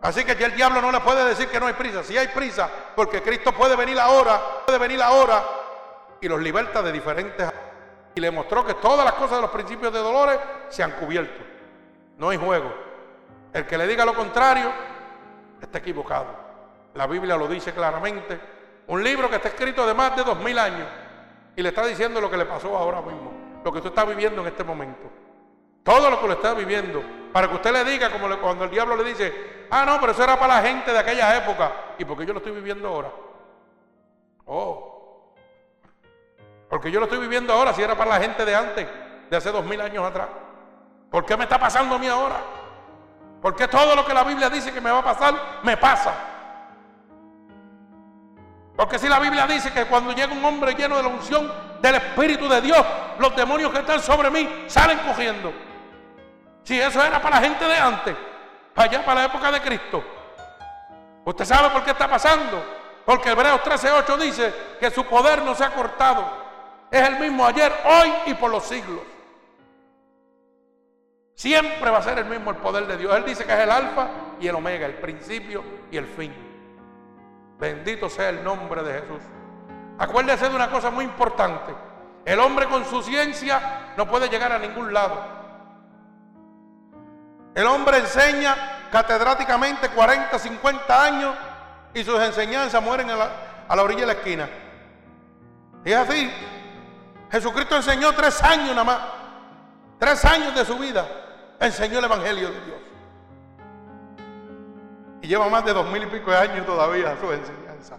Así 0.00 0.24
que 0.24 0.34
ya 0.34 0.46
el 0.46 0.56
diablo 0.56 0.80
no 0.80 0.90
le 0.90 1.00
puede 1.00 1.24
decir 1.24 1.48
que 1.48 1.60
no 1.60 1.66
hay 1.66 1.74
prisa. 1.74 2.02
Si 2.02 2.18
hay 2.18 2.28
prisa, 2.28 2.68
porque 2.96 3.22
Cristo 3.22 3.52
puede 3.52 3.76
venir 3.76 3.98
ahora, 4.00 4.40
puede 4.66 4.78
venir 4.78 5.00
ahora 5.00 5.42
y 6.20 6.28
los 6.28 6.40
liberta 6.40 6.82
de 6.82 6.90
diferentes. 6.90 7.48
Y 8.14 8.20
le 8.20 8.30
mostró 8.30 8.64
que 8.66 8.74
todas 8.74 9.04
las 9.04 9.14
cosas 9.14 9.36
de 9.36 9.42
los 9.42 9.50
principios 9.50 9.92
de 9.92 10.00
dolores 10.00 10.38
se 10.68 10.82
han 10.82 10.92
cubierto. 10.92 11.51
No 12.22 12.28
hay 12.28 12.38
juego. 12.38 12.72
El 13.52 13.66
que 13.66 13.76
le 13.76 13.84
diga 13.84 14.04
lo 14.04 14.14
contrario 14.14 14.70
está 15.60 15.78
equivocado. 15.78 16.28
La 16.94 17.08
Biblia 17.08 17.36
lo 17.36 17.48
dice 17.48 17.72
claramente. 17.72 18.38
Un 18.86 19.02
libro 19.02 19.28
que 19.28 19.36
está 19.36 19.48
escrito 19.48 19.84
de 19.84 19.92
más 19.92 20.14
de 20.14 20.22
dos 20.22 20.38
mil 20.38 20.56
años 20.56 20.86
y 21.56 21.62
le 21.62 21.70
está 21.70 21.84
diciendo 21.84 22.20
lo 22.20 22.30
que 22.30 22.36
le 22.36 22.44
pasó 22.44 22.78
ahora 22.78 23.00
mismo, 23.00 23.32
lo 23.64 23.72
que 23.72 23.78
usted 23.78 23.90
está 23.90 24.04
viviendo 24.04 24.40
en 24.40 24.46
este 24.46 24.62
momento. 24.62 25.10
Todo 25.82 26.08
lo 26.10 26.20
que 26.20 26.28
lo 26.28 26.34
está 26.34 26.54
viviendo. 26.54 27.02
Para 27.32 27.48
que 27.48 27.56
usted 27.56 27.72
le 27.72 27.84
diga, 27.90 28.08
como 28.12 28.38
cuando 28.38 28.66
el 28.66 28.70
diablo 28.70 28.94
le 28.94 29.02
dice, 29.02 29.66
ah, 29.68 29.84
no, 29.84 29.98
pero 29.98 30.12
eso 30.12 30.22
era 30.22 30.38
para 30.38 30.60
la 30.60 30.68
gente 30.68 30.92
de 30.92 30.98
aquella 31.00 31.36
época. 31.38 31.72
¿Y 31.98 32.04
por 32.04 32.16
qué 32.16 32.24
yo 32.24 32.34
lo 32.34 32.38
estoy 32.38 32.52
viviendo 32.52 32.86
ahora? 32.86 33.10
Oh. 34.46 35.34
Porque 36.70 36.88
yo 36.88 37.00
lo 37.00 37.06
estoy 37.06 37.18
viviendo 37.18 37.52
ahora 37.52 37.74
si 37.74 37.82
era 37.82 37.96
para 37.96 38.10
la 38.10 38.20
gente 38.20 38.44
de 38.44 38.54
antes, 38.54 38.86
de 39.28 39.36
hace 39.36 39.50
dos 39.50 39.64
mil 39.64 39.80
años 39.80 40.04
atrás. 40.04 40.28
¿Por 41.12 41.26
qué 41.26 41.36
me 41.36 41.44
está 41.44 41.58
pasando 41.58 41.94
a 41.94 41.98
mí 41.98 42.08
ahora? 42.08 42.40
Porque 43.42 43.68
todo 43.68 43.94
lo 43.94 44.02
que 44.06 44.14
la 44.14 44.24
Biblia 44.24 44.48
dice 44.48 44.72
que 44.72 44.80
me 44.80 44.90
va 44.90 45.00
a 45.00 45.04
pasar, 45.04 45.34
me 45.62 45.76
pasa. 45.76 46.14
Porque 48.74 48.98
si 48.98 49.08
la 49.08 49.18
Biblia 49.20 49.46
dice 49.46 49.70
que 49.74 49.84
cuando 49.84 50.12
llega 50.12 50.32
un 50.32 50.42
hombre 50.42 50.74
lleno 50.74 50.96
de 50.96 51.02
la 51.02 51.10
unción 51.10 51.52
del 51.82 51.96
Espíritu 51.96 52.48
de 52.48 52.62
Dios, 52.62 52.82
los 53.18 53.36
demonios 53.36 53.70
que 53.70 53.80
están 53.80 54.00
sobre 54.00 54.30
mí 54.30 54.64
salen 54.68 55.00
cogiendo. 55.00 55.52
Si 56.62 56.80
eso 56.80 57.04
era 57.04 57.20
para 57.20 57.36
la 57.36 57.46
gente 57.46 57.62
de 57.66 57.76
antes, 57.76 58.16
para 58.74 58.88
allá, 58.88 59.04
para 59.04 59.20
la 59.20 59.26
época 59.26 59.52
de 59.52 59.60
Cristo. 59.60 60.02
¿Usted 61.26 61.44
sabe 61.44 61.68
por 61.68 61.84
qué 61.84 61.90
está 61.90 62.08
pasando? 62.08 62.64
Porque 63.04 63.32
Hebreos 63.32 63.60
13:8 63.60 64.16
dice 64.16 64.54
que 64.80 64.90
su 64.90 65.04
poder 65.04 65.42
no 65.42 65.54
se 65.54 65.62
ha 65.62 65.74
cortado. 65.74 66.24
Es 66.90 67.06
el 67.06 67.18
mismo 67.18 67.44
ayer, 67.44 67.70
hoy 67.84 68.12
y 68.26 68.34
por 68.34 68.50
los 68.50 68.64
siglos. 68.64 69.11
Siempre 71.42 71.90
va 71.90 71.98
a 71.98 72.02
ser 72.02 72.16
el 72.20 72.26
mismo 72.26 72.52
el 72.52 72.56
poder 72.58 72.86
de 72.86 72.96
Dios. 72.96 73.12
Él 73.16 73.24
dice 73.24 73.44
que 73.44 73.52
es 73.52 73.58
el 73.58 73.70
alfa 73.72 74.06
y 74.38 74.46
el 74.46 74.54
omega, 74.54 74.86
el 74.86 74.94
principio 74.94 75.64
y 75.90 75.96
el 75.96 76.06
fin. 76.06 76.32
Bendito 77.58 78.08
sea 78.08 78.28
el 78.28 78.44
nombre 78.44 78.80
de 78.84 79.00
Jesús. 79.00 79.22
Acuérdese 79.98 80.48
de 80.48 80.54
una 80.54 80.70
cosa 80.70 80.92
muy 80.92 81.04
importante. 81.04 81.74
El 82.24 82.38
hombre 82.38 82.66
con 82.66 82.84
su 82.84 83.02
ciencia 83.02 83.92
no 83.96 84.06
puede 84.06 84.28
llegar 84.28 84.52
a 84.52 84.58
ningún 84.60 84.92
lado. 84.92 85.20
El 87.56 87.66
hombre 87.66 87.98
enseña 87.98 88.88
catedráticamente 88.92 89.88
40, 89.88 90.38
50 90.38 91.04
años 91.04 91.34
y 91.92 92.04
sus 92.04 92.20
enseñanzas 92.20 92.80
mueren 92.80 93.10
a 93.10 93.16
la, 93.16 93.82
orilla 93.82 94.02
de 94.02 94.06
la 94.06 94.12
esquina. 94.12 94.48
Y 95.84 95.90
es 95.90 95.98
así. 95.98 96.32
Jesucristo 97.32 97.74
enseñó 97.74 98.12
tres 98.12 98.40
años 98.44 98.68
nada 98.68 98.84
más. 98.84 98.98
Tres 99.98 100.24
años 100.24 100.54
de 100.54 100.64
su 100.64 100.78
vida 100.78 101.21
enseñó 101.66 101.98
el 101.98 102.04
Evangelio 102.04 102.50
de 102.50 102.60
Dios. 102.60 102.78
Y 105.22 105.28
lleva 105.28 105.48
más 105.48 105.64
de 105.64 105.72
dos 105.72 105.86
mil 105.88 106.02
y 106.02 106.06
pico 106.06 106.30
de 106.30 106.36
años 106.36 106.66
todavía 106.66 107.16
su 107.20 107.32
enseñanza. 107.32 107.96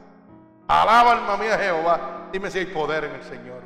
Alaba 0.67 1.13
alma 1.13 1.37
mía 1.37 1.57
Jehová. 1.57 1.99
Dime 2.31 2.51
si 2.51 2.59
hay 2.59 2.65
poder 2.65 3.05
en 3.05 3.15
el 3.15 3.23
Señor. 3.23 3.61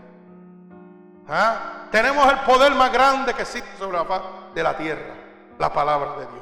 ¿Ah? 1.27 1.87
Tenemos 1.91 2.31
el 2.31 2.39
poder 2.39 2.73
más 2.75 2.91
grande 2.91 3.33
que 3.33 3.41
existe 3.41 3.69
sobre 3.77 3.97
la 3.97 4.05
faz 4.05 4.21
de 4.53 4.63
la 4.63 4.77
tierra. 4.77 5.13
La 5.57 5.73
palabra 5.73 6.11
de 6.17 6.27
Dios. 6.27 6.37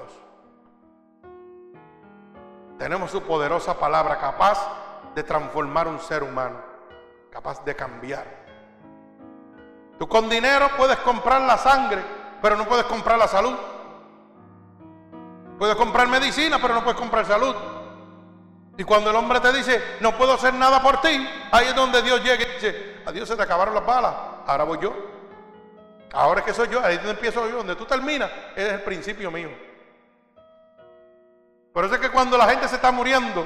Tenemos 2.77 3.09
su 3.11 3.21
poderosa 3.23 3.79
palabra 3.79 4.17
capaz 4.19 4.59
de 5.15 5.23
transformar 5.23 5.87
un 5.87 5.99
ser 5.99 6.23
humano. 6.23 6.57
Capaz 7.31 7.63
de 7.63 7.75
cambiar. 7.75 8.25
Tú 9.97 10.07
con 10.09 10.27
dinero 10.27 10.69
puedes 10.75 10.97
comprar 10.97 11.41
la 11.41 11.57
sangre, 11.57 12.01
pero 12.41 12.55
no 12.55 12.65
puedes 12.65 12.85
comprar 12.85 13.17
la 13.17 13.27
salud. 13.27 13.55
Puedes 15.57 15.75
comprar 15.75 16.07
medicina, 16.07 16.59
pero 16.61 16.73
no 16.73 16.83
puedes 16.83 16.99
comprar 16.99 17.25
salud. 17.25 17.55
Y 18.77 18.83
cuando 18.83 19.09
el 19.09 19.15
hombre 19.15 19.39
te 19.39 19.53
dice, 19.53 19.81
no 20.01 20.17
puedo 20.17 20.33
hacer 20.33 20.53
nada 20.53 20.81
por 20.81 20.99
ti, 20.99 21.29
ahí 21.51 21.67
es 21.67 21.75
donde 21.75 22.01
Dios 22.01 22.21
llega 22.21 22.43
y 22.43 22.53
dice, 22.55 23.01
a 23.05 23.11
Dios 23.11 23.27
se 23.27 23.35
te 23.35 23.43
acabaron 23.43 23.73
las 23.73 23.85
balas, 23.85 24.13
ahora 24.45 24.65
voy 24.65 24.79
yo. 24.81 24.93
Ahora 26.11 26.41
es 26.41 26.45
que 26.45 26.53
soy 26.53 26.67
yo, 26.69 26.83
ahí 26.83 26.97
donde 26.97 27.11
empiezo 27.11 27.47
yo, 27.49 27.57
donde 27.57 27.75
tú 27.75 27.85
terminas, 27.85 28.29
es 28.55 28.71
el 28.71 28.81
principio 28.81 29.31
mío. 29.31 29.49
Por 31.73 31.85
eso 31.85 31.95
es 31.95 32.01
que 32.01 32.09
cuando 32.09 32.37
la 32.37 32.47
gente 32.47 32.67
se 32.67 32.75
está 32.75 32.91
muriendo 32.91 33.45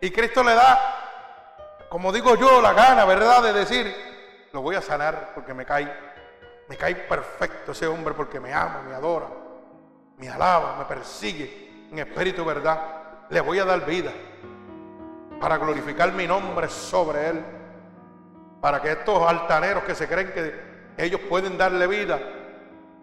y 0.00 0.10
Cristo 0.10 0.42
le 0.42 0.54
da, 0.54 1.86
como 1.88 2.12
digo 2.12 2.34
yo, 2.34 2.60
la 2.60 2.72
gana, 2.72 3.04
¿verdad?, 3.04 3.42
de 3.42 3.52
decir, 3.52 3.94
lo 4.52 4.62
voy 4.62 4.76
a 4.76 4.82
sanar 4.82 5.32
porque 5.34 5.54
me 5.54 5.64
cae, 5.64 6.07
me 6.68 6.76
cae 6.76 6.94
perfecto 6.94 7.72
ese 7.72 7.86
hombre 7.86 8.14
porque 8.14 8.38
me 8.40 8.52
ama, 8.52 8.82
me 8.86 8.94
adora 8.94 9.26
me 10.18 10.28
alaba, 10.28 10.76
me 10.76 10.84
persigue 10.84 11.88
en 11.90 11.98
espíritu 12.00 12.44
verdad, 12.44 13.26
le 13.30 13.40
voy 13.40 13.58
a 13.58 13.64
dar 13.64 13.84
vida 13.86 14.12
para 15.40 15.56
glorificar 15.56 16.12
mi 16.12 16.26
nombre 16.26 16.68
sobre 16.68 17.28
él. 17.28 17.44
Para 18.60 18.82
que 18.82 18.90
estos 18.90 19.22
altaneros 19.22 19.84
que 19.84 19.94
se 19.94 20.08
creen 20.08 20.32
que 20.32 20.94
ellos 20.96 21.20
pueden 21.28 21.56
darle 21.56 21.86
vida, 21.86 22.18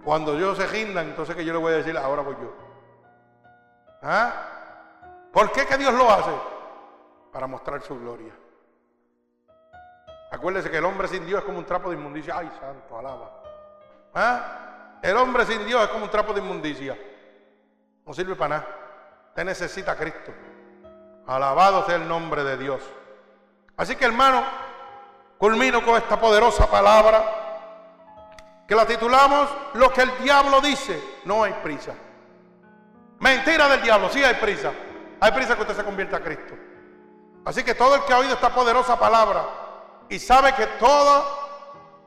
Cuando 0.04 0.36
Dios 0.36 0.58
se 0.58 0.68
rinda, 0.68 1.02
entonces 1.02 1.36
que 1.36 1.44
yo 1.44 1.52
le 1.52 1.58
voy 1.58 1.74
a 1.74 1.78
decir, 1.78 1.98
ahora 1.98 2.22
voy 2.22 2.36
yo. 2.40 2.54
¿Ah? 4.04 4.34
¿Por 5.34 5.52
qué 5.52 5.66
que 5.66 5.80
Dios 5.80 5.92
lo 5.96 6.08
hace? 6.12 6.30
Para 7.32 7.48
mostrar 7.48 7.82
su 7.82 8.00
gloria. 8.00 8.32
Acuérdese 10.32 10.70
que 10.70 10.78
el 10.78 10.86
hombre 10.86 11.08
sin 11.08 11.26
Dios 11.26 11.40
es 11.40 11.46
como 11.46 11.58
un 11.58 11.66
trapo 11.66 11.90
de 11.90 11.96
inmundicia. 11.96 12.38
Ay, 12.38 12.52
santo, 12.60 13.00
alaba. 13.00 13.45
¿Ah? 14.16 15.00
El 15.02 15.16
hombre 15.18 15.46
sin 15.46 15.66
Dios 15.66 15.84
es 15.84 15.90
como 15.90 16.06
un 16.06 16.10
trapo 16.10 16.34
de 16.34 16.40
inmundicia. 16.40 16.98
No 18.06 18.14
sirve 18.14 18.36
para 18.36 18.58
nada. 18.58 18.68
Usted 19.30 19.44
necesita 19.44 19.92
a 19.92 19.96
Cristo. 19.96 20.34
Alabado 21.28 21.86
sea 21.86 21.96
el 21.96 22.08
nombre 22.08 22.44
de 22.44 22.58
Dios. 22.58 22.82
Así 23.78 23.96
que 23.96 24.06
hermano, 24.06 24.44
culmino 25.38 25.84
con 25.84 25.96
esta 25.96 26.20
poderosa 26.20 26.70
palabra 26.70 27.44
que 28.68 28.74
la 28.74 28.86
titulamos 28.88 29.50
Lo 29.74 29.92
que 29.92 30.02
el 30.02 30.18
diablo 30.20 30.62
dice, 30.62 31.02
no 31.26 31.44
hay 31.44 31.54
prisa. 31.62 31.94
Mentira 33.20 33.68
del 33.68 33.82
diablo, 33.82 34.10
sí 34.10 34.24
hay 34.24 34.36
prisa. 34.36 34.72
Hay 35.20 35.32
prisa 35.32 35.56
que 35.56 35.62
usted 35.62 35.76
se 35.76 35.84
convierta 35.84 36.18
a 36.18 36.22
Cristo. 36.22 36.56
Así 37.46 37.64
que 37.64 37.76
todo 37.76 37.96
el 37.96 38.04
que 38.04 38.14
ha 38.14 38.20
oído 38.20 38.34
esta 38.34 38.54
poderosa 38.54 38.98
palabra 38.98 39.46
y 40.10 40.20
sabe 40.20 40.54
que 40.54 40.66
todo, 40.80 41.45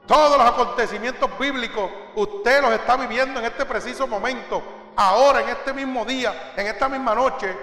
todos 0.08 0.38
los 0.38 0.46
acontecimientos 0.46 1.30
bíblicos 1.38 1.90
usted 2.16 2.62
los 2.62 2.72
está 2.72 2.96
viviendo 2.96 3.38
en 3.38 3.46
este 3.46 3.64
preciso 3.64 4.08
momento, 4.08 4.62
ahora, 4.96 5.42
en 5.42 5.50
este 5.50 5.72
mismo 5.72 6.04
día, 6.04 6.52
en 6.56 6.66
esta 6.66 6.88
misma 6.88 7.14
noche, 7.14 7.54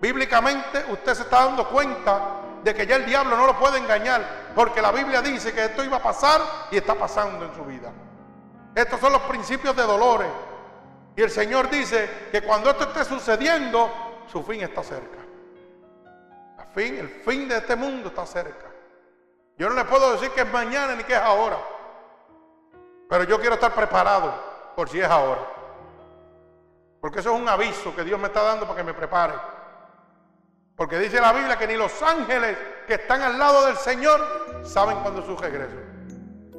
bíblicamente 0.00 0.84
usted 0.90 1.14
se 1.14 1.22
está 1.22 1.46
dando 1.46 1.66
cuenta 1.68 2.20
de 2.62 2.74
que 2.74 2.86
ya 2.86 2.96
el 2.96 3.06
diablo 3.06 3.36
no 3.36 3.46
lo 3.46 3.58
puede 3.58 3.78
engañar, 3.78 4.52
porque 4.54 4.80
la 4.80 4.92
Biblia 4.92 5.20
dice 5.22 5.52
que 5.52 5.64
esto 5.64 5.82
iba 5.82 5.96
a 5.96 6.02
pasar 6.02 6.40
y 6.70 6.76
está 6.76 6.94
pasando 6.94 7.44
en 7.46 7.54
su 7.54 7.64
vida. 7.64 7.90
Estos 8.74 9.00
son 9.00 9.12
los 9.12 9.22
principios 9.22 9.74
de 9.74 9.82
dolores. 9.82 10.28
Y 11.16 11.22
el 11.22 11.30
Señor 11.30 11.68
dice 11.68 12.28
que 12.30 12.42
cuando 12.42 12.70
esto 12.70 12.84
esté 12.84 13.04
sucediendo, 13.04 13.90
su 14.30 14.42
fin 14.42 14.62
está 14.62 14.82
cerca. 14.82 15.18
El 16.74 17.08
fin, 17.24 17.48
de 17.48 17.56
este 17.58 17.76
mundo 17.76 18.08
está 18.08 18.24
cerca. 18.24 18.71
Yo 19.62 19.68
no 19.68 19.76
le 19.76 19.84
puedo 19.84 20.10
decir 20.10 20.28
que 20.32 20.40
es 20.40 20.52
mañana 20.52 20.96
ni 20.96 21.04
que 21.04 21.12
es 21.12 21.20
ahora. 21.20 21.56
Pero 23.08 23.22
yo 23.22 23.38
quiero 23.38 23.54
estar 23.54 23.72
preparado 23.72 24.34
por 24.74 24.88
si 24.88 24.98
es 24.98 25.06
ahora. 25.06 25.40
Porque 27.00 27.20
eso 27.20 27.32
es 27.32 27.40
un 27.40 27.48
aviso 27.48 27.94
que 27.94 28.02
Dios 28.02 28.18
me 28.18 28.26
está 28.26 28.42
dando 28.42 28.66
para 28.66 28.78
que 28.78 28.82
me 28.82 28.92
prepare. 28.92 29.34
Porque 30.74 30.98
dice 30.98 31.20
la 31.20 31.32
Biblia 31.32 31.56
que 31.56 31.68
ni 31.68 31.76
los 31.76 32.02
ángeles 32.02 32.58
que 32.88 32.94
están 32.94 33.22
al 33.22 33.38
lado 33.38 33.66
del 33.66 33.76
Señor 33.76 34.64
saben 34.64 34.98
cuándo 34.98 35.20
es 35.20 35.26
su 35.26 35.36
regreso. 35.36 35.76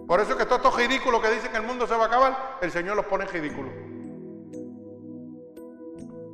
Por 0.08 0.22
eso 0.22 0.32
es 0.32 0.38
que 0.38 0.46
todos 0.46 0.60
estos 0.60 0.78
ridículos 0.78 1.22
que 1.22 1.30
dicen 1.30 1.52
que 1.52 1.58
el 1.58 1.64
mundo 1.64 1.86
se 1.86 1.98
va 1.98 2.06
a 2.06 2.08
acabar, 2.08 2.58
el 2.62 2.72
Señor 2.72 2.96
los 2.96 3.06
pone 3.08 3.26
en 3.26 3.32
ridículo. 3.32 3.70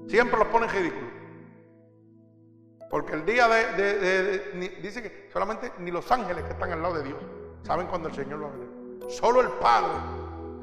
Siempre 0.08 0.38
los 0.38 0.48
pone 0.50 0.68
en 0.68 0.72
ridículo. 0.72 1.19
Porque 2.90 3.14
el 3.14 3.26
día 3.26 3.48
de, 3.48 4.80
dice 4.82 5.04
que 5.04 5.30
solamente 5.32 5.72
ni 5.80 5.92
los 5.92 6.12
ángeles 6.12 6.44
que 6.44 6.52
están 6.52 6.72
al 6.72 6.82
lado 6.82 6.96
de 6.96 7.04
Dios 7.04 7.20
saben 7.64 7.88
cuándo 7.88 8.10
el 8.10 8.16
Señor 8.16 8.44
va 8.44 8.48
a 8.48 8.52
venir. 8.52 8.70
Solo 9.10 9.42
el 9.42 9.50
Padre 9.60 9.94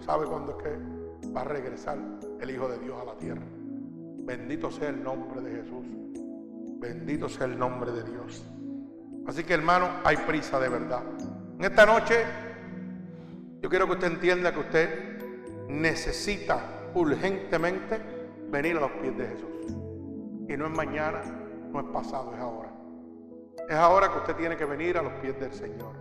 sabe 0.05 0.27
cuándo 0.27 0.59
es 0.59 0.65
que 0.65 1.33
va 1.33 1.43
a 1.43 1.45
regresar 1.45 1.99
el 2.41 2.51
Hijo 2.51 2.69
de 2.69 2.79
Dios 2.79 3.01
a 3.01 3.05
la 3.05 3.17
tierra. 3.17 3.43
Bendito 4.27 4.71
sea 4.71 4.89
el 4.89 5.03
nombre 5.03 5.41
de 5.41 5.63
Jesús. 5.63 5.85
Bendito 6.81 7.29
sea 7.29 7.47
el 7.47 7.59
nombre 7.59 7.93
de 7.93 8.03
Dios. 8.03 8.45
Así 9.27 9.45
que 9.45 9.55
hermano, 9.55 9.89
hay 10.05 10.17
prisa 10.17 10.59
de 10.59 10.69
verdad. 10.69 11.03
En 11.59 11.65
esta 11.65 11.87
noche 11.87 12.25
yo 13.61 13.71
quiero 13.71 13.87
que 13.87 13.93
usted 13.93 14.09
entienda 14.09 14.53
que 14.53 14.61
usted 14.61 15.69
necesita 15.69 16.91
urgentemente 16.95 18.01
venir 18.49 18.77
a 18.77 18.81
los 18.81 18.91
pies 18.93 19.17
de 19.17 19.27
Jesús. 19.27 19.49
Y 20.49 20.57
no 20.57 20.67
es 20.67 20.73
mañana, 20.73 21.23
no 21.73 21.81
es 21.81 21.87
pasado, 21.87 22.33
es 22.35 22.41
ahora. 22.41 22.71
Es 23.69 23.77
ahora 23.77 24.13
que 24.13 24.19
usted 24.19 24.37
tiene 24.37 24.57
que 24.57 24.65
venir 24.65 24.99
a 24.99 25.03
los 25.03 25.13
pies 25.15 25.39
del 25.39 25.53
Señor. 25.53 25.93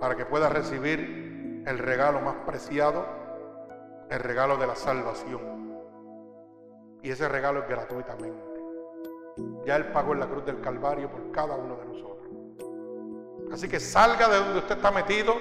Para 0.00 0.16
que 0.16 0.24
pueda 0.24 0.48
recibir 0.48 1.62
el 1.66 1.78
regalo 1.78 2.20
más 2.20 2.36
preciado, 2.46 3.04
el 4.10 4.20
regalo 4.20 4.56
de 4.56 4.66
la 4.66 4.76
salvación. 4.76 5.78
Y 7.02 7.10
ese 7.10 7.28
regalo 7.28 7.60
es 7.60 7.68
gratuitamente. 7.68 8.60
Ya 9.66 9.76
Él 9.76 9.86
pagó 9.92 10.12
en 10.12 10.20
la 10.20 10.26
cruz 10.26 10.44
del 10.44 10.60
Calvario 10.60 11.10
por 11.10 11.30
cada 11.32 11.54
uno 11.56 11.76
de 11.76 11.84
nosotros. 11.86 12.28
Así 13.52 13.68
que 13.68 13.78
salga 13.78 14.28
de 14.28 14.38
donde 14.38 14.58
usted 14.58 14.76
está 14.76 14.90
metido 14.90 15.34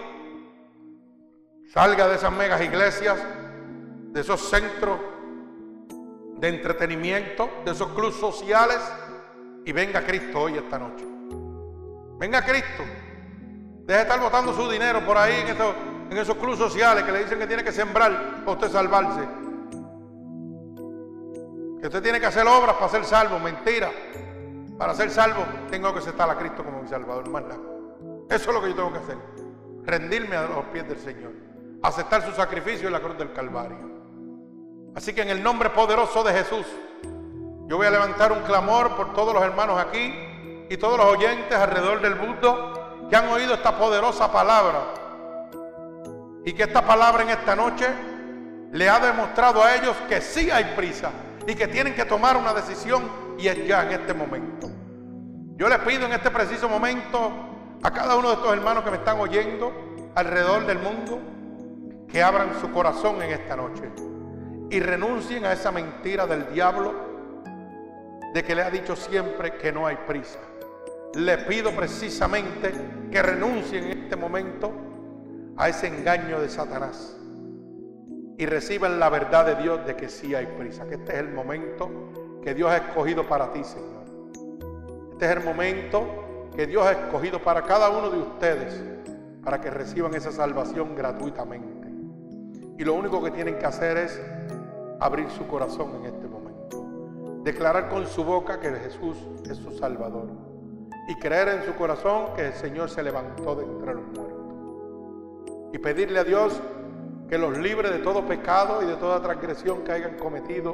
Salga 1.73 2.07
de 2.07 2.17
esas 2.17 2.31
megas 2.31 2.61
iglesias, 2.61 3.17
de 4.11 4.21
esos 4.21 4.41
centros 4.47 4.99
de 6.37 6.49
entretenimiento, 6.49 7.49
de 7.65 7.71
esos 7.71 7.89
clubes 7.89 8.15
sociales 8.15 8.79
y 9.65 9.71
venga 9.71 10.01
Cristo 10.01 10.41
hoy 10.41 10.57
esta 10.57 10.77
noche. 10.77 11.05
Venga 12.17 12.43
Cristo. 12.43 12.83
Deje 13.85 13.97
de 13.97 14.01
estar 14.01 14.19
botando 14.19 14.53
su 14.53 14.69
dinero 14.69 15.05
por 15.05 15.17
ahí 15.17 15.41
en 15.41 16.17
esos, 16.17 16.37
clubes 16.37 16.57
sociales 16.57 17.03
que 17.03 17.11
le 17.11 17.23
dicen 17.23 17.39
que 17.39 17.47
tiene 17.47 17.63
que 17.63 17.71
sembrar 17.71 18.43
para 18.45 18.51
usted 18.51 18.69
salvarse. 18.69 19.21
Que 21.79 21.87
usted 21.87 22.01
tiene 22.01 22.19
que 22.19 22.25
hacer 22.27 22.47
obras 22.47 22.75
para 22.75 22.89
ser 22.89 23.03
salvo. 23.03 23.39
Mentira. 23.39 23.91
Para 24.77 24.93
ser 24.93 25.09
salvo 25.09 25.43
tengo 25.69 25.91
que 25.93 25.99
aceptar 25.99 26.29
a 26.29 26.37
Cristo 26.37 26.63
como 26.63 26.81
mi 26.81 26.87
Salvador. 26.87 27.29
Más 27.29 27.43
Eso 28.29 28.49
es 28.49 28.55
lo 28.55 28.61
que 28.61 28.69
yo 28.69 28.75
tengo 28.75 28.93
que 28.93 28.99
hacer. 28.99 29.17
Rendirme 29.83 30.35
a 30.37 30.43
los 30.43 30.65
pies 30.65 30.87
del 30.87 30.99
Señor 30.99 31.53
aceptar 31.83 32.25
su 32.25 32.31
sacrificio 32.31 32.87
en 32.87 32.93
la 32.93 33.01
cruz 33.01 33.17
del 33.17 33.31
Calvario. 33.33 33.92
Así 34.95 35.13
que 35.13 35.21
en 35.21 35.29
el 35.29 35.41
nombre 35.41 35.71
poderoso 35.71 36.23
de 36.23 36.33
Jesús, 36.33 36.65
yo 37.67 37.77
voy 37.77 37.87
a 37.87 37.91
levantar 37.91 38.31
un 38.31 38.41
clamor 38.41 38.95
por 38.95 39.13
todos 39.13 39.33
los 39.33 39.41
hermanos 39.41 39.79
aquí 39.79 40.13
y 40.69 40.77
todos 40.77 40.97
los 40.97 41.07
oyentes 41.07 41.57
alrededor 41.57 42.01
del 42.01 42.15
mundo 42.15 43.07
que 43.09 43.15
han 43.15 43.27
oído 43.29 43.55
esta 43.55 43.77
poderosa 43.77 44.31
palabra. 44.31 44.81
Y 46.45 46.53
que 46.53 46.63
esta 46.63 46.85
palabra 46.85 47.23
en 47.23 47.29
esta 47.29 47.55
noche 47.55 47.87
le 48.71 48.87
ha 48.87 48.99
demostrado 48.99 49.63
a 49.63 49.75
ellos 49.75 49.95
que 50.07 50.21
sí 50.21 50.51
hay 50.51 50.75
prisa 50.75 51.09
y 51.47 51.55
que 51.55 51.67
tienen 51.67 51.95
que 51.95 52.05
tomar 52.05 52.37
una 52.37 52.53
decisión 52.53 53.09
y 53.39 53.47
es 53.47 53.65
ya 53.65 53.83
en 53.83 53.93
este 53.93 54.13
momento. 54.13 54.69
Yo 55.55 55.69
les 55.69 55.79
pido 55.79 56.05
en 56.05 56.13
este 56.13 56.29
preciso 56.29 56.69
momento 56.69 57.31
a 57.81 57.91
cada 57.91 58.15
uno 58.15 58.29
de 58.29 58.35
estos 58.35 58.53
hermanos 58.53 58.83
que 58.83 58.91
me 58.91 58.97
están 58.97 59.19
oyendo 59.19 60.11
alrededor 60.13 60.67
del 60.67 60.77
mundo, 60.79 61.19
que 62.07 62.21
abran 62.21 62.59
su 62.61 62.71
corazón 62.71 63.21
en 63.23 63.31
esta 63.31 63.55
noche 63.55 63.91
y 64.69 64.79
renuncien 64.79 65.45
a 65.45 65.53
esa 65.53 65.71
mentira 65.71 66.25
del 66.25 66.51
diablo 66.53 66.93
de 68.33 68.43
que 68.43 68.55
le 68.55 68.63
ha 68.63 68.69
dicho 68.69 68.95
siempre 68.95 69.55
que 69.55 69.71
no 69.71 69.85
hay 69.85 69.97
prisa. 70.07 70.39
Le 71.13 71.37
pido 71.39 71.71
precisamente 71.71 72.73
que 73.11 73.21
renuncien 73.21 73.83
en 73.85 74.03
este 74.03 74.15
momento 74.15 74.71
a 75.57 75.69
ese 75.69 75.87
engaño 75.87 76.39
de 76.39 76.49
Satanás 76.49 77.15
y 78.37 78.45
reciban 78.47 78.99
la 78.99 79.09
verdad 79.09 79.45
de 79.45 79.55
Dios 79.61 79.85
de 79.85 79.95
que 79.95 80.09
sí 80.09 80.33
hay 80.33 80.47
prisa, 80.47 80.87
que 80.87 80.95
este 80.95 81.13
es 81.13 81.19
el 81.19 81.29
momento 81.29 82.39
que 82.41 82.55
Dios 82.55 82.71
ha 82.71 82.77
escogido 82.77 83.27
para 83.27 83.53
ti, 83.53 83.63
Señor. 83.63 84.03
Este 85.11 85.25
es 85.25 85.31
el 85.31 85.43
momento 85.43 86.49
que 86.55 86.65
Dios 86.65 86.85
ha 86.85 86.91
escogido 86.93 87.41
para 87.41 87.61
cada 87.61 87.89
uno 87.89 88.09
de 88.09 88.17
ustedes 88.17 88.81
para 89.43 89.61
que 89.61 89.69
reciban 89.69 90.15
esa 90.15 90.31
salvación 90.31 90.95
gratuitamente. 90.95 91.87
Y 92.77 92.83
lo 92.83 92.95
único 92.95 93.23
que 93.23 93.31
tienen 93.31 93.59
que 93.59 93.65
hacer 93.65 93.97
es 93.97 94.19
abrir 95.05 95.29
su 95.29 95.45
corazón 95.47 95.91
en 95.99 96.05
este 96.05 96.27
momento. 96.27 97.41
Declarar 97.43 97.89
con 97.89 98.07
su 98.07 98.23
boca 98.23 98.59
que 98.59 98.69
Jesús 98.71 99.17
es 99.49 99.57
su 99.57 99.71
Salvador. 99.71 100.27
Y 101.07 101.15
creer 101.15 101.49
en 101.49 101.63
su 101.63 101.73
corazón 101.75 102.33
que 102.35 102.47
el 102.47 102.53
Señor 102.53 102.89
se 102.89 103.03
levantó 103.03 103.55
de 103.55 103.65
entre 103.65 103.93
los 103.93 104.03
muertos. 104.05 105.73
Y 105.73 105.77
pedirle 105.79 106.19
a 106.19 106.23
Dios 106.23 106.61
que 107.27 107.37
los 107.37 107.57
libre 107.57 107.91
de 107.91 107.99
todo 107.99 108.25
pecado 108.25 108.81
y 108.81 108.85
de 108.85 108.95
toda 108.95 109.21
transgresión 109.21 109.83
que 109.83 109.91
hayan 109.91 110.17
cometido 110.17 110.73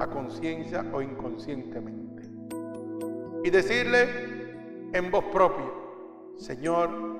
a 0.00 0.06
conciencia 0.08 0.84
o 0.92 1.00
inconscientemente. 1.00 2.22
Y 3.44 3.50
decirle 3.50 4.90
en 4.92 5.10
voz 5.10 5.24
propia, 5.26 5.66
Señor, 6.36 7.14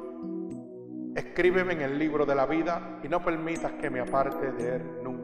Escríbeme 1.14 1.74
en 1.74 1.82
el 1.82 1.98
libro 1.98 2.26
de 2.26 2.34
la 2.34 2.44
vida 2.44 2.98
y 3.04 3.08
no 3.08 3.24
permitas 3.24 3.72
que 3.72 3.88
me 3.88 4.00
aparte 4.00 4.50
de 4.50 4.76
él 4.76 4.82
nunca. 5.04 5.23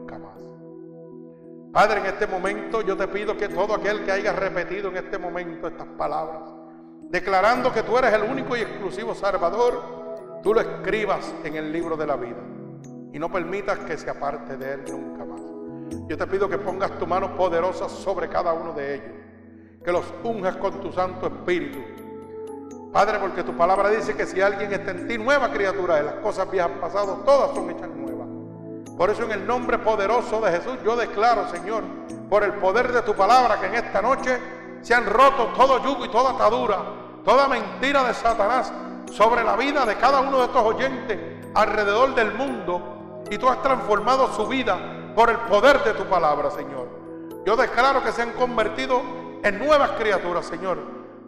Padre, 1.71 2.01
en 2.01 2.05
este 2.07 2.27
momento 2.27 2.81
yo 2.81 2.97
te 2.97 3.07
pido 3.07 3.37
que 3.37 3.47
todo 3.47 3.75
aquel 3.75 4.03
que 4.03 4.11
haya 4.11 4.33
repetido 4.33 4.89
en 4.89 4.97
este 4.97 5.17
momento 5.17 5.67
estas 5.67 5.87
palabras, 5.97 6.41
declarando 7.09 7.71
que 7.71 7.83
tú 7.83 7.97
eres 7.97 8.13
el 8.13 8.23
único 8.23 8.57
y 8.57 8.61
exclusivo 8.61 9.15
Salvador, 9.15 10.39
tú 10.43 10.53
lo 10.53 10.61
escribas 10.61 11.33
en 11.43 11.55
el 11.55 11.71
libro 11.71 11.95
de 11.95 12.07
la 12.07 12.15
vida 12.15 12.41
y 13.13 13.19
no 13.19 13.31
permitas 13.31 13.79
que 13.79 13.97
se 13.97 14.09
aparte 14.09 14.57
de 14.57 14.73
él 14.73 14.83
nunca 14.89 15.23
más. 15.23 15.41
Yo 16.07 16.17
te 16.17 16.27
pido 16.27 16.49
que 16.49 16.57
pongas 16.57 16.97
tu 16.97 17.07
mano 17.07 17.35
poderosa 17.35 17.87
sobre 17.87 18.27
cada 18.27 18.53
uno 18.53 18.73
de 18.73 18.95
ellos, 18.95 19.15
que 19.83 19.91
los 19.91 20.05
unjas 20.23 20.57
con 20.57 20.81
tu 20.81 20.91
Santo 20.91 21.27
Espíritu 21.27 21.79
Padre, 22.91 23.19
porque 23.19 23.43
tu 23.43 23.55
palabra 23.55 23.89
dice 23.89 24.15
que 24.15 24.25
si 24.25 24.41
alguien 24.41 24.73
está 24.73 24.91
en 24.91 25.07
ti, 25.07 25.17
nueva 25.17 25.49
criatura 25.49 25.95
de 25.95 26.03
las 26.03 26.15
cosas 26.15 26.51
viejas 26.51 26.71
pasadas, 26.81 27.23
todas 27.23 27.55
son 27.55 27.69
hechas 27.69 27.89
nuevas. 27.89 28.00
Por 28.97 29.09
eso 29.09 29.23
en 29.23 29.31
el 29.31 29.47
nombre 29.47 29.79
poderoso 29.79 30.41
de 30.41 30.51
Jesús 30.51 30.77
yo 30.83 30.95
declaro, 30.95 31.49
Señor, 31.49 31.83
por 32.29 32.43
el 32.43 32.53
poder 32.53 32.91
de 32.91 33.01
tu 33.01 33.15
palabra, 33.15 33.59
que 33.59 33.67
en 33.67 33.75
esta 33.75 34.01
noche 34.01 34.39
se 34.81 34.93
han 34.93 35.05
roto 35.05 35.47
todo 35.55 35.83
yugo 35.83 36.05
y 36.05 36.09
toda 36.09 36.31
atadura, 36.31 36.77
toda 37.23 37.47
mentira 37.47 38.03
de 38.03 38.13
Satanás 38.13 38.71
sobre 39.11 39.43
la 39.43 39.55
vida 39.55 39.85
de 39.85 39.95
cada 39.95 40.21
uno 40.21 40.39
de 40.39 40.45
estos 40.45 40.63
oyentes 40.63 41.19
alrededor 41.53 42.15
del 42.15 42.33
mundo. 42.33 43.23
Y 43.29 43.37
tú 43.37 43.47
has 43.47 43.61
transformado 43.61 44.33
su 44.33 44.47
vida 44.47 44.77
por 45.15 45.29
el 45.29 45.37
poder 45.37 45.83
de 45.83 45.93
tu 45.93 46.05
palabra, 46.05 46.51
Señor. 46.51 46.87
Yo 47.45 47.55
declaro 47.55 48.03
que 48.03 48.11
se 48.11 48.21
han 48.21 48.31
convertido 48.31 49.01
en 49.43 49.57
nuevas 49.57 49.91
criaturas, 49.91 50.45
Señor, 50.45 50.77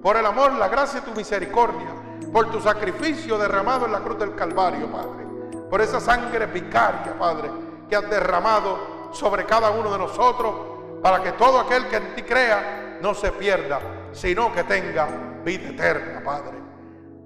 por 0.02 0.18
el 0.18 0.26
amor, 0.26 0.54
la 0.54 0.68
gracia 0.68 1.00
y 1.00 1.10
tu 1.10 1.16
misericordia, 1.16 1.88
por 2.32 2.52
tu 2.52 2.60
sacrificio 2.60 3.38
derramado 3.38 3.86
en 3.86 3.94
la 3.94 4.00
cruz 4.00 4.20
del 4.20 4.36
Calvario, 4.36 4.92
Padre, 4.92 5.26
por 5.74 5.82
esa 5.82 6.00
sangre 6.00 6.46
vicaria, 6.46 7.18
Padre, 7.18 7.50
que 7.90 7.96
has 7.96 8.08
derramado 8.08 9.10
sobre 9.12 9.44
cada 9.44 9.72
uno 9.72 9.92
de 9.92 9.98
nosotros, 9.98 10.54
para 11.02 11.24
que 11.24 11.32
todo 11.32 11.60
aquel 11.62 11.88
que 11.88 11.96
en 11.96 12.14
ti 12.14 12.22
crea 12.22 13.00
no 13.02 13.16
se 13.16 13.32
pierda, 13.32 13.80
sino 14.12 14.54
que 14.54 14.66
tenga 14.66 15.08
vida 15.44 15.70
eterna, 15.70 16.22
Padre. 16.24 16.60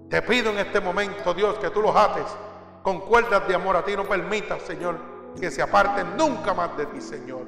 Te 0.10 0.22
pido 0.22 0.52
en 0.52 0.60
este 0.60 0.80
momento, 0.80 1.34
Dios, 1.34 1.60
que 1.60 1.72
tú 1.72 1.82
los 1.82 1.94
ates 1.94 2.24
con 2.84 3.02
cuerdas 3.02 3.46
de 3.50 3.56
amor 3.56 3.76
a 3.76 3.84
ti, 3.84 3.98
no 3.98 4.06
permitas, 4.06 4.62
Señor, 4.62 4.98
que 5.38 5.52
se 5.52 5.62
aparten 5.62 6.16
nunca 6.16 6.54
más 6.54 6.78
de 6.78 6.86
ti, 6.86 7.02
Señor. 7.02 7.42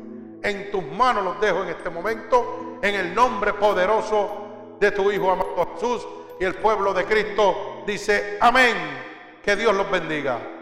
En 0.44 0.70
tus 0.70 0.84
manos 0.84 1.24
los 1.24 1.40
dejo 1.40 1.64
en 1.64 1.70
este 1.70 1.90
momento, 1.90 2.78
en 2.82 2.96
el 2.96 3.16
nombre 3.16 3.54
poderoso 3.54 4.76
de 4.82 4.92
tu 4.92 5.10
Hijo 5.14 5.32
amado 5.32 5.76
Jesús. 5.76 6.06
Y 6.42 6.44
el 6.44 6.56
pueblo 6.56 6.94
de 6.94 7.06
Cristo 7.06 7.84
dice, 7.88 8.38
amén. 8.42 8.76
Que 9.42 9.56
Dios 9.56 9.74
los 9.74 9.90
bendiga. 9.90 10.59